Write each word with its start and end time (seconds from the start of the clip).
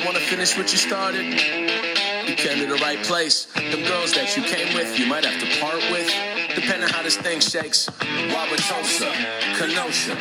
You 0.00 0.06
want 0.06 0.16
to 0.16 0.24
finish 0.24 0.56
what 0.56 0.72
you 0.72 0.78
started? 0.78 1.26
You 1.26 2.34
came 2.34 2.58
to 2.58 2.66
the 2.66 2.80
right 2.82 3.02
place. 3.04 3.44
The 3.44 3.84
girls 3.86 4.14
that 4.14 4.34
you 4.34 4.42
came 4.42 4.74
with, 4.74 4.98
you 4.98 5.04
might 5.04 5.26
have 5.26 5.38
to 5.38 5.60
part 5.60 5.76
with. 5.90 6.10
Depending 6.54 6.88
how 6.88 7.02
this 7.02 7.18
thing 7.18 7.38
shakes. 7.38 7.86
Wauwatosa, 8.30 9.12
Kenosha. 9.58 10.14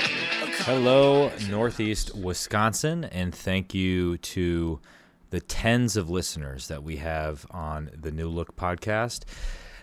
Hello, 0.65 1.31
Northeast 1.49 2.13
Wisconsin, 2.13 3.05
and 3.05 3.33
thank 3.33 3.73
you 3.73 4.17
to 4.17 4.81
the 5.29 5.39
tens 5.39 5.95
of 5.95 6.09
listeners 6.09 6.67
that 6.67 6.83
we 6.83 6.97
have 6.97 7.45
on 7.49 7.89
the 7.97 8.11
New 8.11 8.27
Look 8.27 8.57
podcast. 8.57 9.23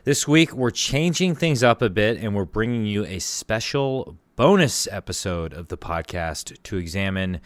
This 0.04 0.28
week, 0.28 0.52
we're 0.52 0.70
changing 0.72 1.36
things 1.36 1.62
up 1.62 1.80
a 1.80 1.88
bit 1.88 2.18
and 2.18 2.34
we're 2.34 2.44
bringing 2.44 2.84
you 2.84 3.06
a 3.06 3.18
special 3.18 4.18
bonus 4.36 4.86
episode 4.92 5.54
of 5.54 5.68
the 5.68 5.78
podcast 5.78 6.62
to 6.64 6.76
examine 6.76 7.40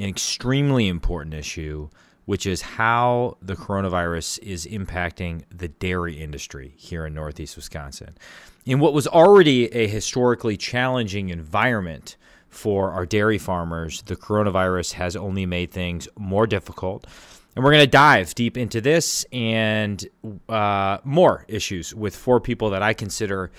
an 0.00 0.08
extremely 0.08 0.88
important 0.88 1.34
issue, 1.34 1.88
which 2.24 2.46
is 2.46 2.62
how 2.62 3.36
the 3.42 3.54
coronavirus 3.54 4.38
is 4.40 4.66
impacting 4.66 5.42
the 5.54 5.68
dairy 5.68 6.14
industry 6.14 6.74
here 6.76 7.06
in 7.06 7.14
Northeast 7.14 7.56
Wisconsin. 7.56 8.16
In 8.64 8.78
what 8.78 8.92
was 8.92 9.06
already 9.06 9.66
a 9.74 9.86
historically 9.86 10.56
challenging 10.56 11.28
environment 11.28 12.16
for 12.48 12.92
our 12.92 13.06
dairy 13.06 13.38
farmers, 13.38 14.02
the 14.02 14.16
coronavirus 14.16 14.92
has 14.92 15.16
only 15.16 15.46
made 15.46 15.70
things 15.70 16.08
more 16.18 16.46
difficult. 16.46 17.06
And 17.54 17.64
we're 17.64 17.72
going 17.72 17.84
to 17.84 17.90
dive 17.90 18.34
deep 18.34 18.56
into 18.56 18.80
this 18.80 19.26
and 19.32 20.06
uh, 20.48 20.98
more 21.04 21.44
issues 21.48 21.94
with 21.94 22.14
four 22.14 22.40
people 22.40 22.70
that 22.70 22.82
I 22.82 22.94
consider 22.94 23.50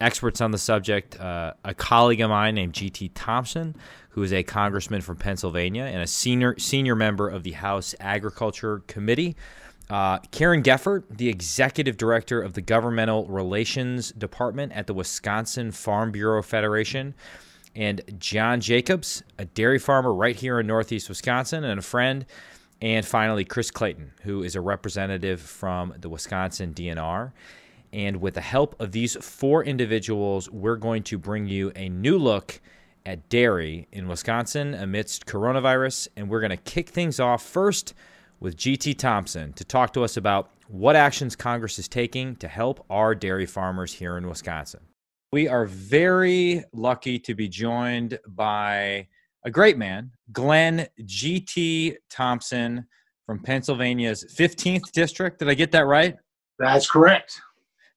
experts 0.00 0.40
on 0.40 0.50
the 0.50 0.58
subject. 0.58 1.18
Uh, 1.18 1.54
a 1.64 1.74
colleague 1.74 2.20
of 2.20 2.30
mine 2.30 2.54
named 2.54 2.72
G.T. 2.72 3.10
Thompson, 3.10 3.76
who 4.10 4.22
is 4.22 4.32
a 4.32 4.42
congressman 4.42 5.00
from 5.00 5.16
Pennsylvania 5.16 5.84
and 5.84 6.02
a 6.02 6.06
senior 6.06 6.58
senior 6.58 6.94
member 6.94 7.28
of 7.28 7.42
the 7.42 7.52
House 7.52 7.94
Agriculture 8.00 8.82
Committee. 8.86 9.36
Uh, 9.88 10.18
Karen 10.30 10.62
Gefvert, 10.62 11.04
the 11.10 11.28
executive 11.28 11.96
director 11.96 12.40
of 12.40 12.54
the 12.54 12.60
Governmental 12.60 13.26
Relations 13.26 14.12
Department 14.12 14.72
at 14.72 14.86
the 14.86 14.94
Wisconsin 14.94 15.72
Farm 15.72 16.12
Bureau 16.12 16.42
Federation, 16.42 17.14
and 17.74 18.00
John 18.18 18.60
Jacobs, 18.60 19.22
a 19.38 19.44
dairy 19.44 19.78
farmer 19.78 20.12
right 20.12 20.36
here 20.36 20.60
in 20.60 20.66
Northeast 20.66 21.08
Wisconsin 21.08 21.64
and 21.64 21.78
a 21.78 21.82
friend. 21.82 22.26
And 22.82 23.04
finally, 23.04 23.44
Chris 23.44 23.70
Clayton, 23.70 24.12
who 24.22 24.42
is 24.42 24.56
a 24.56 24.60
representative 24.60 25.40
from 25.40 25.94
the 25.98 26.08
Wisconsin 26.08 26.72
DNR. 26.72 27.32
And 27.92 28.20
with 28.20 28.34
the 28.34 28.40
help 28.40 28.80
of 28.80 28.92
these 28.92 29.16
four 29.16 29.64
individuals, 29.64 30.48
we're 30.50 30.76
going 30.76 31.02
to 31.04 31.18
bring 31.18 31.46
you 31.46 31.72
a 31.76 31.88
new 31.88 32.16
look 32.16 32.60
at 33.06 33.28
dairy 33.28 33.88
in 33.92 34.08
Wisconsin 34.08 34.74
amidst 34.74 35.26
coronavirus. 35.26 36.08
And 36.16 36.28
we're 36.28 36.40
going 36.40 36.50
to 36.50 36.56
kick 36.56 36.88
things 36.88 37.20
off 37.20 37.42
first 37.42 37.94
with 38.40 38.56
GT 38.56 38.96
Thompson 38.98 39.52
to 39.54 39.64
talk 39.64 39.92
to 39.92 40.04
us 40.04 40.16
about 40.16 40.50
what 40.68 40.96
actions 40.96 41.36
Congress 41.36 41.78
is 41.78 41.88
taking 41.88 42.36
to 42.36 42.48
help 42.48 42.84
our 42.88 43.14
dairy 43.14 43.46
farmers 43.46 43.92
here 43.92 44.16
in 44.16 44.28
Wisconsin. 44.28 44.80
We 45.32 45.48
are 45.48 45.66
very 45.66 46.64
lucky 46.72 47.18
to 47.20 47.34
be 47.34 47.48
joined 47.48 48.18
by 48.26 49.06
a 49.44 49.50
great 49.50 49.78
man, 49.78 50.10
Glenn 50.32 50.86
G.T. 51.04 51.96
Thompson 52.10 52.86
from 53.26 53.40
Pennsylvania's 53.40 54.24
15th 54.36 54.90
district. 54.92 55.38
Did 55.38 55.48
I 55.48 55.54
get 55.54 55.72
that 55.72 55.86
right? 55.86 56.16
That's 56.58 56.90
correct. 56.90 57.40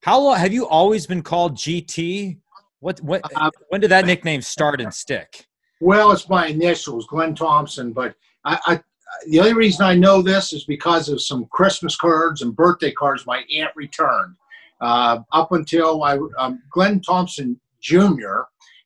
How 0.01 0.19
long 0.19 0.37
have 0.37 0.53
you 0.53 0.67
always 0.67 1.07
been 1.07 1.21
called 1.21 1.55
GT? 1.55 2.37
What 2.84 3.00
what 3.00 3.22
uh, 3.34 3.50
when 3.70 3.80
did 3.80 3.92
that 3.92 4.06
nickname 4.06 4.42
start 4.42 4.81
and 4.81 4.94
stick? 4.94 5.48
Well, 5.80 6.12
it's 6.12 6.28
my 6.28 6.48
initials, 6.48 7.08
Glenn 7.08 7.34
Thompson, 7.34 7.94
but 7.94 8.14
I, 8.44 8.59
I 8.66 8.81
the 9.28 9.39
only 9.39 9.53
reason 9.53 9.86
I 9.86 9.95
know 9.95 10.22
this 10.22 10.52
is 10.52 10.66
because 10.66 11.08
of 11.08 11.22
some 11.22 11.45
Christmas 11.45 11.95
cards 11.95 12.42
and 12.42 12.54
birthday 12.54 12.92
cards 12.92 13.26
my 13.26 13.45
aunt 13.56 13.72
returned. 13.78 14.36
Uh, 14.81 15.20
up 15.31 15.54
until 15.54 16.04
I, 16.04 16.20
um, 16.38 16.61
Glenn 16.72 17.00
Thompson 17.00 17.58
Jr., 17.80 18.42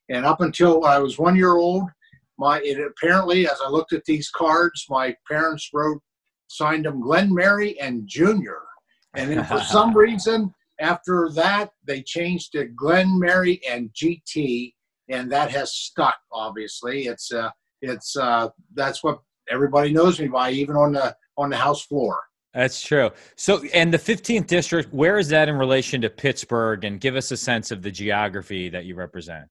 and 0.09 0.27
up 0.27 0.41
until 0.41 0.85
I 0.85 0.99
was 0.99 1.17
one 1.17 1.35
year 1.35 1.55
old, 1.55 1.89
my 2.37 2.59
it 2.59 2.79
apparently 2.79 3.47
as 3.49 3.57
I 3.65 3.69
looked 3.69 3.93
at 3.93 4.05
these 4.05 4.29
cards, 4.29 4.85
my 4.91 5.15
parents 5.27 5.71
wrote 5.73 6.03
signed 6.49 6.85
them 6.85 7.01
Glenn 7.01 7.33
Mary 7.33 7.79
and 7.79 8.07
Junior, 8.07 8.61
and 9.15 9.31
then 9.31 9.43
for 9.43 9.59
some 9.59 9.97
reason 9.97 10.53
after 10.79 11.29
that 11.35 11.71
they 11.85 12.01
changed 12.01 12.51
to 12.53 12.65
Glenn 12.65 13.19
Mary 13.19 13.61
and 13.69 13.89
GT, 13.93 14.73
and 15.09 15.31
that 15.31 15.51
has 15.51 15.73
stuck. 15.73 16.15
Obviously, 16.31 17.07
it's 17.07 17.31
uh, 17.31 17.49
it's 17.81 18.15
uh, 18.15 18.49
that's 18.73 19.03
what 19.03 19.19
everybody 19.49 19.91
knows 19.91 20.19
me 20.19 20.27
by, 20.27 20.51
even 20.51 20.75
on 20.75 20.93
the 20.93 21.15
on 21.37 21.49
the 21.49 21.57
house 21.57 21.85
floor. 21.85 22.19
That's 22.53 22.81
true. 22.81 23.11
So, 23.35 23.61
and 23.73 23.93
the 23.93 23.99
15th 23.99 24.47
district, 24.47 24.91
where 24.91 25.19
is 25.19 25.27
that 25.29 25.47
in 25.47 25.55
relation 25.57 26.01
to 26.01 26.09
Pittsburgh? 26.09 26.85
And 26.85 26.99
give 26.99 27.15
us 27.15 27.29
a 27.31 27.37
sense 27.37 27.69
of 27.69 27.83
the 27.83 27.91
geography 27.91 28.67
that 28.69 28.85
you 28.85 28.95
represent. 28.95 29.45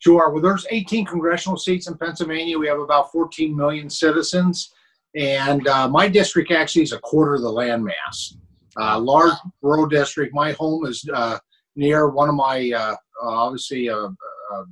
Sure. 0.00 0.30
Well, 0.30 0.42
there's 0.42 0.66
18 0.70 1.06
congressional 1.06 1.56
seats 1.56 1.88
in 1.88 1.96
Pennsylvania. 1.96 2.58
We 2.58 2.66
have 2.66 2.80
about 2.80 3.12
14 3.12 3.56
million 3.56 3.88
citizens. 3.88 4.72
And 5.14 5.68
uh, 5.68 5.88
my 5.88 6.08
district 6.08 6.50
actually 6.50 6.82
is 6.82 6.92
a 6.92 6.98
quarter 6.98 7.34
of 7.34 7.42
the 7.42 7.50
landmass. 7.50 8.34
Uh, 8.80 8.98
large 8.98 9.32
rural 9.62 9.86
district. 9.86 10.34
My 10.34 10.52
home 10.52 10.86
is 10.86 11.04
uh, 11.12 11.38
near 11.76 12.08
one 12.08 12.28
of 12.28 12.34
my, 12.34 12.70
uh, 12.70 12.94
obviously, 13.22 13.88
uh, 13.88 14.08
uh, 14.54 14.64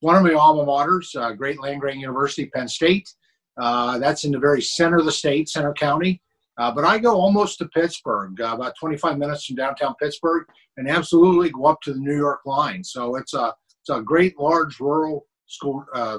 one 0.00 0.16
of 0.16 0.22
my 0.22 0.32
alma 0.32 0.64
maters, 0.64 1.36
Great 1.36 1.60
Land 1.60 1.80
Grant 1.80 1.98
University, 1.98 2.46
Penn 2.46 2.68
State. 2.68 3.08
that's 3.56 4.24
in 4.24 4.32
the 4.32 4.38
very 4.38 4.62
center 4.62 4.98
of 4.98 5.04
the 5.04 5.12
state, 5.12 5.48
Centre 5.48 5.74
County. 5.74 6.20
but 6.56 6.84
I 6.84 6.98
go 6.98 7.14
almost 7.14 7.58
to 7.58 7.68
Pittsburgh, 7.68 8.38
about 8.40 8.74
25 8.78 9.18
minutes 9.18 9.46
from 9.46 9.56
downtown 9.56 9.94
Pittsburgh, 10.00 10.46
and 10.76 10.88
absolutely 10.88 11.50
go 11.50 11.66
up 11.66 11.80
to 11.82 11.92
the 11.92 12.00
New 12.00 12.16
York 12.16 12.40
line. 12.46 12.84
So 12.84 13.16
it's 13.16 13.34
a 13.34 13.52
it's 13.88 13.96
a 13.96 14.02
great 14.02 14.38
large 14.38 14.80
rural 14.80 15.26
school 15.46 15.84
uh, 15.94 16.18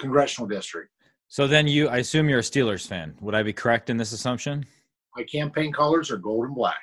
congressional 0.00 0.48
district. 0.48 0.90
So 1.28 1.46
then 1.46 1.68
you, 1.68 1.88
I 1.88 1.98
assume 1.98 2.28
you're 2.28 2.38
a 2.38 2.42
Steelers 2.42 2.86
fan. 2.86 3.14
Would 3.20 3.34
I 3.34 3.42
be 3.42 3.52
correct 3.52 3.90
in 3.90 3.98
this 3.98 4.12
assumption? 4.12 4.64
My 5.18 5.24
campaign 5.24 5.72
colors 5.72 6.12
are 6.12 6.16
gold 6.16 6.44
and 6.44 6.54
black. 6.54 6.78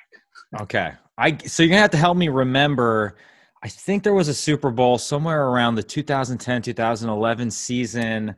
Okay. 0.60 0.92
I 1.16 1.38
so 1.38 1.62
you're 1.62 1.70
gonna 1.70 1.80
have 1.80 1.90
to 1.92 1.96
help 1.96 2.18
me 2.18 2.28
remember. 2.28 3.16
I 3.62 3.68
think 3.68 4.02
there 4.02 4.12
was 4.12 4.28
a 4.28 4.34
Super 4.34 4.70
Bowl 4.70 4.98
somewhere 4.98 5.46
around 5.46 5.76
the 5.76 5.82
2010 5.82 6.60
2011 6.60 7.50
season. 7.50 8.36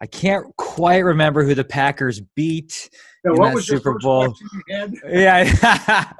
I 0.00 0.06
can't 0.06 0.56
quite 0.56 1.00
remember 1.00 1.44
who 1.44 1.56
the 1.56 1.64
Packers 1.64 2.20
beat 2.36 2.88
yeah, 3.24 3.32
what 3.32 3.52
was 3.52 3.66
Super 3.66 3.98
Bowl. 3.98 4.32
yeah. 4.68 6.12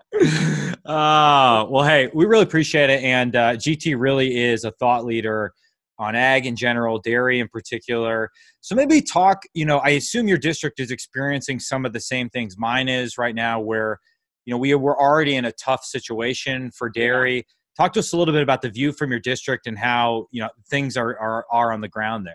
uh, 0.84 1.66
well, 1.70 1.84
hey, 1.84 2.10
we 2.12 2.26
really 2.26 2.42
appreciate 2.42 2.90
it, 2.90 3.04
and 3.04 3.36
uh, 3.36 3.52
GT 3.52 3.94
really 3.96 4.40
is 4.40 4.64
a 4.64 4.72
thought 4.72 5.04
leader 5.04 5.54
on 6.00 6.16
ag 6.16 6.46
in 6.46 6.56
general, 6.56 6.98
dairy 6.98 7.38
in 7.38 7.48
particular. 7.48 8.30
So 8.62 8.74
maybe 8.74 9.00
talk. 9.02 9.42
You 9.54 9.66
know, 9.66 9.78
I 9.78 9.90
assume 9.90 10.26
your 10.26 10.38
district 10.38 10.80
is 10.80 10.90
experiencing 10.90 11.60
some 11.60 11.84
of 11.84 11.92
the 11.92 12.00
same 12.00 12.28
things 12.30 12.56
mine 12.58 12.88
is 12.88 13.18
right 13.18 13.34
now, 13.34 13.60
where 13.60 13.98
you 14.46 14.50
know 14.50 14.58
we 14.58 14.74
we're 14.74 14.98
already 14.98 15.36
in 15.36 15.44
a 15.44 15.52
tough 15.52 15.84
situation 15.84 16.72
for 16.72 16.88
dairy. 16.88 17.36
Yeah. 17.36 17.42
Talk 17.76 17.92
to 17.92 18.00
us 18.00 18.12
a 18.12 18.16
little 18.16 18.34
bit 18.34 18.42
about 18.42 18.62
the 18.62 18.70
view 18.70 18.92
from 18.92 19.10
your 19.10 19.20
district 19.20 19.66
and 19.66 19.78
how 19.78 20.26
you 20.32 20.42
know 20.42 20.48
things 20.70 20.96
are 20.96 21.16
are, 21.18 21.44
are 21.52 21.72
on 21.72 21.80
the 21.80 21.88
ground 21.88 22.26
there. 22.26 22.34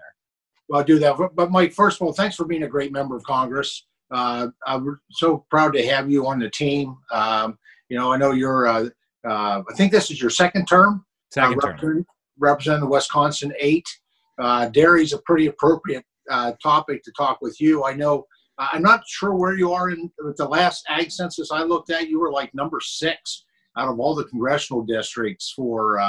Well, 0.70 0.80
I'll 0.80 0.86
do 0.86 1.00
that. 1.00 1.16
But 1.36 1.52
Mike, 1.52 1.74
first 1.74 2.00
of 2.00 2.08
all, 2.08 2.14
thanks 2.14 2.36
for 2.36 2.46
being 2.46 2.64
a 2.64 2.68
great 2.68 2.92
member 2.92 3.16
of 3.16 3.24
Congress. 3.24 3.86
Uh, 4.12 4.48
I'm 4.66 5.00
so 5.12 5.46
proud 5.50 5.74
to 5.74 5.86
have 5.88 6.10
you 6.10 6.28
on 6.28 6.40
the 6.40 6.50
team. 6.50 6.96
Um, 7.12 7.58
you 7.90 7.98
know, 7.98 8.14
I 8.14 8.18
know 8.18 8.32
you're. 8.32 8.68
Uh, 8.68 8.90
uh, 9.28 9.64
I 9.68 9.74
think 9.76 9.92
this 9.92 10.12
is 10.12 10.22
your 10.22 10.30
second 10.30 10.68
term. 10.68 11.04
Second 11.32 11.64
uh, 11.64 11.76
term. 11.78 12.06
Representing 12.40 12.82
the 12.82 12.88
Wisconsin 12.88 13.54
Eight. 13.60 13.88
Uh, 14.40 14.68
dairy 14.70 15.04
is 15.04 15.14
a 15.14 15.20
pretty 15.20 15.48
appropriate 15.48 16.04
uh, 16.30 16.54
topic 16.62 17.04
to 17.04 17.12
talk 17.18 17.40
with 17.42 17.60
you. 17.62 17.84
I 17.86 17.94
know. 17.94 18.26
I'm 18.58 18.82
not 18.82 19.02
sure 19.08 19.36
where 19.36 19.58
you 19.58 19.74
are 19.74 19.90
in 19.90 20.10
the 20.38 20.48
last 20.48 20.86
ag 20.88 21.12
census 21.12 21.52
I 21.52 21.64
looked 21.64 21.90
at. 21.90 22.08
You 22.08 22.20
were 22.20 22.32
like 22.32 22.54
number 22.54 22.80
six 22.82 23.44
out 23.78 23.90
of 23.90 24.00
all 24.00 24.16
the 24.16 24.24
congressional 24.24 24.82
districts 24.82 25.52
for 25.54 26.00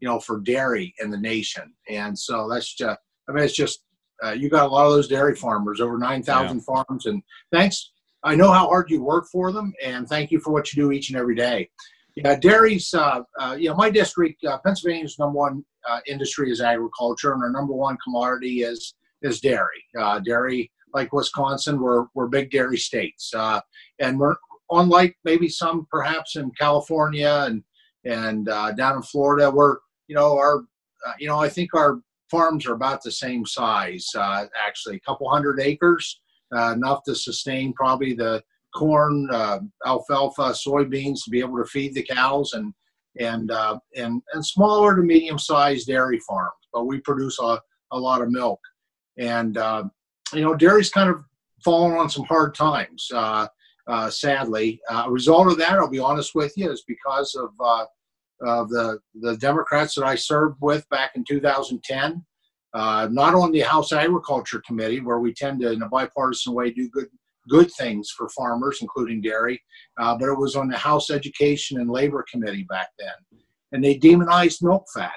you 0.00 0.08
know 0.08 0.20
for 0.20 0.40
dairy 0.40 0.94
in 1.00 1.10
the 1.10 1.16
nation, 1.16 1.72
and 1.88 2.18
so 2.18 2.48
that's 2.50 2.74
just. 2.74 2.98
I 3.28 3.32
mean, 3.32 3.44
it's 3.44 3.54
just 3.54 3.82
uh, 4.24 4.32
you 4.32 4.48
got 4.48 4.66
a 4.66 4.68
lot 4.68 4.86
of 4.86 4.92
those 4.92 5.08
dairy 5.08 5.34
farmers, 5.34 5.80
over 5.80 5.98
9,000 5.98 6.56
yeah. 6.56 6.62
farms. 6.62 7.06
And 7.06 7.22
thanks. 7.52 7.92
I 8.22 8.34
know 8.34 8.50
how 8.50 8.66
hard 8.66 8.90
you 8.90 9.02
work 9.02 9.26
for 9.30 9.52
them, 9.52 9.72
and 9.84 10.08
thank 10.08 10.30
you 10.30 10.40
for 10.40 10.52
what 10.52 10.72
you 10.72 10.82
do 10.82 10.90
each 10.90 11.10
and 11.10 11.18
every 11.18 11.36
day. 11.36 11.70
Yeah, 12.16 12.34
dairy's, 12.34 12.94
uh, 12.94 13.20
uh, 13.38 13.56
you 13.58 13.68
know, 13.68 13.74
my 13.76 13.90
district, 13.90 14.42
uh, 14.44 14.56
Pennsylvania's 14.64 15.18
number 15.18 15.36
one 15.36 15.62
uh, 15.86 16.00
industry 16.06 16.50
is 16.50 16.62
agriculture, 16.62 17.34
and 17.34 17.42
our 17.42 17.50
number 17.50 17.74
one 17.74 17.98
commodity 18.02 18.62
is 18.62 18.94
is 19.22 19.40
dairy. 19.40 19.84
Uh, 19.98 20.18
dairy, 20.20 20.70
like 20.94 21.12
Wisconsin, 21.12 21.78
we're, 21.78 22.06
we're 22.14 22.28
big 22.28 22.50
dairy 22.50 22.78
states. 22.78 23.32
Uh, 23.34 23.60
and 23.98 24.18
we're, 24.18 24.36
unlike 24.70 25.14
maybe 25.24 25.48
some 25.48 25.86
perhaps 25.90 26.36
in 26.36 26.50
California 26.58 27.44
and, 27.46 27.62
and 28.04 28.46
down 28.76 28.96
in 28.96 29.02
Florida, 29.02 29.50
we're, 29.50 29.76
you 30.06 30.14
know, 30.14 30.36
our, 30.36 30.64
you 31.18 31.28
know, 31.28 31.38
I 31.38 31.48
think 31.48 31.74
our 31.74 32.00
farms 32.30 32.66
are 32.66 32.74
about 32.74 33.02
the 33.02 33.10
same 33.10 33.44
size, 33.44 34.10
actually, 34.14 34.96
a 34.96 35.00
couple 35.00 35.28
hundred 35.28 35.60
acres. 35.60 36.20
enough 36.52 37.02
to 37.04 37.14
sustain 37.14 37.72
probably 37.72 38.14
the 38.14 38.42
corn, 38.76 39.28
uh, 39.32 39.60
alfalfa, 39.86 40.52
soybeans 40.52 41.24
to 41.24 41.30
be 41.30 41.40
able 41.40 41.56
to 41.56 41.64
feed 41.64 41.94
the 41.94 42.02
cows, 42.02 42.52
and 42.52 42.72
and 43.18 43.50
uh, 43.50 43.78
and 43.96 44.22
and 44.34 44.44
smaller 44.44 44.94
to 44.94 45.02
medium 45.02 45.38
sized 45.38 45.86
dairy 45.86 46.20
farms. 46.20 46.52
But 46.72 46.84
we 46.84 47.00
produce 47.00 47.38
a, 47.40 47.60
a 47.92 47.98
lot 47.98 48.22
of 48.22 48.30
milk, 48.30 48.60
and 49.18 49.56
uh, 49.56 49.84
you 50.32 50.42
know 50.42 50.54
dairy's 50.54 50.90
kind 50.90 51.10
of 51.10 51.24
fallen 51.64 51.96
on 51.96 52.10
some 52.10 52.24
hard 52.24 52.54
times. 52.54 53.08
Uh, 53.12 53.48
uh, 53.88 54.10
sadly, 54.10 54.80
uh, 54.90 55.04
a 55.06 55.10
result 55.10 55.46
of 55.46 55.58
that, 55.58 55.72
I'll 55.72 55.88
be 55.88 56.00
honest 56.00 56.34
with 56.34 56.52
you, 56.56 56.70
is 56.70 56.84
because 56.86 57.34
of 57.34 57.50
of 58.42 58.68
the 58.68 58.98
the 59.20 59.36
Democrats 59.38 59.94
that 59.94 60.04
I 60.04 60.14
served 60.14 60.56
with 60.60 60.88
back 60.90 61.12
in 61.14 61.24
2010. 61.24 62.24
Uh, 62.74 63.08
not 63.10 63.34
on 63.34 63.52
the 63.52 63.60
House 63.60 63.90
Agriculture 63.90 64.62
Committee, 64.66 65.00
where 65.00 65.18
we 65.18 65.32
tend 65.32 65.62
to, 65.62 65.72
in 65.72 65.80
a 65.80 65.88
bipartisan 65.88 66.52
way, 66.52 66.70
do 66.70 66.90
good 66.90 67.06
good 67.48 67.70
things 67.72 68.10
for 68.16 68.28
farmers, 68.30 68.78
including 68.80 69.20
dairy, 69.20 69.60
uh, 69.98 70.16
but 70.16 70.28
it 70.28 70.38
was 70.38 70.56
on 70.56 70.68
the 70.68 70.76
House 70.76 71.10
Education 71.10 71.80
and 71.80 71.90
Labor 71.90 72.24
Committee 72.30 72.66
back 72.68 72.88
then, 72.98 73.40
and 73.72 73.82
they 73.82 73.96
demonized 73.96 74.62
milk 74.62 74.84
fat. 74.94 75.12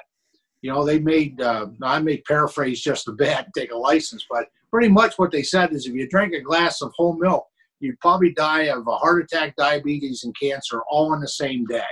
You 0.62 0.72
know, 0.72 0.84
they 0.84 0.98
made 0.98 1.40
uh, 1.40 1.68
I 1.82 2.00
may 2.00 2.18
paraphrase 2.18 2.80
just 2.80 3.08
a 3.08 3.12
bit, 3.12 3.46
take 3.56 3.72
a 3.72 3.76
license, 3.76 4.26
but 4.30 4.46
pretty 4.70 4.88
much 4.88 5.14
what 5.16 5.30
they 5.30 5.42
said 5.42 5.72
is 5.72 5.86
if 5.86 5.94
you 5.94 6.08
drink 6.08 6.34
a 6.34 6.40
glass 6.40 6.82
of 6.82 6.92
whole 6.96 7.16
milk, 7.18 7.46
you'd 7.80 7.98
probably 8.00 8.32
die 8.32 8.64
of 8.64 8.86
a 8.86 8.96
heart 8.96 9.24
attack, 9.24 9.56
diabetes, 9.56 10.24
and 10.24 10.34
cancer 10.40 10.82
all 10.90 11.14
in 11.14 11.20
the 11.20 11.28
same 11.28 11.64
day. 11.66 11.82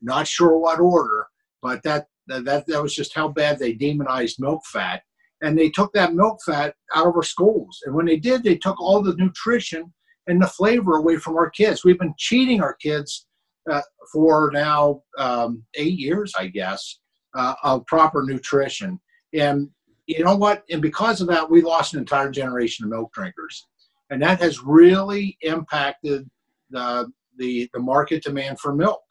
Not 0.00 0.26
sure 0.26 0.58
what 0.58 0.80
order, 0.80 1.26
but 1.62 1.82
that 1.82 2.06
that 2.26 2.66
that 2.66 2.82
was 2.82 2.94
just 2.94 3.14
how 3.14 3.28
bad 3.28 3.58
they 3.58 3.72
demonized 3.72 4.40
milk 4.40 4.62
fat 4.72 5.02
and 5.42 5.58
they 5.58 5.70
took 5.70 5.92
that 5.92 6.14
milk 6.14 6.38
fat 6.44 6.74
out 6.94 7.06
of 7.06 7.16
our 7.16 7.22
schools. 7.22 7.80
And 7.84 7.94
when 7.94 8.06
they 8.06 8.16
did, 8.16 8.42
they 8.42 8.56
took 8.56 8.80
all 8.80 9.02
the 9.02 9.16
nutrition 9.16 9.92
and 10.26 10.40
the 10.40 10.46
flavor 10.46 10.96
away 10.96 11.16
from 11.16 11.36
our 11.36 11.50
kids. 11.50 11.84
We've 11.84 11.98
been 11.98 12.14
cheating 12.18 12.62
our 12.62 12.74
kids 12.74 13.26
uh, 13.70 13.82
for 14.12 14.50
now 14.52 15.02
um, 15.18 15.64
eight 15.74 15.98
years, 15.98 16.32
I 16.38 16.46
guess, 16.46 16.98
uh, 17.34 17.54
of 17.62 17.86
proper 17.86 18.22
nutrition. 18.22 19.00
And 19.32 19.68
you 20.06 20.24
know 20.24 20.36
what? 20.36 20.64
And 20.70 20.80
because 20.80 21.20
of 21.20 21.28
that, 21.28 21.50
we 21.50 21.62
lost 21.62 21.94
an 21.94 22.00
entire 22.00 22.30
generation 22.30 22.84
of 22.84 22.90
milk 22.90 23.12
drinkers, 23.12 23.66
and 24.10 24.22
that 24.22 24.40
has 24.40 24.62
really 24.62 25.36
impacted 25.40 26.28
the 26.70 27.10
the, 27.36 27.68
the 27.72 27.80
market 27.80 28.22
demand 28.22 28.60
for 28.60 28.74
milk. 28.74 29.02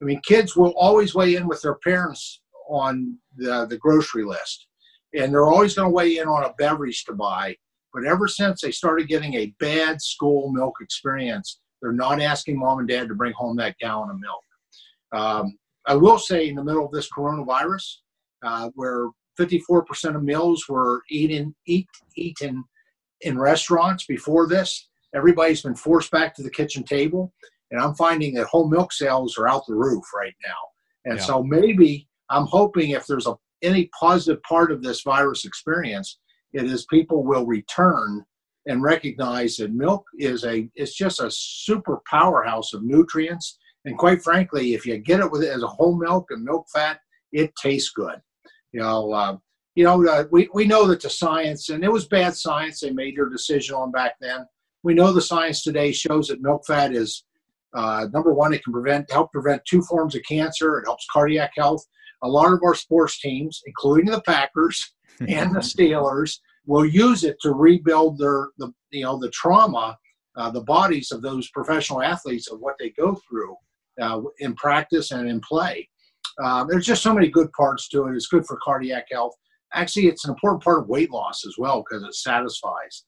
I 0.00 0.04
mean, 0.04 0.20
kids 0.24 0.54
will 0.54 0.74
always 0.76 1.14
weigh 1.14 1.34
in 1.34 1.48
with 1.48 1.60
their 1.62 1.74
parents 1.74 2.40
on 2.68 3.18
the, 3.36 3.66
the 3.66 3.78
grocery 3.78 4.24
list 4.24 4.68
and 5.14 5.32
they're 5.32 5.46
always 5.46 5.74
going 5.74 5.86
to 5.86 5.92
weigh 5.92 6.18
in 6.18 6.28
on 6.28 6.44
a 6.44 6.54
beverage 6.58 7.04
to 7.04 7.12
buy. 7.12 7.56
But 7.92 8.04
ever 8.04 8.26
since 8.26 8.60
they 8.60 8.72
started 8.72 9.08
getting 9.08 9.34
a 9.34 9.54
bad 9.60 10.02
school 10.02 10.50
milk 10.52 10.74
experience, 10.80 11.60
they're 11.80 11.92
not 11.92 12.20
asking 12.20 12.58
mom 12.58 12.80
and 12.80 12.88
dad 12.88 13.08
to 13.08 13.14
bring 13.14 13.32
home 13.32 13.56
that 13.56 13.78
gallon 13.78 14.10
of 14.10 14.20
milk. 14.20 14.42
Um, 15.12 15.58
I 15.86 15.94
will 15.94 16.18
say, 16.18 16.48
in 16.48 16.56
the 16.56 16.64
middle 16.64 16.86
of 16.86 16.92
this 16.92 17.08
coronavirus, 17.16 17.98
uh, 18.42 18.70
where 18.74 19.10
54% 19.38 20.16
of 20.16 20.24
meals 20.24 20.64
were 20.68 21.02
eaten 21.10 21.54
eat, 21.66 21.88
eaten 22.16 22.64
in 23.20 23.38
restaurants 23.38 24.06
before 24.06 24.48
this, 24.48 24.88
everybody's 25.14 25.62
been 25.62 25.74
forced 25.74 26.10
back 26.10 26.34
to 26.34 26.42
the 26.42 26.50
kitchen 26.50 26.82
table, 26.82 27.32
and 27.70 27.80
I'm 27.80 27.94
finding 27.94 28.34
that 28.34 28.46
whole 28.46 28.68
milk 28.68 28.92
sales 28.92 29.38
are 29.38 29.48
out 29.48 29.66
the 29.66 29.74
roof 29.74 30.04
right 30.14 30.34
now. 30.44 30.54
And 31.04 31.18
yeah. 31.18 31.24
so 31.24 31.42
maybe 31.42 32.08
I'm 32.30 32.46
hoping 32.46 32.90
if 32.90 33.06
there's 33.06 33.26
a 33.26 33.36
any 33.64 33.90
positive 33.98 34.42
part 34.42 34.70
of 34.70 34.82
this 34.82 35.02
virus 35.02 35.44
experience, 35.44 36.18
it 36.52 36.64
is 36.64 36.86
people 36.86 37.24
will 37.24 37.46
return 37.46 38.24
and 38.66 38.82
recognize 38.82 39.56
that 39.56 39.72
milk 39.72 40.04
is 40.18 40.44
a 40.44 40.68
it's 40.74 40.94
just 40.94 41.20
a 41.20 41.30
super 41.30 42.00
powerhouse 42.08 42.72
of 42.72 42.82
nutrients. 42.82 43.58
And 43.84 43.98
quite 43.98 44.22
frankly, 44.22 44.74
if 44.74 44.86
you 44.86 44.96
get 44.98 45.20
it 45.20 45.30
with 45.30 45.42
it 45.42 45.50
as 45.50 45.62
a 45.62 45.68
whole 45.68 45.98
milk 45.98 46.26
and 46.30 46.42
milk 46.42 46.66
fat, 46.72 46.98
it 47.32 47.52
tastes 47.60 47.90
good. 47.90 48.20
You 48.72 48.80
know, 48.80 49.12
uh, 49.12 49.36
you 49.74 49.84
know, 49.84 50.06
uh, 50.06 50.24
we 50.30 50.48
we 50.54 50.64
know 50.64 50.86
that 50.86 51.02
the 51.02 51.10
science 51.10 51.68
and 51.68 51.84
it 51.84 51.92
was 51.92 52.06
bad 52.06 52.36
science 52.36 52.80
they 52.80 52.90
made 52.90 53.16
their 53.16 53.28
decision 53.28 53.74
on 53.74 53.90
back 53.90 54.14
then. 54.20 54.46
We 54.82 54.94
know 54.94 55.12
the 55.12 55.22
science 55.22 55.62
today 55.62 55.92
shows 55.92 56.28
that 56.28 56.42
milk 56.42 56.64
fat 56.66 56.94
is 56.94 57.24
uh, 57.74 58.06
number 58.12 58.32
one, 58.32 58.54
it 58.54 58.62
can 58.62 58.72
prevent 58.72 59.10
help 59.10 59.32
prevent 59.32 59.62
two 59.64 59.82
forms 59.82 60.14
of 60.14 60.22
cancer. 60.28 60.78
It 60.78 60.84
helps 60.86 61.06
cardiac 61.12 61.52
health 61.56 61.84
a 62.22 62.28
lot 62.28 62.52
of 62.52 62.60
our 62.64 62.74
sports 62.74 63.20
teams, 63.20 63.62
including 63.66 64.10
the 64.10 64.22
Packers 64.22 64.94
and 65.20 65.54
the 65.54 65.60
Steelers, 65.60 66.38
will 66.66 66.86
use 66.86 67.24
it 67.24 67.36
to 67.40 67.52
rebuild 67.52 68.18
their 68.18 68.48
the 68.58 68.72
you 68.90 69.02
know 69.02 69.18
the 69.18 69.30
trauma, 69.30 69.96
uh, 70.36 70.50
the 70.50 70.62
bodies 70.62 71.10
of 71.12 71.22
those 71.22 71.50
professional 71.50 72.02
athletes 72.02 72.50
of 72.50 72.60
what 72.60 72.76
they 72.78 72.90
go 72.90 73.20
through 73.28 73.56
uh, 74.00 74.20
in 74.38 74.54
practice 74.54 75.10
and 75.10 75.28
in 75.28 75.40
play. 75.40 75.88
Uh, 76.42 76.64
there's 76.64 76.86
just 76.86 77.02
so 77.02 77.14
many 77.14 77.28
good 77.28 77.52
parts 77.52 77.88
to 77.88 78.06
it. 78.06 78.14
It's 78.14 78.26
good 78.26 78.46
for 78.46 78.58
cardiac 78.62 79.06
health. 79.12 79.34
Actually, 79.72 80.08
it's 80.08 80.24
an 80.24 80.30
important 80.30 80.62
part 80.62 80.80
of 80.80 80.88
weight 80.88 81.10
loss 81.10 81.46
as 81.46 81.54
well 81.58 81.82
because 81.82 82.02
it 82.02 82.14
satisfies. 82.14 83.04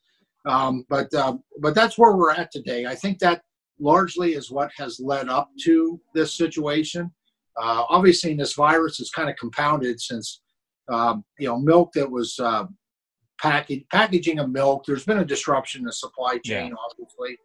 Um, 0.46 0.84
but 0.88 1.12
um, 1.14 1.42
but 1.60 1.74
that's 1.74 1.98
where 1.98 2.14
we're 2.14 2.32
at 2.32 2.52
today. 2.52 2.86
I 2.86 2.94
think 2.94 3.18
that 3.18 3.42
largely 3.80 4.34
is 4.34 4.50
what 4.50 4.70
has 4.76 5.00
led 5.00 5.28
up 5.28 5.50
to 5.62 6.00
this 6.14 6.36
situation. 6.36 7.10
Uh, 7.56 7.84
obviously, 7.88 8.34
this 8.34 8.54
virus 8.54 9.00
is 9.00 9.10
kind 9.10 9.30
of 9.30 9.36
compounded 9.36 10.00
since 10.00 10.42
um, 10.88 11.24
you 11.38 11.48
know 11.48 11.58
milk 11.58 11.92
that 11.94 12.10
was 12.10 12.38
uh, 12.38 12.64
package, 13.40 13.84
packaging 13.90 14.38
of 14.38 14.50
milk. 14.50 14.84
There's 14.86 15.04
been 15.04 15.18
a 15.18 15.24
disruption 15.24 15.80
in 15.80 15.86
the 15.86 15.92
supply 15.92 16.38
chain, 16.38 16.68
yeah. 16.68 16.74
obviously, 16.90 17.38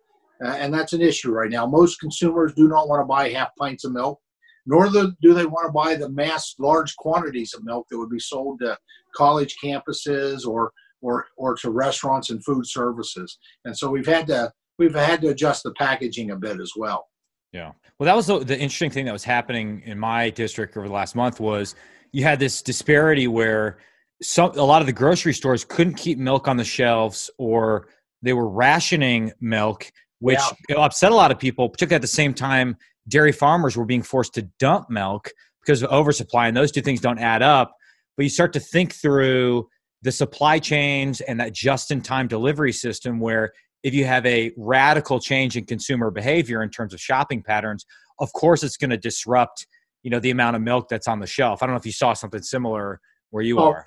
uh, 0.44 0.58
and 0.58 0.74
that's 0.74 0.94
an 0.94 1.02
issue 1.02 1.32
right 1.32 1.50
now. 1.50 1.66
Most 1.66 2.00
consumers 2.00 2.54
do 2.54 2.68
not 2.68 2.88
want 2.88 3.02
to 3.02 3.06
buy 3.06 3.30
half 3.30 3.50
pints 3.58 3.86
of 3.86 3.94
milk, 3.94 4.20
nor 4.66 4.90
do 4.90 5.34
they 5.34 5.46
want 5.46 5.68
to 5.68 5.72
buy 5.72 5.96
the 5.96 6.10
mass 6.10 6.56
large 6.60 6.96
quantities 6.98 7.54
of 7.54 7.64
milk 7.64 7.88
that 7.90 7.98
would 7.98 8.10
be 8.10 8.20
sold 8.20 8.60
to 8.60 8.78
college 9.16 9.56
campuses 9.64 10.46
or 10.46 10.72
or 11.02 11.26
or 11.38 11.56
to 11.56 11.72
restaurants 11.72 12.30
and 12.30 12.44
food 12.44 12.68
services. 12.68 13.40
And 13.66 13.78
so 13.78 13.90
we've 13.90 14.08
had 14.08 14.28
to 14.28 14.52
we've 14.78 14.96
had 14.96 15.22
to 15.22 15.30
adjust 15.30 15.64
the 15.64 15.74
packaging 15.74 16.32
a 16.32 16.36
bit 16.36 16.60
as 16.60 16.74
well. 16.76 17.08
Yeah. 17.52 17.72
Well, 18.00 18.06
that 18.06 18.16
was 18.16 18.28
the, 18.28 18.40
the, 18.40 18.56
interesting 18.56 18.92
thing 18.92 19.06
that 19.06 19.12
was 19.12 19.24
happening 19.24 19.82
in 19.86 20.00
my 20.00 20.30
district 20.30 20.78
over 20.78 20.88
the 20.88 20.94
last 20.94 21.16
month 21.16 21.40
was 21.40 21.76
you 22.12 22.24
had 22.24 22.40
this 22.40 22.62
disparity 22.62 23.28
where 23.28 23.78
some 24.22 24.52
a 24.58 24.64
lot 24.64 24.82
of 24.82 24.86
the 24.86 24.94
grocery 24.94 25.34
stores 25.34 25.66
couldn't 25.66 25.96
keep 25.96 26.18
milk 26.18 26.48
on 26.48 26.58
the 26.58 26.64
shelves 26.64 27.30
or 27.38 27.88
they 28.22 28.34
were 28.34 28.48
rationing 28.48 29.32
milk, 29.42 29.92
which 30.20 30.40
yeah. 30.70 30.78
upset 30.78 31.12
a 31.12 31.16
lot 31.16 31.32
of 31.32 31.40
people. 31.40 31.70
Particularly 31.70 31.98
at 31.98 32.02
the 32.02 32.08
same 32.08 32.34
time, 32.34 32.78
dairy 33.08 33.32
farmers 33.32 33.76
were 33.76 33.86
being 33.86 34.04
forced 34.04 34.34
to 34.36 34.44
dump 34.60 34.90
milk 34.90 35.32
because 35.62 35.82
of 35.82 35.92
oversupply, 35.92 36.48
and 36.48 36.56
those 36.56 36.72
two 36.72 36.82
things 36.82 37.02
don't 37.02 37.20
add 37.20 37.42
up. 37.42 37.76
But 38.16 38.24
you 38.24 38.30
start 38.30 38.54
to 38.54 38.60
think 38.60 38.94
through 38.94 39.68
the 40.04 40.12
supply 40.12 40.60
chains 40.60 41.22
and 41.22 41.40
that 41.40 41.54
just-in-time 41.54 42.28
delivery 42.28 42.74
system 42.74 43.20
where 43.20 43.52
if 43.84 43.94
you 43.94 44.06
have 44.06 44.26
a 44.26 44.52
radical 44.58 45.20
change 45.20 45.58
in 45.58 45.66
consumer 45.66 46.12
behavior 46.12 46.64
in 46.64 46.70
terms 46.70 46.94
of 46.94 47.00
shopping 47.00 47.42
patterns, 47.42 47.86
of 48.20 48.32
course 48.34 48.64
it's 48.64 48.78
going 48.78 48.92
to 48.92 48.98
disrupt, 48.98 49.66
you 50.04 50.12
know, 50.12 50.20
the 50.20 50.32
amount 50.32 50.56
of 50.56 50.62
milk 50.62 50.88
that's 50.90 51.08
on 51.08 51.20
the 51.20 51.28
shelf. 51.28 51.62
I 51.62 51.66
don't 51.66 51.74
know 51.74 51.80
if 51.80 51.86
you 51.86 51.92
saw 51.92 52.14
something 52.14 52.42
similar 52.42 53.00
where 53.32 53.44
you 53.44 53.60
oh, 53.60 53.72
are. 53.72 53.86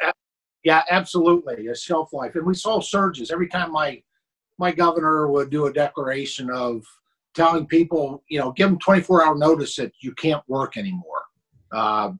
Yeah, 0.64 0.82
absolutely. 0.90 1.66
A 1.68 1.76
shelf 1.76 2.12
life, 2.12 2.34
and 2.34 2.46
we 2.46 2.54
saw 2.54 2.80
surges 2.80 3.30
every 3.30 3.48
time 3.48 3.72
my 3.72 4.02
my 4.58 4.72
governor 4.72 5.28
would 5.28 5.50
do 5.50 5.66
a 5.66 5.72
declaration 5.72 6.48
of 6.50 6.82
telling 7.34 7.66
people, 7.66 8.22
you 8.28 8.38
know, 8.38 8.52
give 8.52 8.68
them 8.68 8.78
24 8.78 9.24
hour 9.24 9.36
notice 9.36 9.76
that 9.76 9.92
you 10.00 10.12
can't 10.14 10.42
work 10.48 10.76
anymore. 10.76 11.22
Uh, 11.72 12.12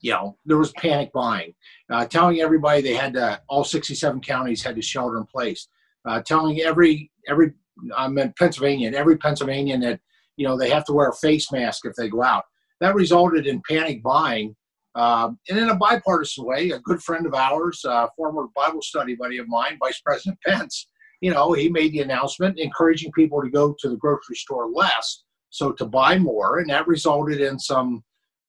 you 0.00 0.12
know, 0.12 0.38
there 0.44 0.58
was 0.58 0.70
panic 0.72 1.12
buying, 1.12 1.52
uh, 1.90 2.06
telling 2.06 2.40
everybody 2.40 2.80
they 2.80 2.94
had 2.94 3.14
to, 3.14 3.40
all 3.48 3.64
67 3.64 4.20
counties 4.20 4.62
had 4.62 4.76
to 4.76 4.82
shelter 4.82 5.16
in 5.18 5.26
place 5.26 5.66
uh, 6.06 6.22
telling 6.22 6.60
every 6.60 7.10
every 7.28 7.52
I'm 7.96 8.16
in 8.18 8.32
Pennsylvania 8.38 8.86
and 8.86 8.96
every 8.96 9.18
Pennsylvanian 9.18 9.80
that 9.80 10.00
you 10.36 10.46
know 10.46 10.56
they 10.56 10.70
have 10.70 10.84
to 10.86 10.92
wear 10.92 11.08
a 11.08 11.16
face 11.16 11.50
mask 11.52 11.84
if 11.84 11.94
they 11.96 12.08
go 12.08 12.22
out. 12.22 12.44
That 12.80 12.94
resulted 12.94 13.46
in 13.46 13.62
panic 13.68 14.02
buying, 14.02 14.54
um, 14.94 15.38
and 15.48 15.58
in 15.58 15.70
a 15.70 15.74
bipartisan 15.74 16.44
way, 16.44 16.70
a 16.70 16.78
good 16.80 17.02
friend 17.02 17.26
of 17.26 17.34
ours, 17.34 17.84
uh, 17.84 18.08
former 18.16 18.46
Bible 18.54 18.82
study 18.82 19.14
buddy 19.14 19.38
of 19.38 19.48
mine, 19.48 19.78
Vice 19.80 20.00
President 20.00 20.38
Pence, 20.46 20.88
you 21.20 21.30
know, 21.30 21.52
he 21.52 21.68
made 21.68 21.92
the 21.92 22.00
announcement 22.00 22.58
encouraging 22.58 23.12
people 23.12 23.42
to 23.42 23.50
go 23.50 23.74
to 23.80 23.88
the 23.88 23.96
grocery 23.96 24.36
store 24.36 24.68
less, 24.70 25.24
so 25.50 25.72
to 25.72 25.86
buy 25.86 26.18
more, 26.18 26.58
and 26.58 26.68
that 26.70 26.86
resulted 26.86 27.40
in 27.40 27.58
some 27.58 28.02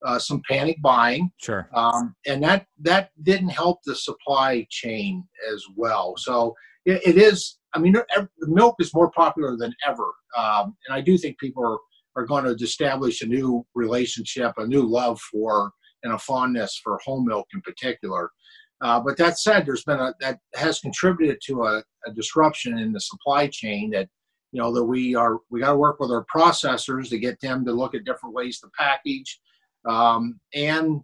uh, 0.06 0.20
some 0.20 0.42
panic 0.48 0.78
buying. 0.82 1.32
Sure. 1.38 1.68
Um, 1.74 2.16
and 2.28 2.44
that 2.44 2.68
that 2.82 3.10
didn't 3.24 3.50
help 3.50 3.80
the 3.86 3.96
supply 3.96 4.68
chain 4.70 5.28
as 5.52 5.64
well. 5.76 6.16
So 6.18 6.54
it, 6.88 7.02
it 7.06 7.18
is. 7.18 7.60
I 7.74 7.80
mean, 7.80 7.96
milk 8.40 8.76
is 8.80 8.94
more 8.94 9.12
popular 9.12 9.56
than 9.58 9.74
ever, 9.88 10.14
um, 10.36 10.76
and 10.88 10.96
I 10.96 11.02
do 11.02 11.18
think 11.18 11.38
people 11.38 11.64
are 11.64 11.78
are 12.16 12.26
going 12.26 12.46
to 12.46 12.64
establish 12.64 13.22
a 13.22 13.28
new 13.28 13.64
relationship, 13.76 14.52
a 14.58 14.66
new 14.66 14.82
love 14.82 15.22
for, 15.22 15.72
and 16.02 16.14
a 16.14 16.18
fondness 16.18 16.80
for 16.84 17.00
whole 17.06 17.24
milk 17.24 17.46
in 17.54 17.62
particular. 17.62 18.32
Uh, 18.82 19.00
but 19.00 19.18
that 19.18 19.38
said, 19.38 19.66
there's 19.66 19.84
been 19.84 20.00
a 20.00 20.14
that 20.20 20.40
has 20.56 20.80
contributed 20.80 21.40
to 21.46 21.64
a, 21.64 21.84
a 22.06 22.12
disruption 22.14 22.80
in 22.80 22.92
the 22.92 23.00
supply 23.00 23.48
chain 23.48 23.92
that 23.92 24.08
you 24.52 24.62
know 24.62 24.74
that 24.74 24.84
we 24.84 25.16
are 25.16 25.40
we 25.50 25.60
got 25.60 25.72
to 25.72 25.78
work 25.78 26.00
with 26.00 26.12
our 26.12 26.26
processors 26.34 27.10
to 27.10 27.20
get 27.20 27.40
them 27.42 27.66
to 27.66 27.72
look 27.72 27.96
at 27.96 28.06
different 28.06 28.36
ways 28.36 28.60
to 28.60 28.70
package 28.78 29.40
um, 29.88 30.40
and 30.54 31.02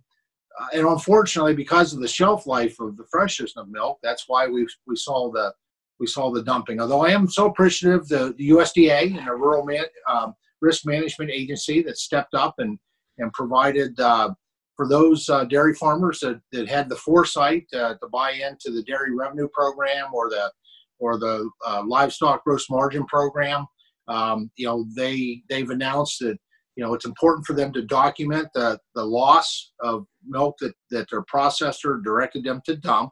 uh, 0.60 0.68
and 0.74 0.88
unfortunately 0.88 1.54
because 1.54 1.94
of 1.94 2.00
the 2.00 2.08
shelf 2.08 2.48
life 2.48 2.80
of 2.80 2.96
the 2.96 3.06
freshness 3.12 3.54
of 3.58 3.68
milk 3.70 3.98
that's 4.04 4.26
why 4.28 4.48
we 4.48 4.66
we 4.88 4.96
saw 4.96 5.32
the 5.32 5.52
we 6.00 6.08
saw 6.08 6.32
the 6.32 6.44
dumping 6.44 6.80
although 6.80 7.06
i 7.06 7.10
am 7.10 7.28
so 7.28 7.46
appreciative 7.46 8.08
the, 8.08 8.34
the 8.38 8.50
usda 8.50 9.06
and 9.06 9.28
the 9.28 9.32
rural 9.32 9.66
man, 9.66 9.84
um, 10.10 10.34
risk 10.62 10.86
management 10.86 11.30
agency 11.30 11.82
that 11.82 11.98
stepped 11.98 12.34
up 12.34 12.56
and 12.60 12.78
and 13.20 13.32
provided 13.34 14.00
uh, 14.00 14.34
for 14.76 14.88
those 14.88 15.30
uh, 15.30 15.44
dairy 15.46 15.74
farmers 15.76 16.20
that, 16.20 16.42
that 16.52 16.68
had 16.68 16.90
the 16.90 16.96
foresight 16.96 17.66
uh, 17.74 17.94
to 17.96 18.08
buy 18.12 18.32
into 18.32 18.72
the 18.72 18.84
dairy 18.84 19.16
revenue 19.16 19.48
program 19.54 20.14
or 20.14 20.30
the 20.30 20.52
or 21.00 21.18
the 21.18 21.50
uh, 21.66 21.84
livestock 21.86 22.44
gross 22.44 22.70
margin 22.70 23.06
program. 23.06 23.66
Um, 24.08 24.50
you 24.56 24.66
know, 24.66 24.86
they 24.96 25.44
they've 25.50 25.70
announced 25.70 26.20
that 26.20 26.38
you 26.76 26.84
know 26.84 26.94
it's 26.94 27.06
important 27.06 27.46
for 27.46 27.54
them 27.54 27.72
to 27.74 27.82
document 27.84 28.48
the 28.54 28.80
the 28.96 29.04
loss 29.04 29.74
of 29.80 30.06
milk 30.26 30.56
that 30.60 30.74
that 30.92 31.08
their 31.10 31.24
processor 31.24 32.04
directed 32.04 32.44
them 32.44 32.62
to 32.66 32.76
dump, 32.76 33.12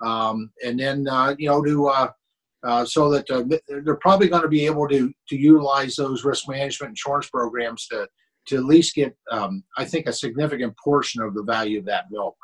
um, 0.00 0.50
and 0.64 0.78
then 0.78 1.06
uh, 1.08 1.34
you 1.38 1.48
know 1.48 1.62
to 1.62 1.88
uh, 1.88 2.10
uh, 2.64 2.84
so 2.84 3.10
that 3.10 3.26
they're 3.68 3.96
probably 3.96 4.28
going 4.28 4.42
to 4.42 4.48
be 4.48 4.66
able 4.66 4.88
to 4.88 5.12
to 5.28 5.36
utilize 5.36 5.96
those 5.96 6.24
risk 6.24 6.48
management 6.48 6.90
insurance 6.90 7.28
programs 7.28 7.86
to 7.88 8.06
to 8.46 8.56
at 8.56 8.64
least 8.64 8.94
get 8.94 9.16
um, 9.30 9.64
I 9.76 9.84
think 9.84 10.06
a 10.06 10.12
significant 10.12 10.76
portion 10.76 11.22
of 11.22 11.34
the 11.34 11.42
value 11.42 11.78
of 11.78 11.84
that 11.86 12.10
milk 12.10 12.36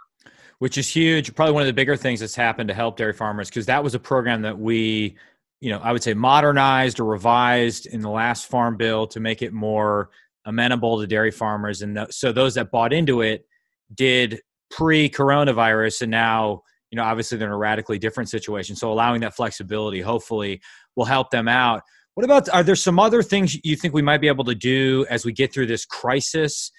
which 0.61 0.77
is 0.77 0.89
huge. 0.89 1.35
Probably 1.35 1.55
one 1.55 1.63
of 1.63 1.67
the 1.67 1.73
bigger 1.73 1.97
things 1.97 2.21
that's 2.21 2.35
happened 2.35 2.69
to 2.69 2.75
help 2.75 2.99
dairy 2.99 3.15
farmers 3.15 3.49
because 3.49 3.65
that 3.67 3.83
was 3.83 3.95
a 3.95 3.99
program 3.99 4.43
that 4.43 4.59
we, 4.59 5.17
you 5.61 5.71
know, 5.71 5.79
I 5.79 5.91
would 5.91 6.03
say 6.03 6.13
modernized 6.13 7.01
or 7.01 7.05
revised 7.05 7.87
in 7.87 8.03
the 8.03 8.11
last 8.11 8.47
farm 8.47 8.77
bill 8.77 9.07
to 9.09 9.21
make 9.21 9.41
it 9.41 9.55
more 9.55 10.11
amenable 10.45 11.01
to 11.01 11.07
dairy 11.07 11.31
farmers. 11.31 11.81
And 11.81 11.97
th- 11.97 12.13
so 12.13 12.31
those 12.31 12.55
that 12.55 12.71
bought 12.71 12.93
into 12.93 13.23
it 13.23 13.47
did 13.95 14.41
pre 14.71 15.09
coronavirus 15.09 16.03
and 16.03 16.11
now, 16.11 16.63
you 16.91 16.97
know, 16.97 17.05
obviously 17.05 17.39
they're 17.39 17.49
in 17.49 17.55
a 17.55 17.59
radically 17.59 17.99
different 17.99 18.29
situation. 18.29 18.77
So 18.77 18.93
allowing 18.93 19.21
that 19.23 19.35
flexibility 19.35 20.01
hopefully 20.01 20.61
will 20.97 21.05
help 21.05 21.31
them 21.31 21.49
out. 21.49 21.83
What 22.15 22.25
about, 22.25 22.49
are 22.49 22.63
there 22.63 22.77
some 22.77 22.99
other 22.99 23.23
things 23.23 23.57
you 23.65 23.77
think 23.77 23.95
we 23.95 24.03
might 24.03 24.21
be 24.21 24.29
able 24.29 24.45
to 24.45 24.55
do 24.55 25.07
as 25.09 25.25
we 25.25 25.33
get 25.33 25.53
through 25.53 25.67
this 25.67 25.85
crisis? 25.85 26.71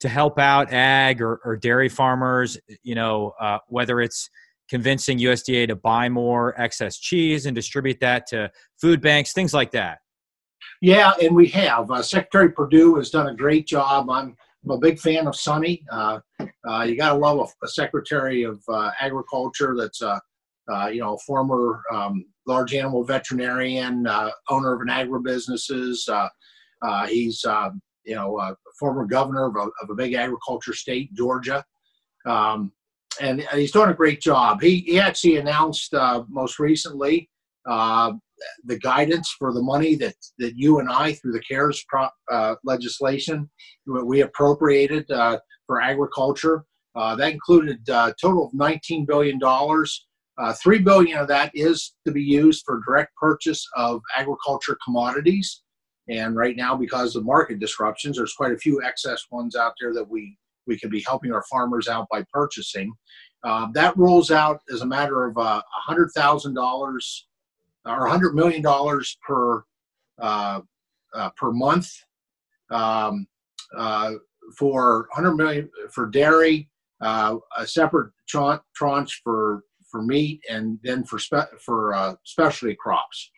to 0.00 0.08
help 0.08 0.38
out 0.38 0.72
ag 0.72 1.20
or, 1.20 1.40
or 1.44 1.56
dairy 1.56 1.88
farmers, 1.88 2.58
you 2.82 2.94
know, 2.94 3.34
uh, 3.40 3.58
whether 3.68 4.00
it's 4.00 4.28
convincing 4.68 5.18
USDA 5.18 5.68
to 5.68 5.76
buy 5.76 6.08
more 6.08 6.58
excess 6.60 6.98
cheese 6.98 7.46
and 7.46 7.54
distribute 7.54 8.00
that 8.00 8.26
to 8.28 8.50
food 8.80 9.00
banks, 9.00 9.32
things 9.32 9.52
like 9.52 9.72
that. 9.72 9.98
Yeah, 10.80 11.12
and 11.22 11.34
we 11.34 11.48
have. 11.48 11.90
Uh, 11.90 12.02
Secretary 12.02 12.50
Perdue 12.50 12.96
has 12.96 13.10
done 13.10 13.26
a 13.26 13.34
great 13.34 13.66
job. 13.66 14.08
I'm, 14.08 14.36
I'm 14.64 14.70
a 14.72 14.78
big 14.78 14.98
fan 14.98 15.26
of 15.26 15.36
Sonny. 15.36 15.84
Uh, 15.90 16.20
uh, 16.68 16.82
you 16.82 16.96
got 16.96 17.12
to 17.12 17.18
love 17.18 17.38
a, 17.38 17.64
a, 17.64 17.68
Secretary 17.68 18.42
of 18.42 18.62
uh, 18.68 18.90
Agriculture 19.00 19.74
that's 19.78 20.02
a 20.02 20.20
uh, 20.70 20.88
you 20.88 21.00
know 21.00 21.16
former 21.26 21.82
um, 21.92 22.26
large 22.46 22.74
animal 22.74 23.02
veterinarian, 23.04 24.06
uh, 24.06 24.30
owner 24.48 24.74
of 24.74 24.80
an 24.82 24.88
agribusinesses. 24.88 26.08
he's 27.08 27.44
um, 27.44 27.80
you 28.04 28.14
know, 28.14 28.38
a 28.38 28.56
former 28.78 29.06
governor 29.06 29.46
of 29.46 29.56
a, 29.56 29.70
of 29.82 29.90
a 29.90 29.94
big 29.94 30.14
agriculture 30.14 30.74
state, 30.74 31.12
Georgia. 31.14 31.64
Um, 32.26 32.72
and 33.20 33.42
he's 33.54 33.72
doing 33.72 33.90
a 33.90 33.94
great 33.94 34.20
job. 34.20 34.60
He, 34.60 34.80
he 34.80 34.98
actually 34.98 35.36
announced 35.36 35.92
uh, 35.94 36.24
most 36.28 36.58
recently 36.58 37.28
uh, 37.68 38.12
the 38.64 38.78
guidance 38.78 39.34
for 39.38 39.52
the 39.52 39.62
money 39.62 39.94
that, 39.96 40.14
that 40.38 40.56
you 40.56 40.78
and 40.78 40.88
I, 40.88 41.14
through 41.14 41.32
the 41.32 41.40
CARES 41.40 41.84
pro, 41.88 42.08
uh, 42.30 42.56
legislation, 42.64 43.50
we 43.86 44.22
appropriated 44.22 45.10
uh, 45.10 45.38
for 45.66 45.80
agriculture. 45.80 46.64
Uh, 46.96 47.14
that 47.14 47.32
included 47.32 47.78
a 47.88 47.94
uh, 47.94 48.12
total 48.20 48.46
of 48.46 48.52
$19 48.52 49.06
billion. 49.06 49.38
3 49.38 50.78
billion 50.78 51.18
of 51.18 51.28
that 51.28 51.50
is 51.54 51.94
to 52.06 52.12
be 52.12 52.22
used 52.22 52.64
for 52.64 52.80
direct 52.86 53.14
purchase 53.16 53.66
of 53.76 54.00
agriculture 54.16 54.76
commodities. 54.84 55.62
And 56.08 56.34
right 56.34 56.56
now, 56.56 56.74
because 56.74 57.14
of 57.14 57.24
market 57.24 57.60
disruptions, 57.60 58.16
there's 58.16 58.32
quite 58.32 58.52
a 58.52 58.58
few 58.58 58.82
excess 58.82 59.26
ones 59.30 59.54
out 59.54 59.74
there 59.80 59.94
that 59.94 60.08
we 60.08 60.36
we 60.66 60.78
could 60.78 60.90
be 60.90 61.04
helping 61.06 61.32
our 61.32 61.42
farmers 61.50 61.88
out 61.88 62.06
by 62.10 62.24
purchasing. 62.32 62.92
Uh, 63.42 63.68
that 63.72 63.96
rolls 63.96 64.30
out 64.30 64.60
as 64.72 64.82
a 64.82 64.86
matter 64.86 65.24
of 65.24 65.36
uh, 65.38 65.62
hundred 65.72 66.10
thousand 66.14 66.54
dollars 66.54 67.26
or 67.86 68.06
hundred 68.06 68.34
million 68.34 68.62
dollars 68.62 69.16
per 69.26 69.64
uh, 70.20 70.60
uh, 71.14 71.30
per 71.30 71.52
month 71.52 71.90
um, 72.70 73.26
uh, 73.76 74.12
for 74.56 75.08
hundred 75.12 75.34
million 75.34 75.70
for 75.92 76.06
dairy, 76.06 76.68
uh, 77.00 77.36
a 77.56 77.66
separate 77.66 78.12
tranche 78.26 79.20
for 79.24 79.64
for 79.90 80.02
meat, 80.02 80.40
and 80.48 80.78
then 80.82 81.04
for 81.04 81.18
spe- 81.18 81.58
for 81.64 82.16
specialty 82.24 82.76
crops. 82.76 83.30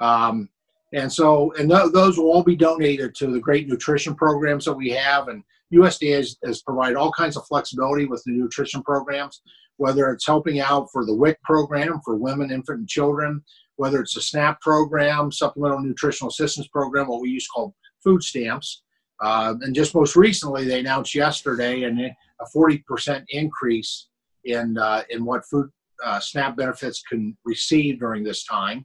Um, 0.00 0.48
and 0.92 1.12
so, 1.12 1.52
and 1.58 1.70
th- 1.70 1.92
those 1.92 2.18
will 2.18 2.32
all 2.32 2.42
be 2.42 2.56
donated 2.56 3.14
to 3.16 3.28
the 3.28 3.38
great 3.38 3.68
nutrition 3.68 4.14
programs 4.14 4.64
that 4.64 4.72
we 4.72 4.90
have. 4.90 5.28
And 5.28 5.44
USDA 5.72 6.16
has, 6.16 6.36
has 6.44 6.62
provided 6.62 6.96
all 6.96 7.12
kinds 7.12 7.36
of 7.36 7.46
flexibility 7.46 8.06
with 8.06 8.22
the 8.24 8.32
nutrition 8.32 8.82
programs, 8.82 9.40
whether 9.76 10.10
it's 10.10 10.26
helping 10.26 10.60
out 10.60 10.88
for 10.92 11.04
the 11.04 11.14
WIC 11.14 11.40
program 11.42 12.00
for 12.04 12.16
women, 12.16 12.50
infant, 12.50 12.80
and 12.80 12.88
children, 12.88 13.42
whether 13.80 14.02
it's 14.02 14.18
a 14.18 14.20
SNAP 14.20 14.60
program, 14.60 15.32
supplemental 15.32 15.80
nutritional 15.80 16.28
assistance 16.28 16.68
program, 16.68 17.08
what 17.08 17.22
we 17.22 17.30
used 17.30 17.46
to 17.46 17.52
call 17.52 17.74
food 18.04 18.22
stamps. 18.22 18.82
Uh, 19.22 19.54
and 19.62 19.74
just 19.74 19.94
most 19.94 20.16
recently, 20.16 20.66
they 20.66 20.80
announced 20.80 21.14
yesterday 21.14 21.84
an, 21.84 21.98
a 21.98 22.44
40% 22.54 23.24
increase 23.30 24.08
in, 24.44 24.76
uh, 24.76 25.02
in 25.08 25.24
what 25.24 25.46
food 25.46 25.70
uh, 26.04 26.20
SNAP 26.20 26.58
benefits 26.58 27.02
can 27.08 27.34
receive 27.46 28.00
during 28.00 28.22
this 28.22 28.44
time. 28.44 28.84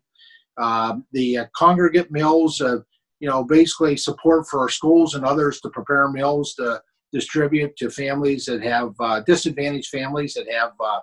Um, 0.58 1.06
the 1.12 1.40
uh, 1.40 1.46
congregate 1.58 2.10
meals, 2.10 2.62
uh, 2.62 2.78
you 3.20 3.28
know, 3.28 3.44
basically 3.44 3.98
support 3.98 4.48
for 4.48 4.62
our 4.62 4.70
schools 4.70 5.16
and 5.16 5.26
others 5.26 5.60
to 5.60 5.70
prepare 5.72 6.08
meals 6.08 6.54
to 6.56 6.82
distribute 7.12 7.76
to 7.76 7.90
families 7.90 8.46
that 8.46 8.64
have 8.64 8.94
uh, 9.02 9.20
disadvantaged 9.28 9.90
families 9.90 10.34
that 10.36 10.50
have 10.50 10.72
uh, 10.80 11.00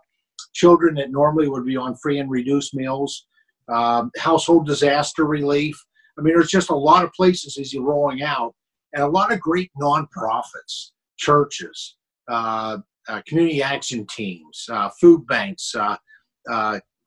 children 0.55 0.95
that 0.95 1.11
normally 1.11 1.51
would 1.51 1.67
be 1.67 1.77
on 1.77 1.95
free 1.97 2.21
and 2.21 2.31
reduced 2.31 2.75
meals, 2.75 3.27
um, 3.73 4.11
household 4.19 4.67
disaster 4.67 5.25
relief. 5.25 5.77
I 6.19 6.23
mean, 6.23 6.35
there's 6.35 6.51
just 6.51 6.71
a 6.71 6.77
lot 6.77 7.05
of 7.05 7.13
places 7.13 7.59
as 7.59 7.73
you're 7.73 7.85
rolling 7.85 8.23
out, 8.23 8.55
and 8.93 9.03
a 9.03 9.09
lot 9.09 9.33
of 9.33 9.41
great 9.41 9.71
nonprofits, 9.81 10.91
churches, 11.17 11.97
uh, 12.29 12.79
uh, 13.09 13.23
community 13.27 13.63
action 13.63 14.07
teams, 14.07 14.69
food 15.01 15.27
banks, 15.27 15.75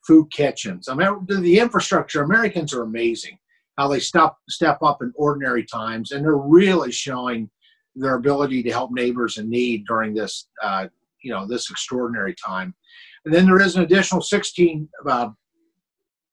food 0.07 0.31
kitchens. 0.31 0.87
I 0.87 0.95
mean, 0.95 1.25
the 1.27 1.59
infrastructure, 1.59 2.23
Americans 2.23 2.73
are 2.73 2.83
amazing 2.83 3.37
how 3.77 3.87
they 3.87 3.99
step, 3.99 4.35
step 4.49 4.77
up 4.81 5.01
in 5.01 5.11
ordinary 5.15 5.65
times, 5.65 6.11
and 6.11 6.23
they're 6.23 6.37
really 6.37 6.91
showing 6.91 7.49
their 7.95 8.15
ability 8.15 8.63
to 8.63 8.71
help 8.71 8.91
neighbors 8.91 9.37
in 9.37 9.49
need 9.49 9.85
during 9.85 10.13
this, 10.13 10.47
uh, 10.61 10.87
you 11.21 11.31
know, 11.31 11.47
this 11.47 11.69
extraordinary 11.69 12.35
time. 12.35 12.73
And 13.25 13.33
then 13.33 13.45
there 13.45 13.61
is 13.61 13.75
an 13.75 13.83
additional 13.83 14.21
16 14.21 14.87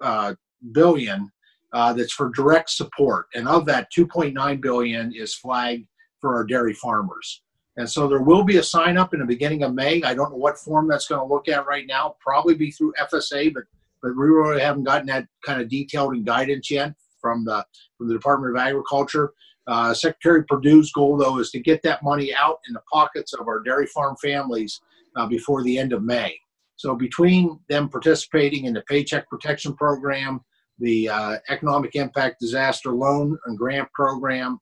uh, 0.02 0.35
billion 0.73 1.30
uh, 1.73 1.92
that's 1.92 2.12
for 2.12 2.30
direct 2.30 2.71
support, 2.71 3.26
and 3.35 3.49
of 3.49 3.64
that, 3.66 3.88
2.9 3.97 4.61
billion 4.61 5.12
is 5.14 5.35
flagged 5.35 5.87
for 6.21 6.37
our 6.37 6.44
dairy 6.44 6.75
farmers. 6.75 7.42
And 7.78 7.88
so 7.88 8.06
there 8.06 8.21
will 8.21 8.44
be 8.44 8.59
a 8.59 8.62
sign 8.62 8.99
up 8.99 9.14
in 9.14 9.21
the 9.21 9.26
beginning 9.26 9.62
of 9.62 9.73
May. 9.73 10.02
I 10.02 10.14
don't 10.14 10.30
know 10.30 10.37
what 10.37 10.59
form 10.59 10.88
that's 10.88 11.09
going 11.09 11.26
to 11.26 11.35
look 11.35 11.49
at 11.49 11.66
right 11.66 11.87
now. 11.87 12.16
Probably 12.21 12.54
be 12.54 12.71
through 12.71 12.92
FSA, 13.00 13.54
but 13.54 13.64
but 14.02 14.16
we 14.16 14.26
really 14.26 14.61
haven't 14.61 14.82
gotten 14.82 15.06
that 15.06 15.26
kind 15.47 15.62
of 15.62 15.68
detailed 15.68 16.14
and 16.14 16.26
guidance 16.26 16.71
yet 16.71 16.92
from 17.21 17.44
the 17.44 17.64
from 17.97 18.09
the 18.09 18.14
Department 18.14 18.54
of 18.54 18.61
Agriculture. 18.61 19.32
Uh, 19.68 19.94
Secretary 19.94 20.44
Perdue's 20.44 20.90
goal, 20.92 21.16
though, 21.16 21.38
is 21.38 21.50
to 21.52 21.61
get 21.61 21.82
that 21.82 22.02
money 22.02 22.35
out 22.35 22.59
in 22.66 22.75
the 22.75 22.82
pockets 22.92 23.32
of 23.32 23.47
our 23.47 23.61
dairy 23.61 23.87
farm 23.87 24.16
families 24.21 24.80
uh, 25.16 25.26
before 25.26 25.62
the 25.62 25.78
end 25.78 25.92
of 25.92 26.02
May. 26.02 26.37
So 26.82 26.96
between 26.96 27.60
them 27.68 27.88
participating 27.88 28.64
in 28.64 28.74
the 28.74 28.82
Paycheck 28.88 29.28
Protection 29.28 29.72
Program, 29.74 30.40
the 30.80 31.08
uh, 31.08 31.36
Economic 31.48 31.94
Impact 31.94 32.40
Disaster 32.40 32.90
Loan 32.90 33.38
and 33.46 33.56
Grant 33.56 33.88
Program, 33.92 34.58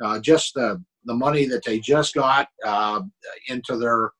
uh, 0.00 0.20
just 0.20 0.54
the 0.54 0.80
the 1.04 1.14
money 1.14 1.46
that 1.46 1.64
they 1.64 1.80
just 1.80 2.14
got 2.14 2.46
uh, 2.64 3.02
into 3.48 3.76
their 3.76 4.12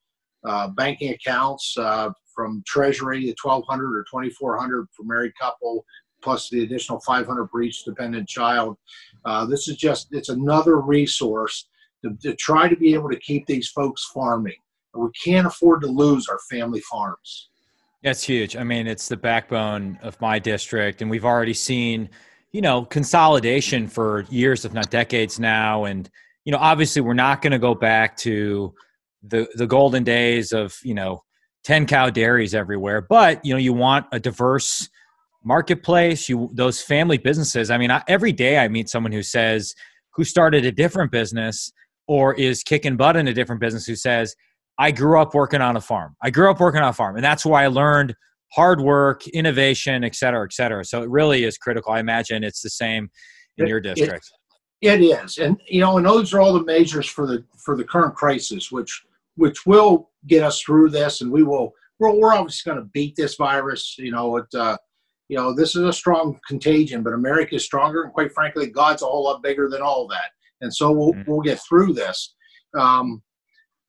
uh, 0.45 0.67
banking 0.71 1.13
accounts 1.13 1.77
uh, 1.79 2.11
from 2.35 2.61
Treasury, 2.67 3.21
the 3.21 3.37
1200 3.41 3.99
or 3.99 4.03
2400 4.11 4.89
for 4.91 5.05
married 5.05 5.33
couple, 5.41 5.85
plus 6.25 6.51
the 6.51 6.65
additional 6.65 6.99
500 7.07 7.49
for 7.53 7.63
each 7.63 7.85
dependent 7.85 8.29
child. 8.29 8.77
Uh, 9.25 9.47
this 9.47 9.69
is 9.69 9.77
just, 9.77 10.09
it's 10.11 10.29
another 10.29 10.81
resource 10.81 11.69
to, 12.03 12.15
to, 12.21 12.35
try 12.35 12.69
to 12.69 12.77
be 12.77 12.93
able 12.93 13.09
to 13.09 13.19
keep 13.21 13.47
these 13.47 13.69
folks 13.69 14.11
farming. 14.13 14.59
We 14.95 15.09
can't 15.23 15.47
afford 15.47 15.81
to 15.83 15.89
lose 15.89 16.29
our 16.29 16.39
family 16.51 16.81
farms. 16.81 17.51
That's 18.03 18.23
huge. 18.23 18.57
I 18.57 18.65
mean, 18.65 18.87
it's 18.87 19.09
the 19.09 19.17
backbone 19.17 19.99
of 20.03 20.21
my 20.21 20.39
district, 20.39 21.01
and 21.01 21.11
we've 21.11 21.25
already 21.25 21.55
seen, 21.55 22.11
you 22.53 22.61
know, 22.61 22.85
consolidation 22.85 23.89
for 23.89 24.27
years, 24.29 24.65
if 24.65 24.75
not 24.75 24.91
decades 24.91 25.41
now. 25.41 25.85
And 25.85 26.09
you 26.45 26.53
know, 26.53 26.59
obviously, 26.59 27.01
we're 27.01 27.15
not 27.15 27.41
going 27.41 27.53
to 27.53 27.59
go 27.59 27.75
back 27.75 28.17
to 28.19 28.75
the 29.23 29.49
the 29.55 29.67
golden 29.67 30.05
days 30.05 30.53
of 30.53 30.77
you 30.83 30.95
know 30.95 31.25
ten 31.65 31.87
cow 31.87 32.11
dairies 32.11 32.55
everywhere. 32.55 33.01
But 33.01 33.43
you 33.45 33.55
know, 33.55 33.59
you 33.59 33.73
want 33.73 34.07
a 34.13 34.21
diverse 34.21 34.89
marketplace. 35.43 36.29
You 36.29 36.51
those 36.53 36.83
family 36.83 37.17
businesses. 37.17 37.71
I 37.71 37.79
mean, 37.79 37.91
I, 37.91 38.03
every 38.07 38.33
day 38.33 38.59
I 38.59 38.69
meet 38.69 38.91
someone 38.91 39.13
who 39.13 39.23
says 39.23 39.75
who 40.15 40.25
started 40.25 40.67
a 40.67 40.73
different 40.73 41.11
business 41.11 41.73
or 42.07 42.35
is 42.35 42.63
kicking 42.63 42.97
butt 42.97 43.17
in 43.17 43.29
a 43.29 43.35
different 43.35 43.63
business 43.63 43.87
who 43.87 43.97
says 43.97 44.35
I 44.79 44.91
grew 44.91 45.21
up 45.21 45.35
working 45.35 45.61
on 45.61 45.77
a 45.77 45.81
farm. 45.81 46.17
I 46.23 46.31
grew 46.31 46.51
up 46.51 46.61
working 46.61 46.81
on 46.83 46.89
a 46.89 46.93
farm, 46.93 47.17
and 47.17 47.25
that's 47.25 47.45
why 47.47 47.65
I 47.65 47.69
learned 47.69 48.15
hard 48.53 48.81
work, 48.81 49.27
innovation, 49.29 50.05
et 50.05 50.15
cetera, 50.15 50.45
et 50.45 50.53
cetera. 50.53 50.85
So 50.85 51.03
it 51.03 51.09
really 51.11 51.45
is 51.45 51.59
critical. 51.59 51.93
I 51.93 52.01
imagine 52.01 52.45
it's 52.45 52.63
the 52.63 52.71
same 52.71 53.11
in 53.59 53.67
It- 53.67 53.69
your 53.69 53.81
district. 53.81 54.31
It 54.81 55.01
is, 55.01 55.39
and 55.39 55.59
you 55.67 55.81
know, 55.81 55.97
and 55.97 56.05
those 56.05 56.35
are 56.35 56.41
all 56.41 56.53
the 56.53 56.65
measures 56.65 57.07
for 57.07 57.27
the 57.27 57.43
for 57.65 57.75
the 57.77 57.85
current 57.85 58.15
crisis, 58.15 58.71
which 58.71 59.03
which 59.37 59.65
will 59.65 60.11
get 60.27 60.43
us 60.43 60.61
through 60.61 60.91
this, 60.91 61.21
and 61.23 61.31
we 61.33 61.43
will. 61.43 61.73
We're, 61.99 62.13
we're 62.19 62.35
obviously 62.35 62.71
going 62.71 62.85
to 62.85 62.91
beat 62.93 63.17
this 63.17 63.37
virus. 63.37 63.95
You 63.99 64.13
know, 64.13 64.37
it. 64.37 64.47
Uh, 64.55 64.77
you 65.29 65.39
know, 65.39 65.55
this 65.55 65.75
is 65.75 65.85
a 65.85 65.93
strong 65.93 66.39
contagion, 66.47 67.03
but 67.03 67.15
America 67.15 67.55
is 67.55 67.65
stronger, 67.65 68.03
and 68.03 68.13
quite 68.13 68.33
frankly, 68.35 68.67
God's 68.67 69.01
a 69.01 69.07
whole 69.07 69.25
lot 69.25 69.43
bigger 69.43 69.71
than 69.71 69.81
all 69.81 70.07
that, 70.09 70.33
and 70.61 70.75
so 70.75 70.93
we'll 70.93 71.15
Mhm. 71.15 71.29
we'll 71.29 71.41
get 71.41 71.61
through 71.67 71.95
this. 71.95 72.35
Um, 72.79 73.23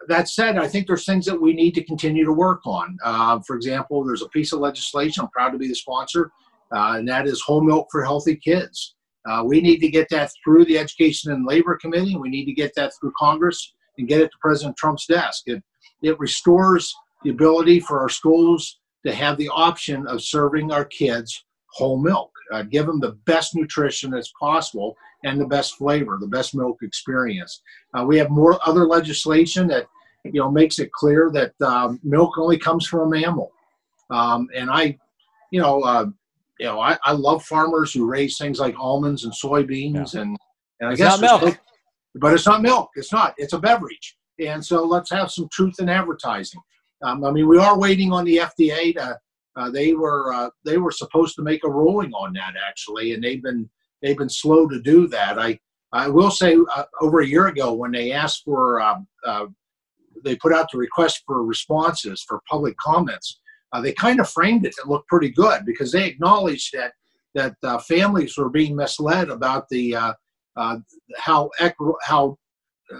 that 0.08 0.30
said, 0.30 0.58
I 0.58 0.68
think 0.68 0.88
there's 0.88 1.06
things 1.06 1.26
that 1.26 1.40
we 1.40 1.54
need 1.54 1.74
to 1.76 1.84
continue 1.84 2.26
to 2.26 2.34
work 2.34 2.62
on. 2.66 2.98
Uh, 3.04 3.40
for 3.46 3.56
example, 3.56 4.04
there's 4.04 4.22
a 4.22 4.30
piece 4.30 4.54
of 4.54 4.60
legislation 4.60 5.24
I'm 5.24 5.30
proud 5.30 5.52
to 5.52 5.58
be 5.58 5.68
the 5.68 5.76
sponsor, 5.76 6.32
uh, 6.76 6.96
and 6.98 7.08
that 7.08 7.28
is 7.28 7.42
whole 7.42 7.62
milk 7.62 7.88
for 7.92 8.04
healthy 8.04 8.36
kids. 8.36 8.96
Uh, 9.26 9.44
we 9.44 9.60
need 9.62 9.80
to 9.80 9.90
get 9.90 10.08
that 10.10 10.32
through 10.44 10.66
the 10.66 10.78
Education 10.78 11.32
and 11.32 11.46
Labor 11.46 11.78
Committee. 11.78 12.14
and 12.14 12.22
We 12.22 12.30
need 12.30 12.46
to 12.46 12.54
get 12.54 12.74
that 12.76 12.94
through 13.00 13.14
Congress 13.18 13.74
and 13.98 14.08
get 14.08 14.22
it 14.22 14.32
to 14.32 14.38
President 14.40 14.78
Trump's 14.78 15.08
desk. 15.08 15.44
It, 15.48 15.64
it 16.02 16.20
restores 16.20 16.94
the 17.24 17.32
ability 17.32 17.80
for 17.80 18.00
our 18.00 18.10
schools 18.10 18.80
to 19.06 19.14
have 19.14 19.38
the 19.38 19.50
option 19.50 20.06
of 20.08 20.22
serving 20.22 20.72
our 20.72 20.86
kids 20.86 21.46
whole 21.76 21.98
milk, 21.98 22.32
uh, 22.54 22.64
give 22.64 22.86
them 22.86 23.00
the 23.00 23.18
best 23.26 23.56
nutrition 23.56 24.10
that's 24.10 24.32
possible 24.40 24.96
and 25.26 25.40
the 25.40 25.48
best 25.48 25.76
flavor, 25.76 26.18
the 26.20 26.28
best 26.28 26.56
milk 26.56 26.78
experience. 26.82 27.62
Uh, 27.94 28.06
we 28.06 28.18
have 28.18 28.30
more 28.30 28.58
other 28.66 28.86
legislation 28.86 29.68
that 29.68 29.88
you 30.26 30.40
know 30.42 30.52
makes 30.52 30.80
it 30.80 30.92
clear 30.92 31.32
that 31.34 31.54
um, 31.62 32.00
milk 32.04 32.38
only 32.38 32.58
comes 32.58 32.88
from 32.88 33.02
a 33.02 33.10
mammal, 33.10 33.52
um, 34.10 34.48
and 34.56 34.70
I, 34.70 34.98
you 35.52 35.62
know. 35.62 35.82
Uh, 35.82 36.06
you 36.58 36.66
know, 36.68 36.80
I, 36.80 36.98
I 37.04 37.12
love 37.12 37.44
farmers 37.44 37.94
who 37.94 38.06
raise 38.06 38.38
things 38.38 38.60
like 38.60 38.76
almonds 38.80 39.26
and 39.26 39.34
soybeans 39.34 40.16
and 40.16 40.38
and 40.80 40.90
I 40.90 40.94
It's 40.94 41.02
guess 41.02 41.20
milk. 41.20 41.60
but 42.16 42.34
it's 42.34 42.46
not 42.46 42.62
milk. 42.62 42.92
It's 42.96 43.12
not. 43.12 43.34
It's 43.38 43.52
a 43.52 43.60
beverage. 43.60 44.16
And 44.40 44.66
so 44.66 44.86
let's 44.86 45.12
have 45.12 45.30
some 45.32 45.50
truth 45.52 45.76
in 45.80 45.90
advertising. 45.90 46.62
Um, 47.04 47.26
I 47.26 47.32
mean, 47.32 47.50
we 47.50 47.58
are 47.58 47.78
waiting 47.78 48.14
on 48.14 48.24
the 48.24 48.38
FDA 48.38 48.94
to. 48.96 49.20
Uh, 49.58 49.70
they 49.70 49.94
were 49.94 50.34
uh, 50.34 50.50
they 50.64 50.78
were 50.78 50.92
supposed 50.92 51.36
to 51.36 51.42
make 51.42 51.66
a 51.66 51.70
ruling 51.70 52.14
on 52.14 52.32
that 52.34 52.54
actually, 52.66 53.12
and 53.14 53.22
they've 53.22 53.44
been 53.44 53.70
they've 54.02 54.18
been 54.18 54.30
slow 54.30 54.68
to 54.68 54.82
do 54.82 55.08
that. 55.10 55.38
I 55.38 55.60
I 55.92 56.08
will 56.08 56.32
say 56.32 56.58
uh, 56.74 56.84
over 57.02 57.20
a 57.20 57.28
year 57.28 57.48
ago 57.48 57.74
when 57.74 57.92
they 57.92 58.14
asked 58.14 58.44
for 58.46 58.82
um, 58.82 59.08
uh, 59.26 59.46
they 60.26 60.36
put 60.36 60.54
out 60.54 60.68
the 60.72 60.78
request 60.78 61.24
for 61.26 61.44
responses 61.44 62.24
for 62.28 62.42
public 62.50 62.76
comments. 62.78 63.40
Uh, 63.72 63.82
they 63.82 63.94
kind 63.94 64.20
of 64.20 64.30
framed 64.30 64.66
it 64.66 64.74
to 64.74 64.90
looked 64.90 65.08
pretty 65.08 65.30
good 65.30 65.66
because 65.66 65.92
they 65.92 66.06
acknowledged 66.06 66.74
that 66.74 66.92
that 67.34 67.56
uh, 67.64 67.78
families 67.80 68.38
were 68.38 68.50
being 68.50 68.76
misled 68.76 69.30
about 69.30 69.68
the 69.70 69.96
uh, 69.96 70.14
uh, 70.58 70.78
how 71.18 71.50
how 72.02 72.38
uh, 72.94 73.00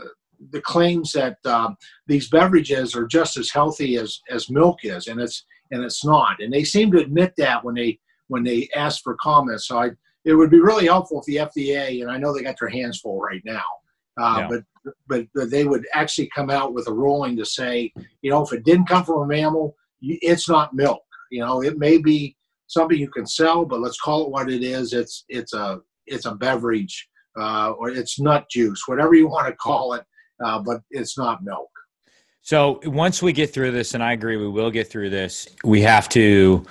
the 0.52 0.62
claims 0.62 1.12
that 1.14 1.38
um, 1.46 1.76
these 2.08 2.30
beverages 2.30 2.96
are 2.96 3.08
just 3.08 3.38
as 3.38 3.50
healthy 3.50 3.98
as 3.98 4.20
as 4.30 4.50
milk 4.50 4.80
is, 4.84 5.08
and 5.08 5.20
it's 5.20 5.46
and 5.72 5.84
it's 5.84 6.06
not. 6.06 6.42
And 6.42 6.54
they 6.54 6.64
seem 6.64 6.92
to 6.92 7.00
admit 7.00 7.34
that 7.38 7.64
when 7.64 7.76
they 7.76 8.00
when 8.28 8.44
they 8.44 8.70
ask 8.76 9.04
for 9.04 9.16
comments. 9.22 9.68
So 9.68 9.80
I, 9.80 9.92
it 10.26 10.34
would 10.34 10.50
be 10.50 10.60
really 10.60 10.86
helpful 10.86 11.20
if 11.20 11.26
the 11.26 11.62
FDA, 11.62 12.02
and 12.02 12.10
I 12.10 12.18
know 12.18 12.34
they 12.34 12.42
got 12.42 12.56
their 12.60 12.70
hands 12.70 13.00
full 13.00 13.20
right 13.20 13.42
now, 13.46 13.64
uh, 14.20 14.38
Yeah. 14.40 14.48
but, 14.50 14.64
but 15.08 15.26
but 15.34 15.50
they 15.50 15.66
would 15.66 15.86
actually 15.94 16.30
come 16.36 16.50
out 16.50 16.74
with 16.74 16.88
a 16.88 16.94
ruling 16.94 17.36
to 17.38 17.46
say, 17.46 17.92
you 18.22 18.30
know, 18.30 18.44
if 18.44 18.54
it 18.54 18.64
didn't 18.64 18.88
come 18.88 19.04
from 19.04 19.24
a 19.24 19.28
mammal, 19.28 19.76
it's 20.02 20.48
not 20.48 20.74
milk. 20.74 21.02
You 21.32 21.42
know, 21.42 21.64
it 21.64 21.78
may 21.78 21.98
be 21.98 22.38
something 22.68 22.98
you 22.98 23.10
can 23.10 23.26
sell, 23.26 23.66
but 23.66 23.80
let's 23.80 24.00
call 24.00 24.26
it 24.26 24.32
what 24.32 24.50
it 24.50 24.64
is. 24.64 24.94
It's 24.94 25.26
it's 25.28 25.54
a 25.54 25.80
it's 26.06 26.26
a 26.26 26.36
beverage 26.36 27.08
uh, 27.40 27.72
or 27.72 27.90
it's 27.90 28.20
nut 28.20 28.46
juice, 28.50 28.84
whatever 28.88 29.16
you 29.16 29.28
want 29.28 29.48
to 29.48 29.56
call 29.56 29.94
it, 29.94 30.04
uh, 30.44 30.60
but 30.60 30.82
it's 30.92 31.18
not 31.18 31.44
milk. 31.44 31.70
So 32.42 32.80
once 32.86 33.24
we 33.24 33.34
get 33.34 33.52
through 33.52 33.72
this, 33.72 33.96
and 33.96 34.04
I 34.04 34.14
agree, 34.14 34.38
we 34.38 34.48
will 34.48 34.70
get 34.70 34.88
through 34.88 35.10
this. 35.10 35.48
We 35.64 35.82
have 35.82 36.08
to 36.10 36.64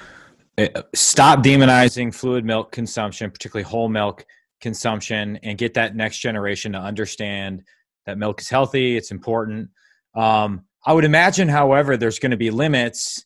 uh, 0.56 0.68
stop 0.94 1.40
demonizing 1.40 2.14
fluid 2.14 2.44
milk 2.44 2.70
consumption, 2.70 3.30
particularly 3.30 3.68
whole 3.68 3.88
milk 3.88 4.24
consumption, 4.64 5.38
and 5.44 5.56
get 5.56 5.74
that 5.74 5.94
next 5.94 6.18
generation 6.18 6.72
to 6.72 6.78
understand 6.78 7.62
that 8.06 8.18
milk 8.18 8.40
is 8.40 8.48
healthy. 8.50 8.96
It's 8.96 9.12
important. 9.12 9.70
Um, 10.16 10.64
I 10.84 10.92
would 10.92 11.04
imagine, 11.04 11.48
however, 11.48 11.96
there's 11.96 12.18
going 12.18 12.32
to 12.32 12.36
be 12.36 12.50
limits 12.50 13.24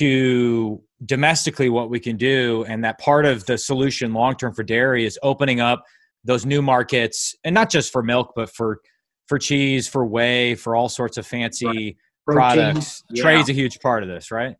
to 0.00 0.82
domestically 1.06 1.68
what 1.70 1.88
we 1.88 2.00
can 2.00 2.16
do, 2.16 2.64
and 2.68 2.84
that 2.84 2.98
part 2.98 3.24
of 3.24 3.46
the 3.46 3.56
solution 3.56 4.12
long 4.12 4.36
term 4.36 4.52
for 4.54 4.62
dairy 4.62 5.06
is 5.06 5.18
opening 5.22 5.60
up 5.60 5.82
those 6.24 6.44
new 6.44 6.62
markets, 6.62 7.34
and 7.44 7.54
not 7.54 7.70
just 7.70 7.92
for 7.92 8.02
milk, 8.02 8.32
but 8.36 8.50
for 8.50 8.80
for 9.28 9.38
cheese, 9.38 9.88
for 9.88 10.04
whey, 10.04 10.54
for 10.54 10.76
all 10.76 10.88
sorts 10.88 11.16
of 11.16 11.26
fancy 11.26 11.96
Protein, 12.26 12.36
products. 12.36 13.02
yeah. 13.10 13.22
Trade's 13.22 13.48
a 13.48 13.52
huge 13.54 13.78
part 13.80 14.02
of 14.02 14.08
this, 14.08 14.30
right? 14.30 14.56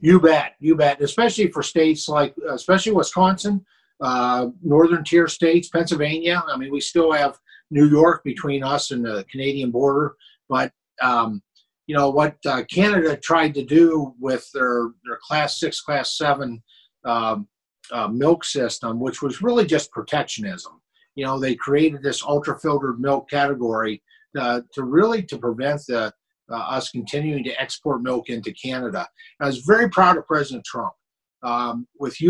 You 0.00 0.20
bet, 0.20 0.54
you 0.60 0.76
bet. 0.76 1.00
Especially 1.00 1.48
for 1.50 1.62
states 1.62 2.08
like, 2.08 2.34
especially 2.50 2.92
Wisconsin, 2.92 3.64
uh, 4.04 4.48
northern 4.62 5.02
tier 5.02 5.26
states, 5.26 5.70
Pennsylvania. 5.70 6.44
I 6.46 6.58
mean, 6.58 6.70
we 6.70 6.80
still 6.80 7.10
have 7.12 7.38
New 7.70 7.88
York 7.88 8.22
between 8.22 8.62
us 8.62 8.90
and 8.90 9.02
the 9.02 9.24
Canadian 9.30 9.70
border, 9.70 10.14
but 10.48 10.70
um, 11.00 11.42
you 11.86 11.96
know 11.96 12.10
what 12.10 12.36
uh, 12.46 12.64
Canada 12.70 13.16
tried 13.16 13.54
to 13.54 13.64
do 13.64 14.14
with 14.20 14.46
their 14.52 14.90
their 15.06 15.18
Class 15.26 15.58
Six, 15.58 15.80
Class 15.80 16.18
Seven 16.18 16.62
um, 17.06 17.48
uh, 17.92 18.08
milk 18.08 18.44
system, 18.44 19.00
which 19.00 19.22
was 19.22 19.40
really 19.40 19.64
just 19.64 19.90
protectionism. 19.90 20.82
You 21.14 21.24
know, 21.24 21.38
they 21.38 21.54
created 21.54 22.02
this 22.02 22.22
ultra 22.22 22.58
filtered 22.58 23.00
milk 23.00 23.30
category 23.30 24.02
uh, 24.38 24.60
to 24.74 24.84
really 24.84 25.22
to 25.22 25.38
prevent 25.38 25.80
the 25.88 26.12
uh, 26.50 26.54
us 26.54 26.90
continuing 26.90 27.42
to 27.44 27.58
export 27.58 28.02
milk 28.02 28.28
into 28.28 28.52
Canada. 28.52 29.08
I 29.40 29.46
was 29.46 29.60
very 29.60 29.88
proud 29.88 30.18
of 30.18 30.26
President 30.26 30.64
Trump. 30.66 30.92
Um, 31.42 31.86
with 31.98 32.22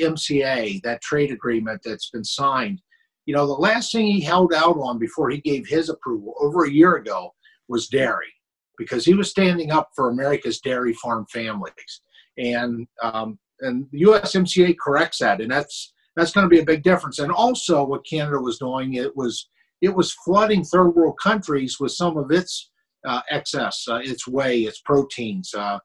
USMCA, 0.00 0.82
that 0.82 1.02
trade 1.02 1.30
agreement 1.30 1.80
that's 1.84 2.10
been 2.10 2.24
signed, 2.24 2.80
you 3.26 3.34
know, 3.34 3.46
the 3.46 3.52
last 3.52 3.92
thing 3.92 4.06
he 4.06 4.20
held 4.20 4.54
out 4.54 4.76
on 4.76 4.98
before 4.98 5.30
he 5.30 5.38
gave 5.38 5.66
his 5.66 5.88
approval 5.88 6.34
over 6.40 6.64
a 6.64 6.70
year 6.70 6.96
ago 6.96 7.34
was 7.68 7.88
dairy, 7.88 8.32
because 8.78 9.04
he 9.04 9.14
was 9.14 9.30
standing 9.30 9.72
up 9.72 9.88
for 9.96 10.10
America's 10.10 10.60
dairy 10.60 10.92
farm 10.94 11.26
families. 11.32 12.00
And 12.38 12.86
um, 13.02 13.38
and 13.60 13.86
the 13.90 14.02
USMCA 14.02 14.76
corrects 14.78 15.18
that, 15.18 15.40
and 15.40 15.50
that's 15.50 15.92
that's 16.14 16.32
going 16.32 16.44
to 16.44 16.50
be 16.50 16.60
a 16.60 16.64
big 16.64 16.82
difference. 16.82 17.18
And 17.18 17.32
also, 17.32 17.84
what 17.84 18.06
Canada 18.06 18.38
was 18.38 18.58
doing, 18.58 18.94
it 18.94 19.16
was 19.16 19.48
it 19.82 19.94
was 19.94 20.12
flooding 20.24 20.64
third 20.64 20.90
world 20.90 21.18
countries 21.22 21.78
with 21.80 21.92
some 21.92 22.16
of 22.16 22.30
its 22.30 22.70
uh, 23.06 23.20
excess, 23.30 23.86
uh, 23.88 24.00
its 24.02 24.26
whey, 24.26 24.60
its 24.60 24.80
proteins, 24.80 25.54
uh, 25.54 25.78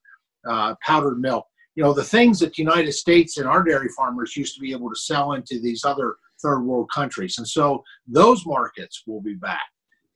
uh, 0.49 0.75
powdered 0.85 1.19
milk. 1.19 1.45
You 1.75 1.83
know, 1.83 1.93
the 1.93 2.03
things 2.03 2.39
that 2.39 2.53
the 2.53 2.63
United 2.63 2.91
States 2.91 3.37
and 3.37 3.47
our 3.47 3.63
dairy 3.63 3.89
farmers 3.95 4.35
used 4.35 4.55
to 4.55 4.61
be 4.61 4.73
able 4.73 4.89
to 4.89 4.95
sell 4.95 5.33
into 5.33 5.59
these 5.59 5.85
other 5.85 6.15
third 6.41 6.61
world 6.61 6.89
countries. 6.93 7.37
And 7.37 7.47
so 7.47 7.83
those 8.07 8.45
markets 8.45 9.03
will 9.07 9.21
be 9.21 9.35
back. 9.35 9.61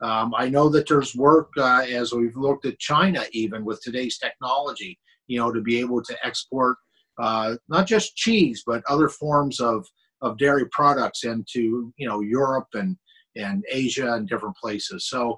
Um, 0.02 0.34
I 0.36 0.50
know 0.50 0.68
that 0.70 0.88
there's 0.88 1.16
work 1.16 1.50
uh, 1.58 1.86
as 1.90 2.12
we've 2.12 2.36
looked 2.36 2.66
at 2.66 2.80
China, 2.80 3.24
even 3.32 3.64
with 3.64 3.82
today's 3.82 4.18
technology, 4.18 5.00
you 5.28 5.40
know, 5.40 5.52
to 5.52 5.62
be 5.62 5.80
able 5.80 6.04
to 6.04 6.26
export 6.26 6.78
uh, 7.18 7.56
not 7.70 7.88
just 7.88 8.16
cheese, 8.18 8.64
but 8.66 8.84
other 8.90 9.08
forms 9.08 9.60
of, 9.62 9.86
of 10.22 10.38
dairy 10.38 10.68
products 10.72 11.24
into, 11.24 11.94
you 11.98 12.08
know, 12.08 12.20
Europe 12.20 12.68
and, 12.74 12.98
and 13.38 13.64
Asia 13.72 14.14
and 14.14 14.28
different 14.28 14.56
places. 14.58 15.08
So 15.08 15.38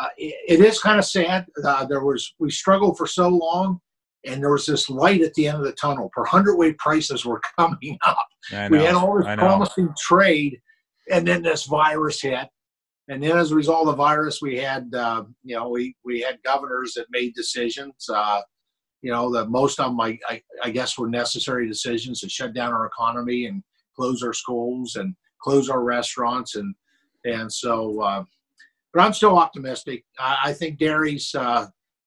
uh, 0.00 0.08
it, 0.16 0.60
it 0.60 0.64
is 0.64 0.78
kind 0.80 0.98
of 0.98 1.04
sad. 1.04 1.46
Uh, 1.64 1.84
there 1.84 2.04
was 2.04 2.34
we 2.38 2.50
struggled 2.50 2.96
for 2.96 3.08
so 3.08 3.28
long, 3.28 3.80
and 4.26 4.42
there 4.42 4.50
was 4.50 4.66
this 4.66 4.90
light 4.90 5.22
at 5.22 5.34
the 5.34 5.48
end 5.48 5.58
of 5.58 5.64
the 5.64 5.72
tunnel. 5.72 6.10
Per 6.12 6.24
hundredweight 6.24 6.78
prices 6.78 7.24
were 7.24 7.40
coming 7.58 7.98
up. 8.04 8.26
I 8.52 8.68
We 8.68 8.78
had 8.78 8.94
all 8.94 9.16
this 9.16 9.26
promising 9.36 9.94
trade, 9.98 10.60
and 11.10 11.26
then 11.26 11.42
this 11.42 11.64
virus 11.64 12.20
hit. 12.22 12.48
And 13.08 13.22
then, 13.22 13.36
as 13.36 13.50
a 13.50 13.56
result 13.56 13.88
of 13.88 13.96
the 13.96 13.96
virus, 13.96 14.40
we 14.40 14.56
had 14.56 14.94
uh, 14.94 15.24
you 15.42 15.56
know 15.56 15.68
we 15.68 15.96
we 16.04 16.20
had 16.20 16.42
governors 16.42 16.94
that 16.94 17.06
made 17.10 17.34
decisions. 17.34 17.94
Uh, 18.08 18.42
you 19.02 19.10
know, 19.10 19.30
that 19.32 19.48
most 19.48 19.80
of 19.80 19.86
them, 19.86 20.00
I, 20.00 20.18
I, 20.28 20.42
I 20.62 20.70
guess, 20.70 20.98
were 20.98 21.08
necessary 21.08 21.66
decisions 21.66 22.20
to 22.20 22.28
shut 22.28 22.52
down 22.52 22.72
our 22.72 22.86
economy 22.86 23.46
and 23.46 23.62
close 23.96 24.22
our 24.22 24.32
schools 24.32 24.96
and 24.96 25.14
close 25.40 25.70
our 25.70 25.82
restaurants. 25.82 26.56
And, 26.56 26.74
and 27.24 27.50
so, 27.50 28.00
uh, 28.00 28.24
but 28.92 29.00
I'm 29.00 29.12
still 29.12 29.38
optimistic. 29.38 30.04
I, 30.18 30.38
I 30.46 30.52
think 30.52 30.78
dairies, 30.78 31.34
uh, 31.34 31.66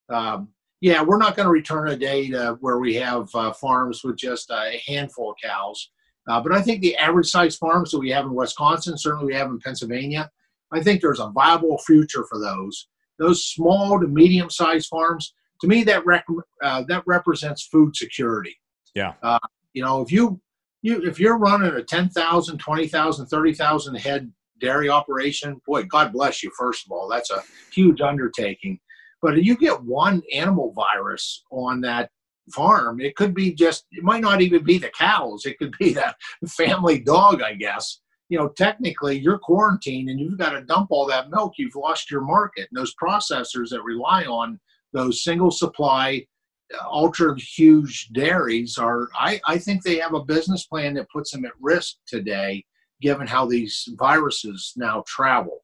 um, 0.09 0.49
yeah, 0.83 1.01
we're 1.01 1.17
not 1.17 1.37
going 1.37 1.45
to 1.45 1.51
return 1.51 1.87
a 1.87 1.95
day 1.95 2.27
to 2.27 2.57
where 2.59 2.77
we 2.77 2.93
have 2.95 3.33
uh, 3.35 3.53
farms 3.53 4.03
with 4.03 4.17
just 4.17 4.51
a 4.51 4.81
handful 4.85 5.31
of 5.31 5.37
cows. 5.41 5.91
Uh, 6.27 6.41
but 6.41 6.51
I 6.51 6.61
think 6.61 6.81
the 6.81 6.97
average 6.97 7.27
size 7.27 7.55
farms 7.55 7.89
that 7.91 7.99
we 7.99 8.09
have 8.09 8.25
in 8.25 8.35
Wisconsin, 8.35 8.97
certainly 8.97 9.27
we 9.27 9.33
have 9.33 9.47
in 9.47 9.61
Pennsylvania, 9.61 10.29
I 10.73 10.83
think 10.83 10.99
there's 10.99 11.21
a 11.21 11.29
viable 11.29 11.77
future 11.77 12.25
for 12.29 12.37
those. 12.37 12.89
Those 13.17 13.45
small 13.45 13.97
to 13.97 14.07
medium 14.07 14.49
sized 14.49 14.89
farms, 14.89 15.33
to 15.61 15.67
me, 15.67 15.85
that 15.85 16.05
rec- 16.05 16.25
uh, 16.61 16.83
that 16.89 17.03
represents 17.05 17.65
food 17.65 17.95
security. 17.95 18.57
Yeah. 18.93 19.13
Uh, 19.23 19.39
you 19.71 19.83
know, 19.83 20.01
if 20.01 20.11
you 20.11 20.41
you 20.81 21.01
if 21.03 21.17
you're 21.17 21.37
running 21.37 21.73
a 21.75 21.81
10,000, 21.81 22.57
20,000, 22.57 23.25
30,000 23.27 23.95
head 23.95 24.29
dairy 24.59 24.89
operation, 24.89 25.61
boy, 25.65 25.83
God 25.83 26.11
bless 26.11 26.43
you. 26.43 26.51
First 26.57 26.85
of 26.85 26.91
all, 26.91 27.07
that's 27.07 27.31
a 27.31 27.41
huge 27.71 28.01
undertaking. 28.01 28.81
But 29.23 29.37
if 29.37 29.45
you 29.45 29.55
get 29.55 29.81
one 29.81 30.21
animal 30.33 30.73
virus 30.73 31.45
on 31.49 31.79
that 31.81 32.09
farm, 32.51 32.99
it 32.99 33.15
could 33.15 33.33
be 33.33 33.53
just, 33.53 33.85
it 33.93 34.03
might 34.03 34.21
not 34.21 34.41
even 34.41 34.65
be 34.65 34.77
the 34.77 34.89
cows. 34.89 35.45
It 35.45 35.57
could 35.57 35.73
be 35.79 35.93
that 35.93 36.17
family 36.45 36.99
dog, 36.99 37.41
I 37.41 37.53
guess. 37.53 38.01
You 38.27 38.37
know, 38.37 38.49
technically 38.49 39.17
you're 39.17 39.39
quarantined 39.39 40.09
and 40.09 40.19
you've 40.19 40.37
got 40.37 40.49
to 40.49 40.65
dump 40.65 40.87
all 40.91 41.07
that 41.07 41.29
milk. 41.29 41.53
You've 41.57 41.75
lost 41.75 42.11
your 42.11 42.19
market. 42.19 42.67
And 42.69 42.77
those 42.77 42.93
processors 43.01 43.69
that 43.69 43.81
rely 43.83 44.25
on 44.25 44.59
those 44.91 45.23
single 45.23 45.51
supply, 45.51 46.25
uh, 46.73 46.83
ultra 46.85 47.33
huge 47.39 48.09
dairies 48.09 48.77
are, 48.77 49.07
I, 49.17 49.39
I 49.47 49.57
think 49.57 49.83
they 49.83 49.99
have 49.99 50.15
a 50.15 50.25
business 50.25 50.65
plan 50.65 50.95
that 50.95 51.09
puts 51.09 51.31
them 51.31 51.45
at 51.45 51.53
risk 51.61 51.95
today, 52.07 52.65
given 53.01 53.25
how 53.25 53.45
these 53.45 53.87
viruses 53.97 54.73
now 54.75 55.01
travel. 55.07 55.59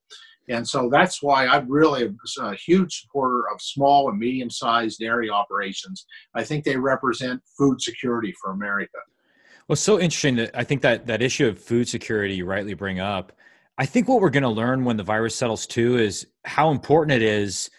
And 0.50 0.68
so 0.68 0.90
that's 0.92 1.22
why 1.22 1.46
I'm 1.46 1.72
really 1.72 2.10
a, 2.42 2.56
huge 2.56 3.02
supporter 3.02 3.44
of 3.54 3.62
small 3.62 4.10
and 4.10 4.18
medium 4.18 4.50
sized 4.50 5.00
dairy 5.00 5.30
operations. 5.30 6.06
I 6.36 6.44
think 6.44 6.66
they 6.66 6.76
represent 6.76 7.42
food 7.58 7.82
security 7.82 8.34
for 8.42 8.52
America. 8.52 8.98
Well, 9.68 9.76
so 9.76 10.00
interesting 10.00 10.36
that 10.38 10.52
I 10.56 10.64
think 10.64 10.82
that 10.82 11.06
that 11.06 11.22
issue 11.22 11.48
of 11.48 11.60
food 11.60 11.88
security 11.88 12.34
you 12.34 12.46
rightly 12.46 12.74
bring 12.74 13.00
up. 13.00 13.34
I 13.78 13.86
think 13.86 14.10
what 14.10 14.20
we're 14.20 14.32
going 14.32 14.44
to 14.44 14.50
learn 14.50 14.84
when 14.84 14.98
the 14.98 15.04
virus 15.04 15.36
settles 15.36 15.68
too 15.68 15.98
is 15.98 16.26
how 16.44 16.72
important 16.72 17.22
it 17.22 17.22
is 17.22 17.70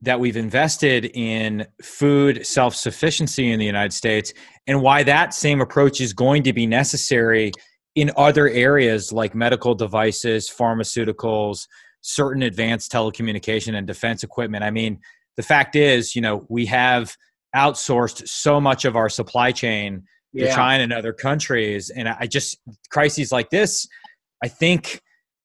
that 0.00 0.18
we've 0.18 0.36
invested 0.36 1.10
in 1.14 1.66
food 1.82 2.46
self 2.46 2.74
sufficiency 2.74 3.50
in 3.50 3.58
the 3.58 3.66
United 3.66 3.92
States 3.92 4.32
and 4.68 4.80
why 4.80 5.02
that 5.02 5.34
same 5.34 5.60
approach 5.60 6.00
is 6.00 6.12
going 6.12 6.44
to 6.44 6.52
be 6.52 6.66
necessary 6.66 7.52
in 7.94 8.10
other 8.16 8.48
areas 8.48 9.12
like 9.12 9.34
medical 9.34 9.74
devices, 9.74 10.48
pharmaceuticals, 10.48 11.66
certain 12.02 12.42
advanced 12.42 12.92
telecommunication 12.92 13.74
and 13.74 13.86
defense 13.86 14.22
equipment. 14.22 14.64
I 14.64 14.70
mean, 14.70 15.00
the 15.36 15.42
fact 15.42 15.76
is, 15.76 16.14
you 16.14 16.20
know, 16.20 16.44
we 16.48 16.66
have 16.66 17.16
outsourced 17.56 18.28
so 18.28 18.60
much 18.60 18.84
of 18.84 18.96
our 18.96 19.08
supply 19.08 19.52
chain 19.52 20.04
yeah. 20.32 20.48
to 20.48 20.54
China 20.54 20.82
and 20.84 20.92
other 20.92 21.12
countries. 21.12 21.90
And 21.90 22.08
I 22.08 22.26
just, 22.26 22.58
crises 22.90 23.32
like 23.32 23.50
this, 23.50 23.86
I 24.42 24.48
think 24.48 25.00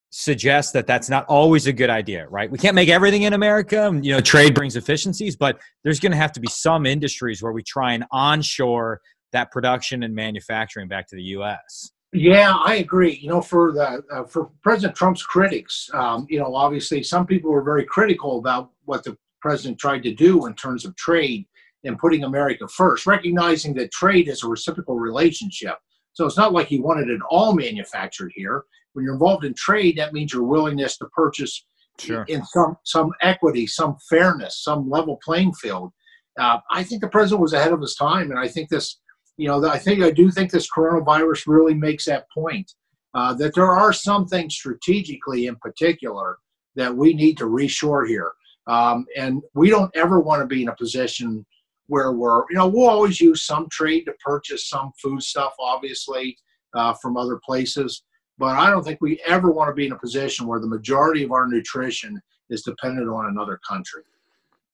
suggest 0.09 0.73
that 0.73 0.87
that's 0.87 1.09
not 1.09 1.25
always 1.25 1.67
a 1.67 1.73
good 1.73 1.89
idea, 1.89 2.27
right? 2.29 2.49
We 2.49 2.57
can't 2.57 2.75
make 2.75 2.89
everything 2.89 3.23
in 3.23 3.33
America. 3.33 3.91
You 4.01 4.13
know, 4.13 4.21
trade 4.21 4.55
brings 4.55 4.75
efficiencies, 4.75 5.35
but 5.35 5.59
there's 5.83 5.99
going 5.99 6.11
to 6.11 6.17
have 6.17 6.31
to 6.33 6.39
be 6.39 6.47
some 6.47 6.85
industries 6.85 7.43
where 7.43 7.51
we 7.51 7.61
try 7.61 7.93
and 7.93 8.05
onshore 8.11 9.01
that 9.33 9.51
production 9.51 10.03
and 10.03 10.15
manufacturing 10.15 10.87
back 10.87 11.07
to 11.09 11.15
the 11.15 11.23
U.S. 11.23 11.91
Yeah, 12.13 12.55
I 12.55 12.75
agree. 12.75 13.19
You 13.21 13.29
know, 13.29 13.41
for 13.41 13.73
the 13.73 14.01
uh, 14.11 14.23
for 14.23 14.49
President 14.63 14.95
Trump's 14.95 15.23
critics, 15.23 15.89
um, 15.93 16.25
you 16.29 16.39
know, 16.39 16.55
obviously 16.55 17.03
some 17.03 17.25
people 17.25 17.51
were 17.51 17.63
very 17.63 17.85
critical 17.85 18.39
about 18.39 18.71
what 18.85 19.03
the 19.03 19.17
president 19.41 19.77
tried 19.77 20.03
to 20.03 20.13
do 20.13 20.45
in 20.45 20.53
terms 20.53 20.85
of 20.85 20.95
trade 20.95 21.45
and 21.83 21.99
putting 21.99 22.23
America 22.23 22.67
first, 22.67 23.05
recognizing 23.05 23.73
that 23.75 23.91
trade 23.91 24.27
is 24.27 24.43
a 24.43 24.47
reciprocal 24.47 24.95
relationship. 24.95 25.75
So 26.13 26.25
it's 26.25 26.37
not 26.37 26.53
like 26.53 26.67
he 26.67 26.79
wanted 26.79 27.09
it 27.09 27.21
all 27.29 27.53
manufactured 27.53 28.31
here. 28.35 28.63
When 28.93 29.05
you're 29.05 29.13
involved 29.13 29.45
in 29.45 29.53
trade, 29.53 29.97
that 29.97 30.13
means 30.13 30.33
your 30.33 30.43
willingness 30.43 30.97
to 30.97 31.05
purchase 31.07 31.65
sure. 31.99 32.23
in 32.23 32.43
some 32.45 32.77
some 32.83 33.11
equity, 33.21 33.67
some 33.67 33.97
fairness, 34.09 34.63
some 34.63 34.89
level 34.89 35.19
playing 35.23 35.53
field. 35.53 35.91
Uh, 36.39 36.59
I 36.71 36.83
think 36.83 37.01
the 37.01 37.09
president 37.09 37.41
was 37.41 37.53
ahead 37.53 37.73
of 37.73 37.81
his 37.81 37.95
time, 37.95 38.31
and 38.31 38.39
I 38.39 38.47
think 38.47 38.69
this 38.69 38.99
you 39.37 39.47
know, 39.47 39.63
I 39.67 39.77
think 39.77 40.03
I 40.03 40.11
do 40.11 40.31
think 40.31 40.51
this 40.51 40.69
coronavirus 40.69 41.47
really 41.47 41.73
makes 41.73 42.05
that 42.05 42.29
point 42.31 42.73
uh, 43.13 43.33
that 43.35 43.55
there 43.55 43.71
are 43.71 43.93
some 43.93 44.27
things 44.27 44.55
strategically, 44.55 45.47
in 45.47 45.55
particular, 45.57 46.37
that 46.75 46.95
we 46.95 47.13
need 47.13 47.37
to 47.37 47.45
reshore 47.45 48.07
here, 48.07 48.31
um, 48.67 49.05
and 49.15 49.41
we 49.53 49.69
don't 49.69 49.95
ever 49.95 50.19
want 50.19 50.41
to 50.41 50.47
be 50.47 50.63
in 50.63 50.69
a 50.69 50.75
position 50.75 51.45
where 51.87 52.11
we're, 52.11 52.43
you 52.49 52.57
know, 52.57 52.67
we'll 52.67 52.89
always 52.89 53.21
use 53.21 53.43
some 53.43 53.67
trade 53.69 54.05
to 54.05 54.13
purchase 54.23 54.67
some 54.67 54.91
food 55.01 55.23
stuff, 55.23 55.53
obviously, 55.59 56.37
uh, 56.73 56.93
from 56.93 57.15
other 57.15 57.39
places. 57.45 58.03
But 58.37 58.57
I 58.57 58.69
don't 58.69 58.83
think 58.83 58.99
we 59.01 59.19
ever 59.25 59.51
want 59.51 59.69
to 59.69 59.73
be 59.73 59.87
in 59.87 59.93
a 59.93 59.97
position 59.97 60.45
where 60.45 60.59
the 60.59 60.67
majority 60.67 61.23
of 61.23 61.31
our 61.31 61.47
nutrition 61.47 62.21
is 62.49 62.61
dependent 62.61 63.09
on 63.09 63.27
another 63.27 63.59
country. 63.67 64.03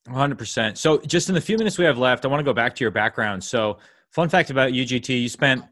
100%. 0.07 0.77
So, 0.77 0.97
just 0.99 1.29
in 1.29 1.35
the 1.35 1.41
few 1.41 1.57
minutes 1.57 1.77
we 1.77 1.85
have 1.85 1.97
left, 1.97 2.25
I 2.25 2.27
want 2.27 2.41
to 2.41 2.43
go 2.43 2.53
back 2.53 2.75
to 2.75 2.83
your 2.83 2.91
background. 2.91 3.41
So, 3.41 3.77
Fun 4.13 4.29
fact 4.29 4.51
about 4.51 4.71
UGT: 4.71 5.21
you 5.21 5.27
spent 5.27 5.63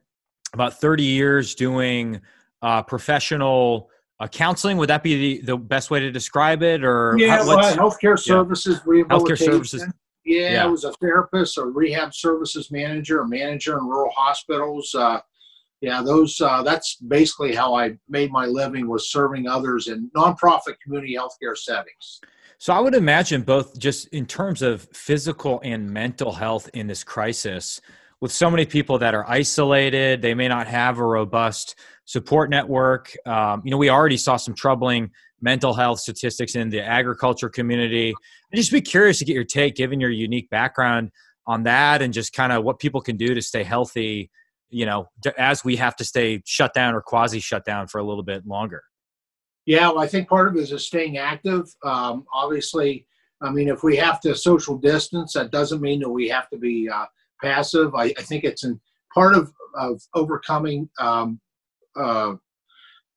about 0.53 0.79
30 0.79 1.03
years 1.03 1.53
doing 1.53 2.19
uh, 2.63 2.81
professional 2.81 3.89
uh, 4.19 4.27
counseling. 4.27 4.77
Would 4.77 4.89
that 4.89 5.03
be 5.03 5.39
the, 5.39 5.45
the 5.45 5.57
best 5.57 5.91
way 5.91 5.99
to 5.99 6.11
describe 6.11 6.63
it? 6.63 6.83
Or 6.83 7.15
yeah, 7.19 7.37
how, 7.37 7.47
well, 7.47 7.75
healthcare 7.75 8.17
services, 8.17 8.77
yeah. 8.77 8.81
rehabilitation. 8.85 9.47
Healthcare 9.47 9.51
services. 9.53 9.85
Yeah, 10.25 10.51
yeah, 10.51 10.63
I 10.63 10.67
was 10.67 10.83
a 10.83 10.91
therapist, 10.93 11.57
a 11.59 11.65
rehab 11.65 12.15
services 12.15 12.71
manager, 12.71 13.21
a 13.21 13.27
manager 13.27 13.77
in 13.77 13.85
rural 13.85 14.11
hospitals. 14.15 14.93
Uh, 14.95 15.19
yeah, 15.81 16.01
those. 16.01 16.41
Uh, 16.41 16.63
that's 16.63 16.95
basically 16.95 17.53
how 17.53 17.75
I 17.75 17.95
made 18.09 18.31
my 18.31 18.47
living 18.47 18.87
was 18.87 19.11
serving 19.11 19.47
others 19.47 19.87
in 19.87 20.09
nonprofit 20.17 20.79
community 20.83 21.15
healthcare 21.15 21.55
settings. 21.55 22.21
So 22.57 22.73
I 22.73 22.79
would 22.79 22.95
imagine 22.95 23.43
both 23.43 23.77
just 23.77 24.07
in 24.07 24.25
terms 24.25 24.63
of 24.63 24.87
physical 24.93 25.59
and 25.63 25.89
mental 25.91 26.31
health 26.31 26.69
in 26.73 26.87
this 26.87 27.03
crisis 27.03 27.81
with 28.21 28.31
so 28.31 28.49
many 28.51 28.65
people 28.65 28.99
that 28.99 29.15
are 29.15 29.27
isolated, 29.29 30.21
they 30.21 30.35
may 30.35 30.47
not 30.47 30.67
have 30.67 30.99
a 30.99 31.05
robust 31.05 31.75
support 32.05 32.49
network. 32.51 33.11
Um, 33.25 33.61
you 33.65 33.71
know, 33.71 33.77
we 33.77 33.89
already 33.89 34.17
saw 34.17 34.37
some 34.37 34.53
troubling 34.53 35.09
mental 35.41 35.73
health 35.73 35.99
statistics 35.99 36.55
in 36.55 36.69
the 36.69 36.81
agriculture 36.81 37.49
community. 37.49 38.13
I'd 38.53 38.57
just 38.57 38.71
be 38.71 38.81
curious 38.81 39.17
to 39.19 39.25
get 39.25 39.33
your 39.33 39.43
take, 39.43 39.75
given 39.75 39.99
your 39.99 40.11
unique 40.11 40.49
background 40.51 41.09
on 41.47 41.63
that, 41.63 42.03
and 42.03 42.13
just 42.13 42.33
kind 42.33 42.51
of 42.51 42.63
what 42.63 42.77
people 42.77 43.01
can 43.01 43.17
do 43.17 43.33
to 43.33 43.41
stay 43.41 43.63
healthy. 43.63 44.29
You 44.69 44.85
know, 44.85 45.09
as 45.37 45.65
we 45.65 45.75
have 45.77 45.95
to 45.97 46.05
stay 46.05 46.41
shut 46.45 46.73
down 46.73 46.93
or 46.93 47.01
quasi 47.01 47.39
shut 47.39 47.65
down 47.65 47.87
for 47.87 47.97
a 47.97 48.03
little 48.03 48.23
bit 48.23 48.45
longer. 48.45 48.83
Yeah, 49.65 49.89
well, 49.89 49.99
I 49.99 50.07
think 50.07 50.29
part 50.29 50.47
of 50.47 50.55
it 50.55 50.71
is 50.71 50.85
staying 50.85 51.17
active. 51.17 51.65
Um, 51.83 52.25
obviously, 52.33 53.05
I 53.41 53.49
mean, 53.49 53.67
if 53.67 53.83
we 53.83 53.97
have 53.97 54.19
to 54.21 54.35
social 54.35 54.77
distance, 54.77 55.33
that 55.33 55.51
doesn't 55.51 55.81
mean 55.81 55.99
that 56.01 56.09
we 56.09 56.29
have 56.29 56.49
to 56.49 56.57
be 56.57 56.87
uh, 56.87 57.05
passive. 57.41 57.93
I, 57.95 58.13
I 58.17 58.21
think 58.21 58.43
it's 58.43 58.63
in 58.63 58.79
part 59.13 59.35
of, 59.35 59.51
of 59.75 60.01
overcoming, 60.13 60.89
um, 60.99 61.39
uh, 61.95 62.33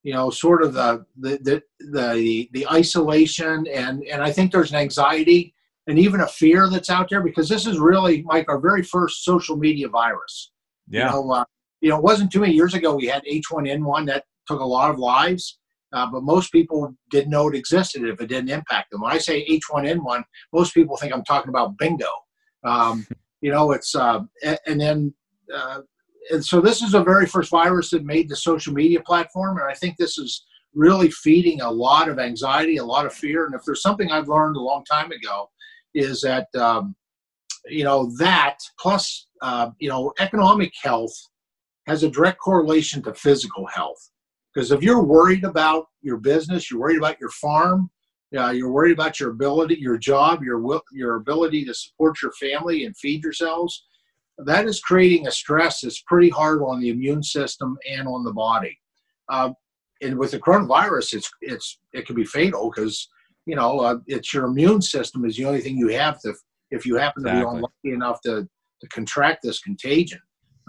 you 0.03 0.13
know, 0.13 0.31
sort 0.31 0.63
of 0.63 0.75
the, 0.75 1.05
the, 1.19 1.39
the, 1.39 1.63
the, 1.93 2.49
the 2.53 2.69
isolation. 2.69 3.67
And, 3.73 4.05
and 4.05 4.23
I 4.23 4.31
think 4.31 4.53
there's 4.53 4.71
an 4.71 4.79
anxiety 4.79 5.55
and 5.87 5.99
even 5.99 6.21
a 6.21 6.27
fear 6.27 6.69
that's 6.69 6.91
out 6.91 7.09
there 7.11 7.23
because 7.23 7.49
this 7.49 7.67
is 7.67 7.79
really, 7.79 8.23
Mike, 8.23 8.47
our 8.49 8.61
very 8.61 8.83
first 8.83 9.25
social 9.25 9.57
media 9.57 9.89
virus. 9.89 10.53
Yeah. 10.89 11.07
You 11.07 11.13
know, 11.13 11.31
uh, 11.33 11.45
you 11.81 11.91
know, 11.91 11.97
it 11.97 12.03
wasn't 12.03 12.33
too 12.33 12.41
many 12.41 12.55
years 12.55 12.75
ago 12.75 12.97
we 12.97 13.07
had 13.07 13.23
H1N1 13.25 14.07
that 14.07 14.25
took 14.47 14.61
a 14.61 14.65
lot 14.65 14.91
of 14.91 14.99
lives. 14.99 15.59
Uh, 15.95 16.11
but 16.11 16.25
most 16.25 16.51
people 16.51 16.93
didn't 17.11 17.31
know 17.31 17.49
it 17.49 17.55
existed 17.55 18.03
if 18.03 18.21
it 18.21 18.27
didn't 18.27 18.51
impact 18.51 18.91
them. 18.91 19.03
When 19.03 19.13
I 19.13 19.19
say 19.19 19.47
H1N1, 19.47 20.25
most 20.53 20.75
people 20.75 20.97
think 20.97 21.13
I'm 21.13 21.23
talking 21.23 21.51
about 21.51 21.79
bingo. 21.79 22.09
Um, 22.65 23.07
you 23.45 23.51
know 23.51 23.73
it's 23.73 23.95
uh, 23.95 24.21
and 24.67 24.81
then 24.81 25.13
uh, 25.55 25.81
and 26.31 26.43
so 26.43 26.63
this 26.63 26.81
is 26.81 26.95
a 26.95 27.05
very 27.05 27.27
first 27.27 27.51
virus 27.51 27.91
that 27.91 28.03
made 28.03 28.27
the 28.27 28.37
social 28.37 28.73
media 28.73 29.01
platform 29.01 29.59
and 29.59 29.71
i 29.71 29.75
think 29.75 29.97
this 29.97 30.17
is 30.17 30.47
really 30.75 31.11
feeding 31.11 31.61
a 31.61 31.71
lot 31.71 32.09
of 32.09 32.19
anxiety 32.19 32.79
a 32.79 32.85
lot 32.85 33.05
of 33.05 33.13
fear 33.13 33.45
and 33.45 33.55
if 33.55 33.61
there's 33.67 33.83
something 33.83 34.11
i've 34.11 34.29
learned 34.29 34.57
a 34.57 34.69
long 34.71 34.83
time 34.91 35.13
ago 35.13 35.51
is 35.95 36.23
that 36.23 36.49
um, 36.57 36.97
you 37.67 37.85
know 37.85 38.11
that 38.19 38.57
plus 38.81 39.27
uh, 39.43 39.69
you 39.79 39.91
know 39.91 40.11
economic 40.21 40.73
health 40.83 41.15
has 41.87 42.03
a 42.03 42.11
direct 42.11 42.39
correlation 42.39 43.03
to 43.03 43.13
physical 43.13 43.67
health. 43.67 44.11
Because 44.55 44.73
if 44.73 44.83
you're 44.83 45.05
worried 45.05 45.45
about 45.45 45.85
your 46.01 46.17
business 46.17 46.71
you're 46.71 46.81
worried 46.81 46.99
about 46.99 47.21
your 47.21 47.31
farm 47.31 47.91
Uh, 48.37 48.51
you're 48.51 48.71
worried 48.71 48.93
about 48.93 49.21
your 49.21 49.31
ability, 49.31 49.77
your 49.77 49.99
job, 49.99 50.43
your 50.43 50.81
your 50.93 51.17
ability 51.17 51.65
to 51.65 51.75
support 51.75 52.21
your 52.23 52.33
family 52.33 52.85
and 52.85 52.97
feed 52.97 53.23
yourselves. 53.23 53.87
That 54.39 54.67
is 54.67 54.81
creating 54.81 55.27
a 55.27 55.31
stress 55.31 55.81
that's 55.81 56.03
pretty 56.03 56.31
hard 56.31 56.63
on 56.63 56.81
the 56.81 56.89
immune 56.89 57.23
system 57.23 57.77
and 57.89 58.09
on 58.09 58.25
the 58.25 58.33
body. 58.33 58.77
Uh, 59.29 59.51
and 60.03 60.19
with 60.19 60.33
the 60.33 60.41
coronavirus, 60.41 61.15
it's 61.15 61.31
it's 61.41 61.79
it 61.93 62.07
can 62.07 62.17
be 62.17 62.25
fatal 62.25 62.71
because 62.75 63.09
you 63.47 63.55
know 63.55 63.81
uh, 63.81 63.99
it's 64.07 64.35
your 64.35 64.47
immune 64.47 64.83
system 64.83 65.25
is 65.25 65.37
the 65.37 65.45
only 65.45 65.61
thing 65.61 65.77
you 65.77 65.89
have 65.89 66.21
to 66.23 66.35
if 66.71 66.85
you 66.85 66.97
happen 66.97 67.23
to 67.23 67.29
exactly. 67.29 67.51
be 67.51 67.57
unlucky 67.57 67.95
enough 67.95 68.21
to 68.23 68.49
to 68.81 68.89
contract 68.89 69.43
this 69.43 69.61
contagion. 69.61 70.21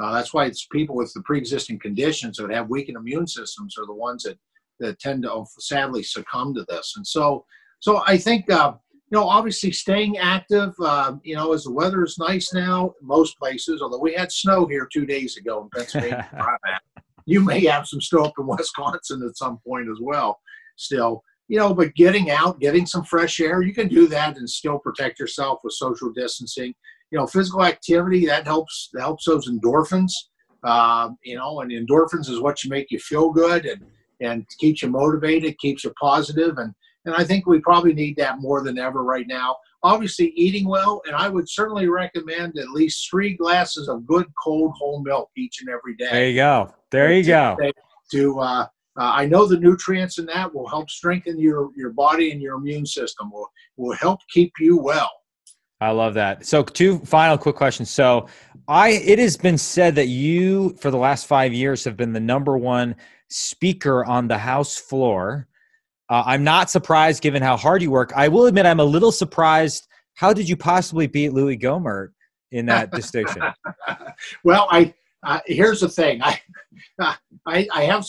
Uh, 0.02 0.14
that's 0.14 0.34
why 0.34 0.46
it's 0.46 0.68
people 0.72 0.96
with 0.96 1.12
the 1.14 1.22
pre-existing 1.22 1.80
conditions 1.80 2.38
that 2.38 2.52
have 2.52 2.70
weakened 2.70 2.98
immune 2.98 3.26
systems 3.28 3.76
are 3.78 3.86
the 3.86 3.94
ones 3.94 4.24
that 4.24 4.38
that 4.80 5.00
tend 5.00 5.24
to 5.24 5.46
sadly 5.60 6.04
succumb 6.04 6.54
to 6.56 6.66
this. 6.68 6.94
And 6.96 7.06
so, 7.06 7.46
so 7.80 8.04
I 8.06 8.18
think 8.18 8.52
uh, 8.52 8.74
you 8.94 9.18
know, 9.18 9.28
obviously 9.28 9.72
staying 9.72 10.18
active. 10.18 10.74
Uh, 10.80 11.16
you 11.24 11.36
know, 11.36 11.54
as 11.54 11.64
the 11.64 11.72
weather 11.72 12.04
is 12.04 12.18
nice 12.18 12.54
now, 12.54 12.94
most 13.02 13.38
places. 13.38 13.82
Although 13.82 14.00
we 14.00 14.14
had 14.14 14.32
snow 14.32 14.66
here 14.66 14.88
two 14.92 15.06
days 15.06 15.38
ago 15.38 15.62
in 15.64 15.70
Pennsylvania, 15.70 16.30
you 17.26 17.42
may 17.42 17.64
have 17.66 17.88
some 17.88 18.02
snow 18.02 18.26
up 18.26 18.34
in 18.40 18.48
Wisconsin 18.48 19.24
at 19.28 19.38
some 19.38 19.60
point 19.66 19.90
as 19.90 20.00
well. 20.02 20.40
Still, 20.78 21.24
you 21.48 21.58
know, 21.58 21.74
but 21.74 21.94
getting 21.96 22.32
out, 22.32 22.60
getting 22.60 22.86
some 22.86 23.04
fresh 23.04 23.40
air, 23.40 23.62
you 23.62 23.74
can 23.74 23.88
do 23.88 24.08
that 24.08 24.38
and 24.38 24.50
still 24.50 24.80
protect 24.80 25.20
yourself 25.20 25.60
with 25.64 25.74
social 25.74 26.12
distancing 26.12 26.74
you 27.12 27.20
know, 27.22 27.28
physical 27.28 27.64
activity 27.64 28.26
that 28.26 28.46
helps 28.46 28.90
that 28.94 29.02
helps 29.02 29.26
those 29.26 29.50
endorphins. 29.50 30.12
Uh, 30.64 31.10
you 31.24 31.38
know, 31.38 31.62
and 31.62 31.72
endorphins 31.72 32.30
is 32.30 32.42
what 32.42 32.64
you 32.64 32.70
make 32.70 32.90
you 32.90 33.00
feel 33.00 33.32
good 33.32 33.66
and 33.66 33.86
and 34.22 34.46
keeps 34.60 34.82
you 34.82 34.90
motivated, 34.90 35.58
keeps 35.58 35.84
you 35.84 35.94
positive, 36.00 36.58
and 36.58 36.74
and 37.06 37.14
I 37.14 37.24
think 37.24 37.46
we 37.46 37.60
probably 37.60 37.94
need 37.94 38.16
that 38.18 38.40
more 38.40 38.64
than 38.64 38.80
ever 38.80 39.04
right 39.04 39.28
now. 39.28 39.58
Obviously, 39.84 40.34
eating 40.36 40.68
well, 40.68 41.02
and 41.06 41.16
I 41.16 41.30
would 41.30 41.48
certainly 41.48 41.88
recommend 41.88 42.58
at 42.58 42.70
least 42.70 43.08
three 43.10 43.36
glasses 43.36 43.88
of 43.88 44.08
good 44.08 44.26
cold 44.44 44.74
whole 44.78 45.04
milk 45.04 45.30
each 45.38 45.62
and 45.62 45.70
every 45.70 45.96
day. 45.96 46.10
There 46.12 46.30
you 46.30 46.36
go. 46.36 46.74
There 46.90 47.14
you 47.14 47.24
go. 47.24 47.58
To 48.12 48.40
uh, 48.40 48.68
uh, 48.98 49.12
I 49.14 49.26
know 49.26 49.46
the 49.46 49.60
nutrients 49.60 50.20
in 50.20 50.26
that 50.28 50.54
will 50.54 50.68
help 50.68 50.90
strengthen 50.90 51.40
your 51.40 51.70
your 51.76 51.92
body 51.92 52.32
and 52.32 52.42
your 52.42 52.56
immune 52.56 52.86
system. 52.86 53.32
Will 53.32 53.48
will 53.78 53.96
help 53.96 54.22
keep 54.32 54.54
you 54.60 54.78
well. 54.78 55.12
I 55.82 55.92
love 55.92 56.14
that. 56.14 56.46
So, 56.46 56.64
two 56.64 57.00
final 57.00 57.38
quick 57.38 57.56
questions. 57.56 57.90
So, 57.90 58.28
I 58.68 58.90
it 58.90 59.20
has 59.20 59.36
been 59.38 59.58
said 59.58 59.96
that 59.96 60.08
you 60.08 60.76
for 60.78 60.90
the 60.90 60.98
last 60.98 61.28
five 61.28 61.54
years 61.54 61.84
have 61.84 61.98
been 61.98 62.14
the 62.14 62.20
number 62.20 62.58
one 62.58 62.96
speaker 63.36 64.06
on 64.06 64.28
the 64.28 64.38
House 64.38 64.78
floor. 64.78 65.48
Uh, 66.10 66.24
I'm 66.26 66.44
not 66.44 66.70
surprised 66.70 67.22
given 67.22 67.42
how 67.42 67.58
hard 67.58 67.82
you 67.82 67.92
work. 67.92 68.14
I 68.16 68.28
will 68.28 68.46
admit 68.46 68.66
I'm 68.66 68.80
a 68.80 68.86
little 68.86 69.12
surprised. 69.12 69.88
How 70.14 70.32
did 70.32 70.48
you 70.48 70.56
possibly 70.56 71.08
beat 71.08 71.34
Louis 71.34 71.58
Gohmert 71.58 72.10
in 72.52 72.66
that 72.68 72.92
distinction? 72.94 73.42
well, 74.44 74.68
I 74.72 74.94
uh, 75.24 75.40
here's 75.48 75.82
the 75.82 75.90
thing. 75.90 76.22
I 76.24 76.40
I, 77.46 77.68
I 77.74 77.84
have 77.84 78.06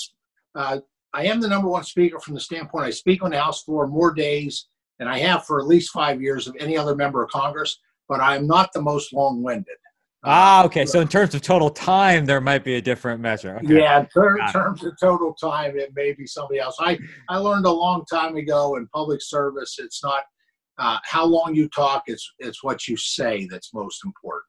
uh, 0.55 0.79
I 1.13 1.25
am 1.25 1.41
the 1.41 1.49
number 1.49 1.69
one 1.69 1.85
speaker 1.85 2.21
from 2.21 2.35
the 2.35 2.41
standpoint 2.41 2.85
I 2.85 2.91
speak 2.91 3.25
on 3.25 3.31
the 3.31 3.41
House 3.41 3.63
floor 3.65 3.89
more 3.89 4.13
days 4.13 4.69
than 4.99 5.09
I 5.09 5.19
have 5.19 5.45
for 5.45 5.59
at 5.59 5.67
least 5.67 5.91
five 5.91 6.23
years 6.23 6.47
of 6.47 6.55
any 6.61 6.77
other 6.77 6.95
member 6.95 7.23
of 7.23 7.31
Congress, 7.31 7.81
but 8.09 8.21
I'm 8.21 8.47
not 8.47 8.73
the 8.73 8.83
most 8.83 9.13
long 9.13 9.43
winded. 9.43 9.77
Ah, 10.27 10.65
okay. 10.65 10.85
So 10.85 11.01
in 11.01 11.09
terms 11.09 11.35
of 11.35 11.43
total 11.43 11.71
time, 11.71 12.27
there 12.27 12.41
might 12.41 12.65
be 12.65 12.75
a 12.75 12.83
different 12.83 13.21
measure. 13.21 13.57
Okay. 13.59 13.79
Yeah, 13.79 14.01
in 14.01 14.07
ter- 14.07 14.39
terms 14.53 14.85
of 14.85 14.93
total 15.01 15.35
time, 15.35 15.79
it 15.79 15.93
may 15.95 16.13
be 16.13 16.27
somebody 16.27 16.59
else. 16.59 16.77
I, 16.81 16.99
I 17.29 17.39
learned 17.39 17.67
a 17.67 17.71
long 17.71 18.05
time 18.11 18.37
ago 18.37 18.77
in 18.77 18.87
public 18.89 19.23
service, 19.23 19.77
it's 19.79 20.03
not 20.03 20.23
uh, 20.79 20.99
how 21.05 21.25
long 21.25 21.55
you 21.55 21.69
talk, 21.69 22.03
it's, 22.07 22.31
it's 22.39 22.63
what 22.63 22.87
you 22.87 22.97
say 22.97 23.49
that's 23.51 23.73
most 23.73 24.05
important 24.05 24.45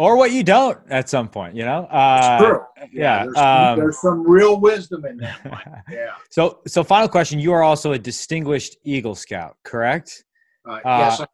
or 0.00 0.16
what 0.16 0.32
you 0.32 0.42
don't 0.42 0.78
at 0.88 1.10
some 1.10 1.28
point, 1.28 1.54
you 1.54 1.64
know. 1.64 1.84
Uh, 1.84 2.38
true. 2.38 2.60
Yeah, 2.78 2.86
yeah 2.92 3.24
there's, 3.24 3.36
um, 3.36 3.78
there's, 3.78 4.00
some 4.00 4.28
real 4.28 4.58
wisdom 4.58 5.04
in 5.04 5.18
that. 5.18 5.84
yeah. 5.90 6.14
So, 6.30 6.60
so 6.66 6.82
final 6.82 7.06
question: 7.06 7.38
You 7.38 7.52
are 7.52 7.62
also 7.62 7.92
a 7.92 7.98
distinguished 7.98 8.78
Eagle 8.82 9.14
Scout, 9.14 9.56
correct? 9.62 10.24
Uh, 10.66 10.80
yes. 10.84 11.20
Uh, 11.20 11.26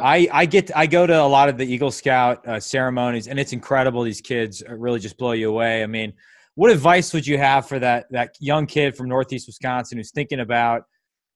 I, 0.00 0.28
I 0.32 0.46
get 0.46 0.70
I 0.74 0.86
go 0.86 1.06
to 1.06 1.22
a 1.22 1.26
lot 1.26 1.48
of 1.48 1.58
the 1.58 1.64
Eagle 1.64 1.90
Scout 1.90 2.46
uh, 2.46 2.58
ceremonies, 2.58 3.28
and 3.28 3.38
it's 3.38 3.52
incredible. 3.52 4.02
These 4.02 4.22
kids 4.22 4.62
really 4.68 5.00
just 5.00 5.18
blow 5.18 5.32
you 5.32 5.50
away. 5.50 5.82
I 5.82 5.86
mean, 5.86 6.14
what 6.54 6.70
advice 6.70 7.12
would 7.12 7.26
you 7.26 7.38
have 7.38 7.68
for 7.68 7.78
that 7.78 8.06
that 8.10 8.36
young 8.40 8.66
kid 8.66 8.96
from 8.96 9.08
Northeast 9.08 9.46
Wisconsin 9.46 9.98
who's 9.98 10.10
thinking 10.10 10.40
about, 10.40 10.84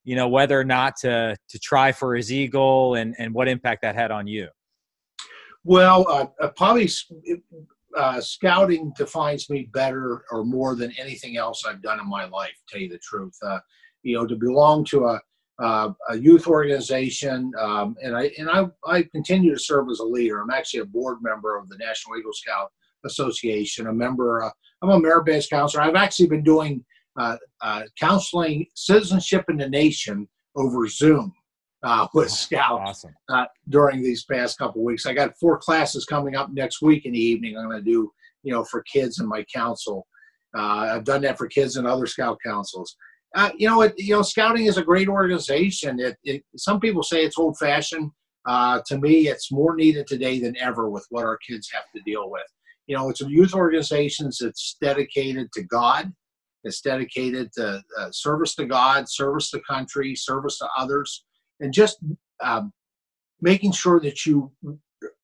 you 0.04 0.16
know, 0.16 0.28
whether 0.28 0.58
or 0.58 0.64
not 0.64 0.96
to 1.00 1.36
to 1.48 1.58
try 1.58 1.92
for 1.92 2.14
his 2.14 2.32
eagle, 2.32 2.94
and 2.94 3.14
and 3.18 3.34
what 3.34 3.48
impact 3.48 3.82
that 3.82 3.94
had 3.94 4.10
on 4.10 4.26
you? 4.26 4.48
Well, 5.64 6.06
uh, 6.08 6.26
uh, 6.40 6.48
probably 6.56 6.88
uh, 7.96 8.20
scouting 8.20 8.92
defines 8.96 9.50
me 9.50 9.68
better 9.72 10.24
or 10.30 10.44
more 10.44 10.76
than 10.76 10.92
anything 10.98 11.36
else 11.36 11.64
I've 11.66 11.82
done 11.82 11.98
in 11.98 12.08
my 12.08 12.24
life. 12.26 12.52
Tell 12.68 12.80
you 12.80 12.88
the 12.88 12.98
truth, 12.98 13.36
uh, 13.42 13.58
you 14.02 14.16
know, 14.16 14.26
to 14.26 14.36
belong 14.36 14.84
to 14.86 15.06
a, 15.06 15.20
uh, 15.62 15.90
a 16.10 16.16
youth 16.16 16.46
organization, 16.46 17.52
um, 17.58 17.96
and 18.02 18.16
I 18.16 18.30
and 18.38 18.50
I, 18.50 18.66
I 18.86 19.02
continue 19.04 19.52
to 19.54 19.60
serve 19.60 19.88
as 19.90 20.00
a 20.00 20.04
leader. 20.04 20.40
I'm 20.40 20.50
actually 20.50 20.80
a 20.80 20.86
board 20.86 21.18
member 21.22 21.56
of 21.56 21.68
the 21.68 21.78
National 21.78 22.16
Eagle 22.18 22.32
Scout 22.32 22.70
Association. 23.04 23.86
A 23.86 23.92
member. 23.92 24.42
Uh, 24.42 24.50
I'm 24.82 24.90
a 24.90 25.00
merit 25.00 25.24
badge 25.24 25.48
counselor. 25.48 25.82
I've 25.82 25.94
actually 25.94 26.28
been 26.28 26.42
doing 26.42 26.84
counseling 27.98 28.66
citizenship 28.74 29.46
in 29.48 29.56
the 29.56 29.68
nation 29.68 30.28
over 30.54 30.86
Zoom 30.86 31.32
uh, 31.82 32.06
with 32.14 32.30
Scout 32.30 32.80
awesome. 32.80 33.14
uh, 33.28 33.46
during 33.68 34.02
these 34.02 34.24
past 34.24 34.58
couple 34.58 34.82
weeks. 34.84 35.06
I 35.06 35.14
got 35.14 35.38
four 35.38 35.58
classes 35.58 36.04
coming 36.04 36.34
up 36.34 36.50
next 36.52 36.82
week 36.82 37.06
in 37.06 37.12
the 37.12 37.18
evening. 37.18 37.56
I'm 37.56 37.68
going 37.68 37.82
to 37.82 37.90
do, 37.90 38.10
you 38.42 38.52
know, 38.52 38.64
for 38.64 38.82
kids 38.82 39.20
in 39.20 39.28
my 39.28 39.44
council. 39.54 40.06
Uh, 40.56 40.90
I've 40.94 41.04
done 41.04 41.22
that 41.22 41.38
for 41.38 41.46
kids 41.46 41.76
and 41.76 41.86
other 41.86 42.06
Scout 42.06 42.38
councils. 42.44 42.96
Uh, 43.36 43.50
you 43.56 43.68
know, 43.68 43.82
it, 43.82 43.94
you 43.96 44.14
know, 44.14 44.22
Scouting 44.22 44.66
is 44.66 44.78
a 44.78 44.82
great 44.82 45.08
organization. 45.08 46.00
It, 46.00 46.16
it 46.24 46.42
some 46.56 46.80
people 46.80 47.02
say 47.02 47.24
it's 47.24 47.38
old 47.38 47.56
fashioned. 47.58 48.10
Uh, 48.46 48.80
to 48.86 48.98
me, 48.98 49.28
it's 49.28 49.52
more 49.52 49.76
needed 49.76 50.06
today 50.06 50.40
than 50.40 50.56
ever 50.56 50.88
with 50.88 51.06
what 51.10 51.24
our 51.24 51.38
kids 51.38 51.70
have 51.72 51.84
to 51.94 52.02
deal 52.02 52.30
with. 52.30 52.46
You 52.86 52.96
know, 52.96 53.10
it's 53.10 53.22
a 53.22 53.28
youth 53.28 53.54
organization 53.54 54.30
that's 54.40 54.76
dedicated 54.80 55.52
to 55.52 55.62
God. 55.62 56.12
It's 56.64 56.80
dedicated 56.80 57.52
to 57.54 57.82
uh, 57.98 58.10
service 58.10 58.54
to 58.56 58.64
God, 58.64 59.08
service 59.08 59.50
to 59.50 59.60
country, 59.68 60.16
service 60.16 60.58
to 60.58 60.68
others 60.76 61.24
and 61.60 61.72
just 61.72 61.98
um, 62.42 62.72
making 63.40 63.72
sure 63.72 64.00
that 64.00 64.26
you 64.26 64.52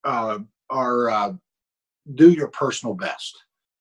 uh, 0.05 0.39
are 0.71 1.11
uh, 1.11 1.33
do 2.15 2.31
your 2.31 2.49
personal 2.49 2.95
best. 2.95 3.37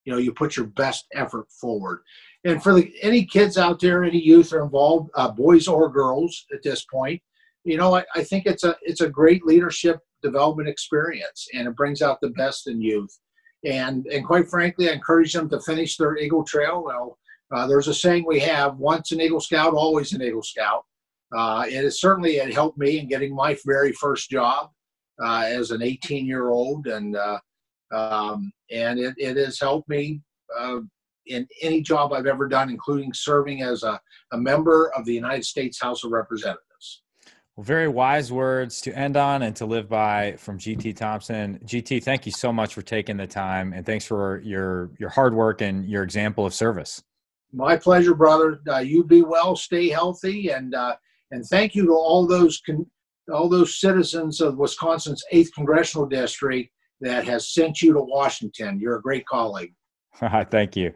You 0.06 0.14
know, 0.14 0.20
you 0.20 0.34
put 0.34 0.58
your 0.58 0.68
best 0.68 1.06
effort 1.14 1.48
forward. 1.52 2.02
And 2.44 2.62
for 2.62 2.74
the, 2.74 2.92
any 3.02 3.26
kids 3.26 3.58
out 3.58 3.80
there, 3.80 4.04
any 4.04 4.20
youth 4.20 4.52
are 4.54 4.64
involved, 4.64 5.12
uh, 5.14 5.30
boys 5.30 5.68
or 5.68 5.90
girls 5.90 6.46
at 6.54 6.64
this 6.64 6.84
point, 6.86 7.22
you 7.64 7.78
know, 7.78 7.96
I, 7.96 8.04
I 8.16 8.24
think 8.24 8.46
it's 8.46 8.64
a 8.64 8.76
it's 8.82 9.02
a 9.02 9.10
great 9.10 9.46
leadership 9.46 10.00
development 10.24 10.68
experience, 10.68 11.48
and 11.54 11.68
it 11.68 11.76
brings 11.76 12.02
out 12.02 12.20
the 12.22 12.32
best 12.32 12.68
in 12.68 12.82
youth. 12.82 13.16
And 13.64 14.08
and 14.08 14.26
quite 14.26 14.50
frankly, 14.50 14.90
I 14.90 14.94
encourage 14.94 15.34
them 15.34 15.50
to 15.50 15.60
finish 15.62 15.98
their 15.98 16.18
Eagle 16.18 16.44
Trail. 16.44 16.84
Well, 16.84 17.20
uh, 17.54 17.68
there's 17.68 17.88
a 17.88 17.94
saying 17.94 18.26
we 18.26 18.40
have: 18.40 18.78
once 18.78 19.12
an 19.12 19.22
Eagle 19.22 19.40
Scout, 19.40 19.74
always 19.74 20.14
an 20.14 20.24
Eagle 20.24 20.42
Scout. 20.42 20.86
Uh, 21.36 21.66
it 21.68 21.84
has 21.84 22.02
certainly 22.02 22.38
it 22.38 22.54
helped 22.54 22.80
me 22.80 23.00
in 23.00 23.08
getting 23.08 23.36
my 23.36 23.56
very 23.66 23.94
first 23.94 24.30
job 24.30 24.72
uh, 25.24 25.44
as 25.46 25.72
an 25.72 25.84
18 25.84 26.26
year 26.26 26.50
old, 26.50 26.88
and 26.88 27.16
uh, 27.16 27.40
um, 27.92 28.52
and 28.72 29.00
it, 29.00 29.14
it 29.18 29.38
has 29.38 29.60
helped 29.60 29.88
me 29.88 30.22
uh, 30.58 30.80
in 31.32 31.48
any 31.62 31.82
job 31.82 32.14
I've 32.14 32.26
ever 32.26 32.48
done, 32.48 32.70
including 32.70 33.14
serving 33.14 33.62
as 33.62 33.84
a, 33.84 34.00
a 34.32 34.38
member 34.38 34.92
of 34.96 35.06
the 35.06 35.14
United 35.14 35.46
States 35.46 35.82
House 35.82 36.04
of 36.04 36.12
Representatives. 36.12 37.04
Well, 37.56 37.64
very 37.66 37.88
wise 37.88 38.32
words 38.32 38.80
to 38.82 38.98
end 38.98 39.18
on 39.18 39.42
and 39.42 39.56
to 39.58 39.66
live 39.66 39.90
by 39.90 40.36
from 40.38 40.58
GT 40.58 40.96
Thompson. 40.96 41.60
GT, 41.66 42.04
thank 42.04 42.26
you 42.26 42.32
so 42.32 42.54
much 42.54 42.74
for 42.74 42.82
taking 42.82 43.18
the 43.18 43.28
time, 43.28 43.74
and 43.74 43.86
thanks 43.86 44.06
for 44.06 44.42
your 44.42 44.92
your 45.00 45.10
hard 45.10 45.34
work 45.34 45.62
and 45.62 45.86
your 45.86 46.04
example 46.04 46.46
of 46.46 46.54
service. 46.54 47.04
My 47.52 47.76
pleasure, 47.76 48.16
brother. 48.16 48.62
Uh, 48.68 48.78
you 48.80 49.04
be 49.04 49.22
well, 49.22 49.56
stay 49.56 49.90
healthy, 49.90 50.50
and 50.50 50.74
uh, 50.74 50.96
and 51.32 51.46
thank 51.46 51.76
you 51.76 51.86
to 51.88 51.94
all 51.94 52.26
those 52.26 52.62
con- 52.66 52.90
all 53.32 53.50
those 53.50 53.80
citizens 53.80 54.42
of 54.42 54.58
Wisconsin's 54.58 55.24
8th 55.34 55.54
congressional 55.54 56.06
district 56.08 56.72
that 57.02 57.26
has 57.26 57.54
sent 57.54 57.82
you 57.82 57.94
to 57.94 58.02
Washington. 58.02 58.80
You're 58.80 58.98
a 58.98 59.02
great 59.02 59.26
colleague. 59.26 59.74
thank 60.50 60.76
you. 60.76 60.94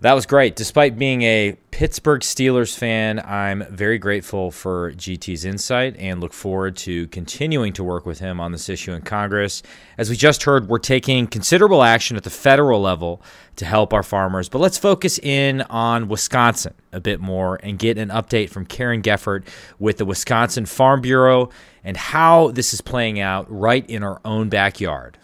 That 0.00 0.12
was 0.12 0.26
great. 0.26 0.54
Despite 0.54 0.96
being 0.96 1.22
a 1.22 1.56
Pittsburgh 1.72 2.20
Steelers 2.20 2.76
fan, 2.76 3.18
I'm 3.18 3.64
very 3.68 3.98
grateful 3.98 4.52
for 4.52 4.92
GT's 4.92 5.44
insight 5.44 5.96
and 5.98 6.20
look 6.20 6.32
forward 6.32 6.76
to 6.78 7.08
continuing 7.08 7.72
to 7.72 7.82
work 7.82 8.06
with 8.06 8.20
him 8.20 8.38
on 8.38 8.52
this 8.52 8.68
issue 8.68 8.92
in 8.92 9.02
Congress. 9.02 9.60
As 9.96 10.08
we 10.08 10.14
just 10.14 10.44
heard, 10.44 10.68
we're 10.68 10.78
taking 10.78 11.26
considerable 11.26 11.82
action 11.82 12.16
at 12.16 12.22
the 12.22 12.30
federal 12.30 12.80
level 12.80 13.20
to 13.56 13.64
help 13.64 13.92
our 13.92 14.04
farmers, 14.04 14.48
but 14.48 14.60
let's 14.60 14.78
focus 14.78 15.18
in 15.18 15.62
on 15.62 16.06
Wisconsin 16.06 16.74
a 16.92 17.00
bit 17.00 17.18
more 17.18 17.58
and 17.64 17.76
get 17.76 17.98
an 17.98 18.10
update 18.10 18.50
from 18.50 18.66
Karen 18.66 19.02
Gefvert 19.02 19.48
with 19.80 19.98
the 19.98 20.04
Wisconsin 20.04 20.64
Farm 20.64 21.00
Bureau 21.00 21.50
and 21.82 21.96
how 21.96 22.52
this 22.52 22.72
is 22.72 22.80
playing 22.80 23.18
out 23.18 23.50
right 23.50 23.88
in 23.90 24.04
our 24.04 24.20
own 24.24 24.48
backyard. 24.48 25.18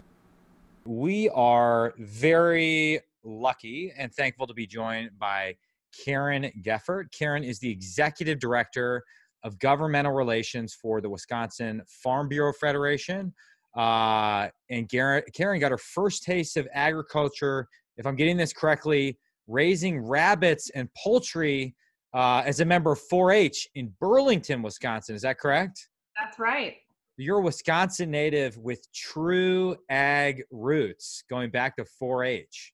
We 0.83 1.29
are 1.29 1.93
very 1.97 2.99
lucky 3.25 3.91
and 3.97 4.13
thankful 4.13 4.47
to 4.47 4.53
be 4.53 4.67
joined 4.67 5.09
by 5.19 5.55
Karen 6.05 6.51
Gefvert. 6.63 7.05
Karen 7.17 7.43
is 7.43 7.59
the 7.59 7.69
executive 7.69 8.39
director 8.39 9.03
of 9.43 9.59
governmental 9.59 10.13
relations 10.13 10.73
for 10.73 11.01
the 11.01 11.09
Wisconsin 11.09 11.81
Farm 11.87 12.27
Bureau 12.27 12.53
Federation. 12.53 13.33
Uh, 13.75 14.47
and 14.69 14.89
Karen 14.89 15.59
got 15.59 15.71
her 15.71 15.77
first 15.77 16.23
taste 16.23 16.57
of 16.57 16.67
agriculture, 16.73 17.67
if 17.97 18.05
I'm 18.05 18.15
getting 18.15 18.37
this 18.37 18.53
correctly, 18.53 19.17
raising 19.47 19.99
rabbits 19.99 20.71
and 20.73 20.89
poultry 20.97 21.75
uh, 22.13 22.41
as 22.45 22.61
a 22.61 22.65
member 22.65 22.93
of 22.93 22.99
4 23.01 23.31
H 23.31 23.67
in 23.75 23.93
Burlington, 23.99 24.61
Wisconsin. 24.61 25.15
Is 25.15 25.21
that 25.23 25.37
correct? 25.37 25.89
That's 26.19 26.39
right. 26.39 26.75
You're 27.17 27.39
a 27.39 27.41
Wisconsin 27.41 28.09
native 28.11 28.57
with 28.57 28.91
true 28.93 29.75
ag 29.89 30.43
roots 30.51 31.23
going 31.29 31.49
back 31.49 31.75
to 31.77 31.85
4 31.85 32.23
H. 32.23 32.73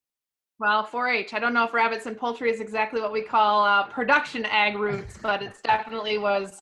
Well, 0.62 0.86
4-H. 0.86 1.34
I 1.34 1.40
don't 1.40 1.56
know 1.56 1.64
if 1.64 1.74
rabbits 1.74 2.06
and 2.06 2.16
poultry 2.16 2.52
is 2.52 2.62
exactly 2.62 3.02
what 3.02 3.12
we 3.12 3.24
call 3.24 3.66
uh, 3.66 3.88
production 3.88 4.46
ag 4.46 4.78
roots, 4.78 5.18
but 5.20 5.42
it 5.42 5.54
definitely 5.64 6.20
was 6.20 6.60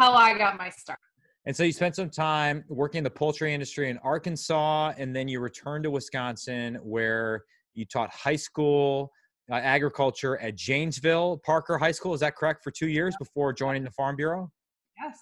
how 0.00 0.14
I 0.14 0.38
got 0.38 0.56
my 0.56 0.70
start. 0.70 0.98
And 1.44 1.54
so 1.54 1.62
you 1.62 1.72
spent 1.72 1.94
some 1.94 2.08
time 2.08 2.64
working 2.68 2.96
in 2.96 3.04
the 3.04 3.10
poultry 3.10 3.52
industry 3.52 3.90
in 3.90 3.98
Arkansas, 3.98 4.94
and 4.96 5.14
then 5.14 5.28
you 5.28 5.38
returned 5.38 5.84
to 5.84 5.90
Wisconsin, 5.90 6.76
where 6.76 7.44
you 7.74 7.84
taught 7.84 8.08
high 8.10 8.36
school 8.36 9.12
uh, 9.50 9.56
agriculture 9.56 10.38
at 10.38 10.56
Janesville 10.56 11.42
Parker 11.44 11.76
High 11.76 11.92
School. 11.92 12.14
Is 12.14 12.20
that 12.20 12.36
correct? 12.36 12.64
For 12.64 12.70
two 12.70 12.88
years 12.88 13.14
before 13.18 13.52
joining 13.52 13.84
the 13.84 13.90
Farm 13.90 14.16
Bureau. 14.16 14.50
Yes. 14.98 15.18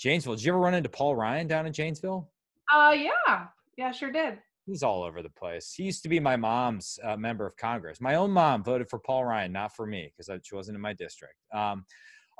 Janesville. 0.00 0.34
Did 0.34 0.46
you 0.46 0.50
ever 0.50 0.58
run 0.58 0.74
into 0.74 0.88
Paul 0.88 1.14
Ryan 1.14 1.46
down 1.46 1.66
in 1.66 1.72
Janesville? 1.72 2.28
Uh, 2.74 2.90
yeah, 2.90 3.46
yeah, 3.78 3.92
sure 3.92 4.10
did 4.10 4.40
he's 4.66 4.82
all 4.82 5.02
over 5.02 5.22
the 5.22 5.30
place. 5.30 5.74
He 5.76 5.84
used 5.84 6.02
to 6.02 6.08
be 6.08 6.20
my 6.20 6.36
mom's 6.36 6.98
uh, 7.02 7.16
member 7.16 7.46
of 7.46 7.56
Congress. 7.56 8.00
My 8.00 8.14
own 8.14 8.30
mom 8.30 8.62
voted 8.62 8.88
for 8.88 8.98
Paul 8.98 9.24
Ryan, 9.24 9.52
not 9.52 9.74
for 9.74 9.86
me, 9.86 10.12
because 10.16 10.32
she 10.44 10.54
wasn't 10.54 10.76
in 10.76 10.80
my 10.80 10.92
district. 10.92 11.34
Um, 11.54 11.84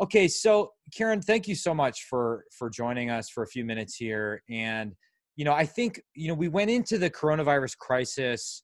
okay, 0.01 0.29
so 0.29 0.73
Karen, 0.95 1.21
thank 1.21 1.49
you 1.49 1.55
so 1.55 1.75
much 1.75 2.07
for 2.09 2.45
for 2.57 2.71
joining 2.71 3.11
us 3.11 3.29
for 3.29 3.43
a 3.43 3.47
few 3.47 3.65
minutes 3.65 3.97
here. 3.97 4.43
And 4.49 4.93
you 5.37 5.45
know, 5.45 5.53
I 5.53 5.67
think 5.67 6.01
you 6.15 6.29
know 6.29 6.35
we 6.35 6.49
went 6.49 6.71
into 6.71 6.99
the 6.99 7.11
coronavirus 7.11 7.77
crisis 7.79 8.63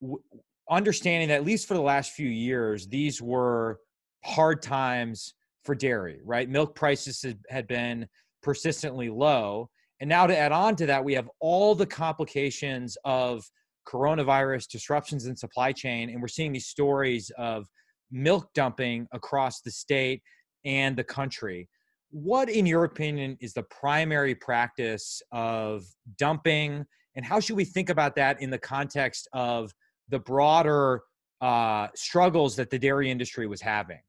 w- 0.00 0.22
understanding 0.70 1.28
that 1.28 1.36
at 1.36 1.44
least 1.44 1.68
for 1.68 1.74
the 1.74 1.82
last 1.82 2.12
few 2.12 2.28
years, 2.28 2.86
these 2.86 3.22
were 3.22 3.78
hard 4.24 4.62
times 4.62 5.34
for 5.64 5.74
dairy. 5.74 6.20
Right, 6.24 6.48
milk 6.48 6.74
prices 6.74 7.24
had 7.48 7.66
been 7.66 8.06
persistently 8.42 9.08
low 9.08 9.70
and 10.00 10.08
now 10.08 10.26
to 10.26 10.36
add 10.36 10.52
on 10.52 10.76
to 10.76 10.86
that, 10.86 11.04
we 11.04 11.14
have 11.14 11.30
all 11.40 11.74
the 11.74 11.86
complications 11.86 12.96
of 13.04 13.44
coronavirus 13.86 14.68
disruptions 14.68 15.26
in 15.26 15.36
supply 15.36 15.72
chain. 15.72 16.10
And 16.10 16.20
we're 16.20 16.28
seeing 16.28 16.52
these 16.52 16.66
stories 16.66 17.30
of 17.38 17.66
milk 18.10 18.48
dumping 18.54 19.06
across 19.12 19.60
the 19.60 19.70
state 19.70 20.22
and 20.64 20.96
the 20.96 21.04
country. 21.04 21.68
What, 22.10 22.48
in 22.48 22.64
your 22.66 22.84
opinion, 22.84 23.36
is 23.40 23.52
the 23.52 23.64
primary 23.64 24.34
practice 24.34 25.20
of 25.32 25.84
dumping? 26.18 26.84
And 27.16 27.24
how 27.24 27.40
should 27.40 27.56
we 27.56 27.64
think 27.64 27.90
about 27.90 28.16
that 28.16 28.40
in 28.40 28.50
the 28.50 28.58
context 28.58 29.28
of 29.32 29.72
the 30.08 30.18
broader 30.18 31.02
uh, 31.40 31.88
struggles 31.94 32.56
that 32.56 32.70
the 32.70 32.78
dairy 32.78 33.10
industry 33.10 33.46
was 33.46 33.60
having? 33.60 34.00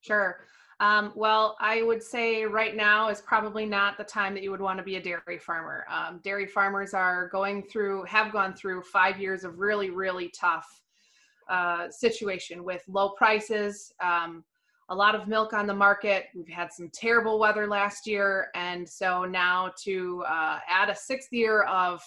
Sure. 0.00 0.40
Um, 0.78 1.12
well, 1.14 1.56
I 1.58 1.82
would 1.82 2.02
say 2.02 2.44
right 2.44 2.76
now 2.76 3.08
is 3.08 3.22
probably 3.22 3.64
not 3.64 3.96
the 3.96 4.04
time 4.04 4.34
that 4.34 4.42
you 4.42 4.50
would 4.50 4.60
want 4.60 4.78
to 4.78 4.84
be 4.84 4.96
a 4.96 5.02
dairy 5.02 5.38
farmer. 5.38 5.86
Um, 5.90 6.20
dairy 6.22 6.46
farmers 6.46 6.92
are 6.92 7.28
going 7.28 7.62
through, 7.62 8.04
have 8.04 8.30
gone 8.30 8.54
through 8.54 8.82
five 8.82 9.18
years 9.18 9.44
of 9.44 9.58
really, 9.58 9.88
really 9.88 10.28
tough 10.38 10.82
uh, 11.48 11.88
situation 11.88 12.62
with 12.62 12.82
low 12.88 13.10
prices, 13.10 13.92
um, 14.02 14.44
a 14.90 14.94
lot 14.94 15.14
of 15.14 15.26
milk 15.26 15.54
on 15.54 15.66
the 15.66 15.74
market. 15.74 16.26
We've 16.34 16.48
had 16.48 16.72
some 16.72 16.90
terrible 16.92 17.38
weather 17.38 17.66
last 17.66 18.06
year. 18.06 18.48
And 18.54 18.86
so 18.86 19.24
now 19.24 19.72
to 19.84 20.24
uh, 20.28 20.58
add 20.68 20.90
a 20.90 20.94
sixth 20.94 21.32
year 21.32 21.62
of 21.62 22.02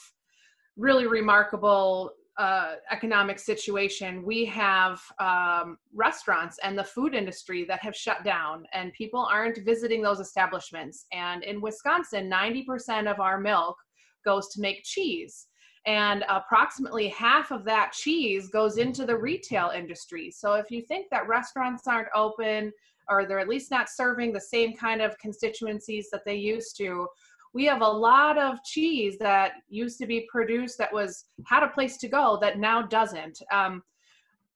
really 0.78 1.08
remarkable 1.08 2.12
uh, 2.40 2.76
economic 2.90 3.38
situation, 3.38 4.24
we 4.24 4.46
have 4.46 5.02
um, 5.20 5.78
restaurants 5.94 6.58
and 6.64 6.80
the 6.80 6.84
food 6.84 7.14
industry 7.14 7.66
that 7.66 7.82
have 7.82 7.94
shut 7.94 8.24
down, 8.24 8.64
and 8.72 8.94
people 8.94 9.28
aren't 9.30 9.60
visiting 9.66 10.02
those 10.02 10.22
establishments. 10.22 11.06
And 11.12 11.44
in 11.44 11.60
Wisconsin, 11.60 12.32
90% 12.32 13.12
of 13.12 13.20
our 13.20 13.42
milk 13.42 13.76
goes 14.24 14.48
to 14.54 14.62
make 14.62 14.86
cheese. 14.86 15.48
And 15.86 16.24
approximately 16.30 17.10
half 17.10 17.52
of 17.52 17.66
that 17.66 17.92
cheese 17.92 18.48
goes 18.48 18.78
into 18.78 19.06
the 19.06 19.18
retail 19.18 19.72
industry. 19.76 20.32
So 20.32 20.54
if 20.54 20.72
you 20.72 20.82
think 20.82 21.08
that 21.12 21.28
restaurants 21.28 21.88
aren't 21.88 22.08
open, 22.16 22.72
or 23.10 23.26
they're 23.26 23.40
at 23.40 23.50
least 23.50 23.70
not 23.70 23.90
serving 23.90 24.32
the 24.32 24.40
same 24.40 24.78
kind 24.78 25.02
of 25.02 25.18
constituencies 25.18 26.10
that 26.12 26.24
they 26.26 26.36
used 26.36 26.78
to, 26.78 27.06
we 27.54 27.66
have 27.66 27.82
a 27.82 27.88
lot 27.88 28.38
of 28.38 28.64
cheese 28.64 29.18
that 29.20 29.54
used 29.70 29.98
to 30.00 30.08
be 30.08 30.28
produced 30.32 30.78
that 30.78 30.94
was 30.94 31.26
had 31.46 31.64
a 31.64 31.70
place 31.70 31.98
to 31.98 32.08
go 32.08 32.38
that 32.42 32.60
now 32.60 32.82
doesn't. 32.82 33.42
Um, 33.52 33.82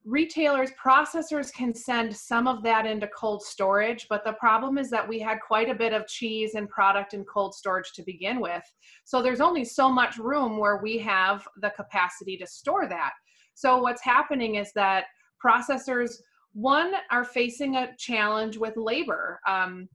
retailers 0.06 0.72
processors 0.72 1.52
can 1.54 1.74
send 1.74 2.14
some 2.14 2.46
of 2.46 2.62
that 2.62 2.86
into 2.86 3.08
cold 3.18 3.42
storage 3.42 4.06
but 4.10 4.26
the 4.26 4.34
problem 4.34 4.78
is 4.78 4.90
that 4.90 5.08
we 5.08 5.18
had 5.18 5.38
quite 5.40 5.70
a 5.70 5.76
bit 5.76 5.94
of 5.94 6.06
cheese 6.08 6.56
and 6.56 6.68
product 6.68 7.14
in 7.14 7.24
cold 7.24 7.56
storage 7.56 7.94
to 7.94 8.04
begin 8.04 8.42
with. 8.42 8.64
So 9.06 9.22
there's 9.22 9.40
only 9.40 9.64
so 9.64 9.90
much 9.90 10.18
room 10.18 10.58
where 10.58 10.82
we 10.84 10.98
have 11.00 11.48
the 11.62 11.70
capacity 11.70 12.36
to 12.38 12.48
store 12.48 12.88
that. 12.90 13.14
So 13.54 13.78
what's 13.78 14.04
happening 14.04 14.56
is 14.56 14.74
that 14.74 15.06
processors 15.44 16.16
one 16.54 16.94
are 17.10 17.26
facing 17.26 17.78
a 17.78 17.96
challenge 17.98 18.58
with 18.58 18.78
labor. 18.78 19.40
Um, 19.48 19.88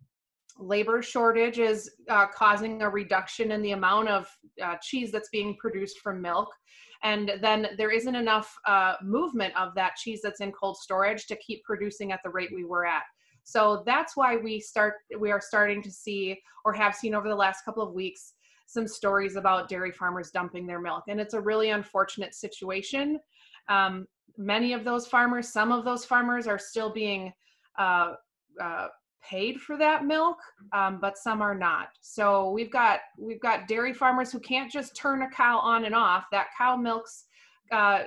labor 0.58 1.02
shortage 1.02 1.58
is 1.58 1.90
uh, 2.08 2.26
causing 2.26 2.82
a 2.82 2.88
reduction 2.88 3.52
in 3.52 3.62
the 3.62 3.72
amount 3.72 4.08
of 4.08 4.28
uh, 4.62 4.74
cheese 4.82 5.12
that's 5.12 5.28
being 5.30 5.56
produced 5.56 6.00
from 6.00 6.20
milk. 6.20 6.48
And 7.04 7.32
then 7.40 7.68
there 7.76 7.90
isn't 7.90 8.14
enough 8.14 8.52
uh, 8.66 8.94
movement 9.02 9.54
of 9.56 9.74
that 9.76 9.94
cheese 9.96 10.20
that's 10.22 10.40
in 10.40 10.50
cold 10.52 10.76
storage 10.76 11.26
to 11.26 11.36
keep 11.36 11.62
producing 11.64 12.10
at 12.10 12.20
the 12.24 12.30
rate 12.30 12.50
we 12.52 12.64
were 12.64 12.84
at. 12.84 13.04
So 13.44 13.82
that's 13.86 14.16
why 14.16 14.36
we 14.36 14.60
start 14.60 14.94
we 15.18 15.30
are 15.30 15.40
starting 15.40 15.82
to 15.82 15.90
see 15.90 16.38
or 16.64 16.72
have 16.74 16.94
seen 16.94 17.14
over 17.14 17.28
the 17.28 17.36
last 17.36 17.64
couple 17.64 17.82
of 17.82 17.94
weeks 17.94 18.34
some 18.66 18.86
stories 18.86 19.36
about 19.36 19.68
dairy 19.68 19.92
farmers 19.92 20.30
dumping 20.30 20.66
their 20.66 20.80
milk. 20.80 21.04
And 21.08 21.18
it's 21.18 21.32
a 21.34 21.40
really 21.40 21.70
unfortunate 21.70 22.34
situation. 22.34 23.18
Um, 23.68 24.06
many 24.36 24.72
of 24.74 24.84
those 24.84 25.06
farmers 25.06 25.48
some 25.48 25.72
of 25.72 25.84
those 25.84 26.04
farmers 26.04 26.46
are 26.46 26.58
still 26.58 26.92
being 26.92 27.32
uh, 27.78 28.14
uh, 28.60 28.88
paid 29.28 29.60
for 29.60 29.76
that 29.76 30.04
milk, 30.04 30.38
um, 30.72 30.98
but 31.00 31.18
some 31.18 31.42
are 31.42 31.54
not. 31.54 31.88
So 32.00 32.50
we've 32.50 32.70
got 32.70 33.00
we've 33.18 33.40
got 33.40 33.68
dairy 33.68 33.92
farmers 33.92 34.32
who 34.32 34.40
can't 34.40 34.70
just 34.70 34.96
turn 34.96 35.22
a 35.22 35.30
cow 35.30 35.58
on 35.58 35.84
and 35.84 35.94
off. 35.94 36.26
That 36.32 36.48
cow 36.56 36.76
milks, 36.76 37.24
uh, 37.72 38.04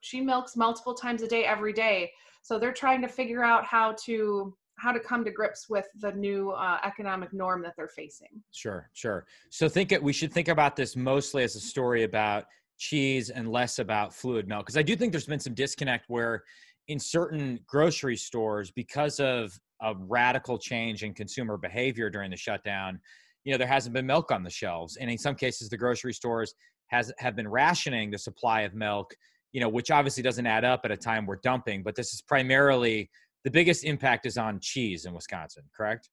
she 0.00 0.20
milks 0.20 0.56
multiple 0.56 0.94
times 0.94 1.22
a 1.22 1.28
day 1.28 1.44
every 1.44 1.72
day. 1.72 2.12
So 2.42 2.58
they're 2.58 2.72
trying 2.72 3.02
to 3.02 3.08
figure 3.08 3.44
out 3.44 3.64
how 3.64 3.94
to 4.04 4.54
how 4.76 4.92
to 4.92 5.00
come 5.00 5.24
to 5.24 5.30
grips 5.30 5.68
with 5.68 5.86
the 6.00 6.12
new 6.12 6.50
uh, 6.50 6.78
economic 6.84 7.32
norm 7.32 7.62
that 7.62 7.74
they're 7.76 7.88
facing. 7.88 8.28
Sure, 8.52 8.88
sure. 8.92 9.26
So 9.50 9.68
think 9.68 9.90
it, 9.90 10.00
we 10.00 10.12
should 10.12 10.32
think 10.32 10.46
about 10.46 10.76
this 10.76 10.94
mostly 10.94 11.42
as 11.42 11.56
a 11.56 11.60
story 11.60 12.04
about 12.04 12.44
cheese 12.78 13.30
and 13.30 13.50
less 13.50 13.80
about 13.80 14.14
fluid 14.14 14.46
milk 14.46 14.66
because 14.66 14.76
I 14.76 14.82
do 14.82 14.94
think 14.94 15.12
there's 15.12 15.26
been 15.26 15.40
some 15.40 15.54
disconnect 15.54 16.04
where 16.08 16.44
in 16.86 16.98
certain 17.00 17.58
grocery 17.66 18.16
stores 18.16 18.70
because 18.70 19.18
of 19.18 19.58
a 19.82 19.94
radical 19.96 20.58
change 20.58 21.02
in 21.02 21.14
consumer 21.14 21.56
behavior 21.56 22.10
during 22.10 22.30
the 22.30 22.36
shutdown 22.36 23.00
you 23.44 23.52
know 23.52 23.58
there 23.58 23.66
hasn't 23.66 23.94
been 23.94 24.06
milk 24.06 24.30
on 24.30 24.42
the 24.42 24.50
shelves. 24.50 24.96
And 24.96 25.10
in 25.10 25.16
some 25.16 25.34
cases 25.34 25.68
the 25.70 25.76
grocery 25.76 26.12
stores 26.12 26.54
has 26.88 27.10
have 27.18 27.34
been 27.34 27.48
rationing 27.48 28.10
the 28.10 28.18
supply 28.18 28.62
of 28.62 28.74
milk 28.74 29.14
you 29.52 29.60
know 29.60 29.68
which 29.70 29.90
obviously 29.90 30.22
doesn't 30.22 30.46
add 30.46 30.64
up 30.64 30.82
at 30.84 30.90
a 30.90 30.96
time 30.96 31.24
we're 31.24 31.36
dumping 31.36 31.82
but 31.82 31.94
this 31.94 32.12
is 32.12 32.20
primarily 32.20 33.08
the 33.44 33.50
biggest 33.50 33.84
impact 33.84 34.26
is 34.26 34.36
on 34.36 34.60
cheese 34.60 35.06
in 35.06 35.14
wisconsin 35.14 35.62
correct? 35.74 36.10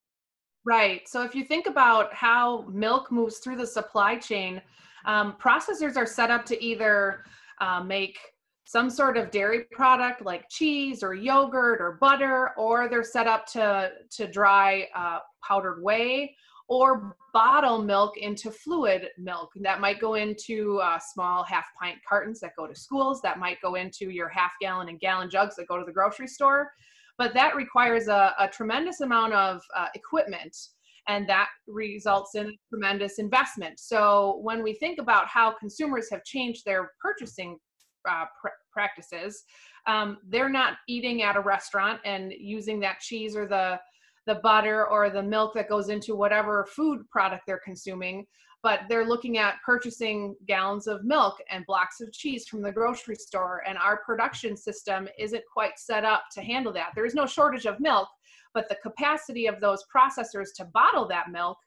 Right. 0.66 1.08
So 1.08 1.24
if 1.24 1.36
you 1.36 1.44
think 1.44 1.68
about 1.68 2.14
how 2.14 2.66
milk 2.72 3.12
moves 3.12 3.38
through 3.40 3.58
the 3.58 3.68
supply 3.68 4.16
chain 4.16 4.62
um, 5.06 5.36
processors 5.40 5.98
are 5.98 6.08
set 6.08 6.32
up 6.32 6.46
to 6.46 6.64
either 6.64 7.26
uh, 7.60 7.84
make 7.84 8.18
some 8.66 8.90
sort 8.90 9.16
of 9.16 9.32
dairy 9.32 9.66
product 9.72 10.24
like 10.26 10.50
cheese 10.50 11.04
or 11.04 11.14
yogurt 11.14 11.80
or 11.80 11.98
butter, 12.02 12.52
or 12.58 12.90
they're 12.90 13.04
set 13.04 13.28
up 13.28 13.46
to, 13.46 13.92
to 14.10 14.28
dry 14.28 14.88
uh, 14.96 15.20
powdered 15.48 15.82
whey 15.82 16.36
or 16.68 17.16
bottle 17.32 17.82
milk 17.82 18.18
into 18.18 18.50
fluid 18.50 19.10
milk. 19.20 19.52
That 19.58 19.80
might 19.80 20.00
go 20.00 20.16
into 20.16 20.80
uh, 20.80 20.98
small 20.98 21.44
half 21.44 21.66
pint 21.80 21.98
cartons 22.08 22.40
that 22.40 22.56
go 22.58 22.66
to 22.66 22.76
schools. 22.76 23.22
That 23.22 23.38
might 23.38 23.62
go 23.62 23.76
into 23.76 24.10
your 24.10 24.30
half 24.30 24.54
gallon 24.60 24.90
and 24.90 25.00
gallon 25.00 25.30
jugs 25.30 25.56
that 25.58 25.68
go 25.68 25.78
to 25.78 25.86
the 25.86 25.92
grocery 25.92 26.28
store. 26.28 26.72
But 27.18 27.34
that 27.36 27.56
requires 27.56 28.08
a, 28.08 28.34
a 28.40 28.48
tremendous 28.48 29.02
amount 29.02 29.34
of 29.34 29.62
uh, 29.76 29.88
equipment 29.94 30.58
and 31.08 31.30
that 31.30 31.50
results 31.68 32.34
in 32.34 32.52
tremendous 32.70 33.20
investment. 33.20 33.80
So 33.80 34.40
when 34.42 34.64
we 34.64 34.74
think 34.74 35.00
about 35.00 35.28
how 35.28 35.52
consumers 35.52 36.10
have 36.10 36.24
changed 36.24 36.66
their 36.66 36.92
purchasing 37.00 37.60
uh, 38.10 38.26
pr- 38.40 38.50
practices, 38.72 39.44
um, 39.88 40.18
they're 40.28 40.50
not 40.50 40.78
eating 40.88 41.22
at 41.22 41.36
a 41.36 41.42
restaurant 41.42 42.00
and 42.06 42.34
using 42.38 42.80
that 42.82 43.00
cheese 43.00 43.36
or 43.36 43.48
the 43.48 43.80
the 44.28 44.36
butter 44.42 44.88
or 44.88 45.12
the 45.12 45.22
milk 45.22 45.54
that 45.54 45.70
goes 45.70 45.90
into 45.90 46.16
whatever 46.16 46.66
food 46.76 47.08
product 47.12 47.44
they're 47.46 47.62
consuming 47.64 48.26
but 48.64 48.80
they're 48.90 49.06
looking 49.06 49.38
at 49.38 49.62
purchasing 49.64 50.36
gallons 50.48 50.88
of 50.88 51.04
milk 51.04 51.36
and 51.52 51.64
blocks 51.68 52.02
of 52.02 52.12
cheese 52.12 52.48
from 52.48 52.64
the 52.64 52.72
grocery 52.72 53.16
store 53.16 53.62
and 53.68 53.78
our 53.78 53.98
production 53.98 54.58
system 54.58 55.08
isn't 55.20 55.44
quite 55.54 55.78
set 55.78 56.04
up 56.04 56.24
to 56.34 56.42
handle 56.42 56.74
that. 56.74 56.90
There 56.96 57.06
is 57.06 57.14
no 57.14 57.28
shortage 57.28 57.68
of 57.68 57.80
milk 57.80 58.08
but 58.56 58.68
the 58.68 58.78
capacity 58.82 59.46
of 59.46 59.60
those 59.60 59.84
processors 59.96 60.48
to 60.56 60.66
bottle 60.74 61.08
that 61.10 61.30
milk 61.30 61.58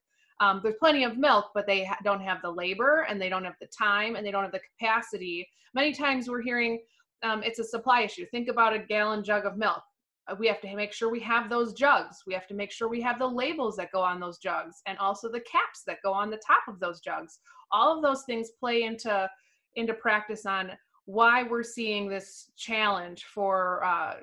um, 0.40 0.60
there's 0.62 0.76
plenty 0.78 1.04
of 1.04 1.16
milk 1.16 1.46
but 1.54 1.66
they 1.66 1.84
ha- 1.84 1.98
don't 2.04 2.20
have 2.20 2.40
the 2.42 2.50
labor 2.50 3.06
and 3.08 3.20
they 3.20 3.28
don't 3.28 3.44
have 3.44 3.56
the 3.60 3.66
time 3.66 4.16
and 4.16 4.26
they 4.26 4.30
don't 4.30 4.44
have 4.44 4.52
the 4.52 4.60
capacity 4.60 5.48
many 5.74 5.92
times 5.92 6.28
we're 6.28 6.42
hearing 6.42 6.80
um, 7.22 7.42
it's 7.42 7.58
a 7.58 7.64
supply 7.64 8.02
issue 8.02 8.24
think 8.30 8.48
about 8.48 8.72
a 8.72 8.78
gallon 8.78 9.24
jug 9.24 9.44
of 9.44 9.56
milk 9.56 9.82
uh, 10.28 10.34
we 10.38 10.46
have 10.46 10.60
to 10.60 10.74
make 10.74 10.92
sure 10.92 11.10
we 11.10 11.20
have 11.20 11.48
those 11.48 11.72
jugs. 11.72 12.22
We 12.26 12.34
have 12.34 12.46
to 12.48 12.54
make 12.54 12.70
sure 12.70 12.88
we 12.88 13.00
have 13.02 13.18
the 13.18 13.26
labels 13.26 13.76
that 13.76 13.92
go 13.92 14.00
on 14.00 14.20
those 14.20 14.38
jugs 14.38 14.82
and 14.86 14.98
also 14.98 15.28
the 15.30 15.40
caps 15.40 15.82
that 15.86 15.98
go 16.02 16.12
on 16.12 16.30
the 16.30 16.40
top 16.46 16.62
of 16.68 16.80
those 16.80 17.00
jugs. 17.00 17.38
All 17.72 17.96
of 17.96 18.02
those 18.02 18.24
things 18.24 18.50
play 18.58 18.82
into 18.82 19.28
into 19.76 19.94
practice 19.94 20.46
on 20.46 20.72
why 21.04 21.42
we're 21.42 21.62
seeing 21.62 22.08
this 22.08 22.50
challenge 22.56 23.24
for 23.24 23.84
uh, 23.84 24.14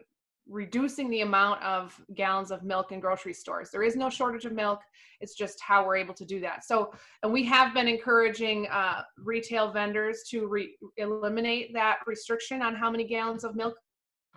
reducing 0.48 1.10
the 1.10 1.22
amount 1.22 1.62
of 1.64 2.00
gallons 2.14 2.52
of 2.52 2.64
milk 2.64 2.92
in 2.92 3.00
grocery 3.00 3.34
stores. 3.34 3.72
There 3.72 3.84
is 3.84 3.96
no 3.96 4.10
shortage 4.10 4.46
of 4.46 4.54
milk. 4.54 4.82
It's 5.20 5.36
just 5.36 5.60
how 5.62 5.86
we're 5.86 5.96
able 5.96 6.14
to 6.14 6.26
do 6.26 6.40
that. 6.42 6.64
So, 6.66 6.94
and 7.24 7.34
we 7.34 7.44
have 7.46 7.74
been 7.74 7.88
encouraging 7.88 8.68
uh, 8.68 9.02
retail 9.18 9.72
vendors 9.72 10.24
to 10.30 10.48
re- 10.48 10.76
eliminate 10.98 11.74
that 11.74 12.00
restriction 12.06 12.62
on 12.62 12.76
how 12.76 12.92
many 12.92 13.06
gallons 13.06 13.44
of 13.44 13.56
milk 13.56 13.76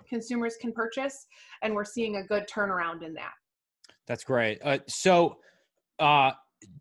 consumers 0.08 0.56
can 0.60 0.72
purchase, 0.72 1.26
and 1.62 1.74
we're 1.74 1.84
seeing 1.84 2.16
a 2.16 2.24
good 2.24 2.48
turnaround 2.48 3.02
in 3.02 3.12
that. 3.14 3.32
That's 4.06 4.24
great. 4.24 4.58
Uh, 4.64 4.78
so, 4.86 5.36
uh, 5.98 6.30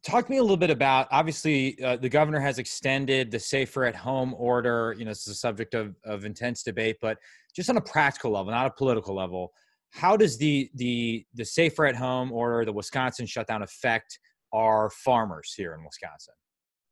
talk 0.04 0.26
to 0.26 0.32
me 0.32 0.38
a 0.38 0.42
little 0.42 0.58
bit 0.58 0.70
about 0.70 1.08
obviously 1.12 1.82
uh, 1.84 1.98
the 1.98 2.10
governor 2.10 2.40
has 2.40 2.60
extended 2.60 3.32
the 3.32 3.40
safer 3.40 3.86
at 3.86 3.96
home 3.96 4.34
order 4.38 4.96
you 4.98 5.06
know 5.06 5.12
it's 5.12 5.28
a 5.28 5.36
subject 5.36 5.74
of, 5.74 5.96
of 6.06 6.26
intense 6.26 6.64
debate 6.64 6.98
but 7.02 7.18
just 7.56 7.70
on 7.70 7.78
a 7.78 7.82
practical 7.82 8.32
level 8.32 8.52
not 8.52 8.66
a 8.66 8.72
political 8.72 9.16
level 9.16 9.52
how 9.92 10.18
does 10.18 10.38
the 10.38 10.70
the 10.76 11.26
the 11.36 11.46
safer 11.46 11.86
at 11.86 11.96
home 11.96 12.32
order 12.32 12.66
the 12.66 12.74
wisconsin 12.74 13.26
shutdown 13.26 13.62
affect 13.62 14.20
our 14.54 14.90
farmers 14.90 15.54
here 15.56 15.74
in 15.74 15.84
wisconsin 15.84 16.34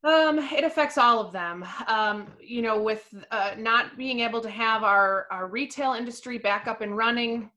um, 0.04 0.38
it 0.38 0.64
affects 0.64 1.00
all 1.00 1.20
of 1.20 1.34
them. 1.34 1.66
Um, 1.88 2.28
you 2.40 2.62
know, 2.62 2.80
with 2.80 3.12
uh, 3.32 3.56
not 3.58 3.98
being 3.98 4.20
able 4.20 4.40
to 4.42 4.50
have 4.52 4.84
our, 4.84 5.26
our 5.32 5.48
retail 5.48 5.94
industry 5.94 6.38
back 6.38 6.68
up 6.68 6.82
and 6.82 6.96
running, 6.96 7.50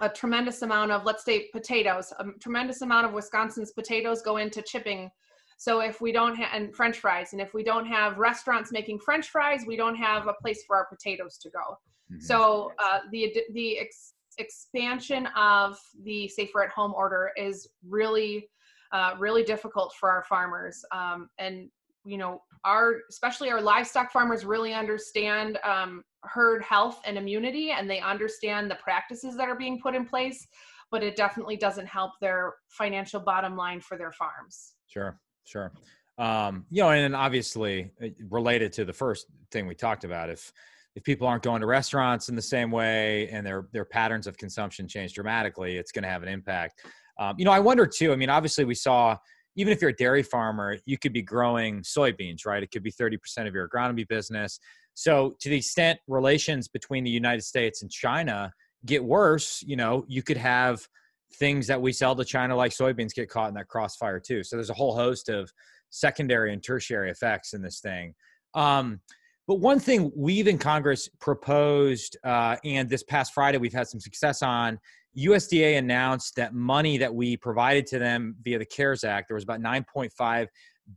a 0.00 0.08
tremendous 0.08 0.62
amount 0.62 0.90
of, 0.90 1.04
let's 1.04 1.24
say, 1.24 1.48
potatoes, 1.52 2.12
a 2.18 2.24
tremendous 2.40 2.82
amount 2.82 3.06
of 3.06 3.12
Wisconsin's 3.12 3.72
potatoes 3.72 4.22
go 4.22 4.38
into 4.38 4.62
chipping. 4.62 5.10
So 5.56 5.80
if 5.80 6.00
we 6.00 6.10
don't 6.12 6.34
have, 6.34 6.48
and 6.52 6.74
French 6.74 6.98
fries, 6.98 7.32
and 7.32 7.40
if 7.40 7.54
we 7.54 7.62
don't 7.62 7.86
have 7.86 8.18
restaurants 8.18 8.72
making 8.72 8.98
French 8.98 9.28
fries, 9.28 9.64
we 9.66 9.76
don't 9.76 9.94
have 9.94 10.26
a 10.26 10.34
place 10.42 10.64
for 10.66 10.76
our 10.76 10.86
potatoes 10.86 11.38
to 11.38 11.50
go. 11.50 11.78
Mm-hmm. 12.12 12.20
So 12.20 12.72
uh, 12.82 13.00
the 13.12 13.34
the 13.52 13.78
ex- 13.78 14.14
expansion 14.38 15.28
of 15.36 15.78
the 16.02 16.28
safer 16.28 16.64
at 16.64 16.70
home 16.70 16.92
order 16.92 17.30
is 17.36 17.68
really 17.88 18.48
uh, 18.92 19.14
really 19.18 19.44
difficult 19.44 19.94
for 19.98 20.10
our 20.10 20.24
farmers. 20.24 20.84
Um, 20.92 21.28
and 21.38 21.68
you 22.04 22.18
know, 22.18 22.42
our 22.64 23.00
especially 23.10 23.50
our 23.50 23.60
livestock 23.60 24.10
farmers 24.10 24.44
really 24.44 24.72
understand 24.72 25.58
um, 25.64 26.02
herd 26.22 26.62
health 26.62 27.00
and 27.04 27.18
immunity, 27.18 27.70
and 27.70 27.88
they 27.88 28.00
understand 28.00 28.70
the 28.70 28.76
practices 28.76 29.36
that 29.36 29.48
are 29.48 29.56
being 29.56 29.80
put 29.80 29.94
in 29.94 30.04
place. 30.06 30.46
But 30.90 31.02
it 31.02 31.16
definitely 31.16 31.56
doesn't 31.56 31.86
help 31.86 32.12
their 32.20 32.54
financial 32.68 33.20
bottom 33.20 33.56
line 33.56 33.80
for 33.80 33.96
their 33.96 34.12
farms. 34.12 34.74
Sure, 34.86 35.18
sure. 35.44 35.72
Um, 36.18 36.66
you 36.70 36.82
know, 36.82 36.90
and 36.90 37.16
obviously 37.16 37.90
uh, 38.02 38.08
related 38.30 38.72
to 38.74 38.84
the 38.84 38.92
first 38.92 39.26
thing 39.50 39.66
we 39.66 39.74
talked 39.74 40.04
about, 40.04 40.30
if 40.30 40.52
if 40.94 41.02
people 41.02 41.26
aren't 41.26 41.42
going 41.42 41.60
to 41.60 41.66
restaurants 41.66 42.28
in 42.28 42.36
the 42.36 42.42
same 42.42 42.70
way 42.70 43.28
and 43.30 43.44
their 43.46 43.68
their 43.72 43.84
patterns 43.84 44.26
of 44.26 44.36
consumption 44.36 44.86
change 44.86 45.14
dramatically, 45.14 45.76
it's 45.76 45.90
going 45.90 46.04
to 46.04 46.08
have 46.08 46.22
an 46.22 46.28
impact. 46.28 46.80
Um, 47.18 47.34
you 47.38 47.44
know, 47.44 47.52
I 47.52 47.60
wonder 47.60 47.86
too. 47.86 48.12
I 48.12 48.16
mean, 48.16 48.30
obviously, 48.30 48.64
we 48.64 48.74
saw 48.74 49.16
even 49.56 49.72
if 49.72 49.80
you're 49.80 49.90
a 49.90 49.96
dairy 49.96 50.22
farmer, 50.22 50.78
you 50.84 50.98
could 50.98 51.12
be 51.12 51.22
growing 51.22 51.82
soybeans, 51.82 52.44
right? 52.46 52.62
It 52.62 52.70
could 52.70 52.82
be 52.82 52.92
30% 52.92 53.18
of 53.46 53.54
your 53.54 53.68
agronomy 53.68 54.06
business. 54.06 54.58
So, 54.94 55.34
to 55.40 55.48
the 55.48 55.56
extent 55.56 55.98
relations 56.06 56.68
between 56.68 57.04
the 57.04 57.10
United 57.10 57.42
States 57.42 57.82
and 57.82 57.90
China 57.90 58.52
get 58.86 59.04
worse, 59.04 59.62
you 59.66 59.76
know, 59.76 60.04
you 60.08 60.22
could 60.22 60.36
have 60.36 60.86
things 61.34 61.66
that 61.66 61.80
we 61.80 61.92
sell 61.92 62.14
to 62.14 62.24
China, 62.24 62.54
like 62.54 62.70
soybeans, 62.70 63.14
get 63.14 63.28
caught 63.28 63.48
in 63.48 63.54
that 63.54 63.68
crossfire 63.68 64.20
too. 64.20 64.42
So, 64.44 64.56
there's 64.56 64.70
a 64.70 64.74
whole 64.74 64.94
host 64.94 65.28
of 65.28 65.52
secondary 65.90 66.52
and 66.52 66.62
tertiary 66.62 67.10
effects 67.10 67.54
in 67.54 67.62
this 67.62 67.80
thing. 67.80 68.14
Um, 68.54 69.00
but 69.46 69.56
one 69.56 69.78
thing 69.78 70.10
we've 70.16 70.48
in 70.48 70.58
Congress 70.58 71.08
proposed, 71.20 72.16
uh, 72.24 72.56
and 72.64 72.88
this 72.88 73.02
past 73.02 73.34
Friday 73.34 73.58
we've 73.58 73.74
had 73.74 73.88
some 73.88 74.00
success 74.00 74.42
on, 74.42 74.78
USDA 75.16 75.78
announced 75.78 76.34
that 76.36 76.54
money 76.54 76.98
that 76.98 77.14
we 77.14 77.36
provided 77.36 77.86
to 77.88 77.98
them 77.98 78.36
via 78.42 78.58
the 78.58 78.64
CARES 78.64 79.04
Act, 79.04 79.28
there 79.28 79.36
was 79.36 79.44
about 79.44 79.60
9.5 79.60 80.48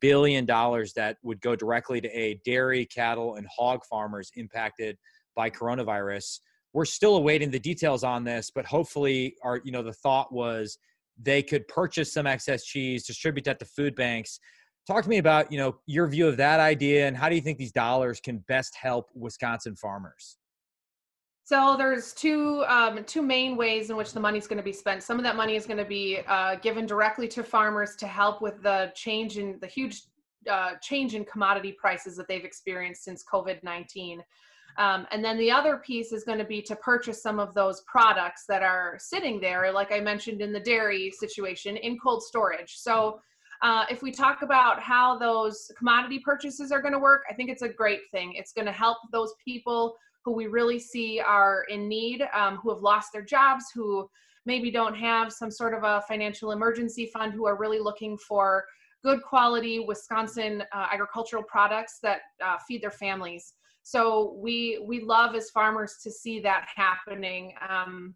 billion 0.02 0.46
dollars 0.46 0.94
that 0.94 1.18
would 1.24 1.40
go 1.42 1.56
directly 1.56 2.02
to 2.02 2.10
aid 2.10 2.42
dairy, 2.44 2.86
cattle, 2.86 3.36
and 3.36 3.48
hog 3.48 3.82
farmers 3.86 4.32
impacted 4.36 4.98
by 5.36 5.50
coronavirus. 5.50 6.40
We're 6.74 6.86
still 6.86 7.16
awaiting 7.16 7.52
the 7.52 7.60
details 7.60 8.04
on 8.04 8.24
this, 8.24 8.52
but 8.54 8.66
hopefully, 8.66 9.36
our 9.44 9.62
you 9.64 9.72
know 9.72 9.84
the 9.84 9.94
thought 9.94 10.32
was 10.34 10.78
they 11.22 11.42
could 11.42 11.68
purchase 11.68 12.14
some 12.14 12.28
excess 12.28 12.64
cheese, 12.64 13.06
distribute 13.06 13.46
that 13.46 13.60
to 13.60 13.66
food 13.66 13.96
banks. 13.96 14.40
Talk 14.86 15.04
to 15.04 15.10
me 15.10 15.18
about 15.18 15.52
you 15.52 15.58
know 15.58 15.78
your 15.86 16.08
view 16.08 16.28
of 16.28 16.38
that 16.38 16.60
idea 16.60 17.08
and 17.08 17.16
how 17.16 17.30
do 17.30 17.36
you 17.36 17.42
think 17.42 17.58
these 17.58 17.72
dollars 17.72 18.20
can 18.20 18.40
best 18.48 18.76
help 18.76 19.10
Wisconsin 19.14 19.76
farmers? 19.76 20.38
So 21.48 21.76
there's 21.78 22.12
two 22.12 22.66
um, 22.68 23.06
two 23.06 23.22
main 23.22 23.56
ways 23.56 23.90
in 23.90 23.96
which 23.96 24.12
the 24.12 24.20
money 24.20 24.38
is 24.38 24.48
going 24.48 24.58
to 24.58 24.64
be 24.64 24.74
spent. 24.74 25.02
Some 25.02 25.16
of 25.18 25.24
that 25.24 25.38
money 25.38 25.56
is 25.56 25.66
going 25.66 25.78
to 25.78 25.86
be 25.86 26.20
uh, 26.28 26.56
given 26.56 26.86
directly 26.86 27.26
to 27.30 27.42
farmers 27.42 27.96
to 28.00 28.06
help 28.06 28.42
with 28.42 28.62
the 28.62 28.92
change 28.96 29.38
in 29.38 29.58
the 29.62 29.68
huge 29.68 30.02
uh, 30.52 30.72
change 30.82 31.16
in 31.16 31.24
commodity 31.24 31.72
prices 31.72 32.18
that 32.18 32.28
they've 32.28 32.44
experienced 32.44 33.06
since 33.06 33.24
COVID-19. 33.24 34.18
Um, 34.78 35.08
and 35.12 35.24
then 35.24 35.38
the 35.38 35.50
other 35.50 35.78
piece 35.78 36.12
is 36.12 36.26
going 36.26 36.38
to 36.38 36.44
be 36.44 36.62
to 36.64 36.76
purchase 36.76 37.24
some 37.24 37.40
of 37.40 37.54
those 37.54 37.82
products 37.88 38.44
that 38.50 38.62
are 38.62 38.98
sitting 39.00 39.40
there, 39.40 39.72
like 39.72 39.94
I 39.94 40.02
mentioned 40.02 40.42
in 40.42 40.52
the 40.52 40.60
dairy 40.60 41.14
situation, 41.18 41.78
in 41.78 41.98
cold 41.98 42.24
storage. 42.24 42.76
So 42.76 43.22
uh, 43.62 43.86
if 43.90 44.02
we 44.02 44.12
talk 44.12 44.42
about 44.42 44.82
how 44.82 45.18
those 45.18 45.72
commodity 45.78 46.20
purchases 46.20 46.74
are 46.74 46.82
going 46.82 46.94
to 46.94 47.00
work, 47.00 47.24
I 47.32 47.34
think 47.34 47.50
it's 47.50 47.62
a 47.62 47.70
great 47.70 48.02
thing. 48.12 48.34
It's 48.34 48.52
going 48.52 48.66
to 48.66 48.74
help 48.74 48.98
those 49.14 49.34
people 49.46 49.96
who 50.28 50.34
we 50.34 50.48
really 50.48 50.78
see 50.78 51.22
are 51.22 51.64
in 51.70 51.88
need, 51.88 52.22
um, 52.34 52.58
who 52.58 52.70
have 52.70 52.82
lost 52.82 53.14
their 53.14 53.22
jobs, 53.22 53.64
who 53.74 54.10
maybe 54.46 54.70
don't 54.70 54.94
have 54.94 55.32
some 55.32 55.50
sort 55.50 55.74
of 55.74 55.84
a 55.84 56.04
financial 56.06 56.52
emergency 56.52 57.06
fund, 57.14 57.32
who 57.32 57.48
are 57.48 57.58
really 57.58 57.80
looking 57.80 58.18
for 58.18 58.66
good 59.06 59.22
quality 59.22 59.80
Wisconsin 59.80 60.64
uh, 60.74 60.88
agricultural 60.92 61.44
products 61.44 62.00
that 62.04 62.20
uh, 62.44 62.58
feed 62.68 62.84
their 62.84 62.92
families. 62.92 63.54
So 63.84 64.36
we 64.38 64.84
we 64.86 65.00
love 65.00 65.34
as 65.34 65.50
farmers 65.50 65.96
to 66.04 66.12
see 66.12 66.42
that 66.42 66.68
happening. 66.76 67.54
Um, 67.70 68.14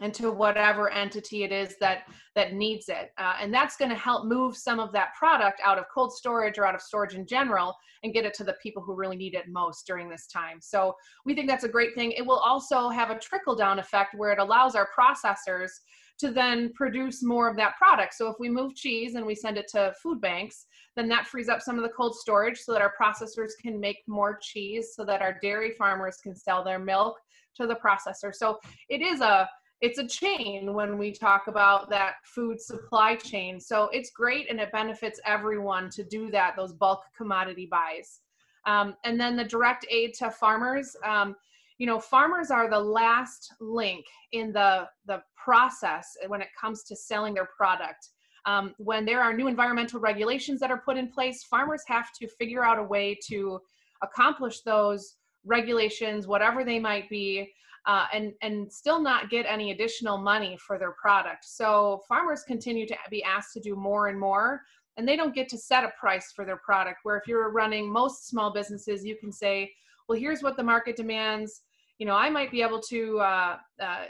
and 0.00 0.12
to 0.14 0.30
whatever 0.30 0.90
entity 0.90 1.42
it 1.42 1.52
is 1.52 1.76
that 1.80 2.04
that 2.34 2.52
needs 2.52 2.88
it. 2.88 3.10
Uh, 3.18 3.34
and 3.40 3.52
that's 3.52 3.76
going 3.76 3.90
to 3.90 3.96
help 3.96 4.26
move 4.26 4.56
some 4.56 4.78
of 4.78 4.92
that 4.92 5.14
product 5.18 5.60
out 5.64 5.78
of 5.78 5.86
cold 5.92 6.12
storage 6.12 6.58
or 6.58 6.66
out 6.66 6.74
of 6.74 6.82
storage 6.82 7.14
in 7.14 7.26
general 7.26 7.74
and 8.02 8.12
get 8.12 8.24
it 8.24 8.34
to 8.34 8.44
the 8.44 8.56
people 8.62 8.82
who 8.82 8.94
really 8.94 9.16
need 9.16 9.34
it 9.34 9.48
most 9.48 9.86
during 9.86 10.08
this 10.08 10.26
time. 10.26 10.58
So 10.60 10.94
we 11.24 11.34
think 11.34 11.48
that's 11.48 11.64
a 11.64 11.68
great 11.68 11.94
thing. 11.94 12.12
It 12.12 12.26
will 12.26 12.38
also 12.38 12.88
have 12.88 13.10
a 13.10 13.18
trickle 13.18 13.56
down 13.56 13.78
effect 13.78 14.14
where 14.16 14.32
it 14.32 14.38
allows 14.38 14.74
our 14.74 14.88
processors 14.96 15.70
to 16.18 16.30
then 16.30 16.72
produce 16.74 17.22
more 17.22 17.48
of 17.48 17.56
that 17.56 17.76
product. 17.76 18.14
So 18.14 18.28
if 18.28 18.36
we 18.38 18.48
move 18.48 18.74
cheese 18.74 19.14
and 19.14 19.26
we 19.26 19.34
send 19.34 19.58
it 19.58 19.68
to 19.68 19.94
food 20.02 20.20
banks 20.20 20.66
then 20.96 21.08
that 21.08 21.26
frees 21.26 21.48
up 21.48 21.60
some 21.60 21.76
of 21.76 21.82
the 21.82 21.90
cold 21.90 22.16
storage 22.16 22.58
so 22.58 22.72
that 22.72 22.80
our 22.80 22.92
processors 23.00 23.50
can 23.62 23.78
make 23.78 23.98
more 24.08 24.38
cheese 24.42 24.94
so 24.96 25.04
that 25.04 25.22
our 25.22 25.38
dairy 25.40 25.72
farmers 25.72 26.16
can 26.22 26.34
sell 26.34 26.64
their 26.64 26.78
milk 26.78 27.18
to 27.54 27.66
the 27.66 27.76
processor. 27.76 28.34
So 28.34 28.58
it 28.88 29.02
is 29.02 29.20
a 29.20 29.48
it's 29.80 29.98
a 29.98 30.06
chain 30.06 30.72
when 30.72 30.96
we 30.96 31.12
talk 31.12 31.48
about 31.48 31.90
that 31.90 32.14
food 32.24 32.60
supply 32.60 33.16
chain. 33.16 33.60
So 33.60 33.88
it's 33.92 34.10
great 34.10 34.50
and 34.50 34.58
it 34.58 34.72
benefits 34.72 35.20
everyone 35.24 35.90
to 35.90 36.04
do 36.04 36.30
that, 36.30 36.54
those 36.56 36.72
bulk 36.72 37.02
commodity 37.16 37.68
buys. 37.70 38.20
Um, 38.66 38.96
and 39.04 39.20
then 39.20 39.36
the 39.36 39.44
direct 39.44 39.86
aid 39.90 40.14
to 40.14 40.30
farmers. 40.30 40.96
Um, 41.04 41.36
you 41.78 41.86
know, 41.86 42.00
farmers 42.00 42.50
are 42.50 42.70
the 42.70 42.80
last 42.80 43.52
link 43.60 44.06
in 44.32 44.50
the, 44.50 44.88
the 45.06 45.22
process 45.36 46.16
when 46.26 46.40
it 46.40 46.48
comes 46.58 46.82
to 46.84 46.96
selling 46.96 47.34
their 47.34 47.48
product. 47.56 48.08
Um, 48.46 48.74
when 48.78 49.04
there 49.04 49.20
are 49.20 49.34
new 49.34 49.46
environmental 49.46 50.00
regulations 50.00 50.58
that 50.60 50.70
are 50.70 50.80
put 50.84 50.96
in 50.96 51.08
place, 51.08 51.44
farmers 51.44 51.82
have 51.86 52.12
to 52.20 52.28
figure 52.28 52.64
out 52.64 52.78
a 52.78 52.82
way 52.82 53.18
to 53.28 53.60
accomplish 54.02 54.62
those 54.62 55.16
regulations, 55.44 56.26
whatever 56.26 56.64
they 56.64 56.78
might 56.78 57.10
be, 57.10 57.52
uh, 57.86 58.06
and 58.12 58.32
and 58.42 58.70
still 58.70 59.00
not 59.00 59.30
get 59.30 59.46
any 59.46 59.70
additional 59.70 60.18
money 60.18 60.58
for 60.66 60.78
their 60.78 60.92
product. 60.92 61.44
So 61.44 62.02
farmers 62.08 62.42
continue 62.42 62.86
to 62.86 62.96
be 63.10 63.22
asked 63.22 63.52
to 63.54 63.60
do 63.60 63.76
more 63.76 64.08
and 64.08 64.18
more, 64.18 64.62
and 64.96 65.06
they 65.06 65.16
don't 65.16 65.34
get 65.34 65.48
to 65.50 65.58
set 65.58 65.84
a 65.84 65.92
price 65.98 66.32
for 66.34 66.44
their 66.44 66.56
product. 66.58 67.00
Where 67.04 67.16
if 67.16 67.26
you're 67.26 67.50
running 67.50 67.90
most 67.90 68.28
small 68.28 68.52
businesses, 68.52 69.04
you 69.04 69.16
can 69.16 69.32
say, 69.32 69.72
well, 70.08 70.18
here's 70.18 70.42
what 70.42 70.56
the 70.56 70.62
market 70.62 70.96
demands. 70.96 71.62
You 71.98 72.06
know, 72.06 72.14
I 72.14 72.28
might 72.28 72.50
be 72.50 72.60
able 72.62 72.80
to 72.90 73.20
uh, 73.20 73.56
uh, 73.80 74.04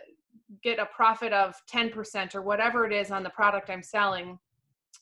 get 0.63 0.79
a 0.79 0.87
profit 0.87 1.33
of 1.33 1.55
10% 1.73 2.35
or 2.35 2.43
whatever 2.43 2.85
it 2.85 2.93
is 2.93 3.11
on 3.11 3.23
the 3.23 3.31
product 3.31 3.71
I'm 3.71 3.83
selling. 3.83 4.39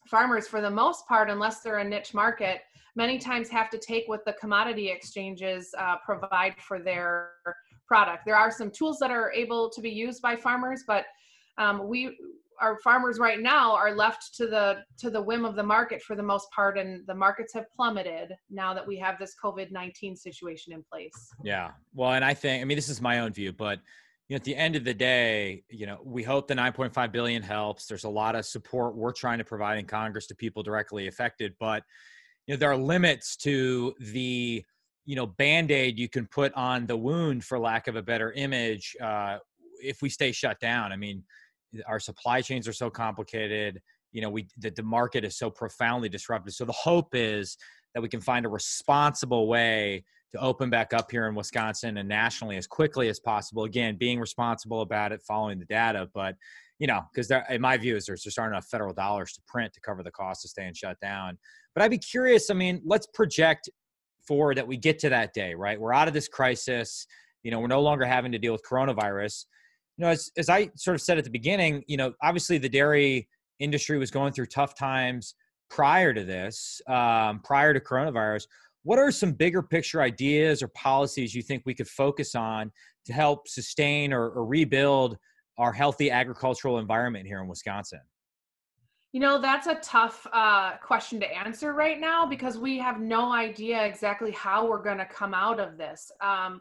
Farmers, 0.09 0.47
for 0.47 0.61
the 0.61 0.71
most 0.71 1.07
part, 1.07 1.31
unless 1.31 1.61
they're 1.61 1.79
a 1.79 1.85
niche 1.85 2.13
market, 2.13 2.61
many 2.95 3.19
times 3.19 3.49
have 3.49 3.71
to 3.71 3.79
take 3.79 4.05
what 4.07 4.25
the 4.25 4.35
commodity 4.35 4.91
exchanges 4.91 5.75
uh, 5.79 5.97
provide 6.05 6.55
for 6.59 6.79
their 6.79 7.31
product. 7.87 8.25
There 8.25 8.37
are 8.37 8.51
some 8.51 8.71
tools 8.71 8.99
that 9.01 9.11
are 9.11 9.33
able 9.33 9.71
to 9.71 9.81
be 9.81 9.91
used 9.91 10.23
by 10.23 10.37
farmers, 10.37 10.85
but 10.87 11.05
um, 11.59 11.87
we 11.87 12.17
our 12.61 12.79
farmers 12.81 13.19
right 13.19 13.41
now 13.41 13.75
are 13.75 13.95
left 13.95 14.35
to 14.37 14.47
the 14.47 14.79
to 14.99 15.11
the 15.11 15.21
whim 15.21 15.45
of 15.45 15.57
the 15.57 15.63
market 15.63 16.03
for 16.03 16.15
the 16.15 16.23
most 16.23 16.51
part 16.51 16.79
and 16.79 17.07
the 17.07 17.15
markets 17.15 17.53
have 17.53 17.71
plummeted 17.71 18.33
now 18.51 18.75
that 18.75 18.87
we 18.87 18.97
have 18.97 19.19
this 19.19 19.35
covid-19 19.43 20.17
situation 20.17 20.73
in 20.73 20.83
place. 20.91 21.13
Yeah. 21.43 21.73
Well 21.95 22.13
and 22.13 22.25
i 22.25 22.35
think 22.35 22.63
i 22.63 22.65
mean 22.65 22.77
this 22.77 22.89
is 22.89 23.01
my 23.01 23.21
own 23.21 23.33
view 23.33 23.53
but 23.53 23.81
you 24.29 24.35
know 24.35 24.37
at 24.37 24.45
the 24.45 24.57
end 24.57 24.77
of 24.77 24.85
the 24.85 24.95
day 24.95 25.65
you 25.69 25.87
know 25.87 25.99
we 26.05 26.23
hope 26.23 26.49
the 26.49 26.55
9.5 26.55 27.13
billion 27.13 27.43
helps. 27.43 27.87
There's 27.87 28.05
a 28.05 28.09
lot 28.09 28.35
of 28.35 28.45
support 28.47 28.97
we're 28.97 29.13
trying 29.13 29.39
to 29.39 29.45
provide 29.45 29.79
in 29.79 29.87
congress 29.87 30.27
to 30.29 30.35
people 30.35 30.63
directly 30.63 31.09
affected 31.09 31.55
but 31.59 31.83
you 32.47 32.55
know 32.55 32.59
there 32.59 32.71
are 32.71 32.77
limits 32.77 33.37
to 33.39 33.95
the 34.01 34.65
you 35.05 35.17
know 35.17 35.27
band-aid 35.27 35.99
you 35.99 36.09
can 36.09 36.27
put 36.27 36.53
on 36.55 36.87
the 36.87 36.97
wound 36.97 37.45
for 37.45 37.59
lack 37.59 37.89
of 37.89 37.97
a 37.97 38.03
better 38.03 38.33
image 38.33 38.97
uh, 39.03 39.39
if 39.83 40.03
we 40.03 40.09
stay 40.09 40.33
shut 40.33 40.59
down. 40.61 40.93
I 40.93 40.97
mean 40.97 41.23
our 41.87 41.99
supply 41.99 42.41
chains 42.41 42.69
are 42.69 42.73
so 42.73 42.89
complicated 42.89 43.83
you 44.13 44.23
know 44.23 44.31
we 44.31 44.47
the, 44.59 44.71
the 44.71 44.83
market 44.83 45.25
is 45.25 45.37
so 45.37 45.51
profoundly 45.51 46.09
disrupted. 46.09 46.55
So 46.55 46.65
the 46.65 46.73
hope 46.73 47.15
is 47.15 47.57
that 47.95 48.01
we 48.01 48.09
can 48.09 48.21
find 48.21 48.47
a 48.47 48.49
responsible 48.49 49.47
way 49.47 50.05
to 50.33 50.41
open 50.41 50.69
back 50.69 50.93
up 50.93 51.11
here 51.11 51.27
in 51.27 51.35
wisconsin 51.35 51.99
and 51.99 52.09
nationally 52.09 52.57
as 52.57 52.67
quickly 52.67 53.09
as 53.09 53.21
possible. 53.21 53.65
Again 53.65 53.97
being 53.97 54.19
responsible 54.19 54.81
about 54.81 55.13
it 55.13 55.21
following 55.23 55.59
the 55.59 55.67
data 55.67 56.09
but 56.15 56.37
you 56.79 56.87
know 56.87 57.03
because 57.13 57.31
in 57.51 57.61
my 57.61 57.77
view 57.77 57.97
is 57.97 58.07
there's 58.07 58.23
just 58.23 58.39
aren't 58.39 58.53
enough 58.53 58.67
federal 58.67 58.95
dollars 58.95 59.33
to 59.35 59.43
print 59.47 59.73
to 59.75 59.81
cover 59.81 60.03
the 60.03 60.11
cost 60.11 60.45
of 60.45 60.51
staying 60.51 60.75
shut 60.75 60.99
down. 61.01 61.37
But 61.75 61.83
i'd 61.83 61.91
be 61.91 61.99
curious 61.99 62.51
i 62.51 62.55
mean 62.55 62.81
let's 62.85 63.07
project 63.09 63.69
forward 64.27 64.57
that 64.57 64.67
we 64.67 64.77
get 64.77 64.99
to 65.01 65.09
that 65.11 65.35
day, 65.35 65.55
right? 65.55 65.81
We're 65.81 65.93
out 65.93 66.09
of 66.09 66.15
this 66.15 66.29
crisis. 66.29 67.07
You 67.43 67.51
know, 67.51 67.61
we're 67.61 67.67
no 67.67 67.83
longer 67.83 68.05
having 68.05 68.33
to 68.33 68.39
deal 68.39 68.53
with 68.53 68.63
coronavirus. 68.65 69.45
You 69.97 70.05
know, 70.05 70.11
as, 70.11 70.31
as 70.37 70.49
I 70.49 70.71
sort 70.77 70.95
of 70.95 71.03
said 71.03 71.19
at 71.19 71.25
the 71.25 71.31
beginning, 71.31 71.85
you 71.87 71.97
know, 71.97 72.13
obviously 72.23 72.59
the 72.59 72.69
dairy 72.69 73.29
industry 73.61 73.99
was 73.99 74.11
going 74.11 74.33
through 74.33 74.47
tough 74.47 74.75
times 74.75 75.35
prior 75.71 76.13
to 76.13 76.25
this, 76.25 76.81
um, 76.89 77.41
prior 77.41 77.73
to 77.73 77.81
coronavirus. 77.81 78.47
What 78.83 78.99
are 78.99 79.11
some 79.11 79.33
bigger 79.33 79.63
picture 79.63 80.03
ideas 80.03 80.63
or 80.63 80.69
policies 80.69 81.35
you 81.35 81.43
think 81.43 81.63
we 81.65 81.75
could 81.75 81.89
focus 81.89 82.35
on 82.35 82.71
to 83.07 83.13
help 83.13 83.49
sustain 83.49 84.13
or, 84.13 84.31
or 84.31 84.45
rebuild 84.45 85.17
our 85.59 85.73
healthy 85.73 86.11
agricultural 86.11 86.79
environment 86.79 87.27
here 87.27 87.41
in 87.41 87.49
Wisconsin? 87.49 88.01
You 89.15 89.21
know, 89.21 89.41
that's 89.41 89.69
a 89.69 89.77
tough 89.77 90.27
uh, 90.33 90.73
question 90.79 91.21
to 91.21 91.33
answer 91.33 91.73
right 91.73 92.01
now 92.01 92.27
because 92.27 92.59
we 92.59 92.79
have 92.79 92.99
no 92.99 93.33
idea 93.33 93.81
exactly 93.87 94.33
how 94.33 94.69
we're 94.69 94.83
going 94.83 94.99
to 94.99 95.05
come 95.05 95.35
out 95.35 95.61
of 95.61 95.79
this. 95.79 96.11
Um, 96.21 96.61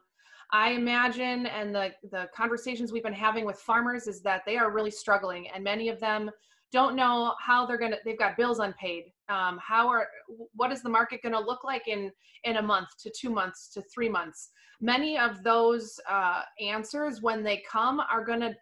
I 0.52 0.74
imagine, 0.74 1.48
and 1.48 1.74
the, 1.74 1.94
the 2.12 2.30
conversations 2.32 2.92
we've 2.92 3.02
been 3.02 3.12
having 3.12 3.44
with 3.44 3.58
farmers 3.58 4.06
is 4.06 4.22
that 4.22 4.44
they 4.46 4.56
are 4.56 4.70
really 4.70 4.92
struggling, 4.92 5.48
and 5.50 5.64
many 5.64 5.90
of 5.90 6.00
them 6.00 6.30
don't 6.72 6.96
know 6.96 7.34
how 7.42 7.66
they're 7.66 7.80
gonna. 7.80 7.98
They've 8.06 8.20
got 8.20 8.38
bills 8.38 8.60
unpaid. 8.60 9.06
Um, 9.30 9.60
how 9.60 9.88
are 9.88 10.08
what 10.54 10.72
is 10.72 10.84
the 10.84 10.90
market 10.90 11.24
going 11.24 11.34
to 11.34 11.40
look 11.40 11.64
like 11.64 11.88
in 11.88 12.12
in 12.44 12.58
a 12.58 12.62
month 12.62 12.90
to 13.00 13.12
two 13.20 13.32
months 13.32 13.70
to 13.70 13.82
three 13.92 14.10
months? 14.10 14.52
Many 14.80 15.18
of 15.18 15.42
those 15.42 16.00
uh, 16.08 16.44
answers, 16.62 17.20
when 17.20 17.42
they 17.42 17.64
come, 17.68 18.00
are 18.00 18.24
gonna 18.24 18.54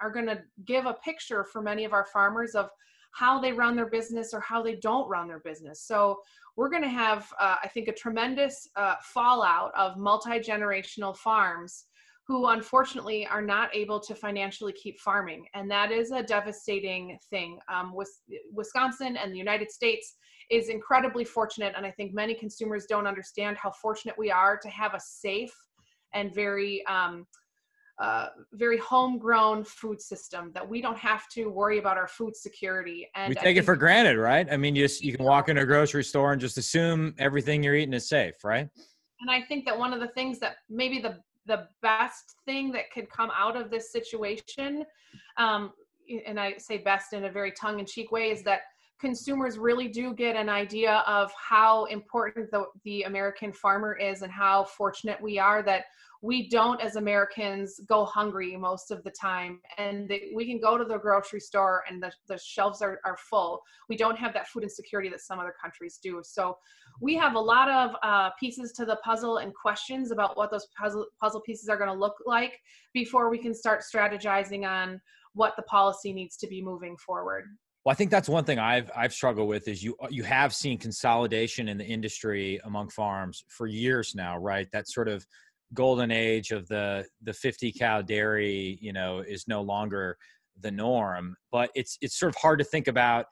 are 0.00 0.12
gonna 0.12 0.38
give 0.66 0.86
a 0.86 0.94
picture 1.04 1.42
for 1.42 1.60
many 1.60 1.84
of 1.84 1.92
our 1.92 2.06
farmers 2.12 2.54
of 2.54 2.70
how 3.12 3.40
they 3.40 3.52
run 3.52 3.76
their 3.76 3.90
business 3.90 4.32
or 4.32 4.40
how 4.40 4.62
they 4.62 4.76
don't 4.76 5.08
run 5.08 5.28
their 5.28 5.40
business. 5.40 5.82
So 5.82 6.18
we're 6.56 6.70
going 6.70 6.82
to 6.82 6.88
have, 6.88 7.32
uh, 7.38 7.56
I 7.62 7.68
think, 7.68 7.88
a 7.88 7.92
tremendous 7.92 8.68
uh, 8.76 8.96
fallout 9.02 9.72
of 9.76 9.96
multi 9.96 10.38
generational 10.38 11.16
farms 11.16 11.86
who 12.26 12.46
unfortunately 12.46 13.26
are 13.26 13.42
not 13.42 13.74
able 13.74 13.98
to 13.98 14.14
financially 14.14 14.72
keep 14.72 15.00
farming. 15.00 15.46
And 15.54 15.68
that 15.70 15.90
is 15.90 16.12
a 16.12 16.22
devastating 16.22 17.18
thing. 17.28 17.58
Um, 17.68 17.92
Wisconsin 18.52 19.16
and 19.16 19.32
the 19.32 19.36
United 19.38 19.70
States 19.70 20.14
is 20.48 20.68
incredibly 20.68 21.24
fortunate. 21.24 21.74
And 21.76 21.84
I 21.84 21.90
think 21.90 22.14
many 22.14 22.34
consumers 22.34 22.86
don't 22.88 23.08
understand 23.08 23.56
how 23.56 23.72
fortunate 23.72 24.16
we 24.16 24.30
are 24.30 24.56
to 24.58 24.68
have 24.68 24.94
a 24.94 25.00
safe 25.00 25.54
and 26.14 26.32
very 26.32 26.86
um, 26.86 27.26
uh, 28.00 28.28
very 28.54 28.78
homegrown 28.78 29.62
food 29.62 30.00
system 30.00 30.50
that 30.54 30.66
we 30.66 30.80
don't 30.80 30.98
have 30.98 31.28
to 31.28 31.46
worry 31.50 31.78
about 31.78 31.98
our 31.98 32.08
food 32.08 32.34
security. 32.34 33.06
And 33.14 33.28
we 33.28 33.34
take 33.34 33.58
it 33.58 33.64
for 33.64 33.76
granted, 33.76 34.16
right? 34.16 34.48
I 34.50 34.56
mean, 34.56 34.74
you 34.74 34.84
just, 34.84 35.04
you 35.04 35.14
can 35.14 35.24
walk 35.24 35.50
into 35.50 35.60
a 35.60 35.66
grocery 35.66 36.02
store 36.02 36.32
and 36.32 36.40
just 36.40 36.56
assume 36.56 37.14
everything 37.18 37.62
you're 37.62 37.74
eating 37.74 37.92
is 37.92 38.08
safe, 38.08 38.42
right? 38.42 38.68
And 39.20 39.30
I 39.30 39.42
think 39.42 39.66
that 39.66 39.78
one 39.78 39.92
of 39.92 40.00
the 40.00 40.08
things 40.08 40.38
that 40.40 40.56
maybe 40.68 40.98
the 40.98 41.18
the 41.46 41.66
best 41.82 42.36
thing 42.44 42.70
that 42.70 42.90
could 42.92 43.10
come 43.10 43.30
out 43.34 43.56
of 43.56 43.70
this 43.70 43.90
situation, 43.90 44.84
um, 45.36 45.72
and 46.26 46.38
I 46.38 46.56
say 46.58 46.78
best 46.78 47.12
in 47.12 47.24
a 47.24 47.30
very 47.30 47.50
tongue-in-cheek 47.52 48.12
way, 48.12 48.30
is 48.30 48.42
that 48.44 48.60
consumers 49.00 49.58
really 49.58 49.88
do 49.88 50.14
get 50.14 50.36
an 50.36 50.48
idea 50.48 51.02
of 51.06 51.32
how 51.32 51.86
important 51.86 52.50
the, 52.50 52.64
the 52.84 53.02
American 53.02 53.52
farmer 53.52 53.96
is 53.96 54.22
and 54.22 54.30
how 54.30 54.64
fortunate 54.64 55.20
we 55.20 55.38
are 55.38 55.62
that 55.62 55.86
we 56.22 56.48
don't 56.48 56.80
as 56.82 56.96
Americans 56.96 57.80
go 57.88 58.04
hungry 58.04 58.56
most 58.56 58.90
of 58.90 59.02
the 59.04 59.10
time 59.10 59.58
and 59.78 60.08
they, 60.08 60.30
we 60.34 60.46
can 60.46 60.60
go 60.60 60.76
to 60.76 60.84
the 60.84 60.98
grocery 60.98 61.40
store 61.40 61.82
and 61.88 62.02
the, 62.02 62.12
the 62.28 62.38
shelves 62.38 62.82
are, 62.82 63.00
are 63.06 63.16
full. 63.30 63.60
We 63.88 63.96
don't 63.96 64.18
have 64.18 64.34
that 64.34 64.48
food 64.48 64.64
insecurity 64.64 65.08
that 65.10 65.20
some 65.20 65.38
other 65.38 65.54
countries 65.60 65.98
do. 66.02 66.20
So 66.22 66.58
we 67.00 67.16
have 67.16 67.36
a 67.36 67.40
lot 67.40 67.70
of 67.70 67.96
uh, 68.02 68.30
pieces 68.38 68.72
to 68.72 68.84
the 68.84 68.96
puzzle 68.96 69.38
and 69.38 69.54
questions 69.54 70.10
about 70.10 70.36
what 70.36 70.50
those 70.50 70.66
puzzle, 70.78 71.06
puzzle 71.20 71.40
pieces 71.40 71.70
are 71.70 71.78
going 71.78 71.90
to 71.90 71.98
look 71.98 72.16
like 72.26 72.58
before 72.92 73.30
we 73.30 73.38
can 73.38 73.54
start 73.54 73.82
strategizing 73.82 74.68
on 74.68 75.00
what 75.32 75.54
the 75.56 75.62
policy 75.62 76.12
needs 76.12 76.36
to 76.36 76.46
be 76.46 76.60
moving 76.62 76.96
forward. 76.98 77.44
Well, 77.84 77.92
I 77.92 77.96
think 77.96 78.10
that's 78.10 78.28
one 78.28 78.44
thing 78.44 78.58
I've 78.58 78.90
I've 78.94 79.14
struggled 79.14 79.48
with 79.48 79.66
is 79.66 79.82
you 79.82 79.96
you 80.10 80.22
have 80.24 80.54
seen 80.54 80.76
consolidation 80.76 81.66
in 81.66 81.78
the 81.78 81.86
industry 81.86 82.60
among 82.64 82.90
farms 82.90 83.42
for 83.48 83.66
years 83.66 84.14
now, 84.14 84.36
right? 84.36 84.68
That 84.72 84.86
sort 84.86 85.08
of 85.08 85.24
golden 85.74 86.10
age 86.10 86.50
of 86.50 86.66
the 86.68 87.06
the 87.22 87.32
50 87.32 87.72
cow 87.72 88.02
dairy, 88.02 88.78
you 88.80 88.92
know, 88.92 89.20
is 89.20 89.46
no 89.48 89.62
longer 89.62 90.16
the 90.60 90.70
norm. 90.70 91.36
But 91.50 91.70
it's 91.74 91.98
it's 92.00 92.18
sort 92.18 92.34
of 92.34 92.40
hard 92.40 92.58
to 92.58 92.64
think 92.64 92.88
about 92.88 93.26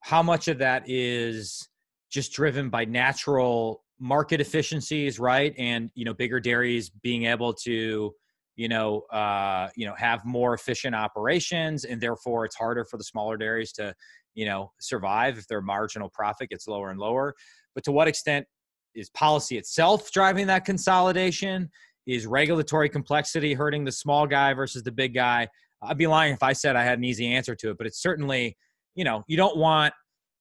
how 0.00 0.22
much 0.22 0.48
of 0.48 0.58
that 0.58 0.84
is 0.86 1.68
just 2.10 2.32
driven 2.32 2.68
by 2.68 2.84
natural 2.84 3.84
market 3.98 4.40
efficiencies, 4.40 5.18
right? 5.18 5.54
And 5.58 5.90
you 5.94 6.04
know, 6.04 6.14
bigger 6.14 6.40
dairies 6.40 6.90
being 6.90 7.26
able 7.26 7.54
to 7.64 8.12
you 8.56 8.68
know, 8.68 9.00
uh, 9.12 9.68
you 9.76 9.86
know, 9.86 9.94
have 9.94 10.24
more 10.24 10.54
efficient 10.54 10.94
operations, 10.94 11.84
and 11.84 12.00
therefore 12.00 12.44
it's 12.44 12.56
harder 12.56 12.84
for 12.84 12.96
the 12.96 13.04
smaller 13.04 13.36
dairies 13.36 13.72
to, 13.72 13.94
you 14.34 14.44
know, 14.44 14.70
survive 14.80 15.38
if 15.38 15.46
their 15.48 15.62
marginal 15.62 16.10
profit 16.10 16.50
gets 16.50 16.68
lower 16.68 16.90
and 16.90 17.00
lower. 17.00 17.34
But 17.74 17.84
to 17.84 17.92
what 17.92 18.08
extent 18.08 18.46
is 18.94 19.10
policy 19.10 19.58
itself 19.58 20.10
driving 20.12 20.46
that 20.48 20.64
consolidation? 20.64 21.70
Is 22.06 22.26
regulatory 22.26 22.88
complexity 22.88 23.54
hurting 23.54 23.84
the 23.84 23.92
small 23.92 24.26
guy 24.26 24.54
versus 24.54 24.82
the 24.82 24.92
big 24.92 25.14
guy? 25.14 25.48
I'd 25.82 25.98
be 25.98 26.06
lying 26.06 26.32
if 26.32 26.42
I 26.42 26.52
said 26.52 26.76
I 26.76 26.84
had 26.84 26.98
an 26.98 27.04
easy 27.04 27.26
answer 27.26 27.54
to 27.54 27.70
it, 27.70 27.78
but 27.78 27.86
it's 27.86 28.00
certainly, 28.00 28.56
you 28.94 29.04
know, 29.04 29.24
you 29.26 29.36
don't 29.36 29.56
want, 29.56 29.94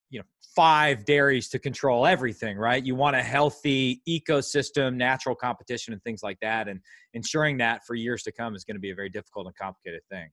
you 0.09 0.19
know, 0.19 0.25
five 0.55 1.05
dairies 1.05 1.49
to 1.49 1.59
control 1.59 2.05
everything, 2.05 2.57
right? 2.57 2.83
You 2.83 2.95
want 2.95 3.15
a 3.15 3.23
healthy 3.23 4.01
ecosystem, 4.07 4.95
natural 4.95 5.35
competition, 5.35 5.93
and 5.93 6.03
things 6.03 6.21
like 6.23 6.37
that. 6.41 6.67
And 6.67 6.79
ensuring 7.13 7.57
that 7.59 7.85
for 7.85 7.95
years 7.95 8.23
to 8.23 8.31
come 8.31 8.55
is 8.55 8.63
going 8.63 8.75
to 8.75 8.81
be 8.81 8.91
a 8.91 8.95
very 8.95 9.09
difficult 9.09 9.47
and 9.47 9.55
complicated 9.55 10.01
thing. 10.09 10.29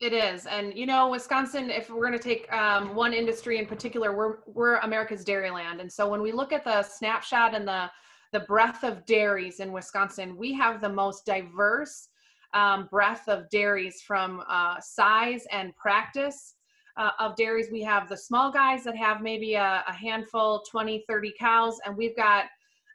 It 0.00 0.14
is, 0.14 0.46
and 0.46 0.74
you 0.74 0.86
know, 0.86 1.10
Wisconsin. 1.10 1.68
If 1.68 1.90
we're 1.90 2.06
going 2.06 2.18
to 2.18 2.18
take 2.18 2.50
um, 2.54 2.94
one 2.94 3.12
industry 3.12 3.58
in 3.58 3.66
particular, 3.66 4.16
we're 4.16 4.38
we're 4.46 4.76
America's 4.76 5.24
dairy 5.24 5.50
land, 5.50 5.82
and 5.82 5.92
so 5.92 6.08
when 6.08 6.22
we 6.22 6.32
look 6.32 6.54
at 6.54 6.64
the 6.64 6.82
snapshot 6.82 7.54
and 7.54 7.68
the 7.68 7.90
the 8.32 8.40
breadth 8.40 8.82
of 8.82 9.04
dairies 9.04 9.60
in 9.60 9.72
Wisconsin, 9.72 10.38
we 10.38 10.54
have 10.54 10.80
the 10.80 10.88
most 10.88 11.26
diverse 11.26 12.08
um, 12.54 12.88
breadth 12.90 13.28
of 13.28 13.50
dairies 13.50 14.00
from 14.00 14.42
uh, 14.48 14.80
size 14.80 15.44
and 15.52 15.76
practice 15.76 16.54
uh, 16.96 17.10
of 17.18 17.36
dairies. 17.36 17.68
We 17.70 17.82
have 17.82 18.08
the 18.08 18.16
small 18.16 18.50
guys 18.50 18.84
that 18.84 18.96
have 18.96 19.20
maybe 19.20 19.54
a, 19.54 19.84
a 19.86 19.92
handful, 19.92 20.62
20, 20.70 21.04
30 21.06 21.34
cows, 21.38 21.78
and 21.84 21.94
we've 21.94 22.16
got 22.16 22.46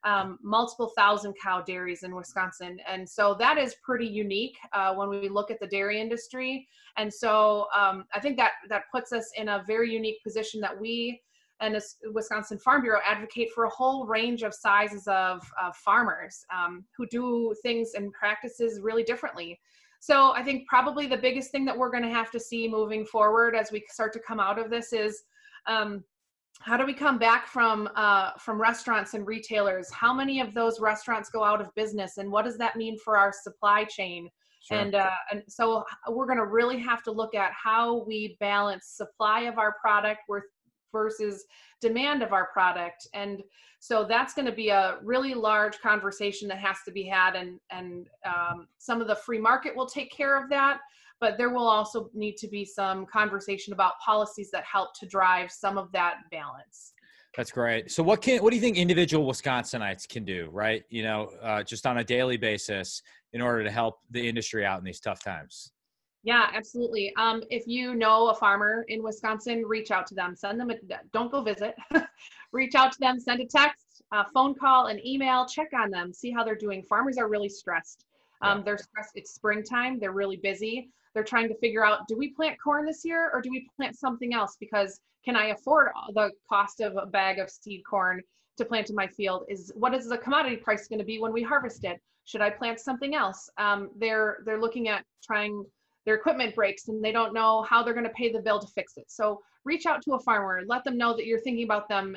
um, 0.05 0.39
multiple 0.41 0.91
thousand 0.95 1.33
cow 1.41 1.61
dairies 1.61 2.03
in 2.03 2.15
Wisconsin. 2.15 2.77
And 2.87 3.07
so 3.07 3.35
that 3.39 3.57
is 3.57 3.75
pretty 3.83 4.07
unique 4.07 4.55
uh, 4.71 4.93
when 4.93 5.09
we 5.09 5.27
look 5.27 5.51
at 5.51 5.59
the 5.59 5.67
dairy 5.67 5.99
industry. 5.99 6.67
And 6.95 7.13
so 7.13 7.67
um, 7.75 8.05
I 8.13 8.19
think 8.19 8.37
that 8.37 8.51
that 8.69 8.83
puts 8.91 9.11
us 9.11 9.31
in 9.35 9.49
a 9.49 9.63
very 9.67 9.91
unique 9.91 10.23
position 10.23 10.61
that 10.61 10.79
we 10.79 11.21
and 11.61 11.73
the 11.73 11.81
Wisconsin 12.13 12.59
Farm 12.59 12.81
Bureau 12.81 12.99
advocate 13.05 13.49
for 13.55 13.63
a 13.63 13.69
whole 13.69 14.05
range 14.05 14.43
of 14.43 14.53
sizes 14.53 15.07
of, 15.07 15.41
of 15.61 15.75
farmers 15.77 16.45
um, 16.53 16.83
who 16.97 17.07
do 17.07 17.55
things 17.63 17.91
and 17.95 18.11
practices 18.11 18.81
really 18.81 19.03
differently. 19.03 19.59
So 20.01 20.33
I 20.33 20.43
think 20.43 20.67
probably 20.67 21.07
the 21.07 21.17
biggest 21.17 21.51
thing 21.51 21.65
that 21.65 21.77
we're 21.77 21.89
going 21.89 22.03
to 22.03 22.09
have 22.09 22.29
to 22.31 22.39
see 22.39 22.67
moving 22.67 23.05
forward 23.05 23.55
as 23.55 23.71
we 23.71 23.83
start 23.89 24.11
to 24.13 24.19
come 24.19 24.39
out 24.39 24.59
of 24.59 24.69
this 24.69 24.91
is 24.91 25.23
um, 25.65 26.03
how 26.61 26.77
do 26.77 26.85
we 26.85 26.93
come 26.93 27.17
back 27.17 27.47
from 27.47 27.89
uh, 27.95 28.31
from 28.39 28.59
restaurants 28.59 29.13
and 29.13 29.27
retailers? 29.27 29.91
How 29.91 30.13
many 30.13 30.39
of 30.39 30.53
those 30.53 30.79
restaurants 30.79 31.29
go 31.29 31.43
out 31.43 31.61
of 31.61 31.73
business, 31.75 32.17
and 32.17 32.31
what 32.31 32.45
does 32.45 32.57
that 32.57 32.75
mean 32.75 32.97
for 32.97 33.17
our 33.17 33.33
supply 33.43 33.83
chain? 33.83 34.29
Sure. 34.61 34.79
And 34.79 34.95
uh, 34.95 35.11
and 35.31 35.43
so 35.47 35.83
we're 36.09 36.25
going 36.25 36.39
to 36.39 36.45
really 36.45 36.79
have 36.79 37.03
to 37.03 37.11
look 37.11 37.35
at 37.35 37.51
how 37.51 38.03
we 38.05 38.37
balance 38.39 38.87
supply 38.87 39.41
of 39.41 39.57
our 39.57 39.75
product 39.79 40.21
versus 40.91 41.45
demand 41.81 42.23
of 42.23 42.33
our 42.33 42.47
product, 42.47 43.07
and 43.13 43.43
so 43.79 44.03
that's 44.03 44.33
going 44.33 44.47
to 44.47 44.51
be 44.51 44.69
a 44.69 44.97
really 45.03 45.35
large 45.35 45.79
conversation 45.81 46.47
that 46.47 46.57
has 46.57 46.77
to 46.85 46.91
be 46.91 47.03
had, 47.03 47.35
and 47.35 47.59
and 47.69 48.07
um, 48.25 48.67
some 48.77 49.01
of 49.01 49.07
the 49.07 49.15
free 49.15 49.39
market 49.39 49.75
will 49.75 49.87
take 49.87 50.11
care 50.11 50.41
of 50.41 50.49
that 50.49 50.79
but 51.21 51.37
there 51.37 51.49
will 51.49 51.67
also 51.67 52.09
need 52.13 52.37
to 52.37 52.47
be 52.47 52.65
some 52.65 53.05
conversation 53.05 53.73
about 53.73 53.93
policies 54.03 54.49
that 54.51 54.63
help 54.63 54.93
to 54.99 55.05
drive 55.05 55.51
some 55.51 55.77
of 55.77 55.91
that 55.91 56.15
balance. 56.31 56.93
That's 57.35 57.51
great. 57.51 57.91
So, 57.91 58.01
what 58.01 58.21
can 58.21 58.41
what 58.41 58.51
do 58.51 58.55
you 58.55 58.61
think 58.61 58.77
individual 58.77 59.29
Wisconsinites 59.29 60.07
can 60.07 60.23
do, 60.23 60.49
right? 60.51 60.83
You 60.89 61.03
know, 61.03 61.31
uh, 61.41 61.63
just 61.63 61.85
on 61.85 61.97
a 61.97 62.03
daily 62.03 62.37
basis, 62.37 63.01
in 63.35 63.41
order 63.41 63.65
to 63.65 63.69
help 63.69 63.99
the 64.11 64.27
industry 64.27 64.65
out 64.65 64.79
in 64.79 64.85
these 64.85 65.01
tough 65.01 65.21
times. 65.21 65.73
Yeah, 66.23 66.47
absolutely. 66.53 67.13
Um, 67.17 67.43
if 67.51 67.67
you 67.67 67.93
know 67.93 68.29
a 68.29 68.33
farmer 68.33 68.85
in 68.87 69.03
Wisconsin, 69.03 69.63
reach 69.67 69.91
out 69.91 70.07
to 70.07 70.15
them. 70.15 70.35
Send 70.35 70.59
them. 70.59 70.71
A, 70.71 70.75
don't 71.13 71.29
go 71.31 71.43
visit. 71.43 71.75
reach 72.53 72.75
out 72.75 72.93
to 72.93 72.99
them. 72.99 73.19
Send 73.19 73.41
a 73.41 73.45
text, 73.45 74.01
a 74.13 74.23
phone 74.33 74.55
call, 74.55 74.87
an 74.87 75.05
email. 75.05 75.45
Check 75.45 75.67
on 75.77 75.91
them. 75.91 76.13
See 76.13 76.31
how 76.31 76.45
they're 76.45 76.55
doing. 76.55 76.81
Farmers 76.83 77.17
are 77.17 77.27
really 77.27 77.49
stressed. 77.49 78.05
Um, 78.41 78.59
yeah. 78.59 78.63
They're 78.63 78.77
stressed. 78.77 79.11
It's 79.15 79.33
springtime. 79.33 79.99
They're 79.99 80.13
really 80.13 80.37
busy 80.37 80.89
they're 81.15 81.23
trying 81.23 81.47
to 81.47 81.55
figure 81.55 81.83
out 81.83 82.07
do 82.07 82.15
we 82.15 82.33
plant 82.33 82.57
corn 82.61 82.85
this 82.85 83.03
year 83.03 83.31
or 83.33 83.41
do 83.41 83.49
we 83.49 83.67
plant 83.75 83.97
something 83.97 84.33
else? 84.33 84.57
Because 84.59 84.99
can 85.23 85.35
i 85.35 85.47
afford 85.47 85.87
the 86.13 86.29
cost 86.47 86.81
of 86.81 86.95
a 86.97 87.07
bag 87.07 87.39
of 87.39 87.49
seed 87.49 87.81
corn 87.89 88.21
to 88.57 88.65
plant 88.65 88.89
in 88.89 88.95
my 88.95 89.07
field? 89.07 89.45
Is 89.49 89.71
what 89.75 89.95
is 89.95 90.07
the 90.07 90.17
commodity 90.17 90.57
price 90.57 90.87
going 90.87 90.99
to 90.99 91.05
be 91.05 91.19
when 91.19 91.33
we 91.33 91.41
harvest 91.41 91.85
it? 91.85 91.99
Should 92.25 92.41
i 92.41 92.49
plant 92.49 92.79
something 92.79 93.15
else? 93.15 93.49
Um, 93.57 93.89
they're 93.97 94.39
they're 94.45 94.61
looking 94.61 94.89
at 94.89 95.03
trying 95.23 95.65
their 96.05 96.15
equipment 96.15 96.53
breaks 96.53 96.89
and 96.89 97.03
they 97.03 97.11
don't 97.11 97.33
know 97.33 97.63
how 97.63 97.81
they're 97.81 97.93
going 97.95 98.05
to 98.05 98.11
pay 98.11 98.31
the 98.31 98.41
bill 98.41 98.59
to 98.59 98.67
fix 98.67 98.93
it. 98.97 99.05
So 99.07 99.41
reach 99.63 99.87
out 99.87 100.01
to 100.03 100.13
a 100.13 100.19
farmer 100.19 100.61
let 100.67 100.83
them 100.83 100.97
know 100.97 101.15
that 101.15 101.25
you're 101.25 101.39
thinking 101.39 101.63
about 101.63 101.89
them 101.89 102.15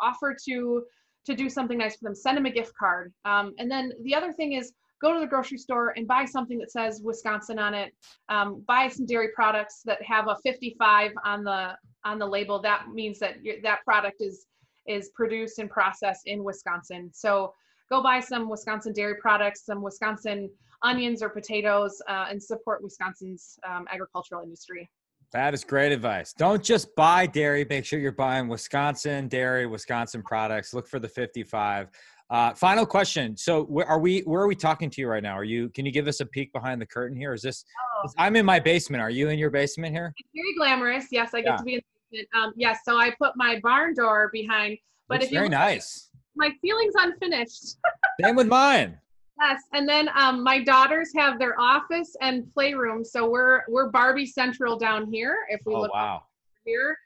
offer 0.00 0.34
to 0.46 0.84
to 1.26 1.34
do 1.34 1.50
something 1.50 1.76
nice 1.76 1.96
for 1.96 2.04
them 2.04 2.14
send 2.14 2.36
them 2.36 2.46
a 2.46 2.50
gift 2.50 2.72
card. 2.78 3.12
Um, 3.24 3.54
and 3.58 3.70
then 3.70 3.92
the 4.04 4.14
other 4.14 4.32
thing 4.32 4.52
is 4.52 4.72
go 5.00 5.12
to 5.12 5.20
the 5.20 5.26
grocery 5.26 5.58
store 5.58 5.92
and 5.96 6.06
buy 6.06 6.24
something 6.24 6.58
that 6.58 6.70
says 6.70 7.00
Wisconsin 7.02 7.58
on 7.58 7.74
it. 7.74 7.92
Um, 8.28 8.64
buy 8.66 8.88
some 8.88 9.06
dairy 9.06 9.28
products 9.34 9.82
that 9.84 10.02
have 10.02 10.28
a 10.28 10.36
55 10.42 11.12
on 11.24 11.44
the 11.44 11.76
on 12.04 12.18
the 12.18 12.26
label. 12.26 12.60
That 12.60 12.88
means 12.92 13.18
that 13.18 13.36
that 13.62 13.84
product 13.84 14.20
is 14.20 14.46
is 14.86 15.10
produced 15.14 15.58
and 15.58 15.68
processed 15.68 16.26
in 16.26 16.44
Wisconsin. 16.44 17.10
So 17.12 17.52
go 17.90 18.02
buy 18.02 18.20
some 18.20 18.48
Wisconsin 18.48 18.92
dairy 18.92 19.16
products, 19.20 19.64
some 19.66 19.82
Wisconsin 19.82 20.50
onions 20.82 21.22
or 21.22 21.28
potatoes, 21.28 22.00
uh, 22.08 22.26
and 22.30 22.42
support 22.42 22.82
Wisconsin's 22.82 23.58
um, 23.68 23.86
agricultural 23.90 24.42
industry. 24.42 24.88
That 25.32 25.54
is 25.54 25.64
great 25.64 25.90
advice. 25.90 26.32
Don't 26.32 26.62
just 26.62 26.94
buy 26.94 27.26
dairy. 27.26 27.66
Make 27.68 27.84
sure 27.84 27.98
you're 27.98 28.12
buying 28.12 28.46
Wisconsin 28.46 29.26
dairy, 29.26 29.66
Wisconsin 29.66 30.22
products. 30.22 30.72
Look 30.72 30.86
for 30.86 31.00
the 31.00 31.08
55. 31.08 31.88
Uh, 32.28 32.52
final 32.54 32.84
question. 32.84 33.36
So, 33.36 33.64
where 33.64 33.86
are 33.86 34.00
we? 34.00 34.20
Where 34.20 34.42
are 34.42 34.48
we 34.48 34.56
talking 34.56 34.90
to 34.90 35.00
you 35.00 35.08
right 35.08 35.22
now? 35.22 35.34
Are 35.34 35.44
you? 35.44 35.68
Can 35.70 35.86
you 35.86 35.92
give 35.92 36.08
us 36.08 36.20
a 36.20 36.26
peek 36.26 36.52
behind 36.52 36.80
the 36.80 36.86
curtain 36.86 37.16
here? 37.16 37.32
Is 37.32 37.42
this? 37.42 37.64
Oh. 38.04 38.08
I'm 38.18 38.34
in 38.34 38.44
my 38.44 38.58
basement. 38.58 39.00
Are 39.00 39.10
you 39.10 39.28
in 39.28 39.38
your 39.38 39.50
basement 39.50 39.94
here? 39.94 40.12
It's 40.16 40.28
very 40.34 40.54
glamorous. 40.56 41.06
Yes, 41.12 41.30
I 41.34 41.40
get 41.40 41.50
yeah. 41.50 41.56
to 41.56 41.62
be 41.62 41.74
in 41.74 41.80
the 42.10 42.18
basement. 42.18 42.28
Um, 42.34 42.52
yes, 42.56 42.78
so 42.84 42.98
I 42.98 43.12
put 43.20 43.32
my 43.36 43.60
barn 43.62 43.94
door 43.94 44.30
behind. 44.32 44.76
But 45.08 45.20
Looks 45.20 45.26
if 45.26 45.30
very 45.32 45.48
nice. 45.48 46.10
My 46.34 46.50
ceiling's 46.60 46.94
unfinished. 46.98 47.76
Same 48.20 48.34
with 48.34 48.48
mine. 48.48 48.98
Yes, 49.40 49.62
and 49.72 49.88
then 49.88 50.08
um, 50.16 50.42
my 50.42 50.64
daughters 50.64 51.10
have 51.16 51.38
their 51.38 51.60
office 51.60 52.16
and 52.22 52.52
playroom, 52.54 53.04
so 53.04 53.28
we're 53.28 53.62
we're 53.68 53.90
Barbie 53.90 54.26
Central 54.26 54.78
down 54.78 55.12
here. 55.12 55.36
If 55.50 55.60
we 55.64 55.74
oh, 55.74 55.82
look 55.82 55.94
wow. 55.94 56.22
here, 56.64 56.96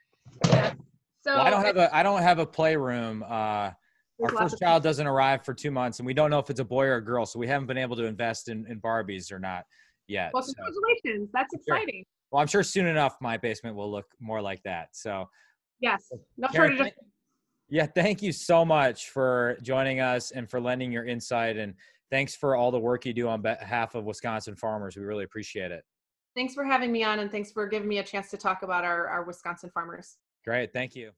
yes. 0.45 0.75
so 1.21 1.35
well, 1.35 1.41
I 1.41 1.49
don't 1.49 1.63
have 1.63 1.77
a 1.77 1.95
I 1.95 2.01
don't 2.01 2.21
have 2.21 2.39
a 2.39 2.45
playroom. 2.45 3.23
Uh, 3.27 3.71
our 4.23 4.29
first 4.29 4.59
child 4.59 4.83
doesn't 4.83 5.07
arrive 5.07 5.43
for 5.43 5.53
two 5.53 5.71
months, 5.71 5.99
and 5.99 6.05
we 6.05 6.13
don't 6.13 6.29
know 6.29 6.39
if 6.39 6.49
it's 6.49 6.59
a 6.59 6.65
boy 6.65 6.85
or 6.85 6.95
a 6.95 7.03
girl, 7.03 7.25
so 7.25 7.39
we 7.39 7.47
haven't 7.47 7.67
been 7.67 7.77
able 7.77 7.95
to 7.95 8.05
invest 8.05 8.49
in, 8.49 8.65
in 8.67 8.79
Barbies 8.79 9.31
or 9.31 9.39
not 9.39 9.65
yet. 10.07 10.31
Well, 10.33 10.43
congratulations! 10.43 11.29
So. 11.29 11.31
That's 11.33 11.53
exciting. 11.53 12.03
Sure. 12.05 12.29
Well, 12.31 12.41
I'm 12.41 12.47
sure 12.47 12.63
soon 12.63 12.87
enough 12.87 13.17
my 13.21 13.37
basement 13.37 13.75
will 13.75 13.91
look 13.91 14.05
more 14.19 14.41
like 14.41 14.63
that. 14.63 14.89
So, 14.93 15.29
yes, 15.79 16.09
no 16.37 16.47
Karen, 16.47 16.77
shortage. 16.77 16.93
Yeah, 17.69 17.85
thank 17.85 18.21
you 18.21 18.31
so 18.31 18.65
much 18.65 19.09
for 19.09 19.57
joining 19.61 20.01
us 20.01 20.31
and 20.31 20.49
for 20.49 20.59
lending 20.59 20.91
your 20.91 21.05
insight, 21.05 21.57
and 21.57 21.73
thanks 22.09 22.35
for 22.35 22.55
all 22.55 22.71
the 22.71 22.79
work 22.79 23.05
you 23.05 23.13
do 23.13 23.27
on 23.27 23.41
behalf 23.41 23.95
of 23.95 24.05
Wisconsin 24.05 24.55
farmers. 24.55 24.97
We 24.97 25.03
really 25.03 25.23
appreciate 25.23 25.71
it. 25.71 25.83
Thanks 26.35 26.53
for 26.53 26.63
having 26.63 26.91
me 26.91 27.03
on, 27.03 27.19
and 27.19 27.31
thanks 27.31 27.51
for 27.51 27.67
giving 27.67 27.89
me 27.89 27.97
a 27.97 28.03
chance 28.03 28.29
to 28.31 28.37
talk 28.37 28.63
about 28.63 28.83
our, 28.83 29.07
our 29.07 29.23
Wisconsin 29.23 29.69
farmers. 29.73 30.17
Great, 30.43 30.73
thank 30.73 30.95
you. 30.95 31.11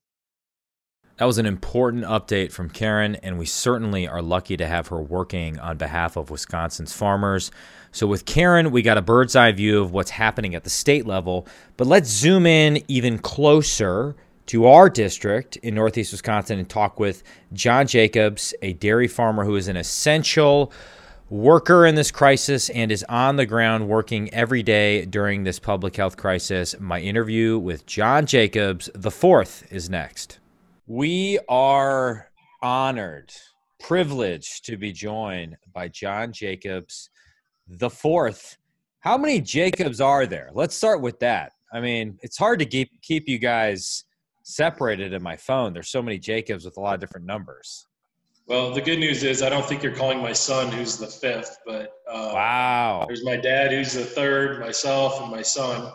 That 1.17 1.25
was 1.25 1.37
an 1.37 1.45
important 1.45 2.05
update 2.05 2.51
from 2.51 2.71
Karen, 2.71 3.15
and 3.17 3.37
we 3.37 3.45
certainly 3.45 4.07
are 4.07 4.21
lucky 4.21 4.57
to 4.57 4.65
have 4.65 4.87
her 4.87 4.99
working 4.99 5.59
on 5.59 5.77
behalf 5.77 6.17
of 6.17 6.31
Wisconsin's 6.31 6.91
farmers. 6.91 7.51
So, 7.91 8.07
with 8.07 8.25
Karen, 8.25 8.71
we 8.71 8.81
got 8.81 8.97
a 8.97 9.01
bird's 9.03 9.35
eye 9.35 9.51
view 9.51 9.79
of 9.79 9.91
what's 9.91 10.09
happening 10.09 10.55
at 10.55 10.63
the 10.63 10.71
state 10.71 11.05
level, 11.05 11.47
but 11.77 11.85
let's 11.85 12.09
zoom 12.09 12.47
in 12.47 12.81
even 12.87 13.19
closer 13.19 14.15
to 14.47 14.65
our 14.65 14.89
district 14.89 15.55
in 15.57 15.75
Northeast 15.75 16.13
Wisconsin 16.13 16.57
and 16.57 16.67
talk 16.67 16.99
with 16.99 17.21
John 17.53 17.85
Jacobs, 17.85 18.55
a 18.63 18.73
dairy 18.73 19.07
farmer 19.07 19.45
who 19.45 19.55
is 19.55 19.67
an 19.67 19.77
essential 19.77 20.73
worker 21.29 21.85
in 21.85 21.93
this 21.93 22.09
crisis 22.09 22.69
and 22.71 22.91
is 22.91 23.03
on 23.07 23.35
the 23.35 23.45
ground 23.45 23.87
working 23.87 24.33
every 24.33 24.63
day 24.63 25.05
during 25.05 25.43
this 25.43 25.59
public 25.59 25.95
health 25.95 26.17
crisis. 26.17 26.75
My 26.79 26.99
interview 26.99 27.59
with 27.59 27.85
John 27.85 28.25
Jacobs, 28.25 28.89
the 28.95 29.11
fourth, 29.11 29.71
is 29.71 29.91
next. 29.91 30.39
We 30.87 31.39
are 31.47 32.29
honored, 32.61 33.31
privileged 33.79 34.65
to 34.65 34.75
be 34.75 34.91
joined 34.91 35.55
by 35.73 35.87
John 35.87 36.33
Jacobs, 36.33 37.09
the 37.67 37.89
fourth. 37.89 38.57
How 38.99 39.17
many 39.17 39.39
Jacobs 39.39 40.01
are 40.01 40.25
there? 40.25 40.49
Let's 40.53 40.75
start 40.75 40.99
with 40.99 41.19
that. 41.19 41.53
I 41.73 41.79
mean, 41.79 42.17
it's 42.21 42.37
hard 42.37 42.59
to 42.59 42.65
keep 42.65 42.89
keep 43.01 43.29
you 43.29 43.39
guys 43.39 44.03
separated 44.43 45.13
in 45.13 45.23
my 45.23 45.37
phone. 45.37 45.71
There's 45.71 45.89
so 45.89 46.01
many 46.01 46.19
Jacobs 46.19 46.65
with 46.65 46.75
a 46.75 46.81
lot 46.81 46.95
of 46.95 46.99
different 46.99 47.25
numbers. 47.25 47.87
Well, 48.45 48.73
the 48.73 48.81
good 48.81 48.99
news 48.99 49.23
is 49.23 49.41
I 49.41 49.47
don't 49.47 49.65
think 49.65 49.83
you're 49.83 49.95
calling 49.95 50.21
my 50.21 50.33
son, 50.33 50.69
who's 50.69 50.97
the 50.97 51.07
fifth, 51.07 51.59
but 51.65 51.93
uh, 52.11 52.31
wow. 52.33 53.05
There's 53.07 53.23
my 53.23 53.37
dad, 53.37 53.71
who's 53.71 53.93
the 53.93 54.03
third, 54.03 54.59
myself, 54.59 55.21
and 55.21 55.31
my 55.31 55.41
son. 55.41 55.93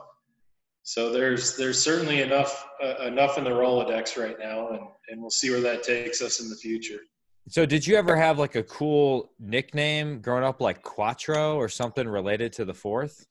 So 0.88 1.12
there's 1.12 1.54
there's 1.54 1.78
certainly 1.78 2.22
enough 2.22 2.66
uh, 2.82 3.04
enough 3.04 3.36
in 3.36 3.44
the 3.44 3.50
Rolodex 3.50 4.16
right 4.16 4.38
now, 4.38 4.70
and 4.70 4.80
and 5.10 5.20
we'll 5.20 5.28
see 5.28 5.50
where 5.50 5.60
that 5.60 5.82
takes 5.82 6.22
us 6.22 6.40
in 6.40 6.48
the 6.48 6.56
future. 6.56 7.00
So, 7.46 7.66
did 7.66 7.86
you 7.86 7.96
ever 7.96 8.16
have 8.16 8.38
like 8.38 8.54
a 8.54 8.62
cool 8.62 9.30
nickname 9.38 10.22
growing 10.22 10.44
up, 10.44 10.62
like 10.62 10.80
Quattro 10.80 11.56
or 11.56 11.68
something 11.68 12.08
related 12.08 12.54
to 12.54 12.64
the 12.64 12.72
fourth? 12.72 13.26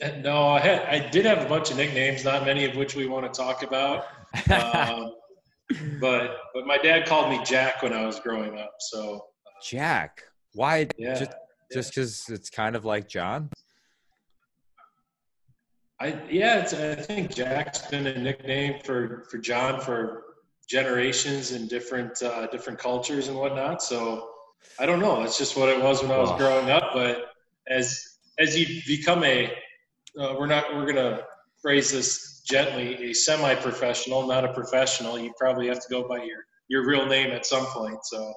Uh, 0.00 0.10
no, 0.20 0.46
I 0.46 0.60
had 0.60 0.82
I 0.82 1.10
did 1.10 1.24
have 1.26 1.44
a 1.44 1.48
bunch 1.48 1.72
of 1.72 1.78
nicknames, 1.78 2.24
not 2.24 2.44
many 2.44 2.64
of 2.64 2.76
which 2.76 2.94
we 2.94 3.06
want 3.08 3.26
to 3.26 3.36
talk 3.36 3.64
about. 3.64 4.04
um, 4.52 5.16
but 6.00 6.36
but 6.54 6.64
my 6.64 6.78
dad 6.78 7.06
called 7.06 7.28
me 7.28 7.42
Jack 7.42 7.82
when 7.82 7.92
I 7.92 8.06
was 8.06 8.20
growing 8.20 8.56
up. 8.56 8.70
So 8.78 9.20
Jack, 9.64 10.22
why? 10.52 10.86
Yeah, 10.96 11.14
just 11.14 11.32
just 11.72 11.90
because 11.90 12.28
it's 12.28 12.50
kind 12.50 12.76
of 12.76 12.84
like 12.84 13.08
John. 13.08 13.50
I 16.00 16.20
yeah, 16.28 16.66
I 16.66 16.94
think 16.96 17.34
Jack's 17.34 17.86
been 17.86 18.06
a 18.06 18.18
nickname 18.18 18.80
for 18.84 19.24
for 19.30 19.38
John 19.38 19.80
for 19.80 20.24
generations 20.68 21.52
and 21.52 21.68
different 21.68 22.20
uh, 22.22 22.46
different 22.48 22.78
cultures 22.78 23.28
and 23.28 23.36
whatnot. 23.36 23.82
So 23.82 24.28
I 24.78 24.86
don't 24.86 25.00
know. 25.00 25.20
That's 25.20 25.38
just 25.38 25.56
what 25.56 25.68
it 25.68 25.80
was 25.82 26.02
when 26.02 26.10
I 26.10 26.18
was 26.18 26.32
growing 26.36 26.70
up. 26.70 26.90
But 26.92 27.26
as 27.68 28.18
as 28.38 28.58
you 28.58 28.82
become 28.86 29.22
a, 29.24 29.52
uh, 30.18 30.34
we're 30.38 30.46
not 30.46 30.74
we're 30.74 30.86
gonna 30.86 31.20
phrase 31.62 31.92
this 31.92 32.40
gently, 32.40 33.10
a 33.10 33.12
semi-professional, 33.14 34.26
not 34.26 34.44
a 34.44 34.52
professional. 34.52 35.18
You 35.18 35.32
probably 35.38 35.68
have 35.68 35.80
to 35.80 35.88
go 35.88 36.06
by 36.08 36.24
your 36.24 36.44
your 36.68 36.86
real 36.86 37.06
name 37.06 37.30
at 37.30 37.46
some 37.46 37.66
point. 37.66 38.04
So. 38.04 38.34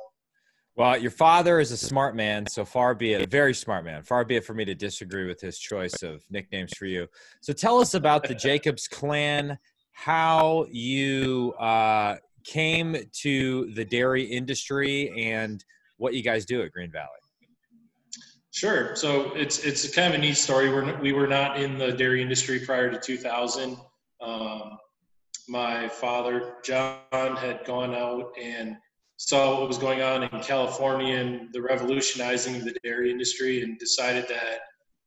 Well, 0.77 0.95
your 0.95 1.09
father 1.09 1.59
is 1.59 1.71
a 1.71 1.77
smart 1.77 2.15
man, 2.15 2.45
so 2.45 2.63
far 2.63 2.93
be 2.93 3.13
it, 3.13 3.23
a 3.23 3.27
very 3.27 3.55
smart 3.55 3.83
man. 3.83 4.03
Far 4.03 4.23
be 4.23 4.35
it 4.35 4.45
for 4.45 4.53
me 4.53 4.63
to 4.65 4.75
disagree 4.75 5.25
with 5.25 5.41
his 5.41 5.57
choice 5.57 6.03
of 6.03 6.23
nicknames 6.29 6.71
for 6.77 6.85
you. 6.85 7.07
So 7.41 7.51
tell 7.51 7.79
us 7.79 7.95
about 7.95 8.27
the 8.27 8.35
Jacobs 8.35 8.87
clan, 8.87 9.57
how 9.93 10.67
you 10.69 11.55
uh, 11.59 12.17
came 12.43 12.95
to 13.21 13.73
the 13.73 13.83
dairy 13.83 14.21
industry, 14.21 15.11
and 15.17 15.65
what 15.97 16.13
you 16.13 16.21
guys 16.21 16.45
do 16.45 16.61
at 16.61 16.71
Green 16.71 16.91
Valley. 16.91 17.07
Sure. 18.51 18.95
So 18.95 19.33
it's 19.35 19.63
it's 19.65 19.91
kind 19.95 20.13
of 20.13 20.19
a 20.19 20.23
neat 20.23 20.37
story. 20.37 20.69
We're 20.69 20.95
we 20.99 21.11
were 21.11 21.27
not 21.27 21.59
in 21.59 21.79
the 21.79 21.91
dairy 21.91 22.21
industry 22.21 22.59
prior 22.59 22.91
to 22.91 22.99
2000. 22.99 23.77
Um, 24.21 24.77
my 25.49 25.87
father 25.87 26.53
John 26.63 27.01
had 27.11 27.65
gone 27.65 27.95
out 27.95 28.31
and 28.39 28.77
saw 29.17 29.59
what 29.59 29.67
was 29.67 29.77
going 29.77 30.01
on 30.01 30.23
in 30.23 30.41
California 30.41 31.15
and 31.15 31.51
the 31.51 31.61
revolutionizing 31.61 32.55
of 32.55 32.63
the 32.63 32.75
dairy 32.83 33.11
industry, 33.11 33.63
and 33.63 33.77
decided 33.79 34.27
that 34.29 34.59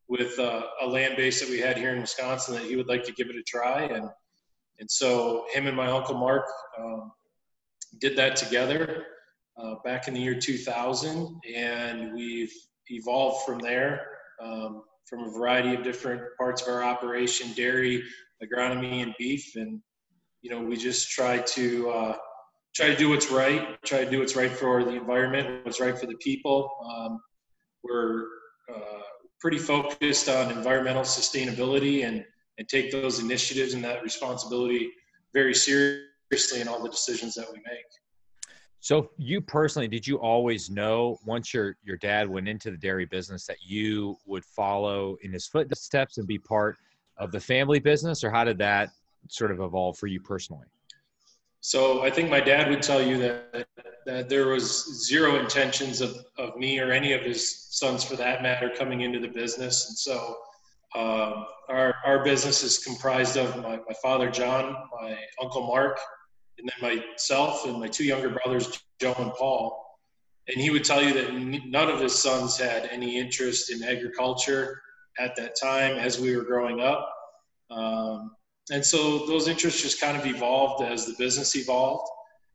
with 0.08 0.38
uh, 0.38 0.62
a 0.82 0.86
land 0.86 1.16
base 1.16 1.40
that 1.40 1.48
we 1.48 1.58
had 1.58 1.78
here 1.78 1.92
in 1.92 2.00
Wisconsin, 2.00 2.54
that 2.54 2.64
he 2.64 2.76
would 2.76 2.88
like 2.88 3.04
to 3.04 3.12
give 3.12 3.28
it 3.30 3.36
a 3.36 3.42
try. 3.42 3.82
And 3.82 4.08
and 4.80 4.90
so 4.90 5.46
him 5.52 5.66
and 5.66 5.76
my 5.76 5.88
uncle 5.88 6.16
Mark 6.16 6.46
um, 6.78 7.12
did 8.00 8.16
that 8.16 8.34
together 8.34 9.04
uh, 9.56 9.74
back 9.84 10.08
in 10.08 10.14
the 10.14 10.20
year 10.20 10.38
2000, 10.38 11.40
and 11.54 12.14
we've 12.14 12.52
evolved 12.88 13.46
from 13.46 13.58
there. 13.58 14.06
Um, 14.42 14.82
from 15.10 15.24
a 15.24 15.30
variety 15.30 15.74
of 15.74 15.82
different 15.82 16.22
parts 16.38 16.62
of 16.62 16.68
our 16.68 16.84
operation, 16.84 17.52
dairy, 17.54 18.02
agronomy, 18.42 19.02
and 19.02 19.12
beef, 19.18 19.56
and 19.56 19.80
you 20.40 20.50
know 20.50 20.62
we 20.62 20.76
just 20.76 21.10
try 21.10 21.38
to 21.38 21.90
uh, 21.90 22.16
try 22.74 22.86
to 22.86 22.96
do 22.96 23.08
what's 23.08 23.30
right, 23.30 23.82
try 23.84 24.04
to 24.04 24.10
do 24.10 24.20
what's 24.20 24.36
right 24.36 24.50
for 24.50 24.84
the 24.84 24.92
environment, 24.92 25.64
what's 25.64 25.80
right 25.80 25.98
for 25.98 26.06
the 26.06 26.16
people. 26.16 26.70
Um, 26.84 27.20
we're 27.82 28.24
uh, 28.74 29.00
pretty 29.40 29.58
focused 29.58 30.28
on 30.28 30.50
environmental 30.50 31.02
sustainability 31.02 32.06
and, 32.06 32.24
and 32.58 32.68
take 32.68 32.92
those 32.92 33.18
initiatives 33.18 33.74
and 33.74 33.82
that 33.84 34.02
responsibility 34.02 34.90
very 35.32 35.54
seriously 35.54 36.60
in 36.60 36.68
all 36.68 36.82
the 36.82 36.90
decisions 36.90 37.34
that 37.34 37.46
we 37.50 37.58
make. 37.58 37.84
So 38.82 39.10
you 39.18 39.42
personally, 39.42 39.88
did 39.88 40.06
you 40.06 40.16
always 40.16 40.70
know 40.70 41.18
once 41.26 41.52
your 41.52 41.76
your 41.84 41.98
dad 41.98 42.28
went 42.28 42.48
into 42.48 42.70
the 42.70 42.78
dairy 42.78 43.04
business 43.04 43.46
that 43.46 43.58
you 43.62 44.16
would 44.26 44.44
follow 44.44 45.18
in 45.22 45.32
his 45.32 45.46
footsteps 45.46 46.16
and 46.16 46.26
be 46.26 46.38
part 46.38 46.78
of 47.18 47.30
the 47.30 47.40
family 47.40 47.78
business, 47.78 48.24
or 48.24 48.30
how 48.30 48.42
did 48.42 48.56
that 48.58 48.90
sort 49.28 49.50
of 49.50 49.60
evolve 49.60 49.98
for 49.98 50.06
you 50.06 50.18
personally? 50.18 50.66
So 51.60 52.02
I 52.02 52.10
think 52.10 52.30
my 52.30 52.40
dad 52.40 52.68
would 52.68 52.82
tell 52.82 53.02
you 53.02 53.18
that 53.18 53.66
that 54.06 54.28
there 54.28 54.48
was 54.48 55.04
zero 55.06 55.38
intentions 55.38 56.00
of, 56.00 56.16
of 56.38 56.56
me 56.56 56.80
or 56.80 56.90
any 56.90 57.12
of 57.12 57.20
his 57.20 57.68
sons, 57.70 58.02
for 58.02 58.16
that 58.16 58.42
matter, 58.42 58.70
coming 58.70 59.02
into 59.02 59.20
the 59.20 59.28
business. 59.28 59.88
And 59.88 59.98
so 59.98 60.36
um, 60.94 61.44
our 61.68 61.94
our 62.04 62.24
business 62.24 62.62
is 62.62 62.78
comprised 62.78 63.36
of 63.36 63.56
my, 63.58 63.76
my 63.76 63.94
father 64.02 64.30
John, 64.30 64.74
my 65.00 65.18
uncle 65.40 65.66
Mark, 65.66 65.98
and 66.58 66.68
then 66.68 66.98
myself 66.98 67.66
and 67.66 67.78
my 67.78 67.88
two 67.88 68.04
younger 68.04 68.30
brothers 68.30 68.82
Joe 68.98 69.14
and 69.18 69.32
Paul. 69.32 69.86
And 70.48 70.60
he 70.60 70.70
would 70.70 70.84
tell 70.84 71.02
you 71.02 71.12
that 71.14 71.32
none 71.66 71.90
of 71.90 72.00
his 72.00 72.18
sons 72.18 72.58
had 72.58 72.88
any 72.90 73.18
interest 73.18 73.70
in 73.70 73.84
agriculture 73.84 74.80
at 75.18 75.36
that 75.36 75.54
time 75.60 75.96
as 75.96 76.18
we 76.18 76.34
were 76.36 76.42
growing 76.42 76.80
up. 76.80 77.12
Um, 77.70 78.32
and 78.70 78.84
so 78.84 79.26
those 79.26 79.48
interests 79.48 79.82
just 79.82 80.00
kind 80.00 80.16
of 80.16 80.26
evolved 80.26 80.84
as 80.84 81.06
the 81.06 81.14
business 81.18 81.56
evolved. 81.56 82.08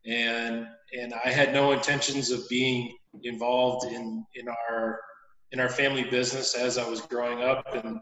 And 0.06 0.66
and 0.98 1.12
I 1.24 1.30
had 1.30 1.52
no 1.52 1.72
intentions 1.72 2.30
of 2.30 2.48
being 2.48 2.96
involved 3.22 3.86
in 3.92 4.24
in 4.34 4.46
our 4.48 5.00
in 5.52 5.60
our 5.60 5.68
family 5.68 6.04
business 6.04 6.54
as 6.54 6.78
I 6.78 6.88
was 6.88 7.00
growing 7.02 7.42
up. 7.42 7.74
And 7.74 7.98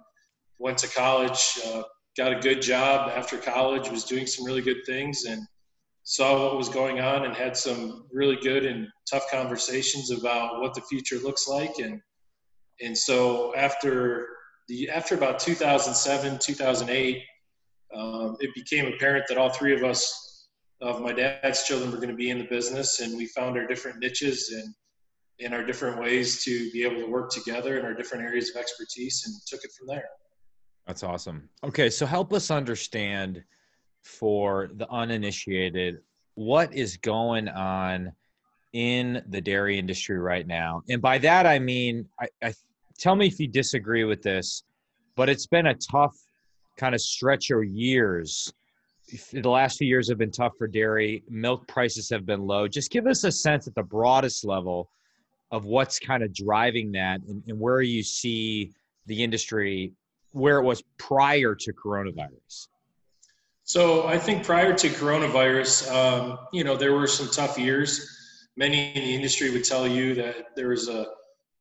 went 0.58 0.78
to 0.78 0.88
college 0.88 1.58
uh, 1.66 1.82
got 2.16 2.32
a 2.32 2.40
good 2.40 2.62
job 2.62 3.10
after 3.14 3.36
college 3.36 3.90
was 3.90 4.04
doing 4.04 4.26
some 4.26 4.44
really 4.44 4.62
good 4.62 4.84
things 4.86 5.24
and 5.24 5.42
saw 6.04 6.44
what 6.44 6.56
was 6.56 6.68
going 6.68 7.00
on 7.00 7.24
and 7.24 7.34
had 7.34 7.56
some 7.56 8.06
really 8.12 8.36
good 8.36 8.64
and 8.64 8.86
tough 9.10 9.24
conversations 9.30 10.10
about 10.10 10.60
what 10.60 10.74
the 10.74 10.82
future 10.82 11.18
looks 11.18 11.48
like. 11.48 11.78
And 11.78 12.00
and 12.80 12.96
so 12.96 13.54
after 13.56 14.28
the 14.68 14.88
after 14.90 15.14
about 15.14 15.38
2007 15.38 16.38
2008 16.38 17.22
um, 17.94 18.36
it 18.40 18.54
became 18.54 18.86
apparent 18.86 19.26
that 19.28 19.38
all 19.38 19.50
three 19.50 19.74
of 19.74 19.84
us, 19.84 20.46
of 20.80 21.00
my 21.00 21.12
dad's 21.12 21.64
children, 21.64 21.90
were 21.90 21.96
going 21.96 22.08
to 22.08 22.14
be 22.14 22.30
in 22.30 22.38
the 22.38 22.44
business, 22.44 23.00
and 23.00 23.16
we 23.16 23.26
found 23.26 23.56
our 23.56 23.66
different 23.66 23.98
niches 23.98 24.50
and 24.50 24.74
in 25.38 25.52
our 25.52 25.64
different 25.64 26.00
ways 26.00 26.44
to 26.44 26.70
be 26.70 26.84
able 26.84 27.00
to 27.00 27.06
work 27.06 27.30
together 27.30 27.78
in 27.78 27.84
our 27.84 27.94
different 27.94 28.24
areas 28.24 28.50
of 28.50 28.56
expertise, 28.60 29.24
and 29.26 29.34
took 29.46 29.64
it 29.64 29.72
from 29.76 29.86
there. 29.86 30.08
That's 30.86 31.02
awesome. 31.02 31.48
Okay, 31.62 31.90
so 31.90 32.06
help 32.06 32.32
us 32.32 32.50
understand 32.50 33.42
for 34.02 34.70
the 34.74 34.90
uninitiated 34.90 35.98
what 36.34 36.72
is 36.74 36.96
going 36.98 37.48
on 37.48 38.12
in 38.74 39.22
the 39.28 39.40
dairy 39.40 39.78
industry 39.78 40.18
right 40.18 40.46
now, 40.46 40.82
and 40.88 41.00
by 41.00 41.18
that 41.18 41.46
I 41.46 41.58
mean, 41.58 42.06
I, 42.20 42.28
I 42.42 42.54
tell 42.98 43.16
me 43.16 43.26
if 43.26 43.38
you 43.40 43.48
disagree 43.48 44.04
with 44.04 44.22
this, 44.22 44.64
but 45.16 45.28
it's 45.28 45.46
been 45.46 45.66
a 45.66 45.74
tough 45.74 46.16
kind 46.76 46.94
of 46.94 47.00
stretch 47.00 47.50
of 47.50 47.64
years. 47.64 48.52
The 49.32 49.48
last 49.48 49.78
few 49.78 49.86
years 49.86 50.08
have 50.08 50.18
been 50.18 50.30
tough 50.30 50.52
for 50.56 50.66
dairy 50.66 51.22
milk 51.28 51.66
prices 51.68 52.08
have 52.10 52.24
been 52.24 52.46
low. 52.46 52.66
Just 52.66 52.90
give 52.90 53.06
us 53.06 53.24
a 53.24 53.32
sense 53.32 53.66
at 53.66 53.74
the 53.74 53.82
broadest 53.82 54.44
level 54.44 54.88
of 55.50 55.64
what's 55.64 55.98
kind 55.98 56.22
of 56.22 56.34
driving 56.34 56.92
that 56.92 57.20
and, 57.28 57.42
and 57.46 57.60
where 57.60 57.82
you 57.82 58.02
see 58.02 58.72
the 59.06 59.22
industry 59.22 59.92
where 60.32 60.58
it 60.58 60.64
was 60.64 60.82
prior 60.98 61.54
to 61.54 61.72
coronavirus. 61.72 62.68
So 63.66 64.06
i 64.06 64.18
think 64.18 64.44
prior 64.44 64.74
to 64.74 64.88
coronavirus 64.88 65.90
um, 65.90 66.38
you 66.52 66.64
know 66.64 66.76
there 66.76 66.92
were 66.92 67.06
some 67.06 67.28
tough 67.30 67.58
years. 67.58 68.10
Many 68.56 68.92
in 68.94 69.02
the 69.02 69.14
industry 69.14 69.50
would 69.50 69.64
tell 69.64 69.86
you 69.86 70.14
that 70.14 70.54
there 70.56 70.68
was 70.68 70.88
a 70.88 71.06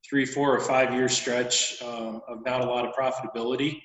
three 0.07 0.25
four 0.25 0.55
or 0.55 0.59
five 0.59 0.93
year 0.93 1.07
stretch 1.07 1.81
um, 1.81 2.21
of 2.27 2.43
not 2.43 2.61
a 2.61 2.65
lot 2.65 2.85
of 2.85 2.93
profitability 2.95 3.81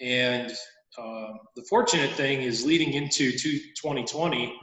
and 0.00 0.52
um, 0.98 1.38
the 1.54 1.62
fortunate 1.68 2.10
thing 2.12 2.42
is 2.42 2.64
leading 2.64 2.92
into 2.94 3.32
2020, 3.32 4.54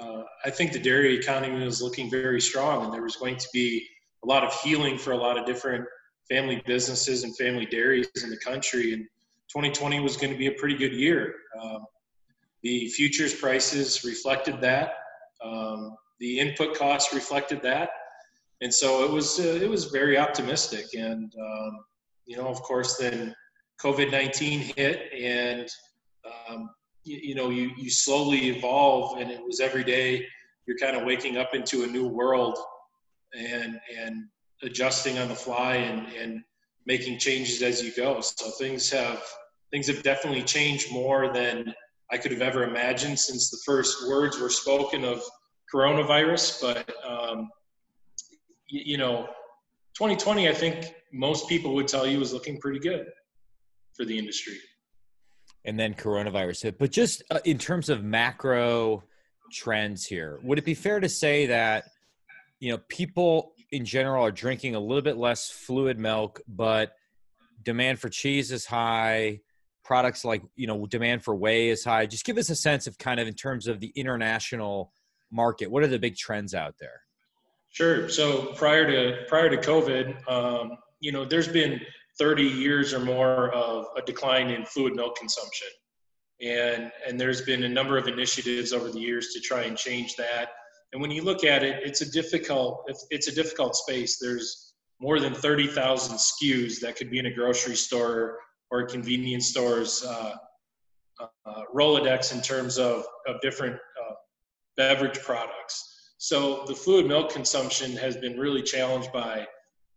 uh, 0.00 0.22
I 0.44 0.50
think 0.50 0.72
the 0.72 0.78
dairy 0.78 1.16
economy 1.16 1.64
was 1.64 1.80
looking 1.80 2.10
very 2.10 2.40
strong, 2.40 2.84
and 2.84 2.92
there 2.92 3.02
was 3.02 3.16
going 3.16 3.36
to 3.36 3.48
be 3.52 3.86
a 4.24 4.26
lot 4.26 4.44
of 4.44 4.52
healing 4.60 4.98
for 4.98 5.12
a 5.12 5.16
lot 5.16 5.38
of 5.38 5.46
different 5.46 5.84
family 6.28 6.62
businesses 6.66 7.24
and 7.24 7.36
family 7.36 7.66
dairies 7.66 8.08
in 8.22 8.30
the 8.30 8.36
country. 8.36 8.92
And 8.92 9.04
2020 9.48 10.00
was 10.00 10.16
going 10.16 10.32
to 10.32 10.38
be 10.38 10.46
a 10.46 10.52
pretty 10.52 10.76
good 10.76 10.92
year. 10.92 11.34
Um, 11.60 11.84
the 12.62 12.88
futures 12.88 13.34
prices 13.34 14.04
reflected 14.04 14.60
that. 14.60 14.94
Um, 15.44 15.96
the 16.20 16.38
input 16.38 16.76
costs 16.76 17.12
reflected 17.12 17.62
that, 17.62 17.90
and 18.60 18.72
so 18.72 19.04
it 19.04 19.10
was 19.10 19.40
uh, 19.40 19.58
it 19.60 19.68
was 19.68 19.86
very 19.86 20.16
optimistic. 20.16 20.86
And 20.94 21.32
um, 21.40 21.84
you 22.26 22.36
know, 22.36 22.46
of 22.46 22.62
course, 22.62 22.96
then 22.96 23.34
COVID 23.82 24.12
19 24.12 24.60
hit, 24.76 25.12
and 25.12 25.68
um, 26.24 26.70
you, 27.04 27.18
you, 27.22 27.34
know, 27.34 27.50
you, 27.50 27.72
you 27.76 27.90
slowly 27.90 28.50
evolve, 28.50 29.18
and 29.18 29.30
it 29.30 29.44
was 29.44 29.58
every 29.60 29.82
day 29.82 30.24
you're 30.66 30.78
kind 30.78 30.96
of 30.96 31.04
waking 31.04 31.36
up 31.36 31.54
into 31.54 31.82
a 31.82 31.86
new 31.86 32.06
world 32.06 32.56
and 33.36 33.80
and 33.98 34.24
adjusting 34.62 35.18
on 35.18 35.28
the 35.28 35.34
fly 35.34 35.76
and 35.76 36.06
and 36.12 36.42
making 36.86 37.18
changes 37.18 37.62
as 37.62 37.82
you 37.82 37.92
go. 37.96 38.20
So 38.20 38.50
things 38.50 38.88
have 38.90 39.22
things 39.72 39.88
have 39.88 40.02
definitely 40.02 40.42
changed 40.42 40.92
more 40.92 41.32
than 41.32 41.74
I 42.10 42.18
could 42.18 42.30
have 42.30 42.42
ever 42.42 42.62
imagined 42.62 43.18
since 43.18 43.50
the 43.50 43.58
first 43.66 44.06
words 44.06 44.38
were 44.38 44.50
spoken 44.50 45.04
of 45.04 45.22
coronavirus. 45.74 46.60
But 46.60 46.94
um, 47.04 47.48
you, 48.68 48.82
you 48.84 48.98
know, 48.98 49.26
2020, 49.94 50.48
I 50.48 50.52
think 50.52 50.94
most 51.12 51.48
people 51.48 51.74
would 51.74 51.88
tell 51.88 52.06
you 52.06 52.20
is 52.20 52.32
looking 52.32 52.60
pretty 52.60 52.78
good 52.78 53.06
for 53.96 54.04
the 54.04 54.18
industry. 54.18 54.54
And 55.64 55.78
then 55.78 55.94
coronavirus 55.94 56.62
hit. 56.62 56.78
But 56.78 56.90
just 56.90 57.22
uh, 57.30 57.40
in 57.44 57.58
terms 57.58 57.88
of 57.88 58.02
macro 58.02 59.04
trends 59.52 60.04
here, 60.04 60.38
would 60.42 60.58
it 60.58 60.64
be 60.64 60.74
fair 60.74 60.98
to 61.00 61.08
say 61.08 61.46
that 61.46 61.84
you 62.58 62.72
know 62.72 62.78
people 62.88 63.52
in 63.70 63.84
general 63.84 64.24
are 64.24 64.32
drinking 64.32 64.74
a 64.74 64.80
little 64.80 65.02
bit 65.02 65.16
less 65.16 65.50
fluid 65.50 65.98
milk, 65.98 66.40
but 66.46 66.92
demand 67.62 67.98
for 67.98 68.08
cheese 68.08 68.52
is 68.52 68.66
high. 68.66 69.40
Products 69.84 70.24
like 70.24 70.42
you 70.56 70.66
know 70.66 70.86
demand 70.86 71.24
for 71.24 71.34
whey 71.34 71.68
is 71.68 71.84
high. 71.84 72.06
Just 72.06 72.24
give 72.24 72.38
us 72.38 72.50
a 72.50 72.56
sense 72.56 72.86
of 72.86 72.98
kind 72.98 73.18
of 73.18 73.26
in 73.26 73.34
terms 73.34 73.66
of 73.66 73.80
the 73.80 73.92
international 73.96 74.92
market. 75.30 75.70
What 75.70 75.82
are 75.82 75.88
the 75.88 75.98
big 75.98 76.16
trends 76.16 76.54
out 76.54 76.74
there? 76.78 77.02
Sure. 77.70 78.08
So 78.08 78.52
prior 78.54 78.86
to 78.86 79.24
prior 79.28 79.48
to 79.48 79.56
COVID, 79.56 80.30
um, 80.30 80.76
you 81.00 81.10
know, 81.10 81.24
there's 81.24 81.48
been 81.48 81.80
30 82.22 82.44
years 82.44 82.94
or 82.94 83.00
more 83.00 83.52
of 83.52 83.86
a 83.96 84.02
decline 84.02 84.50
in 84.50 84.64
fluid 84.64 84.94
milk 84.94 85.16
consumption, 85.16 85.66
and 86.40 86.92
and 87.04 87.20
there's 87.20 87.42
been 87.42 87.64
a 87.64 87.68
number 87.68 87.98
of 87.98 88.06
initiatives 88.06 88.72
over 88.72 88.92
the 88.92 89.00
years 89.00 89.32
to 89.32 89.40
try 89.40 89.62
and 89.62 89.76
change 89.76 90.14
that. 90.14 90.50
And 90.92 91.02
when 91.02 91.10
you 91.10 91.22
look 91.22 91.42
at 91.42 91.64
it, 91.64 91.82
it's 91.84 92.00
a 92.00 92.08
difficult 92.08 92.88
it's 93.10 93.26
a 93.26 93.34
difficult 93.34 93.74
space. 93.74 94.18
There's 94.20 94.72
more 95.00 95.18
than 95.18 95.34
30,000 95.34 96.16
SKUs 96.16 96.78
that 96.78 96.94
could 96.94 97.10
be 97.10 97.18
in 97.18 97.26
a 97.26 97.34
grocery 97.34 97.74
store 97.74 98.38
or 98.70 98.86
convenience 98.86 99.48
stores 99.48 100.04
uh, 100.06 100.34
uh, 101.20 101.62
Rolodex 101.74 102.32
in 102.32 102.40
terms 102.40 102.78
of, 102.78 103.04
of 103.26 103.40
different 103.40 103.74
uh, 103.74 104.14
beverage 104.76 105.18
products. 105.18 106.14
So 106.18 106.64
the 106.68 106.74
fluid 106.74 107.06
milk 107.06 107.32
consumption 107.32 107.96
has 107.96 108.16
been 108.16 108.38
really 108.38 108.62
challenged 108.62 109.12
by 109.12 109.44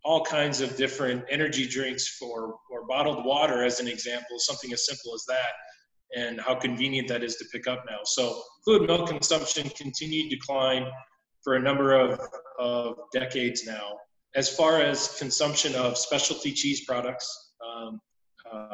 all 0.06 0.24
kinds 0.24 0.62
of 0.62 0.78
different 0.78 1.26
energy 1.32 1.68
drinks 1.68 2.08
for 2.20 2.56
or 2.70 2.86
bottled 2.88 3.26
water 3.26 3.64
as 3.64 3.80
an 3.80 3.88
example, 3.88 4.38
something 4.38 4.72
as 4.72 4.86
simple 4.86 5.16
as 5.16 5.26
that, 5.28 5.53
and 6.16 6.39
how 6.39 6.53
convenient 6.53 7.08
that 7.08 7.24
is 7.24 7.36
to 7.38 7.45
pick 7.51 7.68
up 7.68 7.84
now. 7.89 7.97
So 8.03 8.39
fluid 8.64 8.88
milk 8.88 9.10
consumption 9.10 9.68
continued 9.70 10.30
decline 10.30 10.86
for 11.43 11.56
a 11.56 11.60
number 11.60 11.99
of, 11.99 12.20
of 12.60 12.97
decades 13.12 13.66
now. 13.66 13.97
As 14.36 14.47
far 14.47 14.80
as 14.80 15.18
consumption 15.18 15.74
of 15.74 15.97
specialty 15.97 16.51
cheese 16.51 16.86
products, 16.86 17.53
um, 17.66 17.99
uh, 18.51 18.68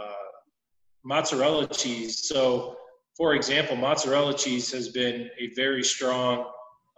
mozzarella 1.06 1.68
cheese. 1.68 2.28
So, 2.28 2.76
for 3.16 3.36
example, 3.36 3.78
mozzarella 3.78 4.34
cheese 4.34 4.70
has 4.74 4.90
been 4.90 5.30
a 5.40 5.54
very 5.56 5.84
strong 5.84 6.46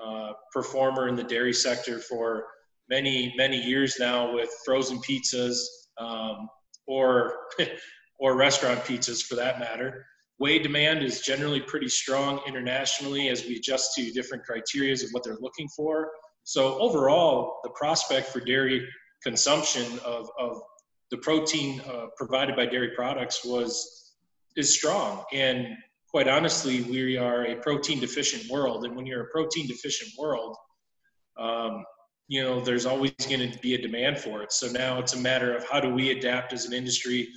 uh, 0.04 0.32
performer 0.52 1.08
in 1.08 1.16
the 1.16 1.24
dairy 1.24 1.54
sector 1.54 2.00
for 2.00 2.48
many 2.90 3.34
many 3.38 3.62
years 3.62 3.98
now 4.00 4.34
with 4.34 4.50
frozen 4.66 5.00
pizzas 5.00 5.58
um, 5.98 6.48
or 6.88 7.36
or 8.20 8.36
restaurant 8.36 8.80
pizzas 8.82 9.22
for 9.22 9.36
that 9.36 9.60
matter. 9.60 10.06
Whey 10.40 10.60
demand 10.60 11.04
is 11.04 11.22
generally 11.22 11.62
pretty 11.62 11.90
strong 11.90 12.42
internationally 12.48 13.30
as 13.30 13.46
we 13.46 13.58
adjust 13.58 13.94
to 13.96 14.12
different 14.12 14.44
criteria 14.44 14.94
of 14.94 15.00
what 15.12 15.24
they're 15.24 15.38
looking 15.40 15.68
for. 15.76 16.10
So 16.44 16.78
overall, 16.80 17.60
the 17.64 17.70
prospect 17.70 18.28
for 18.28 18.40
dairy 18.40 18.86
consumption 19.24 20.00
of, 20.04 20.30
of 20.38 20.62
the 21.12 21.18
protein 21.18 21.82
uh, 21.82 22.08
provided 22.18 22.56
by 22.56 22.66
dairy 22.66 22.92
products 22.96 23.46
was 23.46 24.14
is 24.56 24.74
strong. 24.74 25.24
And 25.34 25.68
quite 26.10 26.28
honestly, 26.28 26.82
we 26.82 27.18
are 27.18 27.46
a 27.46 27.56
protein 27.56 28.00
deficient 28.00 28.50
world. 28.52 28.86
And 28.86 28.96
when 28.96 29.06
you're 29.06 29.24
a 29.24 29.30
protein 29.32 29.68
deficient 29.68 30.12
world, 30.18 30.56
um, 31.40 31.84
you 32.28 32.42
know, 32.42 32.60
there's 32.60 32.86
always 32.86 33.12
going 33.28 33.52
to 33.52 33.58
be 33.60 33.76
a 33.76 33.82
demand 33.82 34.18
for 34.18 34.42
it. 34.44 34.52
So 34.52 34.68
now 34.68 35.00
it's 35.00 35.14
a 35.14 35.20
matter 35.20 35.56
of 35.56 35.66
how 35.70 35.80
do 35.80 35.90
we 35.90 36.12
adapt 36.12 36.54
as 36.54 36.66
an 36.66 36.74
industry 36.74 37.28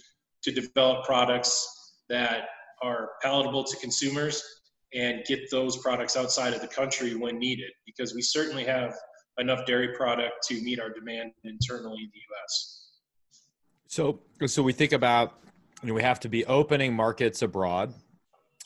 to 0.43 0.53
develop 0.53 1.05
products 1.05 1.95
that 2.09 2.45
are 2.82 3.11
palatable 3.22 3.64
to 3.64 3.76
consumers 3.78 4.43
and 4.95 5.24
get 5.26 5.51
those 5.51 5.76
products 5.78 6.16
outside 6.16 6.55
of 6.55 6.61
the 6.61 6.68
country 6.68 7.14
when 7.14 7.39
needed, 7.39 7.70
because 7.84 8.14
we 8.14 8.22
certainly 8.22 8.64
have 8.64 8.95
enough 9.39 9.66
dairy 9.66 9.89
product 9.95 10.34
to 10.49 10.61
meet 10.62 10.80
our 10.80 10.91
demand 10.91 11.32
internally 11.45 11.99
in 12.03 12.11
the 12.12 12.20
U.S. 12.30 12.91
So, 13.89 14.20
so 14.47 14.62
we 14.62 14.72
think 14.72 14.93
about, 14.93 15.41
you 15.82 15.89
know, 15.89 15.95
we 15.95 16.03
have 16.03 16.20
to 16.20 16.28
be 16.28 16.45
opening 16.47 16.95
markets 16.95 17.43
abroad 17.43 17.93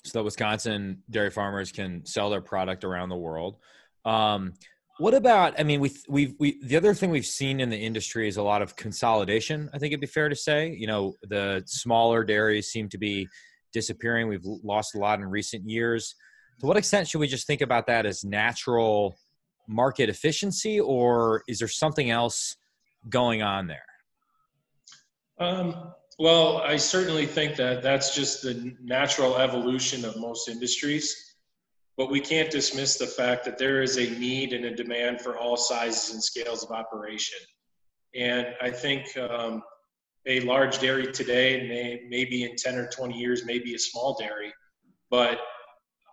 so 0.05 0.19
that 0.19 0.25
Wisconsin 0.25 1.03
dairy 1.11 1.31
farmers 1.31 1.73
can 1.73 2.05
sell 2.07 2.31
their 2.31 2.41
product 2.41 2.85
around 2.85 3.09
the 3.09 3.17
world. 3.17 3.57
Um, 4.05 4.55
what 5.01 5.15
about? 5.15 5.59
I 5.59 5.63
mean, 5.63 5.81
we 5.81 5.91
we 6.09 6.35
we 6.39 6.61
the 6.63 6.77
other 6.77 6.93
thing 6.93 7.09
we've 7.09 7.25
seen 7.25 7.59
in 7.59 7.71
the 7.71 7.77
industry 7.77 8.29
is 8.29 8.37
a 8.37 8.43
lot 8.43 8.61
of 8.61 8.77
consolidation. 8.77 9.71
I 9.73 9.79
think 9.79 9.93
it'd 9.93 10.03
be 10.03 10.07
fair 10.07 10.29
to 10.29 10.37
say. 10.37 10.77
You 10.79 10.87
know, 10.87 11.15
the 11.23 11.63
smaller 11.65 12.23
dairies 12.23 12.71
seem 12.71 12.91
to 12.91 12.99
be 12.99 13.27
disappearing. 13.73 14.29
We've 14.29 14.45
lost 14.45 14.95
a 14.95 14.99
lot 14.99 15.19
in 15.19 15.25
recent 15.25 15.67
years. 15.67 16.15
To 16.61 16.67
what 16.67 16.77
extent 16.77 17.09
should 17.09 17.19
we 17.19 17.29
just 17.29 17.47
think 17.47 17.63
about 17.63 17.87
that 17.87 18.05
as 18.05 18.25
natural 18.25 19.17
market 19.67 20.11
efficiency, 20.11 20.79
or 20.79 21.45
is 21.49 21.61
there 21.61 21.69
something 21.69 22.11
else 22.11 22.57
going 23.09 23.41
on 23.41 23.69
there? 23.69 23.89
Um, 25.39 25.93
well, 26.19 26.59
I 26.59 26.77
certainly 26.77 27.25
think 27.25 27.57
that 27.57 27.83
that's 27.83 28.15
just 28.15 28.43
the 28.43 28.77
natural 28.83 29.39
evolution 29.39 30.05
of 30.05 30.19
most 30.19 30.51
industries. 30.51 31.30
But 32.01 32.11
we 32.11 32.21
can't 32.21 32.51
dismiss 32.51 32.97
the 32.97 33.07
fact 33.07 33.45
that 33.45 33.59
there 33.59 33.83
is 33.83 33.99
a 33.99 34.09
need 34.19 34.55
and 34.55 34.65
a 34.65 34.75
demand 34.75 35.21
for 35.21 35.37
all 35.37 35.59
sizes 35.59 36.15
and 36.15 36.25
scales 36.25 36.65
of 36.65 36.71
operation. 36.71 37.39
And 38.15 38.47
I 38.59 38.71
think 38.71 39.15
um, 39.19 39.63
a 40.25 40.41
large 40.41 40.79
dairy 40.79 41.13
today 41.13 41.69
may 41.69 42.01
maybe 42.09 42.45
in 42.45 42.57
10 42.57 42.77
or 42.77 42.89
20 42.89 43.19
years 43.19 43.45
may 43.45 43.59
be 43.59 43.75
a 43.75 43.79
small 43.79 44.17
dairy. 44.19 44.51
But 45.11 45.41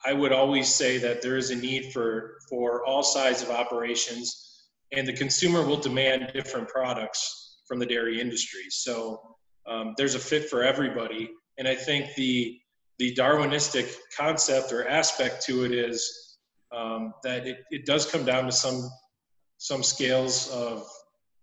I 0.05 0.11
would 0.11 0.33
always 0.33 0.67
say 0.67 0.97
that 0.97 1.21
there 1.21 1.37
is 1.37 1.51
a 1.51 1.55
need 1.55 1.93
for, 1.93 2.33
for 2.49 2.85
all 2.85 3.01
sides 3.01 3.41
of 3.41 3.49
operations, 3.49 4.65
and 4.91 5.07
the 5.07 5.13
consumer 5.13 5.65
will 5.65 5.77
demand 5.77 6.31
different 6.33 6.67
products 6.67 7.61
from 7.65 7.79
the 7.79 7.85
dairy 7.85 8.19
industry. 8.19 8.65
So 8.71 9.21
um, 9.65 9.93
there's 9.95 10.15
a 10.15 10.19
fit 10.19 10.49
for 10.49 10.63
everybody. 10.63 11.29
And 11.57 11.65
I 11.65 11.75
think 11.75 12.13
the 12.15 12.59
the 12.99 13.13
Darwinistic 13.15 13.93
concept 14.15 14.71
or 14.71 14.87
aspect 14.87 15.43
to 15.45 15.65
it 15.65 15.71
is 15.71 16.37
um, 16.75 17.13
that 17.23 17.45
it, 17.47 17.59
it 17.69 17.85
does 17.85 18.09
come 18.09 18.25
down 18.25 18.45
to 18.45 18.51
some 18.51 18.89
some 19.59 19.81
scales 19.81 20.49
of 20.51 20.87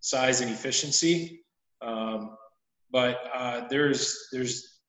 size 0.00 0.40
and 0.40 0.50
efficiency. 0.50 1.40
Um, 1.82 2.36
but 2.92 3.18
uh, 3.34 3.66
there's 3.68 4.28
there's 4.32 4.80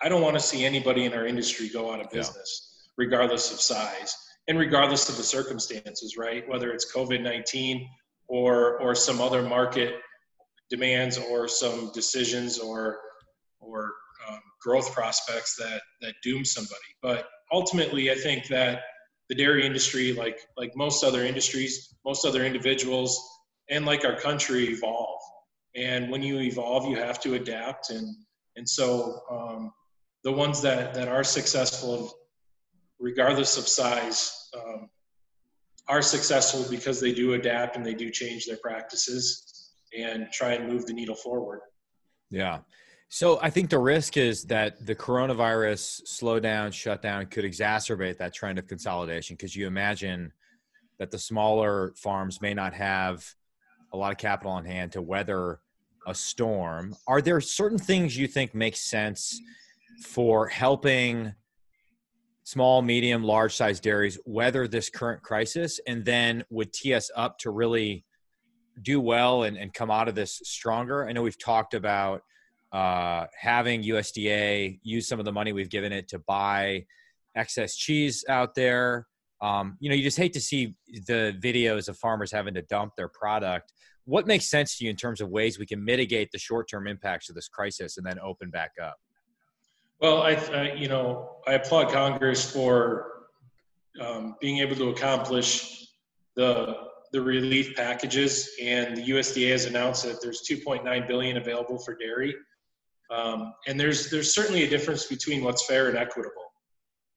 I 0.00 0.08
don't 0.08 0.22
want 0.22 0.34
to 0.34 0.40
see 0.40 0.64
anybody 0.64 1.04
in 1.04 1.12
our 1.12 1.26
industry 1.26 1.68
go 1.68 1.92
out 1.92 2.00
of 2.00 2.10
business, 2.10 2.72
yeah. 2.74 3.04
regardless 3.04 3.52
of 3.52 3.60
size 3.60 4.16
and 4.48 4.58
regardless 4.58 5.08
of 5.08 5.16
the 5.16 5.22
circumstances, 5.22 6.16
right? 6.16 6.48
Whether 6.48 6.72
it's 6.72 6.92
COVID 6.92 7.22
nineteen 7.22 7.88
or 8.28 8.78
or 8.80 8.94
some 8.94 9.20
other 9.20 9.42
market 9.42 9.94
demands 10.70 11.18
or 11.18 11.48
some 11.48 11.90
decisions 11.92 12.58
or 12.58 12.98
or 13.60 13.92
um, 14.28 14.40
growth 14.60 14.92
prospects 14.92 15.56
that 15.56 15.82
that 16.00 16.14
doom 16.22 16.44
somebody. 16.44 16.76
But 17.02 17.26
ultimately, 17.52 18.10
I 18.10 18.14
think 18.14 18.46
that 18.48 18.82
the 19.28 19.34
dairy 19.34 19.66
industry, 19.66 20.12
like 20.12 20.38
like 20.56 20.72
most 20.76 21.04
other 21.04 21.24
industries, 21.24 21.94
most 22.04 22.24
other 22.24 22.44
individuals, 22.44 23.20
and 23.70 23.84
like 23.84 24.04
our 24.04 24.16
country, 24.16 24.68
evolve. 24.68 25.20
And 25.74 26.10
when 26.10 26.22
you 26.22 26.40
evolve, 26.40 26.86
you 26.86 26.96
have 26.96 27.20
to 27.20 27.34
adapt. 27.34 27.90
And 27.90 28.14
and 28.56 28.68
so 28.68 29.20
um, 29.30 29.72
the 30.24 30.32
ones 30.32 30.60
that 30.62 30.94
that 30.94 31.08
are 31.08 31.24
successful, 31.24 32.12
regardless 32.98 33.56
of 33.56 33.66
size. 33.68 34.48
Um, 34.54 34.88
are 35.88 36.00
successful 36.02 36.64
because 36.70 37.00
they 37.00 37.12
do 37.12 37.34
adapt 37.34 37.76
and 37.76 37.84
they 37.84 37.94
do 37.94 38.08
change 38.08 38.46
their 38.46 38.56
practices 38.58 39.72
and 39.96 40.30
try 40.32 40.52
and 40.52 40.68
move 40.68 40.86
the 40.86 40.92
needle 40.92 41.14
forward. 41.14 41.60
Yeah. 42.30 42.60
So 43.14 43.38
I 43.42 43.50
think 43.50 43.68
the 43.68 43.78
risk 43.78 44.16
is 44.16 44.44
that 44.44 44.86
the 44.86 44.94
coronavirus 44.94 46.00
slowdown, 46.04 46.72
shutdown 46.72 47.26
could 47.26 47.44
exacerbate 47.44 48.16
that 48.16 48.32
trend 48.32 48.58
of 48.58 48.66
consolidation 48.66 49.36
because 49.36 49.54
you 49.54 49.66
imagine 49.66 50.32
that 50.98 51.10
the 51.10 51.18
smaller 51.18 51.92
farms 51.94 52.40
may 52.40 52.54
not 52.54 52.72
have 52.72 53.22
a 53.92 53.98
lot 53.98 54.12
of 54.12 54.16
capital 54.16 54.52
on 54.52 54.64
hand 54.64 54.92
to 54.92 55.02
weather 55.02 55.60
a 56.06 56.14
storm. 56.14 56.96
Are 57.06 57.20
there 57.20 57.38
certain 57.42 57.76
things 57.76 58.16
you 58.16 58.26
think 58.26 58.54
make 58.54 58.76
sense 58.76 59.38
for 60.02 60.48
helping 60.48 61.34
small, 62.44 62.80
medium, 62.80 63.22
large 63.24 63.54
size 63.54 63.78
dairies 63.78 64.18
weather 64.24 64.66
this 64.66 64.88
current 64.88 65.22
crisis 65.22 65.78
and 65.86 66.02
then 66.02 66.44
would 66.48 66.72
tee 66.72 66.94
us 66.94 67.10
up 67.14 67.38
to 67.40 67.50
really 67.50 68.06
do 68.80 69.02
well 69.02 69.42
and, 69.42 69.58
and 69.58 69.74
come 69.74 69.90
out 69.90 70.08
of 70.08 70.14
this 70.14 70.40
stronger? 70.44 71.06
I 71.06 71.12
know 71.12 71.20
we've 71.20 71.38
talked 71.38 71.74
about 71.74 72.22
uh, 72.72 73.26
having 73.38 73.82
USDA 73.82 74.80
use 74.82 75.06
some 75.06 75.18
of 75.18 75.24
the 75.24 75.32
money 75.32 75.52
we've 75.52 75.70
given 75.70 75.92
it 75.92 76.08
to 76.08 76.18
buy 76.20 76.84
excess 77.34 77.76
cheese 77.76 78.24
out 78.28 78.54
there. 78.54 79.06
Um, 79.42 79.76
you 79.80 79.90
know, 79.90 79.96
you 79.96 80.02
just 80.02 80.16
hate 80.16 80.32
to 80.34 80.40
see 80.40 80.74
the 81.06 81.36
videos 81.42 81.88
of 81.88 81.98
farmers 81.98 82.32
having 82.32 82.54
to 82.54 82.62
dump 82.62 82.92
their 82.96 83.08
product. 83.08 83.72
What 84.04 84.26
makes 84.26 84.48
sense 84.48 84.78
to 84.78 84.84
you 84.84 84.90
in 84.90 84.96
terms 84.96 85.20
of 85.20 85.28
ways 85.28 85.58
we 85.58 85.66
can 85.66 85.84
mitigate 85.84 86.30
the 86.32 86.38
short-term 86.38 86.86
impacts 86.86 87.28
of 87.28 87.34
this 87.34 87.48
crisis 87.48 87.98
and 87.98 88.06
then 88.06 88.18
open 88.20 88.50
back 88.50 88.72
up? 88.82 88.96
Well, 90.00 90.22
I, 90.22 90.32
I 90.32 90.72
you 90.74 90.88
know, 90.88 91.36
I 91.46 91.54
applaud 91.54 91.92
Congress 91.92 92.50
for 92.50 93.26
um, 94.00 94.36
being 94.40 94.58
able 94.58 94.76
to 94.76 94.88
accomplish 94.90 95.86
the 96.34 96.74
the 97.12 97.20
relief 97.20 97.76
packages, 97.76 98.48
and 98.60 98.96
the 98.96 99.02
USDA 99.10 99.50
has 99.50 99.66
announced 99.66 100.02
that 100.04 100.22
there's 100.22 100.42
2.9 100.50 101.06
billion 101.06 101.36
available 101.36 101.78
for 101.78 101.94
dairy. 101.94 102.34
Um, 103.12 103.52
and 103.66 103.78
there's 103.78 104.10
there's 104.10 104.34
certainly 104.34 104.64
a 104.64 104.68
difference 104.68 105.06
between 105.06 105.44
what's 105.44 105.66
fair 105.66 105.88
and 105.88 105.98
equitable, 105.98 106.52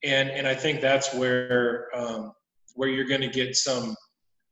and 0.04 0.28
and 0.28 0.46
I 0.46 0.54
think 0.54 0.80
that's 0.80 1.14
where 1.14 1.88
um, 1.96 2.32
where 2.74 2.88
you're 2.88 3.06
going 3.06 3.22
to 3.22 3.28
get 3.28 3.56
some 3.56 3.96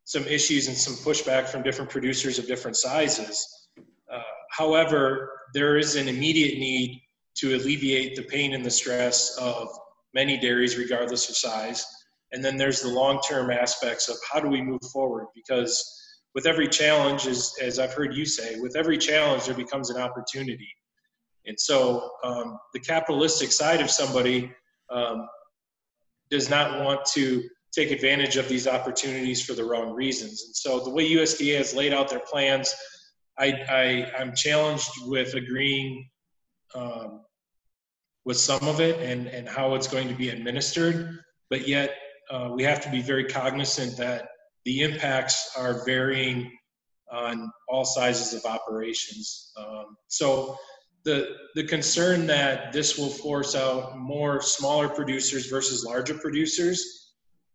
some 0.04 0.24
issues 0.24 0.68
and 0.68 0.76
some 0.76 0.94
pushback 0.94 1.48
from 1.48 1.62
different 1.62 1.90
producers 1.90 2.38
of 2.38 2.46
different 2.46 2.76
sizes. 2.76 3.68
Uh, 4.12 4.20
however, 4.50 5.30
there 5.52 5.76
is 5.76 5.96
an 5.96 6.08
immediate 6.08 6.58
need 6.58 7.00
to 7.36 7.56
alleviate 7.56 8.16
the 8.16 8.22
pain 8.22 8.54
and 8.54 8.64
the 8.64 8.70
stress 8.70 9.36
of 9.38 9.68
many 10.14 10.38
dairies, 10.38 10.78
regardless 10.78 11.28
of 11.28 11.36
size. 11.36 11.84
And 12.32 12.44
then 12.44 12.56
there's 12.56 12.80
the 12.80 12.88
long-term 12.88 13.50
aspects 13.50 14.08
of 14.08 14.16
how 14.30 14.40
do 14.40 14.48
we 14.48 14.60
move 14.60 14.82
forward? 14.92 15.26
Because 15.34 15.72
with 16.34 16.46
every 16.46 16.68
challenge, 16.68 17.26
as, 17.26 17.54
as 17.62 17.78
I've 17.78 17.94
heard 17.94 18.14
you 18.14 18.24
say, 18.24 18.58
with 18.60 18.76
every 18.76 18.98
challenge, 18.98 19.46
there 19.46 19.54
becomes 19.54 19.90
an 19.90 20.00
opportunity. 20.00 20.68
And 21.46 21.58
so 21.58 22.10
um, 22.22 22.58
the 22.72 22.80
capitalistic 22.80 23.52
side 23.52 23.80
of 23.80 23.90
somebody 23.90 24.52
um, 24.90 25.26
does 26.30 26.48
not 26.48 26.82
want 26.84 27.04
to 27.14 27.42
take 27.72 27.90
advantage 27.90 28.36
of 28.36 28.48
these 28.48 28.68
opportunities 28.68 29.44
for 29.44 29.52
the 29.52 29.64
wrong 29.64 29.92
reasons. 29.92 30.44
And 30.46 30.56
so 30.56 30.80
the 30.80 30.90
way 30.90 31.10
USDA 31.10 31.58
has 31.58 31.74
laid 31.74 31.92
out 31.92 32.08
their 32.08 32.20
plans, 32.20 32.74
I, 33.38 33.46
I, 33.68 34.12
I'm 34.18 34.34
challenged 34.34 34.90
with 35.06 35.34
agreeing 35.34 36.08
um, 36.74 37.20
with 38.24 38.38
some 38.38 38.62
of 38.62 38.80
it 38.80 39.00
and, 39.00 39.26
and 39.26 39.48
how 39.48 39.74
it's 39.74 39.88
going 39.88 40.08
to 40.08 40.14
be 40.14 40.30
administered. 40.30 41.18
But 41.50 41.68
yet, 41.68 41.94
uh, 42.30 42.50
we 42.54 42.62
have 42.62 42.80
to 42.80 42.90
be 42.90 43.02
very 43.02 43.24
cognizant 43.24 43.98
that 43.98 44.28
the 44.64 44.80
impacts 44.80 45.50
are 45.58 45.84
varying 45.84 46.50
on 47.12 47.50
all 47.68 47.84
sizes 47.84 48.32
of 48.32 48.50
operations. 48.50 49.52
Um, 49.58 49.96
so 50.08 50.56
the 51.04 51.36
the 51.54 51.64
concern 51.64 52.26
that 52.26 52.72
this 52.72 52.98
will 52.98 53.10
force 53.10 53.54
out 53.54 53.98
more 53.98 54.40
smaller 54.40 54.88
producers 54.88 55.46
versus 55.46 55.84
larger 55.84 56.14
producers, 56.14 57.12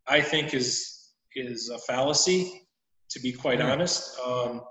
I 0.08 0.22
think 0.22 0.54
is 0.54 1.12
is 1.36 1.70
a 1.70 1.78
fallacy, 1.80 2.68
to 3.10 3.20
be 3.20 3.32
quite 3.32 3.60
mm-hmm. 3.60 3.70
honest. 3.70 4.20
Um, 4.20 4.62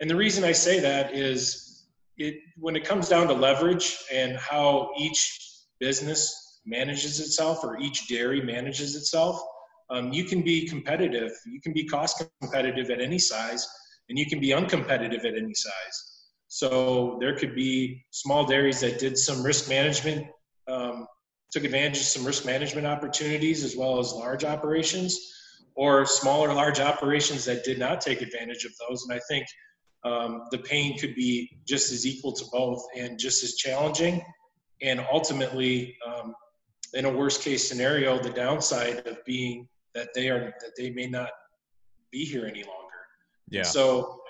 and 0.00 0.08
the 0.08 0.16
reason 0.16 0.44
I 0.44 0.52
say 0.52 0.80
that 0.80 1.14
is 1.14 1.86
it 2.16 2.36
when 2.58 2.76
it 2.76 2.84
comes 2.84 3.08
down 3.08 3.26
to 3.28 3.34
leverage 3.34 3.96
and 4.12 4.36
how 4.36 4.90
each 4.98 5.38
business 5.80 6.60
manages 6.64 7.18
itself 7.18 7.64
or 7.64 7.78
each 7.78 8.06
dairy 8.06 8.40
manages 8.40 8.94
itself, 8.94 9.40
um, 9.90 10.12
you 10.12 10.24
can 10.24 10.42
be 10.42 10.66
competitive. 10.68 11.32
You 11.46 11.60
can 11.60 11.72
be 11.72 11.84
cost 11.84 12.24
competitive 12.40 12.90
at 12.90 13.00
any 13.00 13.18
size, 13.18 13.68
and 14.08 14.18
you 14.18 14.26
can 14.26 14.40
be 14.40 14.48
uncompetitive 14.48 15.24
at 15.24 15.36
any 15.36 15.54
size. 15.54 16.11
So 16.54 17.16
there 17.18 17.34
could 17.34 17.54
be 17.54 18.04
small 18.10 18.44
dairies 18.44 18.80
that 18.80 18.98
did 18.98 19.16
some 19.16 19.42
risk 19.42 19.70
management, 19.70 20.26
um, 20.68 21.06
took 21.50 21.64
advantage 21.64 22.00
of 22.00 22.04
some 22.04 22.26
risk 22.26 22.44
management 22.44 22.86
opportunities, 22.86 23.64
as 23.64 23.74
well 23.74 23.98
as 23.98 24.12
large 24.12 24.44
operations, 24.44 25.32
or 25.76 26.04
smaller 26.04 26.52
large 26.52 26.78
operations 26.78 27.46
that 27.46 27.64
did 27.64 27.78
not 27.78 28.02
take 28.02 28.20
advantage 28.20 28.66
of 28.66 28.72
those. 28.86 29.02
And 29.04 29.14
I 29.14 29.20
think 29.30 29.46
um, 30.04 30.42
the 30.50 30.58
pain 30.58 30.98
could 30.98 31.14
be 31.14 31.58
just 31.66 31.90
as 31.90 32.06
equal 32.06 32.34
to 32.34 32.44
both 32.52 32.84
and 32.94 33.18
just 33.18 33.42
as 33.42 33.54
challenging. 33.54 34.22
And 34.82 35.02
ultimately, 35.10 35.96
um, 36.06 36.34
in 36.92 37.06
a 37.06 37.10
worst 37.10 37.40
case 37.40 37.66
scenario, 37.66 38.18
the 38.18 38.28
downside 38.28 39.06
of 39.06 39.24
being 39.24 39.66
that 39.94 40.10
they 40.14 40.28
are 40.28 40.52
that 40.60 40.72
they 40.76 40.90
may 40.90 41.06
not 41.06 41.30
be 42.10 42.26
here 42.26 42.44
any 42.44 42.62
longer. 42.62 43.00
Yeah. 43.48 43.62
So 43.62 44.21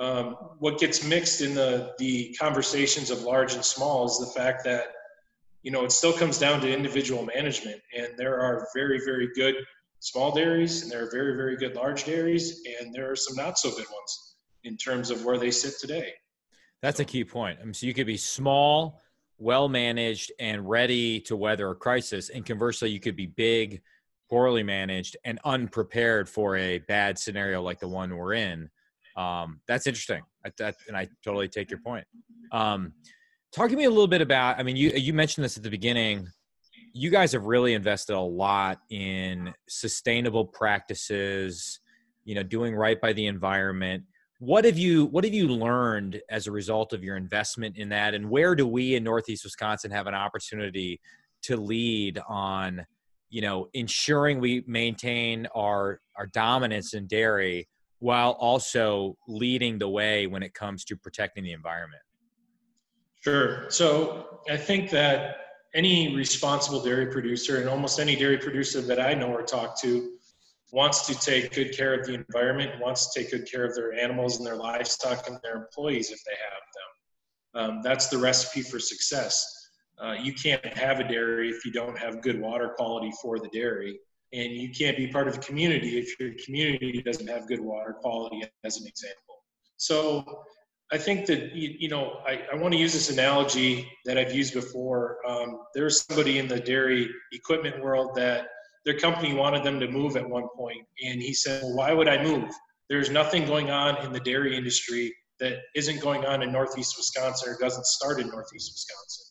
um, 0.00 0.34
what 0.58 0.80
gets 0.80 1.04
mixed 1.04 1.42
in 1.42 1.54
the 1.54 1.92
the 1.98 2.34
conversations 2.40 3.10
of 3.10 3.22
large 3.22 3.54
and 3.54 3.64
small 3.64 4.06
is 4.06 4.18
the 4.18 4.32
fact 4.40 4.64
that 4.64 4.86
you 5.62 5.70
know 5.70 5.84
it 5.84 5.92
still 5.92 6.12
comes 6.12 6.38
down 6.38 6.60
to 6.62 6.72
individual 6.72 7.24
management, 7.24 7.80
and 7.96 8.08
there 8.16 8.40
are 8.40 8.66
very 8.74 9.00
very 9.04 9.28
good 9.34 9.54
small 10.00 10.32
dairies, 10.32 10.82
and 10.82 10.90
there 10.90 11.06
are 11.06 11.10
very 11.10 11.36
very 11.36 11.56
good 11.56 11.76
large 11.76 12.04
dairies, 12.04 12.62
and 12.80 12.94
there 12.94 13.10
are 13.10 13.16
some 13.16 13.36
not 13.36 13.58
so 13.58 13.70
good 13.70 13.86
ones 13.92 14.36
in 14.64 14.76
terms 14.76 15.10
of 15.10 15.24
where 15.24 15.38
they 15.38 15.50
sit 15.50 15.74
today. 15.78 16.12
That's 16.80 17.00
a 17.00 17.04
key 17.04 17.24
point. 17.24 17.58
I 17.60 17.64
mean, 17.64 17.74
so 17.74 17.86
you 17.86 17.92
could 17.92 18.06
be 18.06 18.16
small, 18.16 19.02
well 19.36 19.68
managed, 19.68 20.32
and 20.40 20.66
ready 20.66 21.20
to 21.20 21.36
weather 21.36 21.70
a 21.70 21.74
crisis, 21.74 22.30
and 22.30 22.44
conversely, 22.46 22.88
you 22.88 23.00
could 23.00 23.16
be 23.16 23.26
big, 23.26 23.82
poorly 24.30 24.62
managed, 24.62 25.18
and 25.26 25.38
unprepared 25.44 26.26
for 26.26 26.56
a 26.56 26.78
bad 26.78 27.18
scenario 27.18 27.60
like 27.60 27.80
the 27.80 27.88
one 27.88 28.16
we're 28.16 28.32
in 28.32 28.70
um, 29.16 29.60
that's 29.66 29.86
interesting. 29.86 30.22
I, 30.44 30.50
that, 30.58 30.76
and 30.88 30.96
I 30.96 31.08
totally 31.24 31.48
take 31.48 31.70
your 31.70 31.80
point. 31.80 32.04
Um, 32.52 32.92
talk 33.52 33.70
to 33.70 33.76
me 33.76 33.84
a 33.84 33.90
little 33.90 34.06
bit 34.06 34.20
about. 34.20 34.58
I 34.58 34.62
mean, 34.62 34.76
you 34.76 34.90
you 34.94 35.12
mentioned 35.12 35.44
this 35.44 35.56
at 35.56 35.62
the 35.62 35.70
beginning. 35.70 36.26
You 36.92 37.10
guys 37.10 37.32
have 37.32 37.44
really 37.44 37.74
invested 37.74 38.16
a 38.16 38.20
lot 38.20 38.80
in 38.90 39.52
sustainable 39.68 40.44
practices. 40.44 41.80
You 42.24 42.34
know, 42.34 42.42
doing 42.42 42.74
right 42.74 43.00
by 43.00 43.12
the 43.12 43.26
environment. 43.26 44.04
What 44.38 44.64
have 44.64 44.78
you 44.78 45.06
What 45.06 45.24
have 45.24 45.34
you 45.34 45.48
learned 45.48 46.20
as 46.30 46.46
a 46.46 46.52
result 46.52 46.92
of 46.92 47.04
your 47.04 47.16
investment 47.16 47.76
in 47.76 47.88
that? 47.90 48.14
And 48.14 48.30
where 48.30 48.54
do 48.54 48.66
we 48.66 48.94
in 48.94 49.04
Northeast 49.04 49.44
Wisconsin 49.44 49.90
have 49.90 50.06
an 50.06 50.14
opportunity 50.14 51.00
to 51.42 51.56
lead 51.56 52.20
on? 52.28 52.86
You 53.28 53.42
know, 53.42 53.68
ensuring 53.74 54.40
we 54.40 54.64
maintain 54.66 55.46
our 55.54 56.00
our 56.16 56.26
dominance 56.26 56.94
in 56.94 57.06
dairy 57.06 57.68
while 58.00 58.32
also 58.32 59.16
leading 59.28 59.78
the 59.78 59.88
way 59.88 60.26
when 60.26 60.42
it 60.42 60.52
comes 60.54 60.84
to 60.86 60.96
protecting 60.96 61.44
the 61.44 61.52
environment? 61.52 62.02
Sure. 63.22 63.70
So 63.70 64.40
I 64.50 64.56
think 64.56 64.90
that 64.90 65.36
any 65.74 66.16
responsible 66.16 66.82
dairy 66.82 67.06
producer 67.06 67.60
and 67.60 67.68
almost 67.68 68.00
any 68.00 68.16
dairy 68.16 68.38
producer 68.38 68.80
that 68.80 69.00
I 69.00 69.14
know 69.14 69.28
or 69.28 69.42
talk 69.42 69.80
to 69.82 70.14
wants 70.72 71.06
to 71.06 71.14
take 71.14 71.52
good 71.52 71.76
care 71.76 71.94
of 71.94 72.06
the 72.06 72.14
environment, 72.14 72.80
wants 72.80 73.12
to 73.12 73.20
take 73.20 73.30
good 73.30 73.50
care 73.50 73.64
of 73.64 73.74
their 73.74 73.92
animals 73.92 74.38
and 74.38 74.46
their 74.46 74.56
livestock 74.56 75.28
and 75.28 75.38
their 75.42 75.56
employees 75.56 76.10
if 76.10 76.20
they 76.24 76.32
have 76.32 76.62
them. 76.74 77.76
Um, 77.76 77.82
that's 77.82 78.08
the 78.08 78.18
recipe 78.18 78.62
for 78.62 78.78
success. 78.78 79.46
Uh, 80.02 80.12
you 80.12 80.32
can't 80.32 80.64
have 80.64 81.00
a 81.00 81.04
dairy 81.06 81.50
if 81.50 81.64
you 81.66 81.72
don't 81.72 81.98
have 81.98 82.22
good 82.22 82.40
water 82.40 82.72
quality 82.76 83.12
for 83.20 83.38
the 83.38 83.48
dairy 83.48 83.98
and 84.32 84.52
you 84.52 84.70
can't 84.70 84.96
be 84.96 85.08
part 85.08 85.28
of 85.28 85.36
a 85.36 85.40
community 85.40 85.98
if 85.98 86.18
your 86.20 86.32
community 86.44 87.02
doesn't 87.02 87.26
have 87.26 87.46
good 87.48 87.60
water 87.60 87.92
quality 87.92 88.42
as 88.64 88.80
an 88.80 88.86
example. 88.86 89.42
So 89.76 90.44
i 90.92 90.98
think 90.98 91.26
that 91.26 91.54
you, 91.54 91.74
you 91.78 91.88
know 91.88 92.20
I, 92.26 92.42
I 92.52 92.56
want 92.56 92.72
to 92.72 92.78
use 92.78 92.92
this 92.92 93.10
analogy 93.10 93.90
that 94.04 94.18
i've 94.18 94.34
used 94.34 94.54
before. 94.54 95.18
Um, 95.26 95.60
there's 95.74 96.02
somebody 96.02 96.38
in 96.38 96.48
the 96.48 96.60
dairy 96.60 97.08
equipment 97.32 97.82
world 97.82 98.14
that 98.16 98.48
their 98.84 98.98
company 98.98 99.34
wanted 99.34 99.62
them 99.62 99.78
to 99.80 99.88
move 99.88 100.16
at 100.16 100.28
one 100.28 100.48
point 100.56 100.86
and 101.04 101.20
he 101.20 101.32
said 101.32 101.62
well, 101.62 101.76
why 101.76 101.92
would 101.92 102.08
i 102.08 102.22
move? 102.22 102.50
There's 102.88 103.10
nothing 103.10 103.46
going 103.46 103.70
on 103.70 104.04
in 104.04 104.12
the 104.12 104.20
dairy 104.20 104.56
industry 104.56 105.14
that 105.38 105.58
isn't 105.76 106.00
going 106.00 106.24
on 106.24 106.42
in 106.42 106.52
northeast 106.52 106.96
wisconsin 106.96 107.52
or 107.52 107.58
doesn't 107.58 107.86
start 107.86 108.20
in 108.20 108.28
northeast 108.28 108.72
wisconsin 108.74 109.29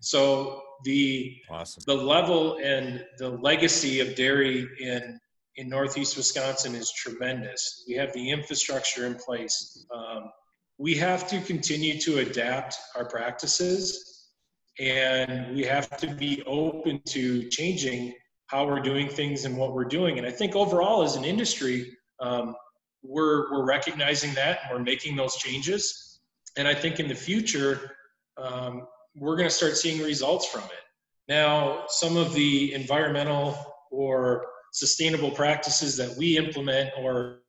so 0.00 0.62
the 0.84 1.36
awesome. 1.50 1.82
the 1.86 1.94
level 1.94 2.58
and 2.62 3.04
the 3.18 3.30
legacy 3.30 4.00
of 4.00 4.14
dairy 4.14 4.66
in 4.80 5.18
in 5.56 5.68
Northeast 5.68 6.16
Wisconsin 6.16 6.74
is 6.74 6.92
tremendous. 6.92 7.84
We 7.88 7.94
have 7.94 8.12
the 8.12 8.30
infrastructure 8.30 9.06
in 9.06 9.16
place. 9.16 9.84
Um, 9.92 10.30
we 10.78 10.94
have 10.94 11.28
to 11.30 11.40
continue 11.40 12.00
to 12.02 12.18
adapt 12.18 12.76
our 12.96 13.04
practices, 13.04 14.30
and 14.78 15.56
we 15.56 15.64
have 15.64 15.96
to 15.96 16.06
be 16.14 16.42
open 16.46 17.00
to 17.08 17.48
changing 17.48 18.14
how 18.46 18.66
we're 18.66 18.80
doing 18.80 19.08
things 19.08 19.44
and 19.44 19.56
what 19.56 19.74
we're 19.74 19.84
doing. 19.84 20.18
And 20.18 20.26
I 20.26 20.30
think 20.30 20.54
overall, 20.54 21.02
as 21.02 21.16
an 21.16 21.24
industry, 21.24 21.90
um, 22.20 22.54
we're 23.02 23.50
we're 23.50 23.66
recognizing 23.66 24.34
that 24.34 24.60
and 24.62 24.78
we're 24.78 24.84
making 24.84 25.16
those 25.16 25.36
changes. 25.36 26.20
And 26.56 26.68
I 26.68 26.74
think 26.74 27.00
in 27.00 27.08
the 27.08 27.14
future, 27.14 27.96
um, 28.36 28.86
we're 29.18 29.36
going 29.36 29.48
to 29.48 29.54
start 29.54 29.76
seeing 29.76 30.02
results 30.02 30.46
from 30.46 30.62
it. 30.64 30.84
Now, 31.28 31.84
some 31.88 32.16
of 32.16 32.32
the 32.32 32.72
environmental 32.74 33.56
or 33.90 34.46
sustainable 34.72 35.30
practices 35.30 35.96
that 35.96 36.16
we 36.16 36.36
implement 36.36 36.90
or 36.98 37.40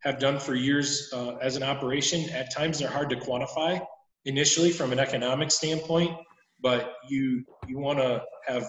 have 0.00 0.18
done 0.18 0.38
for 0.38 0.54
years 0.54 1.10
uh, 1.12 1.36
as 1.36 1.56
an 1.56 1.62
operation, 1.62 2.28
at 2.30 2.52
times 2.52 2.78
they're 2.78 2.88
hard 2.88 3.10
to 3.10 3.16
quantify 3.16 3.84
initially 4.24 4.70
from 4.70 4.92
an 4.92 4.98
economic 4.98 5.50
standpoint, 5.50 6.16
but 6.60 6.94
you 7.08 7.44
you 7.66 7.78
want 7.78 7.98
to 7.98 8.22
have 8.46 8.66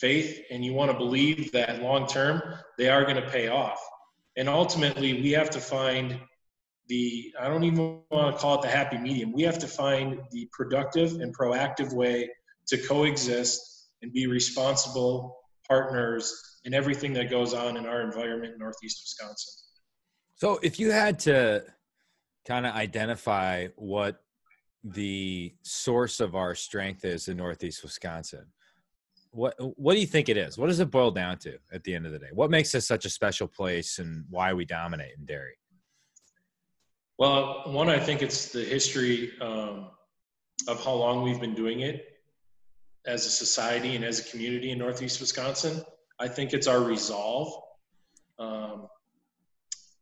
faith 0.00 0.40
and 0.50 0.64
you 0.64 0.72
want 0.72 0.90
to 0.90 0.96
believe 0.96 1.52
that 1.52 1.82
long 1.82 2.06
term 2.06 2.42
they 2.78 2.88
are 2.88 3.04
going 3.04 3.16
to 3.16 3.28
pay 3.30 3.48
off. 3.48 3.80
And 4.36 4.48
ultimately, 4.48 5.20
we 5.20 5.30
have 5.32 5.50
to 5.50 5.60
find 5.60 6.18
the 6.92 7.32
I 7.40 7.48
don't 7.48 7.64
even 7.64 8.00
want 8.10 8.36
to 8.36 8.40
call 8.40 8.56
it 8.56 8.62
the 8.62 8.68
happy 8.68 8.98
medium. 8.98 9.32
We 9.32 9.42
have 9.42 9.58
to 9.60 9.66
find 9.66 10.20
the 10.30 10.46
productive 10.52 11.12
and 11.20 11.34
proactive 11.34 11.94
way 11.94 12.28
to 12.66 12.76
coexist 12.76 13.88
and 14.02 14.12
be 14.12 14.26
responsible 14.26 15.38
partners 15.66 16.60
in 16.64 16.74
everything 16.74 17.14
that 17.14 17.30
goes 17.30 17.54
on 17.54 17.78
in 17.78 17.86
our 17.86 18.02
environment 18.02 18.52
in 18.52 18.58
Northeast 18.58 19.00
Wisconsin. 19.04 19.54
So, 20.34 20.58
if 20.62 20.78
you 20.78 20.90
had 20.90 21.18
to 21.20 21.64
kind 22.46 22.66
of 22.66 22.74
identify 22.74 23.68
what 23.76 24.22
the 24.84 25.54
source 25.62 26.20
of 26.20 26.34
our 26.34 26.54
strength 26.54 27.06
is 27.06 27.28
in 27.28 27.38
Northeast 27.38 27.82
Wisconsin, 27.82 28.44
what 29.30 29.54
what 29.78 29.94
do 29.94 30.00
you 30.00 30.06
think 30.06 30.28
it 30.28 30.36
is? 30.36 30.58
What 30.58 30.66
does 30.66 30.80
it 30.80 30.90
boil 30.90 31.10
down 31.10 31.38
to 31.38 31.56
at 31.72 31.84
the 31.84 31.94
end 31.94 32.04
of 32.04 32.12
the 32.12 32.18
day? 32.18 32.32
What 32.34 32.50
makes 32.50 32.74
us 32.74 32.86
such 32.86 33.06
a 33.06 33.10
special 33.10 33.48
place, 33.48 33.98
and 33.98 34.26
why 34.28 34.52
we 34.52 34.66
dominate 34.66 35.12
in 35.18 35.24
dairy? 35.24 35.54
Well, 37.22 37.62
one, 37.66 37.88
I 37.88 38.00
think 38.00 38.20
it's 38.20 38.48
the 38.48 38.64
history 38.64 39.30
um, 39.40 39.90
of 40.66 40.84
how 40.84 40.94
long 40.94 41.22
we've 41.22 41.38
been 41.38 41.54
doing 41.54 41.78
it 41.78 42.04
as 43.06 43.26
a 43.26 43.30
society 43.30 43.94
and 43.94 44.04
as 44.04 44.18
a 44.18 44.28
community 44.28 44.72
in 44.72 44.78
Northeast 44.78 45.20
Wisconsin. 45.20 45.84
I 46.18 46.26
think 46.26 46.52
it's 46.52 46.66
our 46.66 46.80
resolve. 46.80 47.54
Um, 48.40 48.88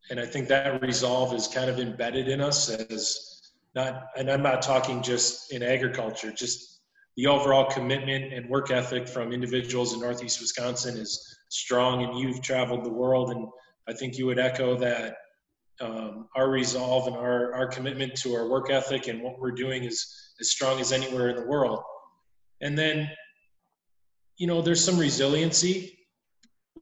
and 0.09 0.19
I 0.19 0.25
think 0.25 0.49
that 0.49 0.81
resolve 0.81 1.35
is 1.35 1.47
kind 1.47 1.69
of 1.69 1.79
embedded 1.79 2.27
in 2.27 2.41
us 2.41 2.71
as 2.71 3.53
not, 3.75 4.07
and 4.17 4.31
I'm 4.31 4.43
not 4.43 4.63
talking 4.63 5.03
just 5.03 5.53
in 5.53 5.63
agriculture, 5.63 6.33
just 6.33 6.81
the 7.19 7.27
overall 7.27 7.67
commitment 7.67 8.33
and 8.33 8.49
work 8.49 8.71
ethic 8.71 9.07
from 9.07 9.35
individuals 9.35 9.93
in 9.93 10.01
Northeast 10.01 10.41
Wisconsin 10.41 10.97
is 10.97 11.39
strong, 11.51 12.03
and 12.03 12.19
you've 12.19 12.41
traveled 12.41 12.83
the 12.83 12.91
world, 12.91 13.31
and 13.31 13.47
I 13.87 13.93
think 13.93 14.17
you 14.17 14.25
would 14.25 14.39
echo 14.39 14.75
that 14.79 15.17
um, 15.81 16.29
our 16.37 16.51
resolve 16.51 17.07
and 17.07 17.17
our, 17.17 17.55
our 17.55 17.67
commitment 17.67 18.15
to 18.17 18.35
our 18.35 18.49
work 18.49 18.71
ethic 18.71 19.09
and 19.09 19.23
what 19.23 19.39
we're 19.39 19.51
doing 19.51 19.85
is 19.85 20.33
as 20.41 20.51
strong 20.51 20.81
as 20.81 20.93
anywhere 20.93 21.31
in 21.31 21.37
the 21.37 21.47
world. 21.47 21.83
And 22.61 22.79
then, 22.79 23.09
you 24.37 24.47
know, 24.47 24.61
there's 24.61 24.85
some 24.85 24.99
resiliency 24.99 25.99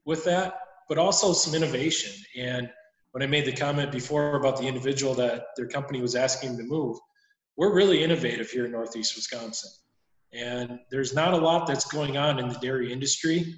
with 0.05 0.23
that, 0.25 0.55
but 0.87 0.97
also 0.97 1.33
some 1.33 1.55
innovation. 1.55 2.13
And 2.37 2.69
when 3.11 3.23
I 3.23 3.27
made 3.27 3.45
the 3.45 3.53
comment 3.53 3.91
before 3.91 4.35
about 4.35 4.57
the 4.57 4.67
individual 4.67 5.13
that 5.15 5.47
their 5.55 5.67
company 5.67 6.01
was 6.01 6.15
asking 6.15 6.57
to 6.57 6.63
move, 6.63 6.97
we're 7.57 7.73
really 7.73 8.03
innovative 8.03 8.49
here 8.49 8.65
in 8.65 8.71
Northeast 8.71 9.15
Wisconsin. 9.15 9.71
And 10.33 10.79
there's 10.91 11.13
not 11.13 11.33
a 11.33 11.37
lot 11.37 11.67
that's 11.67 11.85
going 11.85 12.17
on 12.17 12.39
in 12.39 12.47
the 12.49 12.59
dairy 12.59 12.93
industry 12.93 13.55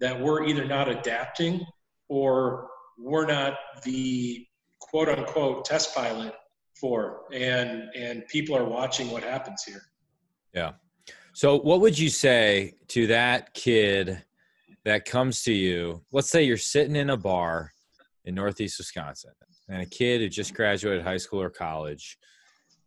that 0.00 0.18
we're 0.18 0.46
either 0.46 0.64
not 0.64 0.88
adapting 0.88 1.64
or 2.08 2.68
we're 2.98 3.26
not 3.26 3.54
the 3.84 4.46
quote 4.80 5.08
unquote 5.08 5.64
test 5.64 5.94
pilot 5.94 6.34
for. 6.80 7.22
And 7.32 7.88
and 7.96 8.26
people 8.28 8.56
are 8.56 8.64
watching 8.64 9.10
what 9.10 9.22
happens 9.22 9.62
here. 9.64 9.82
Yeah. 10.52 10.72
So 11.34 11.58
what 11.58 11.80
would 11.80 11.98
you 11.98 12.08
say 12.08 12.74
to 12.88 13.08
that 13.08 13.52
kid 13.52 14.22
that 14.84 15.04
comes 15.04 15.42
to 15.42 15.52
you? 15.52 16.02
Let's 16.10 16.30
say 16.30 16.44
you're 16.44 16.56
sitting 16.56 16.96
in 16.96 17.10
a 17.10 17.16
bar 17.16 17.72
in 18.24 18.34
Northeast 18.34 18.78
Wisconsin, 18.78 19.32
and 19.68 19.82
a 19.82 19.86
kid 19.86 20.20
who 20.20 20.28
just 20.28 20.54
graduated 20.54 21.04
high 21.04 21.16
school 21.16 21.40
or 21.40 21.50
college. 21.50 22.18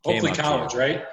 Hopefully, 0.04 0.34
college, 0.34 0.74
right? 0.74 1.04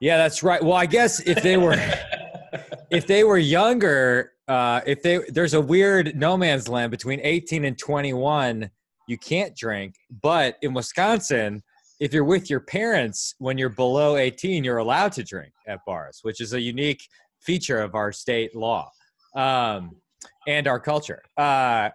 Yeah, 0.00 0.16
that's 0.16 0.42
right. 0.42 0.62
Well, 0.62 0.74
I 0.74 0.86
guess 0.86 1.20
if 1.20 1.42
they 1.42 1.56
were 1.56 1.76
if 2.90 3.06
they 3.06 3.24
were 3.24 3.38
younger, 3.38 4.32
uh, 4.46 4.80
if 4.86 5.02
they 5.02 5.18
there's 5.28 5.54
a 5.54 5.60
weird 5.60 6.16
no 6.16 6.36
man's 6.36 6.68
land 6.68 6.90
between 6.90 7.20
18 7.22 7.64
and 7.64 7.78
21, 7.78 8.70
you 9.08 9.18
can't 9.18 9.56
drink. 9.56 9.96
But 10.22 10.56
in 10.62 10.74
Wisconsin, 10.74 11.62
if 11.98 12.12
you're 12.12 12.24
with 12.24 12.48
your 12.48 12.60
parents 12.60 13.34
when 13.38 13.58
you're 13.58 13.70
below 13.70 14.16
18, 14.16 14.62
you're 14.62 14.78
allowed 14.78 15.12
to 15.12 15.24
drink 15.24 15.52
at 15.66 15.80
bars, 15.84 16.20
which 16.22 16.40
is 16.40 16.52
a 16.52 16.60
unique 16.60 17.02
feature 17.40 17.80
of 17.80 17.96
our 17.96 18.12
state 18.12 18.54
law 18.54 18.88
um, 19.34 19.96
and 20.46 20.68
our 20.68 20.78
culture. 20.78 21.22
Uh, 21.36 21.88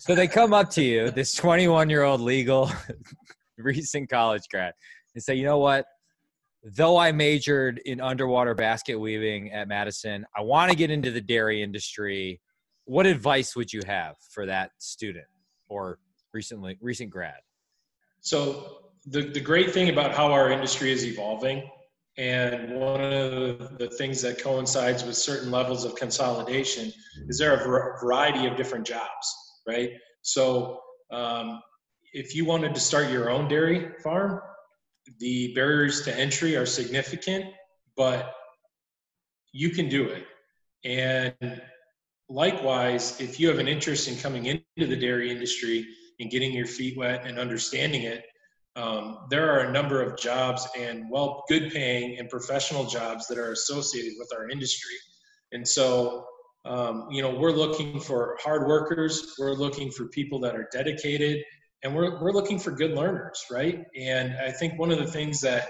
so 0.00 0.14
they 0.14 0.26
come 0.26 0.52
up 0.52 0.70
to 0.70 0.82
you, 0.82 1.10
this 1.10 1.34
21 1.34 1.90
year 1.90 2.02
old 2.02 2.20
legal 2.20 2.70
recent 3.58 4.08
college 4.08 4.42
grad, 4.50 4.72
and 5.14 5.22
say, 5.22 5.34
you 5.34 5.44
know 5.44 5.58
what? 5.58 5.84
Though 6.64 6.96
I 6.96 7.12
majored 7.12 7.80
in 7.84 8.00
underwater 8.00 8.54
basket 8.54 8.98
weaving 8.98 9.52
at 9.52 9.68
Madison, 9.68 10.24
I 10.34 10.40
want 10.40 10.70
to 10.70 10.76
get 10.76 10.90
into 10.90 11.10
the 11.10 11.20
dairy 11.20 11.62
industry. 11.62 12.40
What 12.86 13.04
advice 13.04 13.54
would 13.54 13.72
you 13.72 13.82
have 13.86 14.16
for 14.32 14.46
that 14.46 14.70
student 14.78 15.26
or 15.68 15.98
recently 16.34 16.76
recent 16.80 17.10
grad? 17.10 17.40
So 18.20 18.78
the, 19.06 19.22
the 19.22 19.40
great 19.40 19.72
thing 19.72 19.88
about 19.88 20.14
how 20.14 20.32
our 20.32 20.50
industry 20.50 20.90
is 20.90 21.06
evolving 21.06 21.68
and 22.16 22.72
one 22.74 23.00
of 23.00 23.78
the 23.78 23.88
things 23.98 24.20
that 24.22 24.40
coincides 24.40 25.04
with 25.04 25.16
certain 25.16 25.50
levels 25.50 25.84
of 25.84 25.96
consolidation 25.96 26.92
is 27.28 27.38
there 27.38 27.52
are 27.52 27.96
a 27.96 28.00
variety 28.00 28.46
of 28.46 28.56
different 28.56 28.86
jobs 28.86 29.34
right? 29.66 29.90
So 30.22 30.80
um, 31.10 31.60
if 32.12 32.34
you 32.34 32.44
wanted 32.44 32.74
to 32.74 32.80
start 32.80 33.10
your 33.10 33.30
own 33.30 33.48
dairy 33.48 33.92
farm, 34.02 34.40
the 35.18 35.52
barriers 35.54 36.02
to 36.02 36.18
entry 36.18 36.56
are 36.56 36.66
significant, 36.66 37.46
but 37.96 38.32
you 39.52 39.70
can 39.70 39.88
do 39.88 40.08
it. 40.08 40.24
And 40.84 41.60
likewise, 42.28 43.20
if 43.20 43.38
you 43.38 43.48
have 43.48 43.58
an 43.58 43.68
interest 43.68 44.08
in 44.08 44.16
coming 44.16 44.46
into 44.46 44.86
the 44.86 44.96
dairy 44.96 45.30
industry 45.30 45.86
and 46.20 46.30
getting 46.30 46.52
your 46.52 46.66
feet 46.66 46.96
wet 46.96 47.26
and 47.26 47.38
understanding 47.38 48.02
it, 48.02 48.24
um, 48.76 49.26
there 49.30 49.50
are 49.50 49.60
a 49.68 49.72
number 49.72 50.02
of 50.02 50.18
jobs 50.18 50.66
and 50.76 51.08
well, 51.10 51.44
good 51.48 51.72
paying 51.72 52.18
and 52.18 52.28
professional 52.28 52.84
jobs 52.86 53.26
that 53.28 53.38
are 53.38 53.52
associated 53.52 54.14
with 54.18 54.32
our 54.36 54.48
industry. 54.50 54.96
And 55.52 55.66
so 55.66 56.26
um, 56.64 57.08
you 57.10 57.22
know, 57.22 57.30
we're 57.30 57.52
looking 57.52 58.00
for 58.00 58.36
hard 58.40 58.66
workers. 58.66 59.34
We're 59.38 59.54
looking 59.54 59.90
for 59.90 60.06
people 60.06 60.38
that 60.40 60.54
are 60.54 60.68
dedicated, 60.72 61.44
and 61.82 61.94
we're 61.94 62.20
we're 62.22 62.32
looking 62.32 62.58
for 62.58 62.70
good 62.70 62.92
learners, 62.92 63.44
right? 63.50 63.84
And 63.98 64.34
I 64.38 64.50
think 64.50 64.78
one 64.78 64.90
of 64.90 64.98
the 64.98 65.06
things 65.06 65.40
that 65.42 65.68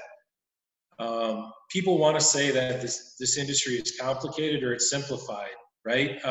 um, 1.01 1.53
people 1.69 1.99
want 1.99 2.17
to 2.19 2.25
say 2.25 2.53
that 2.53 2.81
this 2.81 3.17
this 3.19 3.39
industry 3.39 3.75
is 3.75 3.97
complicated 4.01 4.63
or 4.63 4.73
it's 4.73 4.89
simplified, 4.89 5.57
right? 5.85 6.25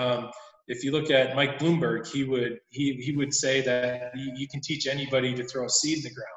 If 0.67 0.83
you 0.83 0.91
look 0.91 1.11
at 1.11 1.35
Mike 1.35 1.59
Bloomberg, 1.59 2.07
he 2.07 2.23
would 2.23 2.59
he 2.69 2.93
he 2.93 3.15
would 3.15 3.33
say 3.33 3.61
that 3.61 4.11
you, 4.15 4.31
you 4.35 4.47
can 4.47 4.61
teach 4.61 4.87
anybody 4.87 5.33
to 5.35 5.43
throw 5.43 5.65
a 5.65 5.69
seed 5.69 5.97
in 5.97 6.03
the 6.03 6.09
ground. 6.09 6.29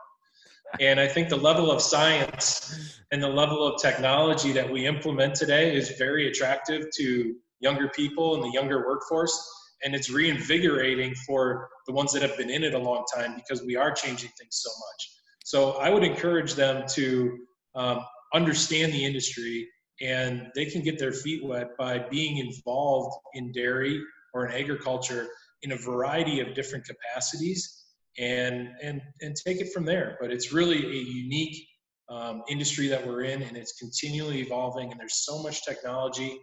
And 0.81 0.99
I 0.99 1.07
think 1.07 1.29
the 1.29 1.37
level 1.37 1.71
of 1.71 1.81
science 1.81 3.01
and 3.13 3.23
the 3.23 3.29
level 3.29 3.65
of 3.67 3.81
technology 3.81 4.53
that 4.53 4.69
we 4.69 4.87
implement 4.87 5.37
today 5.37 5.75
is 5.77 5.91
very 5.91 6.29
attractive 6.29 6.87
to 6.97 7.37
younger 7.61 7.89
people 7.89 8.35
and 8.35 8.45
the 8.45 8.51
younger 8.51 8.87
workforce 8.87 9.39
and 9.85 9.95
it's 9.95 10.11
reinvigorating 10.11 11.15
for 11.27 11.69
the 11.87 11.93
ones 11.93 12.13
that 12.13 12.23
have 12.23 12.37
been 12.37 12.51
in 12.51 12.65
it 12.65 12.75
a 12.75 12.79
long 12.79 13.05
time 13.15 13.35
because 13.35 13.63
we 13.65 13.77
are 13.77 13.93
changing 13.93 14.31
things 14.39 14.51
so 14.63 14.71
much 14.71 15.11
so 15.45 15.73
i 15.73 15.91
would 15.91 16.05
encourage 16.05 16.55
them 16.55 16.85
to 16.89 17.39
um, 17.75 18.05
understand 18.35 18.93
the 18.93 19.05
industry 19.05 19.69
and 20.03 20.51
they 20.55 20.67
can 20.67 20.83
get 20.83 20.99
their 20.99 21.13
feet 21.13 21.45
wet 21.45 21.69
by 21.79 21.99
being 21.99 22.39
involved 22.39 23.17
in 23.35 23.53
dairy 23.53 24.01
or 24.37 24.47
in 24.47 24.53
agriculture 24.53 25.29
in 25.63 25.73
a 25.73 25.77
variety 25.77 26.41
of 26.41 26.55
different 26.55 26.85
capacities 26.85 27.85
and 28.19 28.69
and 28.83 29.01
and 29.23 29.35
take 29.47 29.61
it 29.61 29.73
from 29.73 29.85
there 29.85 30.17
but 30.21 30.31
it's 30.31 30.53
really 30.53 30.85
a 30.85 31.03
unique 31.03 31.67
um, 32.09 32.43
industry 32.49 32.87
that 32.87 33.05
we're 33.05 33.23
in 33.23 33.43
and 33.43 33.57
it's 33.57 33.73
continually 33.73 34.41
evolving 34.41 34.91
and 34.91 35.01
there's 35.01 35.25
so 35.25 35.43
much 35.43 35.65
technology 35.65 36.39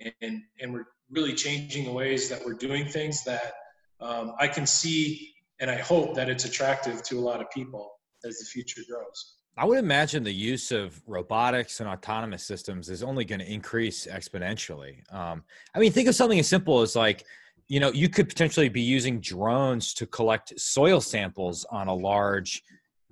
and 0.00 0.40
and 0.60 0.72
we're 0.72 0.86
really 1.10 1.34
changing 1.34 1.84
the 1.84 1.92
ways 1.92 2.28
that 2.28 2.40
we're 2.44 2.54
doing 2.54 2.86
things 2.86 3.22
that 3.24 3.52
um, 4.00 4.32
I 4.38 4.48
can 4.48 4.66
see 4.66 5.32
and 5.60 5.70
I 5.70 5.76
hope 5.76 6.14
that 6.14 6.28
it's 6.28 6.44
attractive 6.44 7.02
to 7.04 7.18
a 7.18 7.24
lot 7.30 7.40
of 7.40 7.50
people 7.50 7.92
as 8.24 8.38
the 8.38 8.46
future 8.46 8.82
grows. 8.88 9.36
I 9.56 9.66
would 9.66 9.78
imagine 9.78 10.22
the 10.22 10.32
use 10.32 10.72
of 10.72 11.02
robotics 11.06 11.80
and 11.80 11.88
autonomous 11.88 12.44
systems 12.44 12.88
is 12.88 13.02
only 13.02 13.24
going 13.24 13.40
to 13.40 13.52
increase 13.52 14.06
exponentially. 14.06 15.00
Um, 15.12 15.44
I 15.74 15.78
mean, 15.78 15.92
think 15.92 16.08
of 16.08 16.14
something 16.14 16.38
as 16.38 16.48
simple 16.48 16.80
as 16.80 16.96
like, 16.96 17.24
you 17.68 17.78
know, 17.78 17.90
you 17.92 18.08
could 18.08 18.28
potentially 18.28 18.70
be 18.70 18.80
using 18.80 19.20
drones 19.20 19.92
to 19.94 20.06
collect 20.06 20.58
soil 20.58 21.00
samples 21.00 21.66
on 21.70 21.88
a 21.88 21.94
large 21.94 22.62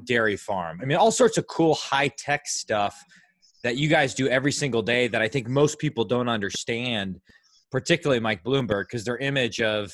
dairy 0.05 0.37
farm. 0.37 0.81
I 0.83 0.87
mean, 0.87 0.97
all 0.97 1.11
sorts 1.11 1.37
of 1.37 1.47
cool 1.47 1.75
high 1.75 2.09
tech 2.09 2.47
stuff 2.47 3.03
that 3.63 3.77
you 3.77 3.89
guys 3.89 4.15
do 4.15 4.27
every 4.29 4.53
single 4.53 4.83
day 4.83 5.09
that 5.09 5.21
I 5.21 5.29
think 5.29 5.47
most 5.47 5.79
people 5.79 6.05
don't 6.05 6.29
understand, 6.29 7.21
particularly 7.71 8.21
Mike 8.21 8.43
Bloomberg, 8.43 8.85
because 8.85 9.05
their 9.05 9.19
image 9.19 9.61
of 9.61 9.93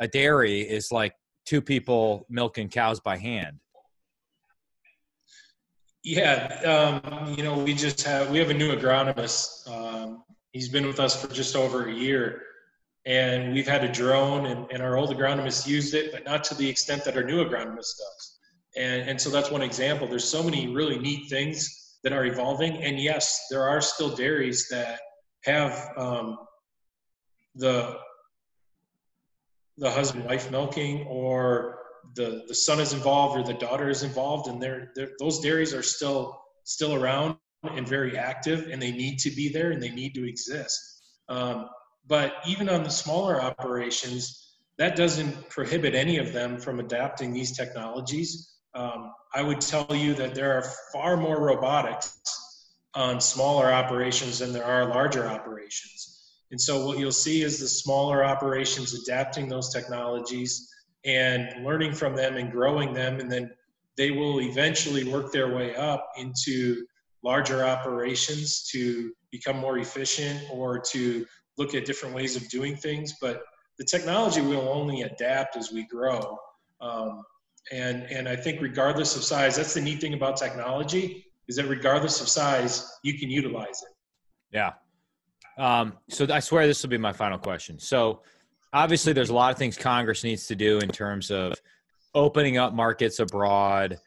a 0.00 0.06
dairy 0.06 0.60
is 0.60 0.92
like 0.92 1.14
two 1.46 1.62
people 1.62 2.26
milking 2.28 2.68
cows 2.68 3.00
by 3.00 3.16
hand. 3.16 3.58
Yeah, 6.08 7.02
um, 7.04 7.34
you 7.36 7.42
know, 7.42 7.58
we 7.58 7.74
just 7.74 8.02
have 8.04 8.30
we 8.30 8.38
have 8.38 8.48
a 8.48 8.54
new 8.54 8.74
agronomist. 8.74 9.68
Um, 9.70 10.24
he's 10.52 10.70
been 10.70 10.86
with 10.86 11.00
us 11.00 11.20
for 11.20 11.30
just 11.30 11.54
over 11.54 11.86
a 11.86 11.92
year, 11.92 12.40
and 13.04 13.52
we've 13.52 13.68
had 13.68 13.84
a 13.84 13.92
drone, 13.92 14.46
and, 14.46 14.66
and 14.70 14.82
our 14.82 14.96
old 14.96 15.14
agronomist 15.14 15.66
used 15.66 15.92
it, 15.92 16.10
but 16.10 16.24
not 16.24 16.44
to 16.44 16.54
the 16.54 16.66
extent 16.66 17.04
that 17.04 17.14
our 17.14 17.24
new 17.24 17.44
agronomist 17.44 17.98
does. 17.98 18.38
And 18.74 19.06
and 19.06 19.20
so 19.20 19.28
that's 19.28 19.50
one 19.50 19.60
example. 19.60 20.08
There's 20.08 20.26
so 20.26 20.42
many 20.42 20.74
really 20.74 20.98
neat 20.98 21.28
things 21.28 21.98
that 22.02 22.14
are 22.14 22.24
evolving, 22.24 22.82
and 22.82 22.98
yes, 22.98 23.44
there 23.50 23.68
are 23.68 23.82
still 23.82 24.08
dairies 24.08 24.66
that 24.70 25.00
have 25.44 25.90
um, 25.98 26.38
the 27.54 27.98
the 29.76 29.90
husband 29.90 30.24
wife 30.24 30.50
milking 30.50 31.06
or 31.06 31.77
the 32.14 32.44
the 32.48 32.54
son 32.54 32.80
is 32.80 32.92
involved 32.92 33.38
or 33.38 33.42
the 33.42 33.58
daughter 33.58 33.88
is 33.88 34.02
involved 34.02 34.48
and 34.48 34.62
they're, 34.62 34.92
they're, 34.94 35.10
those 35.18 35.40
dairies 35.40 35.74
are 35.74 35.82
still 35.82 36.40
still 36.64 36.94
around 36.94 37.36
and 37.62 37.88
very 37.88 38.16
active 38.16 38.68
and 38.70 38.80
they 38.80 38.92
need 38.92 39.18
to 39.18 39.30
be 39.30 39.48
there 39.48 39.72
and 39.72 39.82
they 39.82 39.90
need 39.90 40.14
to 40.14 40.28
exist. 40.28 41.02
Um, 41.28 41.68
but 42.06 42.34
even 42.46 42.68
on 42.68 42.82
the 42.82 42.90
smaller 42.90 43.40
operations 43.42 44.48
that 44.78 44.94
doesn't 44.94 45.50
prohibit 45.50 45.94
any 45.94 46.18
of 46.18 46.32
them 46.32 46.58
from 46.58 46.80
adapting 46.80 47.32
these 47.32 47.56
technologies. 47.56 48.54
Um, 48.74 49.12
i 49.34 49.42
would 49.42 49.60
tell 49.60 49.94
you 49.94 50.14
that 50.14 50.34
there 50.34 50.52
are 50.52 50.64
far 50.92 51.16
more 51.16 51.40
robotics 51.40 52.20
on 52.94 53.20
smaller 53.20 53.72
operations 53.72 54.38
than 54.38 54.52
there 54.52 54.64
are 54.64 54.88
larger 54.88 55.26
operations. 55.26 56.32
And 56.50 56.60
so 56.60 56.86
what 56.86 56.98
you'll 56.98 57.12
see 57.12 57.42
is 57.42 57.60
the 57.60 57.68
smaller 57.68 58.24
operations 58.24 58.94
adapting 58.94 59.48
those 59.48 59.72
technologies 59.72 60.72
and 61.04 61.64
learning 61.64 61.92
from 61.92 62.14
them 62.16 62.36
and 62.36 62.50
growing 62.50 62.92
them 62.92 63.20
and 63.20 63.30
then 63.30 63.50
they 63.96 64.10
will 64.10 64.40
eventually 64.40 65.04
work 65.04 65.32
their 65.32 65.54
way 65.54 65.74
up 65.74 66.08
into 66.16 66.86
larger 67.24 67.64
operations 67.64 68.68
to 68.70 69.12
become 69.32 69.58
more 69.58 69.78
efficient 69.78 70.40
or 70.52 70.78
to 70.78 71.26
look 71.58 71.74
at 71.74 71.84
different 71.84 72.14
ways 72.14 72.36
of 72.36 72.48
doing 72.48 72.76
things. 72.76 73.14
But 73.20 73.42
the 73.76 73.84
technology 73.84 74.40
will 74.40 74.68
only 74.68 75.02
adapt 75.02 75.56
as 75.56 75.72
we 75.72 75.84
grow. 75.84 76.38
Um, 76.80 77.24
and 77.72 78.04
and 78.04 78.28
i 78.28 78.34
think 78.34 78.62
regardless 78.62 79.14
of 79.14 79.22
size 79.22 79.56
that's 79.56 79.74
the 79.74 79.80
neat 79.80 80.00
thing 80.00 80.14
about 80.14 80.38
technology 80.38 81.26
is 81.48 81.56
that 81.56 81.66
regardless 81.66 82.20
of 82.20 82.28
size 82.28 82.98
you 83.02 83.18
can 83.18 83.30
utilize 83.30 83.82
it. 83.82 83.94
Yeah. 84.52 84.72
Um, 85.58 85.94
so 86.08 86.26
i 86.30 86.40
swear 86.40 86.66
this 86.66 86.82
will 86.82 86.90
be 86.90 86.98
my 86.98 87.12
final 87.12 87.38
question. 87.38 87.78
So 87.78 88.22
obviously 88.72 89.12
there's 89.12 89.30
a 89.30 89.34
lot 89.34 89.52
of 89.52 89.58
things 89.58 89.76
Congress 89.76 90.24
needs 90.24 90.46
to 90.46 90.54
do 90.54 90.78
in 90.78 90.88
terms 90.88 91.30
of 91.30 91.54
opening 92.14 92.58
up 92.58 92.72
markets 92.74 93.18
abroad, 93.18 93.98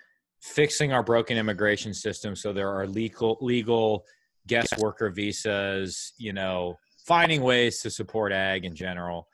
fixing 0.41 0.91
our 0.91 1.03
broken 1.03 1.37
immigration 1.37 1.93
system 1.93 2.35
so 2.35 2.51
there 2.51 2.69
are 2.69 2.87
legal 2.87 3.37
legal 3.41 4.05
guest 4.47 4.75
worker 4.79 5.09
visas, 5.09 6.13
you 6.17 6.33
know, 6.33 6.77
finding 7.05 7.41
ways 7.41 7.79
to 7.81 7.89
support 7.89 8.31
ag 8.31 8.65
in 8.65 8.75
general. 8.75 9.27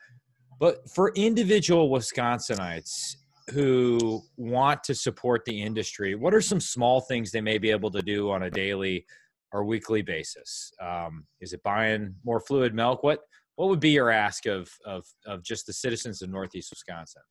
But 0.60 0.88
for 0.90 1.12
individual 1.14 1.90
Wisconsinites 1.90 3.16
who 3.52 4.22
want 4.36 4.82
to 4.84 4.94
support 4.94 5.44
the 5.44 5.62
industry, 5.62 6.14
what 6.14 6.34
are 6.34 6.40
some 6.40 6.60
small 6.60 7.00
things 7.00 7.30
they 7.30 7.40
may 7.40 7.58
be 7.58 7.70
able 7.70 7.90
to 7.92 8.02
do 8.02 8.30
on 8.30 8.42
a 8.42 8.50
daily 8.50 9.06
or 9.52 9.64
weekly 9.64 10.02
basis? 10.02 10.72
Um, 10.82 11.26
is 11.40 11.52
it 11.52 11.62
buying 11.62 12.14
more 12.24 12.40
fluid 12.40 12.74
milk? 12.74 13.02
What 13.02 13.20
what 13.58 13.68
would 13.70 13.80
be 13.80 13.90
your 13.90 14.08
ask 14.08 14.46
of 14.46 14.70
of 14.86 15.04
of 15.26 15.42
just 15.42 15.66
the 15.66 15.72
citizens 15.72 16.22
of 16.22 16.30
Northeast 16.30 16.70
Wisconsin? 16.70 17.22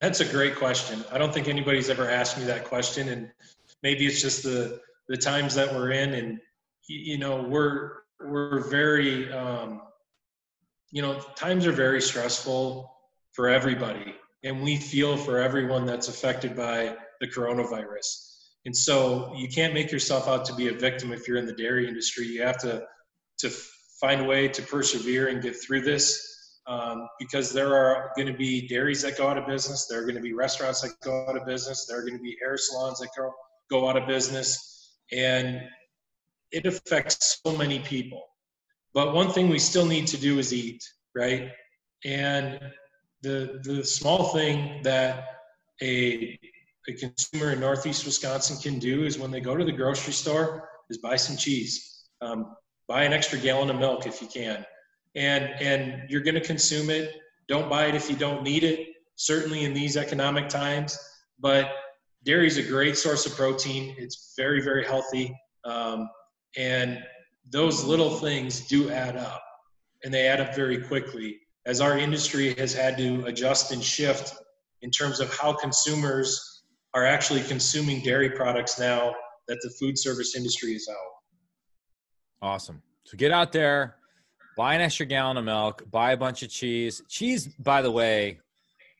That's 0.00 0.20
a 0.20 0.24
great 0.24 0.56
question. 0.56 1.04
I 1.12 1.18
don't 1.18 1.32
think 1.32 1.46
anybody's 1.46 1.90
ever 1.90 2.10
asked 2.10 2.38
me 2.38 2.44
that 2.44 2.64
question, 2.64 3.10
and 3.10 3.30
maybe 3.82 4.06
it's 4.06 4.22
just 4.22 4.42
the 4.42 4.80
the 5.08 5.16
times 5.18 5.54
that 5.56 5.74
we're 5.74 5.90
in, 5.90 6.14
and 6.14 6.40
you 6.88 7.18
know 7.18 7.42
we're 7.42 7.98
we're 8.18 8.60
very 8.70 9.30
um, 9.30 9.82
you 10.90 11.02
know 11.02 11.20
times 11.34 11.66
are 11.66 11.72
very 11.72 12.00
stressful 12.00 12.90
for 13.34 13.50
everybody, 13.50 14.14
and 14.42 14.62
we 14.62 14.78
feel 14.78 15.18
for 15.18 15.36
everyone 15.36 15.84
that's 15.84 16.08
affected 16.08 16.56
by 16.56 16.96
the 17.20 17.26
coronavirus. 17.26 18.32
And 18.64 18.74
so 18.74 19.34
you 19.36 19.48
can't 19.48 19.74
make 19.74 19.92
yourself 19.92 20.28
out 20.28 20.46
to 20.46 20.54
be 20.54 20.68
a 20.68 20.72
victim 20.72 21.12
if 21.12 21.28
you're 21.28 21.36
in 21.36 21.44
the 21.44 21.52
dairy 21.52 21.86
industry. 21.86 22.26
You 22.26 22.40
have 22.40 22.56
to 22.60 22.86
to 23.40 23.50
find 24.00 24.20
a 24.20 24.24
way 24.24 24.48
to 24.48 24.62
persevere 24.62 25.28
and 25.28 25.42
get 25.42 25.56
through 25.56 25.80
this 25.80 26.60
um, 26.66 27.08
because 27.18 27.52
there 27.52 27.74
are 27.74 28.12
going 28.16 28.26
to 28.26 28.36
be 28.36 28.66
dairies 28.66 29.02
that 29.02 29.16
go 29.16 29.28
out 29.28 29.38
of 29.38 29.46
business. 29.46 29.86
There 29.86 30.00
are 30.00 30.02
going 30.02 30.16
to 30.16 30.20
be 30.20 30.32
restaurants 30.32 30.80
that 30.80 31.00
go 31.02 31.26
out 31.28 31.36
of 31.36 31.46
business. 31.46 31.86
There 31.86 31.98
are 31.98 32.02
going 32.02 32.16
to 32.16 32.22
be 32.22 32.36
hair 32.40 32.56
salons 32.56 32.98
that 33.00 33.08
go, 33.16 33.32
go 33.70 33.88
out 33.88 33.96
of 33.96 34.06
business. 34.06 34.94
And 35.12 35.60
it 36.50 36.66
affects 36.66 37.40
so 37.44 37.56
many 37.56 37.78
people. 37.80 38.24
But 38.94 39.14
one 39.14 39.30
thing 39.30 39.48
we 39.48 39.58
still 39.58 39.86
need 39.86 40.06
to 40.08 40.16
do 40.16 40.38
is 40.38 40.52
eat, 40.52 40.82
right? 41.14 41.50
And 42.04 42.58
the, 43.22 43.60
the 43.62 43.84
small 43.84 44.28
thing 44.28 44.80
that 44.82 45.24
a, 45.82 46.38
a 46.88 46.92
consumer 46.94 47.52
in 47.52 47.60
Northeast 47.60 48.04
Wisconsin 48.04 48.56
can 48.56 48.78
do 48.78 49.04
is 49.04 49.18
when 49.18 49.30
they 49.30 49.40
go 49.40 49.56
to 49.56 49.64
the 49.64 49.72
grocery 49.72 50.12
store 50.12 50.68
is 50.90 50.98
buy 50.98 51.16
some 51.16 51.36
cheese. 51.36 52.04
Um, 52.20 52.56
buy 52.88 53.04
an 53.04 53.12
extra 53.12 53.38
gallon 53.38 53.70
of 53.70 53.78
milk 53.78 54.06
if 54.06 54.20
you 54.22 54.28
can. 54.28 54.64
And 55.14 55.44
and 55.60 56.08
you're 56.10 56.22
going 56.22 56.34
to 56.34 56.40
consume 56.40 56.90
it. 56.90 57.14
Don't 57.48 57.70
buy 57.70 57.86
it 57.86 57.94
if 57.94 58.10
you 58.10 58.16
don't 58.16 58.42
need 58.42 58.64
it 58.64 58.88
certainly 59.16 59.64
in 59.64 59.72
these 59.72 59.96
economic 59.96 60.48
times. 60.48 60.98
But 61.40 61.70
dairy 62.24 62.46
is 62.46 62.58
a 62.58 62.62
great 62.62 62.96
source 62.98 63.26
of 63.26 63.34
protein. 63.34 63.94
It's 63.98 64.34
very 64.36 64.60
very 64.60 64.84
healthy. 64.84 65.34
Um, 65.64 66.08
and 66.56 67.02
those 67.50 67.84
little 67.84 68.10
things 68.10 68.66
do 68.66 68.90
add 68.90 69.16
up 69.16 69.42
and 70.04 70.12
they 70.12 70.26
add 70.26 70.40
up 70.40 70.54
very 70.54 70.78
quickly 70.78 71.38
as 71.64 71.80
our 71.80 71.98
industry 71.98 72.54
has 72.54 72.72
had 72.72 72.96
to 72.96 73.24
adjust 73.24 73.72
and 73.72 73.82
shift 73.82 74.34
in 74.82 74.90
terms 74.90 75.20
of 75.20 75.34
how 75.36 75.52
consumers 75.52 76.62
are 76.94 77.04
actually 77.04 77.42
consuming 77.42 78.00
dairy 78.02 78.30
products 78.30 78.78
now 78.78 79.14
that 79.48 79.58
the 79.62 79.70
food 79.70 79.98
service 79.98 80.36
industry 80.36 80.72
is 80.72 80.88
out 80.88 81.15
Awesome. 82.42 82.82
So 83.04 83.16
get 83.16 83.32
out 83.32 83.52
there, 83.52 83.96
buy 84.56 84.74
an 84.74 84.80
extra 84.80 85.06
gallon 85.06 85.36
of 85.36 85.44
milk, 85.44 85.84
buy 85.90 86.12
a 86.12 86.16
bunch 86.16 86.42
of 86.42 86.50
cheese. 86.50 87.02
Cheese, 87.08 87.48
by 87.58 87.82
the 87.82 87.90
way, 87.90 88.40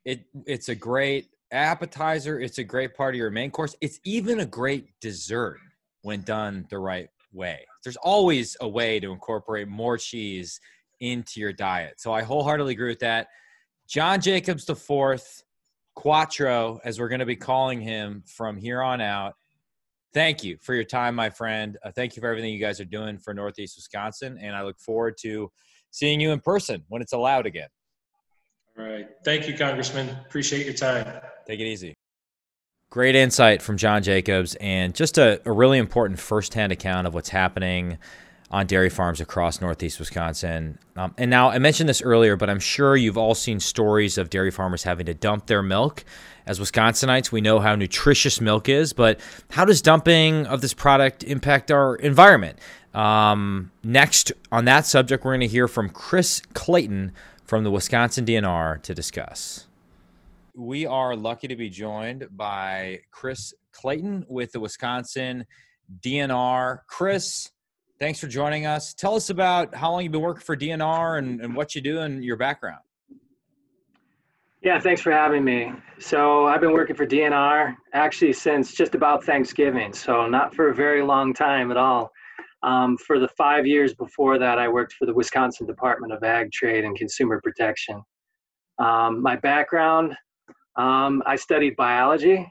it 0.05 0.25
it's 0.47 0.69
a 0.69 0.75
great 0.75 1.29
appetizer. 1.51 2.41
It's 2.41 2.59
a 2.59 2.65
great 2.65 2.95
part 2.95 3.15
of 3.15 3.19
your 3.19 3.31
main 3.31 3.51
course. 3.51 3.75
It's 3.81 4.01
even 4.05 4.41
a 4.41 4.47
great 4.47 4.89
dessert 5.01 5.59
when 6.03 6.23
done 6.23 6.67
the 6.71 6.79
right 6.79 7.09
way. 7.33 7.67
There's 7.83 7.97
always 7.97 8.57
a 8.61 8.69
way 8.69 9.01
to 9.01 9.13
incorporate 9.13 9.69
more 9.69 9.99
cheese 9.99 10.61
into 11.01 11.41
your 11.41 11.53
diet. 11.53 12.01
So 12.01 12.13
I 12.13 12.23
wholeheartedly 12.23 12.73
agree 12.73 12.89
with 12.89 13.01
that. 13.01 13.29
John 13.89 14.21
Jacobs 14.21 14.65
the 14.65 14.75
fourth, 14.75 15.45
Quattro, 15.95 16.81
as 16.85 16.99
we're 16.99 17.09
going 17.09 17.21
to 17.21 17.27
be 17.27 17.37
calling 17.37 17.81
him 17.81 18.23
from 18.27 18.57
here 18.57 18.83
on 18.83 19.01
out 19.01 19.35
thank 20.17 20.43
you 20.43 20.57
for 20.63 20.75
your 20.75 20.83
time, 20.83 21.15
my 21.15 21.29
friend. 21.29 21.77
Uh, 21.85 21.91
thank 21.95 22.17
you 22.17 22.23
for 22.23 22.31
everything 22.31 22.51
you 22.51 22.59
guys 22.59 22.81
are 22.81 22.87
doing 22.87 23.19
for 23.19 23.35
Northeast 23.35 23.77
Wisconsin, 23.77 24.39
and 24.41 24.57
I 24.57 24.63
look 24.63 24.81
forward 24.81 25.17
to 25.21 25.53
seeing 25.91 26.21
you 26.21 26.33
in 26.33 26.41
person 26.41 26.83
when 26.89 27.03
it's 27.03 27.13
allowed 27.13 27.45
again. 27.45 27.69
All 28.79 28.87
right. 28.87 29.09
Thank 29.27 29.47
you, 29.47 29.55
Congressman. 29.55 30.09
Appreciate 30.27 30.65
your 30.65 30.75
time. 30.75 31.21
Take 31.47 31.61
it 31.61 31.67
easy. 31.67 31.95
Great 32.89 33.15
insight 33.15 33.61
from 33.61 33.77
John 33.77 34.03
Jacobs, 34.03 34.55
and 34.55 34.95
just 34.95 35.19
a, 35.19 35.43
a 35.45 35.53
really 35.53 35.77
important 35.77 36.19
firsthand 36.19 36.73
account 36.73 37.07
of 37.07 37.13
what's 37.13 37.29
happening 37.29 37.99
on 38.51 38.67
dairy 38.67 38.91
farms 38.91 39.21
across 39.21 39.61
Northeast 39.61 39.99
Wisconsin. 39.99 40.79
Um, 40.97 41.15
and 41.19 41.31
now, 41.31 41.51
I 41.51 41.59
mentioned 41.59 41.89
this 41.89 42.01
earlier, 42.03 42.37
but 42.37 42.49
I'm 42.49 42.61
sure 42.61 42.97
you've 42.97 43.19
all 43.19 43.35
seen 43.35 43.61
stories 43.61 44.19
of 44.19 44.31
dairy 44.31 44.51
farmers 44.51 44.85
having 44.85 45.07
to 45.07 45.15
dump 45.15 45.47
their 45.47 45.63
milk 45.63 46.05
as 46.47 46.61
Wisconsinites, 46.61 47.33
we 47.33 47.41
know 47.41 47.59
how 47.59 47.75
nutritious 47.75 48.41
milk 48.41 48.69
is, 48.69 48.93
but 48.93 49.19
how 49.51 49.65
does 49.65 49.83
dumping 49.83 50.47
of 50.47 50.61
this 50.61 50.75
product 50.75 51.25
impact 51.25 51.71
our 51.73 51.97
environment? 51.97 52.59
Um, 52.95 53.73
next, 53.83 54.33
on 54.53 54.65
that 54.67 54.87
subject, 54.87 55.25
we're 55.25 55.33
going 55.33 55.41
to 55.41 55.49
hear 55.49 55.67
from 55.67 55.91
Chris 55.91 56.41
Clayton 56.55 57.13
from 57.45 57.65
the 57.65 57.71
Wisconsin 57.71 58.25
DNR 58.25 58.81
to 58.83 58.95
discuss. 58.95 59.67
We 60.55 60.87
are 60.87 61.17
lucky 61.17 61.49
to 61.49 61.57
be 61.57 61.69
joined 61.69 62.29
by 62.31 63.01
Chris 63.11 63.53
Clayton 63.73 64.25
with 64.29 64.53
the 64.53 64.61
Wisconsin 64.61 65.47
DNR. 66.01 66.79
Chris, 66.89 67.51
thanks 67.99 68.19
for 68.21 68.27
joining 68.27 68.67
us. 68.67 68.95
Tell 68.95 69.15
us 69.15 69.31
about 69.31 69.75
how 69.75 69.93
long 69.93 70.03
you've 70.03 70.13
been 70.13 70.21
working 70.21 70.43
for 70.43 70.57
DNR 70.57 71.19
and, 71.19 71.41
and 71.41 71.55
what 71.55 71.75
you 71.75 71.81
do 71.81 72.01
and 72.01 72.25
your 72.25 72.37
background. 72.37 72.81
Yeah, 74.63 74.81
thanks 74.81 75.01
for 75.01 75.13
having 75.13 75.45
me. 75.45 75.73
So 75.99 76.47
I've 76.47 76.61
been 76.61 76.73
working 76.73 76.97
for 76.97 77.07
DNR 77.07 77.77
actually 77.93 78.33
since 78.33 78.75
just 78.75 78.95
about 78.95 79.23
Thanksgiving, 79.25 79.93
so 79.93 80.27
not 80.27 80.55
for 80.55 80.71
a 80.71 80.75
very 80.75 81.03
long 81.03 81.33
time 81.33 81.71
at 81.71 81.77
all. 81.77 82.11
Um, 82.63 82.97
for 82.97 83.21
the 83.21 83.29
five 83.29 83.67
years 83.67 83.95
before 83.95 84.39
that, 84.39 84.59
I 84.59 84.67
worked 84.67 84.95
for 84.95 85.07
the 85.07 85.15
Wisconsin 85.15 85.67
Department 85.67 86.13
of 86.13 86.23
Ag 86.25 86.51
Trade 86.53 86.85
and 86.85 86.97
Consumer 86.97 87.41
Protection. 87.45 88.03
Um, 88.79 89.23
my 89.23 89.37
background, 89.37 90.17
um, 90.77 91.23
I 91.27 91.37
studied 91.37 91.77
biology. 91.77 92.51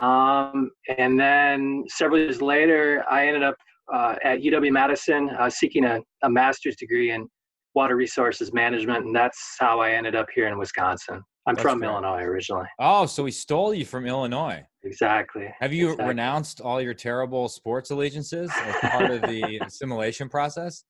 Um, 0.00 0.70
and 0.98 1.18
then 1.18 1.84
several 1.88 2.18
years 2.18 2.42
later, 2.42 3.04
I 3.10 3.26
ended 3.26 3.42
up 3.42 3.56
uh, 3.92 4.16
at 4.24 4.40
UW 4.40 4.72
Madison 4.72 5.30
uh, 5.38 5.50
seeking 5.50 5.84
a, 5.84 6.00
a 6.22 6.30
master's 6.30 6.76
degree 6.76 7.10
in 7.12 7.26
water 7.74 7.96
resources 7.96 8.52
management. 8.52 9.06
And 9.06 9.14
that's 9.14 9.56
how 9.58 9.80
I 9.80 9.90
ended 9.92 10.14
up 10.14 10.26
here 10.34 10.48
in 10.48 10.58
Wisconsin. 10.58 11.22
I'm 11.46 11.54
That's 11.54 11.62
from 11.62 11.78
great. 11.80 11.88
Illinois 11.88 12.22
originally. 12.22 12.66
Oh, 12.78 13.04
so 13.06 13.24
we 13.24 13.32
stole 13.32 13.74
you 13.74 13.84
from 13.84 14.06
Illinois. 14.06 14.64
Exactly. 14.84 15.52
Have 15.58 15.72
you 15.72 15.86
Exactly. 15.90 16.06
renounced 16.08 16.60
all 16.60 16.80
your 16.80 16.94
terrible 16.94 17.48
sports 17.48 17.90
allegiances 17.90 18.50
as 18.54 18.90
part 18.90 19.10
of 19.10 19.22
the 19.22 19.60
assimilation 19.66 20.28
process? 20.28 20.84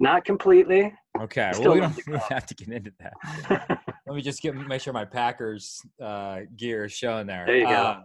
Not 0.00 0.24
completely. 0.24 0.92
Okay, 1.20 1.50
Still 1.54 1.64
well, 1.64 1.74
we 1.74 1.80
don't 1.80 1.96
the 1.96 2.02
really 2.06 2.18
Cubs. 2.20 2.32
have 2.32 2.46
to 2.46 2.54
get 2.54 2.68
into 2.68 2.92
that. 3.00 3.80
Let 4.06 4.16
me 4.16 4.22
just 4.22 4.42
get 4.42 4.54
make 4.54 4.80
sure 4.82 4.92
my 4.92 5.04
Packers 5.04 5.80
uh, 6.02 6.40
gear 6.56 6.84
is 6.84 6.92
showing 6.92 7.26
there. 7.26 7.44
There 7.46 7.56
you 7.56 7.64
go. 7.66 7.70
Uh, 7.70 8.00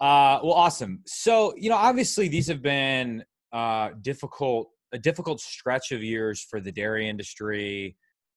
uh, 0.00 0.40
well, 0.42 0.54
awesome. 0.54 1.02
So 1.06 1.54
you 1.56 1.68
know, 1.68 1.76
obviously, 1.76 2.28
these 2.28 2.46
have 2.48 2.62
been 2.62 3.24
uh, 3.52 3.90
difficult 4.00 4.70
a 4.92 4.98
difficult 4.98 5.40
stretch 5.40 5.92
of 5.92 6.02
years 6.02 6.42
for 6.42 6.60
the 6.60 6.72
dairy 6.72 7.08
industry. 7.08 7.96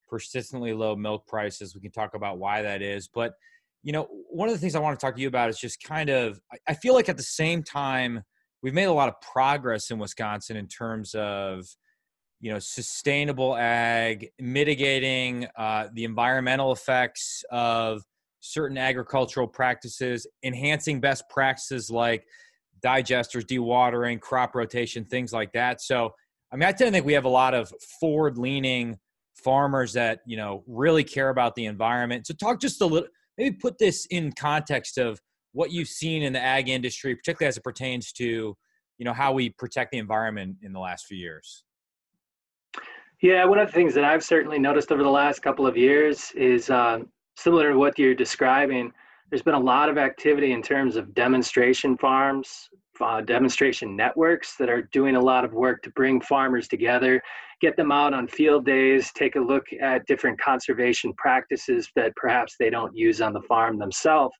Persistently 0.09 0.73
low 0.73 0.95
milk 0.95 1.25
prices. 1.25 1.73
We 1.73 1.81
can 1.81 1.91
talk 1.91 2.13
about 2.13 2.37
why 2.37 2.61
that 2.61 2.81
is, 2.81 3.07
but 3.07 3.33
you 3.81 3.91
know, 3.91 4.07
one 4.29 4.47
of 4.47 4.53
the 4.53 4.59
things 4.59 4.75
I 4.75 4.79
want 4.79 4.97
to 4.97 5.03
talk 5.03 5.15
to 5.15 5.21
you 5.21 5.27
about 5.27 5.49
is 5.49 5.57
just 5.57 5.81
kind 5.83 6.09
of. 6.09 6.39
I- 6.67 6.73
feel 6.75 6.93
like 6.93 7.09
at 7.09 7.17
the 7.17 7.23
same 7.23 7.63
time, 7.63 8.21
we've 8.61 8.73
made 8.73 8.85
a 8.85 8.93
lot 8.93 9.09
of 9.09 9.15
progress 9.21 9.89
in 9.89 9.99
Wisconsin 9.99 10.55
in 10.55 10.67
terms 10.67 11.15
of 11.15 11.65
you 12.39 12.51
know 12.51 12.59
sustainable 12.59 13.55
ag 13.55 14.29
mitigating 14.39 15.47
uh, 15.57 15.87
the 15.93 16.03
environmental 16.03 16.73
effects 16.73 17.43
of 17.49 18.03
certain 18.45 18.77
agricultural 18.77 19.47
practices 19.47 20.27
enhancing 20.43 20.99
best 20.99 21.23
practices 21.29 21.89
like 21.89 22.25
digesters 22.83 23.45
dewatering 23.45 24.19
crop 24.19 24.53
rotation 24.53 25.05
things 25.05 25.31
like 25.31 25.53
that. 25.53 25.81
So 25.81 26.13
i 26.51 26.55
mean 26.55 26.67
i 26.67 26.71
tend 26.71 26.89
to 26.89 26.91
think 26.91 27.05
we 27.05 27.13
have 27.13 27.23
a 27.23 27.29
lot 27.29 27.53
of 27.53 27.71
forward 27.99 28.37
leaning 28.37 28.99
farmers 29.35 29.93
that 29.93 30.19
you 30.25 30.35
know 30.35 30.63
really 30.67 31.05
care 31.05 31.29
about 31.29 31.55
the 31.55 31.65
environment. 31.65 32.27
So 32.27 32.33
talk 32.33 32.59
just 32.59 32.81
a 32.81 32.85
little 32.85 33.07
maybe 33.37 33.55
put 33.55 33.77
this 33.77 34.05
in 34.07 34.33
context 34.33 34.97
of 34.97 35.19
what 35.53 35.71
you've 35.71 35.87
seen 35.87 36.21
in 36.21 36.33
the 36.33 36.41
ag 36.41 36.67
industry 36.67 37.15
particularly 37.15 37.47
as 37.47 37.55
it 37.55 37.63
pertains 37.63 38.11
to 38.13 38.57
you 38.97 39.05
know 39.05 39.13
how 39.13 39.31
we 39.31 39.51
protect 39.51 39.93
the 39.93 39.99
environment 39.99 40.57
in 40.61 40.73
the 40.73 40.79
last 40.79 41.05
few 41.05 41.17
years. 41.17 41.63
Yeah, 43.21 43.45
one 43.45 43.57
of 43.57 43.67
the 43.67 43.73
things 43.73 43.93
that 43.93 44.03
I've 44.03 44.21
certainly 44.21 44.59
noticed 44.59 44.91
over 44.91 45.01
the 45.01 45.09
last 45.09 45.41
couple 45.41 45.65
of 45.65 45.77
years 45.77 46.33
is 46.35 46.69
uh, 46.69 46.99
similar 47.35 47.71
to 47.71 47.77
what 47.77 47.97
you're 47.97 48.15
describing. 48.15 48.91
There's 49.29 49.41
been 49.41 49.53
a 49.53 49.59
lot 49.59 49.89
of 49.89 49.97
activity 49.97 50.51
in 50.51 50.61
terms 50.61 50.95
of 50.95 51.13
demonstration 51.13 51.97
farms, 51.97 52.69
uh, 53.01 53.21
demonstration 53.21 53.95
networks 53.95 54.55
that 54.57 54.69
are 54.69 54.83
doing 54.91 55.15
a 55.15 55.21
lot 55.21 55.43
of 55.43 55.53
work 55.53 55.81
to 55.83 55.89
bring 55.91 56.21
farmers 56.21 56.67
together, 56.67 57.21
get 57.59 57.75
them 57.75 57.91
out 57.91 58.13
on 58.13 58.27
field 58.27 58.65
days, 58.65 59.11
take 59.13 59.35
a 59.35 59.39
look 59.39 59.65
at 59.81 60.05
different 60.05 60.39
conservation 60.39 61.13
practices 61.13 61.89
that 61.95 62.15
perhaps 62.15 62.55
they 62.59 62.69
don't 62.69 62.95
use 62.95 63.21
on 63.21 63.33
the 63.33 63.41
farm 63.41 63.79
themselves, 63.79 64.35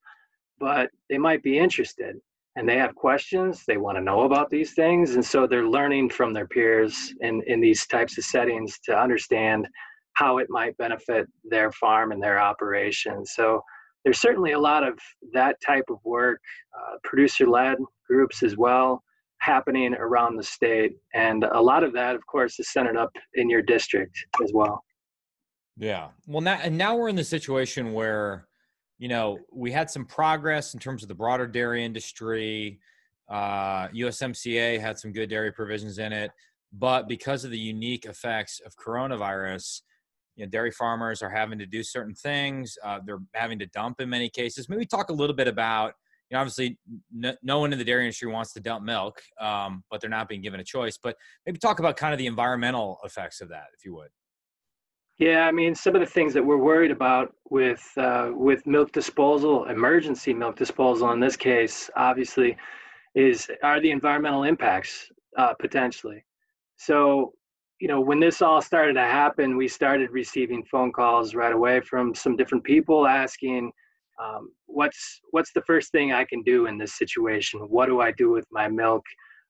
but 0.60 0.90
they 1.10 1.18
might 1.18 1.42
be 1.42 1.58
interested 1.58 2.16
and 2.56 2.70
they 2.70 2.78
have 2.78 2.94
questions 2.96 3.64
they 3.66 3.78
want 3.78 3.98
to 3.98 4.04
know 4.04 4.22
about 4.22 4.50
these 4.50 4.74
things 4.74 5.16
and 5.16 5.26
so 5.26 5.48
they're 5.48 5.68
learning 5.68 6.10
from 6.10 6.34
their 6.34 6.48
peers 6.48 7.14
in, 7.22 7.42
in 7.48 7.60
these 7.60 7.88
types 7.88 8.18
of 8.18 8.24
settings 8.24 8.80
to 8.84 8.96
understand 8.96 9.68
how 10.14 10.38
it 10.38 10.48
might 10.50 10.78
benefit 10.78 11.28
their 11.44 11.72
farm 11.72 12.12
and 12.12 12.22
their 12.22 12.40
operation 12.40 13.26
so 13.26 13.62
there's 14.04 14.20
certainly 14.20 14.52
a 14.52 14.60
lot 14.60 14.84
of 14.84 15.00
that 15.34 15.56
type 15.66 15.86
of 15.90 15.98
work 16.04 16.40
uh, 16.78 16.96
producer-led 17.04 17.78
groups 18.08 18.44
as 18.44 18.58
well 18.58 19.04
happening 19.40 19.94
around 19.96 20.36
the 20.38 20.44
state 20.44 20.94
and 21.14 21.44
a 21.44 21.62
lot 21.62 21.84
of 21.84 21.94
that 21.94 22.16
of 22.16 22.26
course 22.28 22.60
is 22.60 22.72
centered 22.72 22.98
up 22.98 23.12
in 23.36 23.50
your 23.50 23.62
district 23.62 24.18
as 24.44 24.52
well 24.54 24.84
Yeah. 25.78 26.10
Well, 26.28 26.42
now 26.42 26.60
and 26.62 26.78
now 26.78 26.96
we're 26.96 27.10
in 27.10 27.16
the 27.16 27.24
situation 27.24 27.94
where, 27.94 28.48
you 29.00 29.08
know, 29.08 29.40
we 29.52 29.72
had 29.72 29.90
some 29.90 30.06
progress 30.06 30.74
in 30.74 30.80
terms 30.80 31.02
of 31.04 31.10
the 31.10 31.16
broader 31.16 31.48
dairy 31.48 31.84
industry. 31.84 32.80
Uh, 33.30 33.88
USMCA 33.90 34.80
had 34.80 35.00
some 35.00 35.12
good 35.12 35.30
dairy 35.30 35.52
provisions 35.52 35.98
in 35.98 36.14
it, 36.14 36.32
but 36.72 37.08
because 37.08 37.44
of 37.44 37.52
the 37.52 37.58
unique 37.58 38.06
effects 38.06 38.62
of 38.66 38.76
coronavirus, 38.76 39.82
you 40.36 40.46
know, 40.46 40.50
dairy 40.50 40.72
farmers 40.72 41.22
are 41.22 41.30
having 41.30 41.60
to 41.60 41.66
do 41.66 41.84
certain 41.84 42.16
things. 42.16 42.78
Uh, 42.84 43.00
they're 43.06 43.22
having 43.34 43.60
to 43.60 43.66
dump 43.68 44.02
in 44.02 44.10
many 44.10 44.30
cases. 44.30 44.70
Maybe 44.70 44.86
talk 44.86 45.10
a 45.10 45.14
little 45.14 45.36
bit 45.36 45.48
about. 45.48 45.94
You 46.30 46.36
know, 46.36 46.42
obviously, 46.42 46.80
no, 47.12 47.36
no 47.44 47.60
one 47.60 47.74
in 47.74 47.80
the 47.80 47.86
dairy 47.86 48.06
industry 48.06 48.32
wants 48.32 48.54
to 48.54 48.60
dump 48.60 48.84
milk, 48.84 49.22
um, 49.40 49.84
but 49.92 50.02
they're 50.02 50.10
not 50.10 50.28
being 50.28 50.42
given 50.42 50.60
a 50.60 50.64
choice. 50.64 50.98
But 50.98 51.16
maybe 51.46 51.60
talk 51.60 51.80
about 51.80 51.96
kind 51.96 52.14
of 52.14 52.18
the 52.18 52.26
environmental 52.26 52.98
effects 53.04 53.42
of 53.42 53.50
that, 53.50 53.66
if 53.78 53.86
you 53.86 53.94
would. 53.96 54.10
Yeah, 55.20 55.46
I 55.48 55.52
mean, 55.52 55.76
some 55.76 55.94
of 55.96 56.02
the 56.02 56.08
things 56.08 56.34
that 56.34 56.44
we're 56.44 56.58
worried 56.58 56.90
about 56.90 57.36
with 57.50 57.88
uh, 57.98 58.32
with 58.34 58.66
milk 58.66 58.92
disposal, 58.92 59.66
emergency 59.66 60.34
milk 60.34 60.56
disposal 60.56 61.12
in 61.12 61.20
this 61.20 61.38
case, 61.38 61.90
obviously, 61.96 62.58
is 63.14 63.48
are 63.62 63.80
the 63.80 63.92
environmental 63.92 64.44
impacts 64.44 65.12
uh, 65.38 65.54
potentially. 65.60 66.26
So, 66.78 67.34
you 67.84 67.90
know, 67.90 68.00
when 68.00 68.22
this 68.22 68.42
all 68.42 68.62
started 68.62 68.94
to 68.94 69.02
happen, 69.02 69.58
we 69.58 69.68
started 69.68 70.10
receiving 70.12 70.64
phone 70.64 70.90
calls 70.90 71.36
right 71.36 71.52
away 71.52 71.82
from 71.82 72.16
some 72.16 72.38
different 72.38 72.64
people 72.64 73.06
asking, 73.06 73.74
um, 74.24 74.54
"What's 74.68 75.20
what's 75.32 75.52
the 75.52 75.64
first 75.64 75.92
thing 75.92 76.14
I 76.14 76.24
can 76.24 76.44
do 76.44 76.68
in 76.68 76.78
this 76.78 76.94
situation? 76.98 77.60
What 77.60 77.88
do 77.88 78.00
I 78.00 78.12
do 78.14 78.30
with 78.32 78.48
my 78.52 78.70
milk?" 78.70 79.04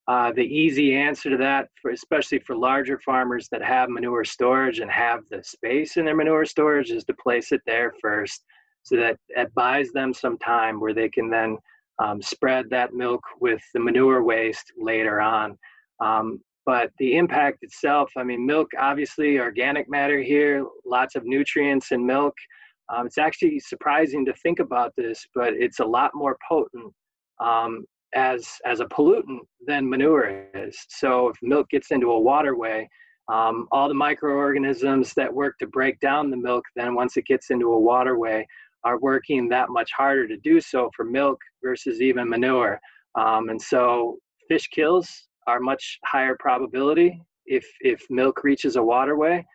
Uh, 0.07 0.31
the 0.31 0.41
easy 0.41 0.95
answer 0.95 1.29
to 1.29 1.37
that, 1.37 1.69
for, 1.79 1.91
especially 1.91 2.39
for 2.39 2.55
larger 2.55 2.97
farmers 3.05 3.49
that 3.51 3.61
have 3.61 3.87
manure 3.89 4.25
storage 4.25 4.79
and 4.79 4.89
have 4.89 5.19
the 5.29 5.43
space 5.43 5.97
in 5.97 6.03
their 6.03 6.15
manure 6.15 6.45
storage, 6.45 6.89
is 6.89 7.03
to 7.03 7.13
place 7.13 7.51
it 7.51 7.61
there 7.67 7.93
first, 8.01 8.45
so 8.81 8.95
that 8.95 9.15
it 9.29 9.53
buys 9.53 9.91
them 9.91 10.11
some 10.11 10.39
time 10.39 10.79
where 10.79 10.95
they 10.95 11.07
can 11.07 11.29
then 11.29 11.55
um, 11.99 12.19
spread 12.19 12.67
that 12.71 12.95
milk 12.95 13.21
with 13.39 13.61
the 13.75 13.79
manure 13.79 14.23
waste 14.23 14.73
later 14.75 15.21
on. 15.21 15.55
Um, 15.99 16.41
but 16.65 16.91
the 16.97 17.17
impact 17.17 17.59
itself, 17.61 18.11
I 18.15 18.23
mean, 18.23 18.45
milk, 18.45 18.69
obviously, 18.79 19.39
organic 19.39 19.89
matter 19.89 20.21
here, 20.21 20.65
lots 20.85 21.15
of 21.15 21.25
nutrients 21.25 21.91
in 21.91 22.05
milk. 22.05 22.33
Um, 22.93 23.05
it's 23.05 23.17
actually 23.17 23.59
surprising 23.59 24.25
to 24.25 24.33
think 24.35 24.59
about 24.59 24.93
this, 24.97 25.25
but 25.35 25.53
it's 25.53 25.79
a 25.79 25.85
lot 25.85 26.11
more 26.13 26.37
potent 26.47 26.93
um, 27.39 27.85
as 28.15 28.47
as 28.65 28.79
a 28.79 28.85
pollutant 28.85 29.39
than 29.65 29.89
manure 29.89 30.45
is. 30.53 30.77
So 30.89 31.29
if 31.29 31.37
milk 31.41 31.69
gets 31.69 31.91
into 31.91 32.11
a 32.11 32.19
waterway, 32.19 32.87
um, 33.31 33.67
all 33.71 33.87
the 33.87 33.93
microorganisms 33.93 35.13
that 35.15 35.33
work 35.33 35.57
to 35.59 35.67
break 35.67 35.99
down 35.99 36.29
the 36.29 36.37
milk, 36.37 36.65
then 36.75 36.93
once 36.93 37.17
it 37.17 37.25
gets 37.25 37.49
into 37.49 37.71
a 37.71 37.79
waterway, 37.79 38.45
are 38.83 38.99
working 38.99 39.47
that 39.49 39.69
much 39.69 39.91
harder 39.95 40.27
to 40.27 40.37
do 40.37 40.59
so 40.59 40.89
for 40.95 41.05
milk 41.05 41.39
versus 41.63 42.01
even 42.01 42.29
manure. 42.29 42.79
Um, 43.15 43.49
and 43.49 43.61
so 43.61 44.17
fish 44.49 44.67
kills 44.67 45.27
are 45.47 45.59
much 45.59 45.99
higher 46.05 46.35
probability 46.39 47.21
if 47.45 47.65
if 47.81 48.01
milk 48.09 48.43
reaches 48.43 48.75
a 48.75 48.83
waterway, 48.83 49.45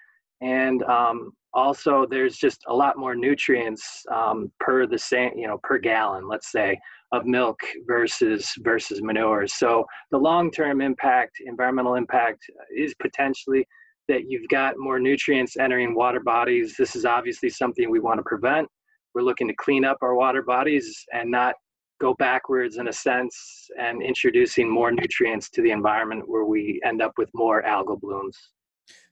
and 0.41 0.83
um, 0.85 1.33
also 1.55 2.07
there's 2.11 2.37
just 2.37 2.61
a 2.69 2.75
lot 2.75 2.99
more 2.99 3.15
nutrients 3.15 4.05
um, 4.13 4.53
per 4.61 4.87
the 4.87 4.99
same 4.99 5.33
you 5.37 5.47
know 5.47 5.59
per 5.63 5.79
gallon, 5.79 6.29
let's 6.29 6.53
say 6.53 6.79
of 7.13 7.25
milk 7.25 7.59
versus 7.87 8.53
versus 8.61 9.01
manure. 9.03 9.47
So 9.47 9.85
the 10.11 10.19
long-term 10.19 10.81
impact, 10.81 11.39
environmental 11.47 11.95
impact, 11.95 12.45
is 12.77 12.95
potentially 13.01 13.67
that 14.09 14.23
you've 14.29 14.49
got 14.49 14.75
more 14.79 14.99
nutrients 14.99 15.57
entering 15.59 15.95
water 15.95 16.21
bodies. 16.21 16.75
This 16.79 16.97
is 16.97 17.05
obviously 17.05 17.51
something 17.51 17.91
we 17.91 18.01
want 18.01 18.19
to 18.19 18.25
prevent. 18.25 18.69
We're 19.15 19.23
looking 19.23 19.49
to 19.49 19.55
clean 19.55 19.85
up 19.85 19.99
our 20.03 20.15
water 20.15 20.43
bodies 20.43 21.05
and 21.13 21.31
not 21.31 21.55
go 22.01 22.15
backwards 22.15 22.79
in 22.79 22.89
a 22.89 22.93
sense 22.93 23.69
and 23.79 24.03
introducing 24.03 24.71
more 24.71 24.91
nutrients 24.91 25.51
to 25.51 25.63
the 25.63 25.71
environment 25.71 26.25
where 26.27 26.45
we 26.45 26.81
end 26.85 27.03
up 27.03 27.13
with 27.19 27.29
more 27.35 27.63
algal 27.63 28.01
blooms. 28.01 28.37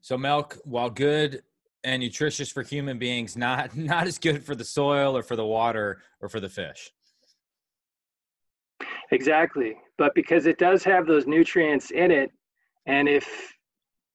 So 0.00 0.16
milk, 0.16 0.58
while 0.64 0.90
good 0.90 1.42
and 1.84 2.02
nutritious 2.02 2.50
for 2.50 2.62
human 2.62 2.98
beings, 2.98 3.36
not 3.36 3.76
not 3.76 4.06
as 4.06 4.18
good 4.18 4.44
for 4.44 4.54
the 4.54 4.64
soil 4.64 5.16
or 5.16 5.22
for 5.22 5.36
the 5.36 5.46
water 5.46 6.02
or 6.20 6.28
for 6.28 6.40
the 6.40 6.48
fish. 6.48 6.90
Exactly. 9.12 9.76
But 9.98 10.14
because 10.14 10.46
it 10.46 10.58
does 10.58 10.82
have 10.84 11.06
those 11.06 11.26
nutrients 11.26 11.90
in 11.90 12.10
it, 12.10 12.30
and 12.86 13.08
if 13.08 13.52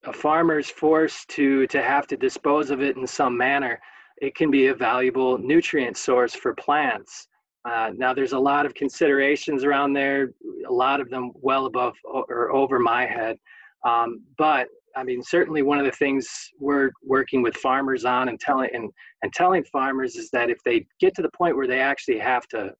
a 0.05 0.13
farmer's 0.13 0.69
forced 0.69 1.29
to 1.29 1.67
to 1.67 1.81
have 1.81 2.07
to 2.07 2.17
dispose 2.17 2.71
of 2.71 2.81
it 2.81 2.97
in 2.97 3.07
some 3.07 3.37
manner, 3.37 3.79
it 4.17 4.35
can 4.35 4.51
be 4.51 4.67
a 4.67 4.75
valuable 4.75 5.37
nutrient 5.37 5.97
source 5.97 6.33
for 6.33 6.53
plants. 6.53 7.27
Uh, 7.69 7.91
now, 7.95 8.13
there's 8.13 8.33
a 8.33 8.39
lot 8.39 8.65
of 8.65 8.73
considerations 8.73 9.63
around 9.63 9.93
there, 9.93 10.33
a 10.67 10.73
lot 10.73 10.99
of 10.99 11.09
them 11.09 11.31
well 11.35 11.67
above 11.67 11.93
or 12.05 12.51
over 12.51 12.79
my 12.79 13.05
head. 13.05 13.37
Um, 13.85 14.23
but 14.37 14.67
I 14.95 15.03
mean, 15.03 15.21
certainly 15.23 15.61
one 15.61 15.79
of 15.79 15.85
the 15.85 15.91
things 15.91 16.27
we're 16.59 16.91
working 17.03 17.41
with 17.41 17.55
farmers 17.55 18.05
on 18.05 18.29
and 18.29 18.39
telling 18.39 18.69
and, 18.73 18.89
and 19.23 19.33
telling 19.33 19.63
farmers 19.65 20.15
is 20.15 20.29
that 20.31 20.49
if 20.49 20.57
they 20.63 20.85
get 20.99 21.15
to 21.15 21.21
the 21.21 21.29
point 21.37 21.55
where 21.55 21.67
they 21.67 21.79
actually 21.79 22.19
have 22.19 22.47
to 22.49 22.71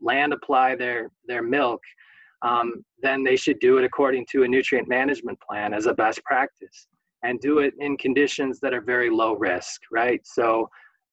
land 0.00 0.32
apply 0.32 0.76
their 0.76 1.10
their 1.26 1.42
milk, 1.42 1.80
um, 2.42 2.84
then 3.02 3.24
they 3.24 3.36
should 3.36 3.58
do 3.60 3.78
it 3.78 3.84
according 3.84 4.26
to 4.32 4.42
a 4.42 4.48
nutrient 4.48 4.88
management 4.88 5.38
plan 5.40 5.72
as 5.72 5.86
a 5.86 5.94
best 5.94 6.22
practice, 6.24 6.88
and 7.22 7.40
do 7.40 7.60
it 7.60 7.74
in 7.78 7.96
conditions 7.96 8.60
that 8.60 8.74
are 8.74 8.82
very 8.82 9.10
low 9.10 9.34
risk, 9.34 9.80
right? 9.90 10.20
So, 10.26 10.68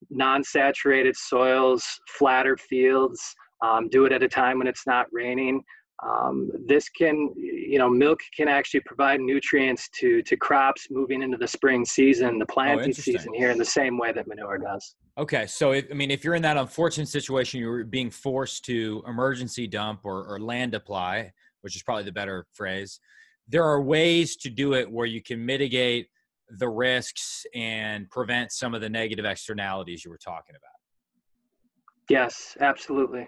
non-saturated 0.09 1.15
soils, 1.15 1.83
flatter 2.17 2.57
fields. 2.57 3.21
Um, 3.61 3.89
do 3.89 4.05
it 4.05 4.11
at 4.11 4.23
a 4.23 4.27
time 4.27 4.57
when 4.57 4.67
it's 4.67 4.87
not 4.87 5.05
raining. 5.11 5.61
Um, 6.03 6.49
this 6.65 6.89
can, 6.89 7.31
you 7.37 7.77
know, 7.77 7.87
milk 7.87 8.19
can 8.35 8.47
actually 8.47 8.79
provide 8.81 9.19
nutrients 9.21 9.87
to 9.99 10.23
to 10.23 10.35
crops 10.35 10.87
moving 10.89 11.21
into 11.21 11.37
the 11.37 11.47
spring 11.47 11.85
season, 11.85 12.39
the 12.39 12.45
planting 12.47 12.89
oh, 12.89 12.93
season 12.93 13.33
here, 13.35 13.51
in 13.51 13.59
the 13.59 13.65
same 13.65 13.99
way 13.99 14.11
that 14.11 14.27
manure 14.27 14.57
does. 14.57 14.95
Okay, 15.17 15.45
so 15.45 15.73
if, 15.73 15.85
I 15.91 15.93
mean, 15.93 16.09
if 16.09 16.23
you're 16.23 16.33
in 16.33 16.41
that 16.41 16.57
unfortunate 16.57 17.07
situation, 17.07 17.59
you're 17.59 17.83
being 17.83 18.09
forced 18.09 18.65
to 18.65 19.03
emergency 19.05 19.67
dump 19.67 19.99
or, 20.03 20.25
or 20.25 20.39
land 20.39 20.73
apply, 20.73 21.31
which 21.61 21.75
is 21.75 21.83
probably 21.83 22.05
the 22.05 22.11
better 22.11 22.47
phrase. 22.53 22.99
There 23.47 23.63
are 23.63 23.81
ways 23.81 24.37
to 24.37 24.49
do 24.49 24.73
it 24.73 24.89
where 24.89 25.05
you 25.05 25.21
can 25.21 25.45
mitigate 25.45 26.07
the 26.57 26.69
risks 26.69 27.45
and 27.55 28.09
prevent 28.09 28.51
some 28.51 28.73
of 28.73 28.81
the 28.81 28.89
negative 28.89 29.25
externalities 29.25 30.03
you 30.03 30.11
were 30.11 30.17
talking 30.17 30.55
about. 30.55 30.71
Yes, 32.09 32.57
absolutely. 32.59 33.27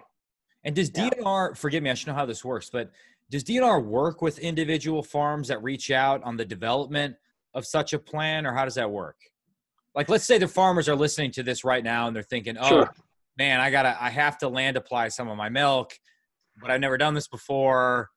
And 0.64 0.74
does 0.74 0.90
DNR, 0.90 1.50
yeah. 1.50 1.54
forgive 1.54 1.82
me, 1.82 1.90
I 1.90 1.94
should 1.94 2.08
know 2.08 2.14
how 2.14 2.26
this 2.26 2.44
works, 2.44 2.70
but 2.70 2.90
does 3.30 3.44
DNR 3.44 3.84
work 3.84 4.22
with 4.22 4.38
individual 4.38 5.02
farms 5.02 5.48
that 5.48 5.62
reach 5.62 5.90
out 5.90 6.22
on 6.24 6.36
the 6.36 6.44
development 6.44 7.16
of 7.54 7.66
such 7.66 7.92
a 7.92 7.98
plan, 7.98 8.46
or 8.46 8.52
how 8.52 8.64
does 8.64 8.74
that 8.74 8.90
work? 8.90 9.16
Like, 9.94 10.08
let's 10.08 10.24
say 10.24 10.38
the 10.38 10.48
farmers 10.48 10.88
are 10.88 10.96
listening 10.96 11.30
to 11.32 11.42
this 11.42 11.64
right 11.64 11.84
now 11.84 12.06
and 12.06 12.16
they're 12.16 12.22
thinking, 12.22 12.56
oh, 12.58 12.68
sure. 12.68 12.94
man, 13.38 13.60
I 13.60 13.70
gotta, 13.70 13.96
I 14.00 14.10
have 14.10 14.38
to 14.38 14.48
land 14.48 14.76
apply 14.76 15.08
some 15.08 15.28
of 15.28 15.36
my 15.36 15.48
milk, 15.48 15.98
but 16.60 16.70
I've 16.70 16.80
never 16.80 16.98
done 16.98 17.14
this 17.14 17.28
before. 17.28 18.10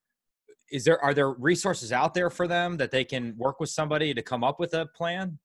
Is 0.71 0.83
there, 0.83 1.01
are 1.03 1.13
there 1.13 1.31
resources 1.31 1.91
out 1.91 2.13
there 2.13 2.29
for 2.29 2.47
them 2.47 2.77
that 2.77 2.91
they 2.91 3.03
can 3.03 3.35
work 3.37 3.59
with 3.59 3.69
somebody 3.69 4.13
to 4.13 4.21
come 4.21 4.43
up 4.43 4.59
with 4.59 4.73
a 4.73 4.85
plan? 4.87 5.39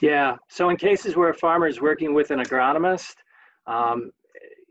Yeah. 0.00 0.36
So 0.48 0.70
in 0.70 0.76
cases 0.76 1.16
where 1.16 1.30
a 1.30 1.34
farmer 1.34 1.68
is 1.68 1.80
working 1.80 2.12
with 2.12 2.30
an 2.32 2.40
agronomist, 2.40 3.14
um, 3.66 4.10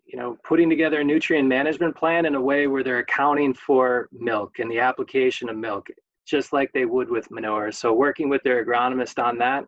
you 0.06 0.20
know, 0.20 0.38
putting 0.44 0.70
together 0.70 1.00
a 1.00 1.04
nutrient 1.04 1.48
management 1.48 1.96
plan 1.96 2.26
in 2.26 2.36
a 2.36 2.42
way 2.42 2.68
where 2.68 2.84
they're 2.84 3.00
accounting 3.00 3.54
for 3.54 4.10
milk 4.12 4.60
and 4.60 4.70
the 4.70 4.80
application 4.80 5.48
of 5.48 5.56
milk, 5.56 5.88
just 6.28 6.52
like 6.52 6.70
they 6.74 6.84
would 6.86 7.10
with 7.10 7.32
manure. 7.32 7.72
So 7.72 7.94
working 7.94 8.28
with 8.28 8.44
their 8.44 8.66
agronomist 8.66 9.24
on 9.24 9.38
that. 9.38 9.66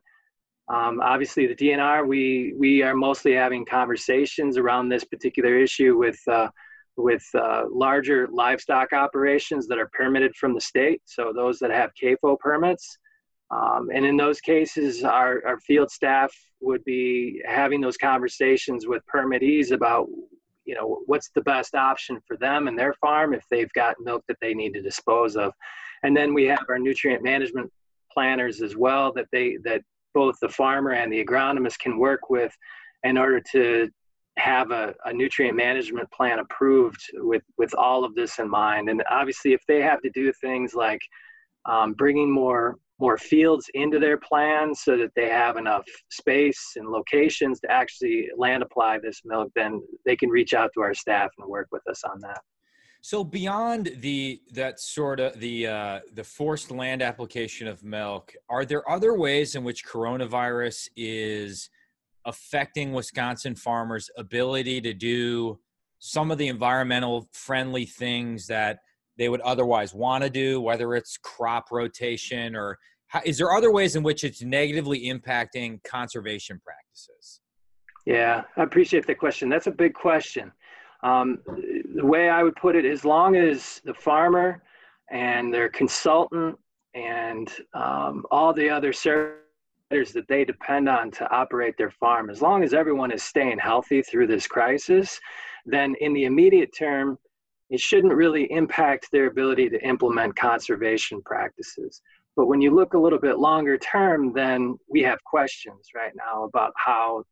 Um, 0.67 1.01
obviously, 1.01 1.47
the 1.47 1.55
DNR, 1.55 2.07
we 2.07 2.53
we 2.57 2.83
are 2.83 2.95
mostly 2.95 3.33
having 3.33 3.65
conversations 3.65 4.57
around 4.57 4.89
this 4.89 5.03
particular 5.03 5.57
issue 5.57 5.97
with 5.97 6.19
uh, 6.27 6.49
with 6.97 7.23
uh, 7.33 7.63
larger 7.71 8.27
livestock 8.31 8.93
operations 8.93 9.67
that 9.67 9.79
are 9.79 9.89
permitted 9.93 10.35
from 10.35 10.53
the 10.53 10.61
state. 10.61 11.01
So 11.05 11.31
those 11.35 11.59
that 11.59 11.71
have 11.71 11.91
CAFO 12.01 12.39
permits. 12.39 12.97
Um, 13.51 13.89
and 13.93 14.05
in 14.05 14.17
those 14.17 14.39
cases, 14.39 15.03
our, 15.03 15.45
our 15.45 15.59
field 15.59 15.91
staff 15.91 16.33
would 16.61 16.83
be 16.83 17.41
having 17.45 17.81
those 17.81 17.97
conversations 17.97 18.87
with 18.87 19.05
permittees 19.05 19.71
about, 19.71 20.07
you 20.65 20.75
know, 20.75 21.01
what's 21.05 21.29
the 21.35 21.41
best 21.41 21.75
option 21.75 22.19
for 22.27 22.37
them 22.37 22.67
and 22.67 22.77
their 22.77 22.93
farm 22.93 23.33
if 23.33 23.43
they've 23.51 23.71
got 23.73 23.95
milk 23.99 24.23
that 24.27 24.37
they 24.41 24.53
need 24.53 24.73
to 24.73 24.81
dispose 24.81 25.35
of. 25.35 25.53
And 26.03 26.15
then 26.15 26.33
we 26.33 26.45
have 26.45 26.65
our 26.69 26.79
nutrient 26.79 27.23
management 27.23 27.71
planners 28.11 28.61
as 28.61 28.75
well 28.75 29.11
that 29.13 29.27
they 29.31 29.57
that 29.63 29.81
both 30.13 30.35
the 30.41 30.49
farmer 30.49 30.91
and 30.91 31.11
the 31.11 31.23
agronomist 31.23 31.79
can 31.79 31.97
work 31.97 32.29
with 32.29 32.55
in 33.03 33.17
order 33.17 33.41
to 33.51 33.89
have 34.37 34.71
a, 34.71 34.93
a 35.05 35.13
nutrient 35.13 35.55
management 35.55 36.09
plan 36.11 36.39
approved 36.39 37.01
with 37.13 37.43
with 37.57 37.73
all 37.75 38.03
of 38.03 38.15
this 38.15 38.39
in 38.39 38.49
mind. 38.49 38.89
And 38.89 39.03
obviously, 39.09 39.53
if 39.53 39.61
they 39.67 39.81
have 39.81 40.01
to 40.01 40.09
do 40.09 40.31
things 40.33 40.73
like 40.73 41.01
um, 41.65 41.93
bringing 41.93 42.31
more 42.31 42.77
more 42.99 43.17
fields 43.17 43.69
into 43.73 43.99
their 43.99 44.17
plans 44.17 44.81
so 44.83 44.95
that 44.97 45.11
they 45.15 45.27
have 45.27 45.57
enough 45.57 45.83
space 46.09 46.73
and 46.75 46.87
locations 46.87 47.59
to 47.59 47.69
actually 47.69 48.29
land 48.37 48.63
apply 48.63 48.99
this 48.99 49.21
milk, 49.25 49.51
then 49.55 49.81
they 50.05 50.15
can 50.15 50.29
reach 50.29 50.53
out 50.53 50.69
to 50.73 50.81
our 50.81 50.93
staff 50.93 51.29
and 51.37 51.47
work 51.47 51.67
with 51.71 51.81
us 51.89 52.03
on 52.03 52.19
that. 52.21 52.39
So 53.01 53.23
beyond 53.23 53.91
the 53.97 54.41
that 54.53 54.79
sort 54.79 55.19
of 55.19 55.37
the 55.39 55.67
uh, 55.67 55.99
the 56.13 56.23
forced 56.23 56.71
land 56.71 57.01
application 57.01 57.67
of 57.67 57.83
milk, 57.83 58.33
are 58.49 58.63
there 58.63 58.89
other 58.89 59.13
ways 59.17 59.55
in 59.55 59.63
which 59.65 59.85
coronavirus 59.85 60.87
is 60.95 61.69
affecting 62.25 62.93
Wisconsin 62.93 63.55
farmers' 63.55 64.09
ability 64.17 64.81
to 64.81 64.93
do 64.93 65.59
some 65.99 66.31
of 66.31 66.37
the 66.37 66.47
environmental 66.47 67.29
friendly 67.31 67.85
things 67.85 68.47
that 68.47 68.79
they 69.17 69.29
would 69.29 69.41
otherwise 69.41 69.93
want 69.93 70.23
to 70.23 70.29
do, 70.29 70.59
whether 70.59 70.95
it's 70.95 71.17
crop 71.17 71.71
rotation 71.71 72.55
or 72.55 72.77
how, 73.07 73.21
is 73.25 73.37
there 73.37 73.53
other 73.53 73.71
ways 73.71 73.95
in 73.95 74.03
which 74.03 74.23
it's 74.23 74.41
negatively 74.41 75.05
impacting 75.05 75.83
conservation 75.83 76.59
practices? 76.63 77.41
Yeah, 78.05 78.41
I 78.57 78.63
appreciate 78.63 79.07
the 79.07 79.15
question. 79.15 79.49
That's 79.49 79.67
a 79.67 79.71
big 79.71 79.93
question. 79.93 80.51
Um, 81.03 81.39
the 81.95 82.05
way 82.05 82.29
I 82.29 82.43
would 82.43 82.55
put 82.55 82.75
it, 82.75 82.85
as 82.85 83.05
long 83.05 83.35
as 83.35 83.81
the 83.85 83.93
farmer 83.93 84.63
and 85.11 85.53
their 85.53 85.69
consultant 85.69 86.57
and 86.95 87.51
um, 87.73 88.25
all 88.31 88.53
the 88.53 88.69
other 88.69 88.93
services 88.93 89.42
that 89.89 90.27
they 90.27 90.43
depend 90.43 90.89
on 90.89 91.11
to 91.11 91.29
operate 91.31 91.75
their 91.77 91.91
farm, 91.91 92.29
as 92.29 92.41
long 92.41 92.63
as 92.63 92.73
everyone 92.73 93.11
is 93.11 93.23
staying 93.23 93.59
healthy 93.59 94.01
through 94.01 94.27
this 94.27 94.47
crisis, 94.47 95.19
then 95.65 95.95
in 96.01 96.13
the 96.13 96.25
immediate 96.25 96.71
term, 96.77 97.17
it 97.69 97.79
shouldn't 97.79 98.13
really 98.13 98.51
impact 98.51 99.09
their 99.11 99.27
ability 99.27 99.69
to 99.69 99.87
implement 99.87 100.35
conservation 100.35 101.21
practices. 101.23 102.01
But 102.35 102.47
when 102.47 102.61
you 102.61 102.71
look 102.71 102.93
a 102.93 102.99
little 102.99 103.19
bit 103.19 103.37
longer 103.37 103.77
term, 103.77 104.33
then 104.33 104.75
we 104.89 105.01
have 105.03 105.23
questions 105.23 105.89
right 105.95 106.13
now 106.15 106.43
about 106.43 106.73
how 106.75 107.23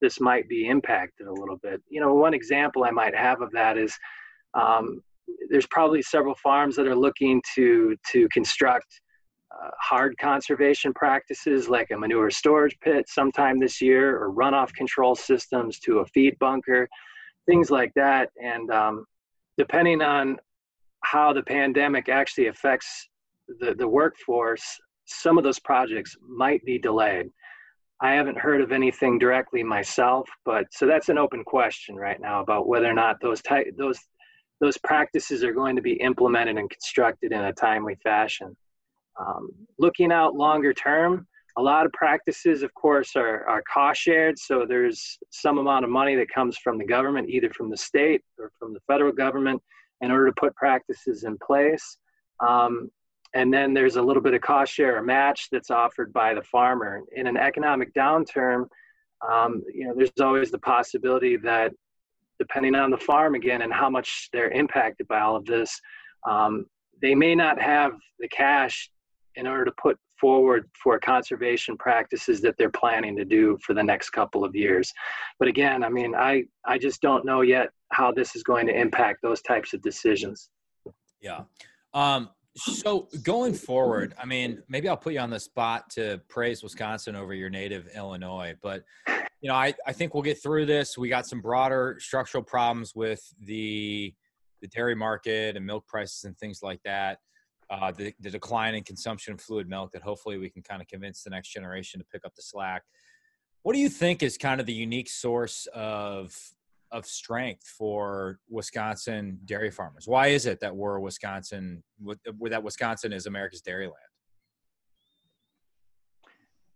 this 0.00 0.20
might 0.20 0.48
be 0.48 0.68
impacted 0.68 1.26
a 1.26 1.32
little 1.32 1.56
bit. 1.56 1.80
You 1.88 2.00
know, 2.00 2.14
one 2.14 2.34
example 2.34 2.84
I 2.84 2.90
might 2.90 3.14
have 3.14 3.40
of 3.40 3.50
that 3.52 3.78
is 3.78 3.96
um, 4.54 5.02
there's 5.50 5.66
probably 5.66 6.02
several 6.02 6.34
farms 6.34 6.76
that 6.76 6.86
are 6.86 6.96
looking 6.96 7.42
to 7.54 7.96
to 8.12 8.28
construct 8.32 9.00
hard 9.78 10.16
conservation 10.18 10.92
practices 10.94 11.68
like 11.68 11.90
a 11.90 11.98
manure 11.98 12.30
storage 12.30 12.78
pit 12.80 13.08
sometime 13.08 13.58
this 13.58 13.80
year 13.80 14.16
or 14.16 14.32
runoff 14.32 14.72
control 14.74 15.14
systems 15.14 15.78
to 15.80 15.98
a 15.98 16.06
feed 16.06 16.38
bunker, 16.38 16.88
things 17.46 17.70
like 17.70 17.92
that. 17.94 18.30
And 18.42 18.70
um, 18.70 19.04
depending 19.56 20.02
on 20.02 20.36
how 21.02 21.32
the 21.32 21.42
pandemic 21.42 22.08
actually 22.08 22.48
affects 22.48 23.08
the, 23.60 23.74
the 23.74 23.88
workforce, 23.88 24.78
some 25.06 25.38
of 25.38 25.44
those 25.44 25.58
projects 25.58 26.16
might 26.20 26.64
be 26.64 26.78
delayed. 26.78 27.30
I 28.00 28.12
haven't 28.12 28.38
heard 28.38 28.60
of 28.60 28.70
anything 28.70 29.18
directly 29.18 29.64
myself, 29.64 30.28
but 30.44 30.66
so 30.70 30.86
that's 30.86 31.08
an 31.08 31.18
open 31.18 31.42
question 31.42 31.96
right 31.96 32.20
now 32.20 32.40
about 32.40 32.68
whether 32.68 32.86
or 32.86 32.94
not 32.94 33.16
those 33.20 33.42
type 33.42 33.66
those 33.76 33.98
those 34.60 34.78
practices 34.78 35.42
are 35.42 35.52
going 35.52 35.76
to 35.76 35.82
be 35.82 35.94
implemented 35.94 36.58
and 36.58 36.70
constructed 36.70 37.32
in 37.32 37.40
a 37.40 37.52
timely 37.52 37.96
fashion. 38.02 38.56
Um, 39.18 39.50
looking 39.78 40.12
out 40.12 40.34
longer 40.34 40.72
term, 40.72 41.26
a 41.56 41.62
lot 41.62 41.86
of 41.86 41.92
practices, 41.92 42.62
of 42.62 42.72
course, 42.74 43.16
are, 43.16 43.44
are 43.48 43.62
cost 43.70 44.00
shared. 44.00 44.38
So 44.38 44.64
there's 44.66 45.18
some 45.30 45.58
amount 45.58 45.84
of 45.84 45.90
money 45.90 46.14
that 46.14 46.28
comes 46.28 46.56
from 46.56 46.78
the 46.78 46.84
government, 46.84 47.28
either 47.28 47.50
from 47.50 47.68
the 47.68 47.76
state 47.76 48.22
or 48.38 48.52
from 48.58 48.72
the 48.72 48.80
federal 48.86 49.12
government, 49.12 49.60
in 50.00 50.12
order 50.12 50.26
to 50.26 50.32
put 50.32 50.54
practices 50.54 51.24
in 51.24 51.36
place. 51.44 51.98
Um, 52.46 52.90
and 53.34 53.52
then 53.52 53.74
there's 53.74 53.96
a 53.96 54.02
little 54.02 54.22
bit 54.22 54.34
of 54.34 54.40
cost 54.40 54.72
share 54.72 54.96
or 54.96 55.02
match 55.02 55.48
that's 55.50 55.70
offered 55.70 56.12
by 56.12 56.32
the 56.32 56.42
farmer. 56.42 57.02
In 57.14 57.26
an 57.26 57.36
economic 57.36 57.92
downturn, 57.92 58.66
um, 59.28 59.62
you 59.74 59.86
know, 59.86 59.94
there's 59.96 60.12
always 60.20 60.50
the 60.50 60.58
possibility 60.58 61.36
that 61.38 61.72
depending 62.38 62.76
on 62.76 62.90
the 62.90 62.96
farm 62.96 63.34
again 63.34 63.62
and 63.62 63.72
how 63.72 63.90
much 63.90 64.28
they're 64.32 64.50
impacted 64.50 65.08
by 65.08 65.20
all 65.20 65.34
of 65.34 65.44
this, 65.44 65.80
um, 66.28 66.66
they 67.02 67.14
may 67.14 67.34
not 67.34 67.60
have 67.60 67.92
the 68.20 68.28
cash 68.28 68.90
in 69.36 69.46
order 69.46 69.64
to 69.64 69.72
put 69.80 69.98
forward 70.20 70.68
for 70.82 70.98
conservation 70.98 71.76
practices 71.76 72.40
that 72.40 72.56
they're 72.58 72.70
planning 72.70 73.16
to 73.16 73.24
do 73.24 73.58
for 73.64 73.74
the 73.74 73.82
next 73.82 74.10
couple 74.10 74.44
of 74.44 74.54
years. 74.54 74.92
But 75.38 75.48
again, 75.48 75.84
I 75.84 75.88
mean, 75.88 76.14
I, 76.14 76.44
I 76.64 76.78
just 76.78 77.00
don't 77.00 77.24
know 77.24 77.42
yet 77.42 77.70
how 77.92 78.12
this 78.12 78.34
is 78.34 78.42
going 78.42 78.66
to 78.66 78.78
impact 78.78 79.20
those 79.22 79.40
types 79.42 79.74
of 79.74 79.82
decisions. 79.82 80.50
Yeah. 81.20 81.42
Um, 81.94 82.30
so 82.56 83.08
going 83.22 83.54
forward, 83.54 84.14
I 84.20 84.26
mean, 84.26 84.62
maybe 84.68 84.88
I'll 84.88 84.96
put 84.96 85.12
you 85.12 85.20
on 85.20 85.30
the 85.30 85.38
spot 85.40 85.90
to 85.90 86.20
praise 86.28 86.62
Wisconsin 86.62 87.14
over 87.14 87.32
your 87.32 87.50
native 87.50 87.88
Illinois, 87.94 88.54
but 88.62 88.82
you 89.40 89.48
know, 89.48 89.54
I, 89.54 89.72
I 89.86 89.92
think 89.92 90.14
we'll 90.14 90.24
get 90.24 90.42
through 90.42 90.66
this. 90.66 90.98
We 90.98 91.08
got 91.08 91.26
some 91.26 91.40
broader 91.40 91.98
structural 92.00 92.42
problems 92.42 92.94
with 92.94 93.22
the 93.40 94.12
the 94.60 94.66
dairy 94.66 94.96
market 94.96 95.56
and 95.56 95.64
milk 95.64 95.86
prices 95.86 96.24
and 96.24 96.36
things 96.36 96.64
like 96.64 96.80
that 96.84 97.20
uh, 97.70 97.92
the, 97.92 98.14
the 98.20 98.30
decline 98.30 98.74
in 98.74 98.82
consumption 98.82 99.34
of 99.34 99.40
fluid 99.40 99.68
milk 99.68 99.92
that 99.92 100.02
hopefully 100.02 100.38
we 100.38 100.48
can 100.48 100.62
kind 100.62 100.80
of 100.80 100.88
convince 100.88 101.22
the 101.22 101.30
next 101.30 101.50
generation 101.50 102.00
to 102.00 102.06
pick 102.06 102.24
up 102.24 102.34
the 102.34 102.42
slack. 102.42 102.82
What 103.62 103.74
do 103.74 103.80
you 103.80 103.88
think 103.88 104.22
is 104.22 104.38
kind 104.38 104.60
of 104.60 104.66
the 104.66 104.72
unique 104.72 105.10
source 105.10 105.66
of 105.74 106.34
of 106.90 107.04
strength 107.04 107.66
for 107.66 108.38
Wisconsin 108.48 109.38
dairy 109.44 109.70
farmers? 109.70 110.08
Why 110.08 110.28
is 110.28 110.46
it 110.46 110.60
that 110.60 110.74
we're 110.74 110.98
Wisconsin, 110.98 111.82
that 112.02 112.62
Wisconsin 112.62 113.12
is 113.12 113.26
America's 113.26 113.60
dairy 113.60 113.86
land? 113.86 113.96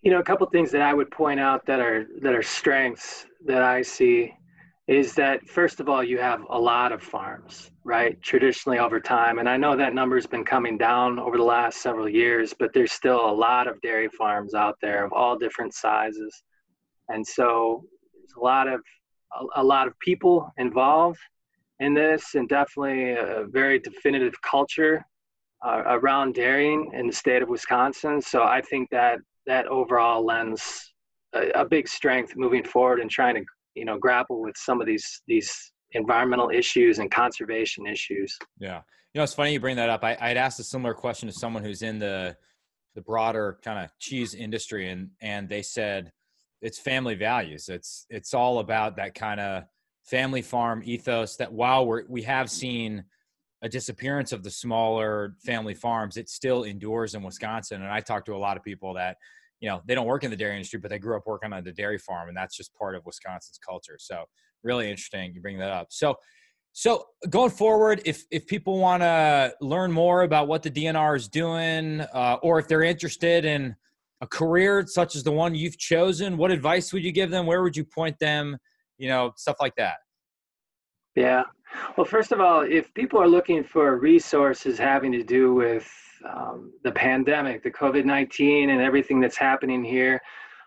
You 0.03 0.11
know, 0.11 0.19
a 0.19 0.23
couple 0.23 0.47
things 0.49 0.71
that 0.73 0.83
I 0.83 0.93
would 0.93 1.11
point 1.11 1.41
out 1.41 1.65
that 1.67 1.81
are 1.81 2.07
that 2.21 2.35
are 2.35 2.43
strengths 2.43 3.25
that 3.47 3.63
I 3.63 3.83
see 3.83 4.35
is 4.89 5.15
that 5.15 5.47
first 5.49 5.79
of 5.79 5.89
all 5.89 6.03
you 6.03 6.19
have 6.19 6.45
a 6.51 6.59
lot 6.59 6.91
of 6.91 7.01
farms 7.01 7.71
right 7.85 8.21
traditionally 8.21 8.79
over 8.79 8.99
time 8.99 9.39
and 9.39 9.49
i 9.49 9.57
know 9.57 9.77
that 9.77 9.95
number 9.95 10.17
has 10.17 10.27
been 10.27 10.45
coming 10.45 10.77
down 10.77 11.21
over 11.21 11.37
the 11.37 11.43
last 11.43 11.81
several 11.81 12.09
years 12.09 12.53
but 12.59 12.73
there's 12.75 12.91
still 12.91 13.31
a 13.31 13.33
lot 13.33 13.69
of 13.69 13.81
dairy 13.81 14.09
farms 14.19 14.55
out 14.55 14.77
there 14.83 15.05
of 15.05 15.13
all 15.13 15.39
different 15.39 15.73
sizes 15.73 16.43
and 17.11 17.25
so 17.25 17.85
there's 18.13 18.33
a 18.37 18.41
lot 18.41 18.67
of 18.67 18.81
a, 19.41 19.61
a 19.61 19.65
lot 19.65 19.87
of 19.87 19.97
people 20.01 20.51
involved 20.59 21.21
in 21.79 21.95
this 21.95 22.35
and 22.35 22.49
definitely 22.49 23.13
a 23.13 23.45
very 23.51 23.79
definitive 23.79 24.35
culture 24.43 25.05
uh, 25.65 25.83
around 25.87 26.35
dairying 26.35 26.91
in 26.93 27.07
the 27.07 27.13
state 27.13 27.41
of 27.41 27.49
wisconsin 27.49 28.21
so 28.21 28.43
i 28.43 28.61
think 28.61 28.91
that 28.91 29.21
that 29.47 29.69
overall 29.69 30.25
lends 30.25 30.93
a, 31.35 31.51
a 31.51 31.65
big 31.65 31.87
strength 31.87 32.35
moving 32.35 32.65
forward 32.65 32.99
and 32.99 33.11
trying 33.11 33.37
to 33.37 33.45
you 33.75 33.85
know 33.85 33.99
grapple 33.99 34.41
with 34.41 34.57
some 34.57 34.81
of 34.81 34.87
these 34.87 35.23
these 35.27 35.73
environmental 35.93 36.51
issues 36.51 36.99
and 36.99 37.11
conservation 37.11 37.87
issues. 37.87 38.37
Yeah, 38.59 38.81
you 39.15 39.19
know 39.19 39.23
it's 39.23 39.35
funny 39.35 39.53
you 39.53 39.61
bring 39.61 39.77
that 39.77 39.91
up. 39.91 40.05
I, 40.05 40.17
I'd 40.21 40.37
asked 40.37 40.61
a 40.61 40.65
similar 40.65 40.95
question 40.95 41.29
to 41.29 41.35
someone 41.35 41.63
who's 41.65 41.83
in 41.83 41.99
the 41.99 42.37
the 42.95 43.03
broader 43.03 43.59
kind 43.65 43.85
of 43.85 43.91
cheese 43.99 44.35
industry, 44.35 44.91
and 44.91 45.11
and 45.21 45.49
they 45.49 45.63
said 45.63 46.13
it's 46.61 46.79
family 46.79 47.15
values. 47.15 47.69
It's 47.69 48.07
it's 48.09 48.35
all 48.35 48.59
about 48.61 48.97
that 48.97 49.15
kind 49.15 49.41
of 49.41 49.65
family 50.05 50.43
farm 50.43 50.83
ethos. 50.85 51.37
That 51.37 51.53
while 51.53 51.87
we're 51.87 52.05
we 52.09 52.23
have 52.23 52.51
seen 52.51 53.05
a 53.63 53.69
disappearance 53.69 54.33
of 54.33 54.43
the 54.43 54.51
smaller 54.51 55.35
family 55.45 55.75
farms, 55.75 56.17
it 56.17 56.29
still 56.29 56.65
endures 56.65 57.15
in 57.15 57.23
Wisconsin. 57.23 57.83
And 57.83 57.93
I 57.93 58.01
talked 58.01 58.27
to 58.27 58.35
a 58.35 58.37
lot 58.37 58.57
of 58.57 58.65
people 58.65 58.95
that 58.95 59.17
you 59.63 59.69
know 59.69 59.81
they 59.87 59.95
don't 59.95 60.07
work 60.07 60.25
in 60.25 60.31
the 60.31 60.37
dairy 60.37 60.57
industry 60.57 60.79
but 60.79 60.91
they 60.91 60.99
grew 60.99 61.17
up 61.17 61.23
working 61.25 61.53
on 61.53 61.65
the 61.65 61.73
dairy 61.73 61.97
farm 61.97 62.29
and 62.29 62.37
that's 62.37 62.57
just 62.57 62.75
part 62.75 62.95
of 62.95 63.07
wisconsin's 63.07 63.59
culture. 63.59 63.97
So 63.99 64.25
really 64.63 64.91
interesting 64.91 65.33
you 65.33 65.41
bring 65.41 65.57
that 65.59 65.71
up. 65.71 65.87
So 65.91 66.17
so 66.73 67.07
going 67.31 67.51
forward 67.51 68.03
if 68.05 68.25
if 68.31 68.47
people 68.47 68.79
want 68.79 69.03
to 69.03 69.55
learn 69.61 69.93
more 69.93 70.23
about 70.23 70.49
what 70.49 70.63
the 70.63 70.71
dnr 70.71 71.17
is 71.17 71.29
doing 71.29 72.01
uh, 72.01 72.39
or 72.43 72.59
if 72.59 72.67
they're 72.67 72.83
interested 72.83 73.45
in 73.45 73.75
a 74.21 74.27
career 74.27 74.85
such 74.87 75.15
as 75.15 75.23
the 75.23 75.33
one 75.33 75.55
you've 75.55 75.79
chosen 75.79 76.37
what 76.37 76.51
advice 76.51 76.93
would 76.93 77.05
you 77.05 77.13
give 77.13 77.31
them? 77.31 77.47
Where 77.47 77.63
would 77.63 77.77
you 77.77 77.85
point 77.85 78.19
them? 78.19 78.59
You 78.99 79.09
know 79.09 79.33
stuff 79.37 79.57
like 79.61 79.77
that. 79.77 79.97
Yeah. 81.15 81.45
Well 81.97 82.05
first 82.05 82.33
of 82.33 82.41
all 82.41 82.63
if 82.63 82.93
people 82.95 83.21
are 83.21 83.29
looking 83.29 83.63
for 83.63 83.97
resources 83.97 84.77
having 84.77 85.13
to 85.13 85.23
do 85.23 85.55
with 85.55 85.89
um, 86.29 86.73
the 86.85 86.93
pandemic, 86.93 87.63
the 87.63 87.71
COVID 87.71 88.05
19, 88.05 88.71
and 88.71 88.81
everything 88.81 89.21
that's 89.21 89.37
happening 89.37 89.85
here, 89.85 90.21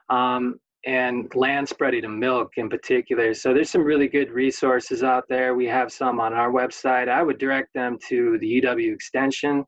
um, 0.09 0.59
and 0.85 1.33
land 1.35 1.67
spreading 1.67 2.05
of 2.05 2.11
milk 2.11 2.53
in 2.57 2.69
particular. 2.69 3.33
So 3.33 3.53
there's 3.53 3.69
some 3.69 3.83
really 3.83 4.07
good 4.07 4.31
resources 4.31 5.03
out 5.03 5.23
there. 5.27 5.55
We 5.55 5.65
have 5.65 5.91
some 5.91 6.19
on 6.19 6.33
our 6.33 6.51
website. 6.51 7.09
I 7.09 7.23
would 7.23 7.39
direct 7.39 7.73
them 7.73 7.97
to 8.09 8.37
the 8.39 8.61
UW 8.61 8.93
Extension 8.93 9.65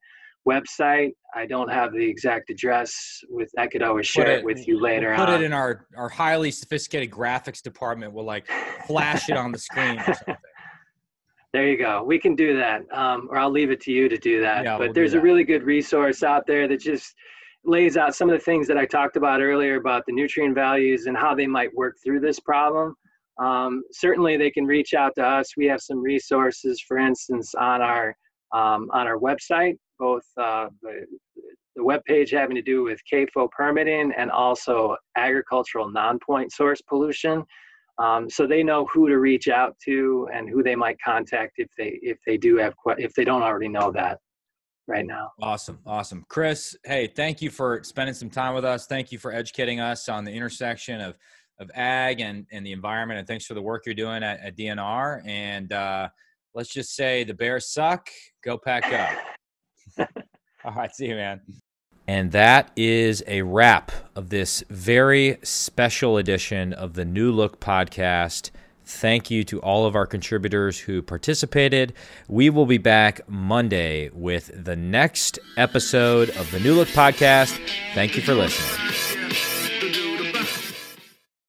website. 0.47 1.11
I 1.35 1.45
don't 1.45 1.69
have 1.69 1.91
the 1.91 2.05
exact 2.05 2.49
address 2.49 3.21
with 3.29 3.49
I 3.57 3.67
could 3.67 3.83
always 3.83 4.07
share 4.07 4.31
it, 4.31 4.39
it, 4.39 4.45
with 4.45 4.67
you 4.67 4.79
later 4.79 5.09
we'll 5.09 5.25
put 5.25 5.29
on. 5.29 5.41
it 5.41 5.45
in 5.45 5.53
our 5.53 5.85
our 5.95 6.09
highly 6.09 6.51
sophisticated 6.51 7.11
graphics 7.11 7.61
department. 7.61 8.13
We'll 8.13 8.25
like 8.25 8.47
flash 8.85 9.29
it 9.29 9.37
on 9.37 9.51
the 9.51 9.59
screen 9.59 10.01
there 11.53 11.67
you 11.67 11.77
go. 11.77 12.03
We 12.03 12.19
can 12.19 12.35
do 12.35 12.57
that, 12.57 12.81
um, 12.91 13.27
or 13.31 13.37
I'll 13.37 13.51
leave 13.51 13.71
it 13.71 13.81
to 13.81 13.91
you 13.91 14.09
to 14.09 14.17
do 14.17 14.41
that. 14.41 14.65
Yeah, 14.65 14.77
but 14.77 14.87
we'll 14.87 14.93
there's 14.93 15.13
that. 15.13 15.19
a 15.19 15.21
really 15.21 15.43
good 15.43 15.63
resource 15.63 16.23
out 16.23 16.45
there 16.45 16.67
that 16.67 16.79
just 16.79 17.15
lays 17.63 17.97
out 17.97 18.15
some 18.15 18.29
of 18.29 18.37
the 18.37 18.43
things 18.43 18.67
that 18.67 18.77
I 18.77 18.85
talked 18.85 19.17
about 19.17 19.41
earlier 19.41 19.75
about 19.75 20.03
the 20.07 20.13
nutrient 20.13 20.55
values 20.55 21.05
and 21.05 21.17
how 21.17 21.35
they 21.35 21.47
might 21.47 21.73
work 21.73 21.95
through 22.03 22.19
this 22.19 22.39
problem. 22.39 22.95
Um, 23.39 23.83
certainly, 23.91 24.35
they 24.35 24.51
can 24.51 24.65
reach 24.65 24.93
out 24.93 25.13
to 25.15 25.25
us. 25.25 25.55
We 25.55 25.65
have 25.67 25.81
some 25.81 26.01
resources, 26.01 26.83
for 26.87 26.97
instance, 26.97 27.53
on 27.55 27.81
our 27.81 28.15
um, 28.53 28.89
on 28.93 29.07
our 29.07 29.17
website, 29.19 29.77
both 29.99 30.23
uh, 30.37 30.67
the, 30.81 31.05
the 31.75 31.83
web 31.83 32.01
page 32.05 32.31
having 32.31 32.55
to 32.55 32.61
do 32.61 32.83
with 32.83 32.99
CAFO 33.11 33.49
permitting 33.51 34.11
and 34.17 34.31
also 34.31 34.95
agricultural 35.15 35.91
non-point 35.91 36.51
source 36.51 36.81
pollution 36.81 37.43
um, 37.99 38.29
so 38.29 38.45
they 38.45 38.63
know 38.63 38.87
who 38.93 39.09
to 39.09 39.17
reach 39.17 39.47
out 39.47 39.75
to 39.85 40.27
and 40.33 40.49
who 40.49 40.61
they 40.61 40.75
might 40.75 40.97
contact 41.03 41.53
if 41.57 41.69
they 41.77 41.99
if 42.01 42.17
they 42.25 42.37
do 42.37 42.57
have 42.57 42.73
if 42.97 43.13
they 43.13 43.23
don't 43.23 43.41
already 43.41 43.67
know 43.67 43.91
that 43.91 44.19
right 44.87 45.05
now. 45.05 45.31
Awesome, 45.41 45.79
awesome, 45.85 46.25
Chris. 46.29 46.75
Hey, 46.85 47.07
thank 47.07 47.41
you 47.41 47.49
for 47.49 47.83
spending 47.83 48.13
some 48.13 48.29
time 48.29 48.53
with 48.53 48.65
us. 48.65 48.85
Thank 48.85 49.11
you 49.11 49.17
for 49.17 49.33
educating 49.33 49.79
us 49.79 50.09
on 50.09 50.23
the 50.23 50.31
intersection 50.31 51.01
of 51.01 51.15
of 51.59 51.71
ag 51.73 52.21
and 52.21 52.45
and 52.51 52.65
the 52.65 52.71
environment. 52.71 53.19
And 53.19 53.27
thanks 53.27 53.45
for 53.45 53.55
the 53.55 53.61
work 53.61 53.85
you're 53.85 53.95
doing 53.95 54.23
at, 54.23 54.39
at 54.41 54.57
DNR. 54.57 55.27
And 55.27 55.73
uh, 55.73 56.09
let's 56.53 56.71
just 56.71 56.95
say 56.95 57.23
the 57.23 57.33
Bears 57.33 57.71
suck. 57.71 58.09
Go 58.43 58.57
pack 58.57 58.93
up. 58.93 60.07
All 60.65 60.73
right, 60.73 60.93
see 60.93 61.07
you, 61.07 61.15
man. 61.15 61.41
And 62.07 62.31
that 62.31 62.71
is 62.77 63.21
a 63.27 63.41
wrap 63.41 63.91
of 64.15 64.29
this 64.29 64.63
very 64.69 65.37
special 65.43 66.17
edition 66.17 66.71
of 66.71 66.93
the 66.93 67.03
New 67.03 67.31
Look 67.31 67.59
podcast. 67.59 68.51
Thank 68.85 69.29
you 69.29 69.43
to 69.43 69.59
all 69.59 69.85
of 69.85 69.95
our 69.95 70.05
contributors 70.05 70.79
who 70.79 71.01
participated. 71.01 71.93
We 72.29 72.49
will 72.49 72.65
be 72.65 72.77
back 72.77 73.27
Monday 73.27 74.09
with 74.13 74.49
the 74.53 74.77
next 74.77 75.39
episode 75.57 76.29
of 76.37 76.49
the 76.51 76.61
New 76.61 76.73
Look 76.73 76.87
podcast. 76.89 77.59
Thank 77.93 78.15
you 78.15 78.21
for 78.21 78.33
listening. 78.33 79.16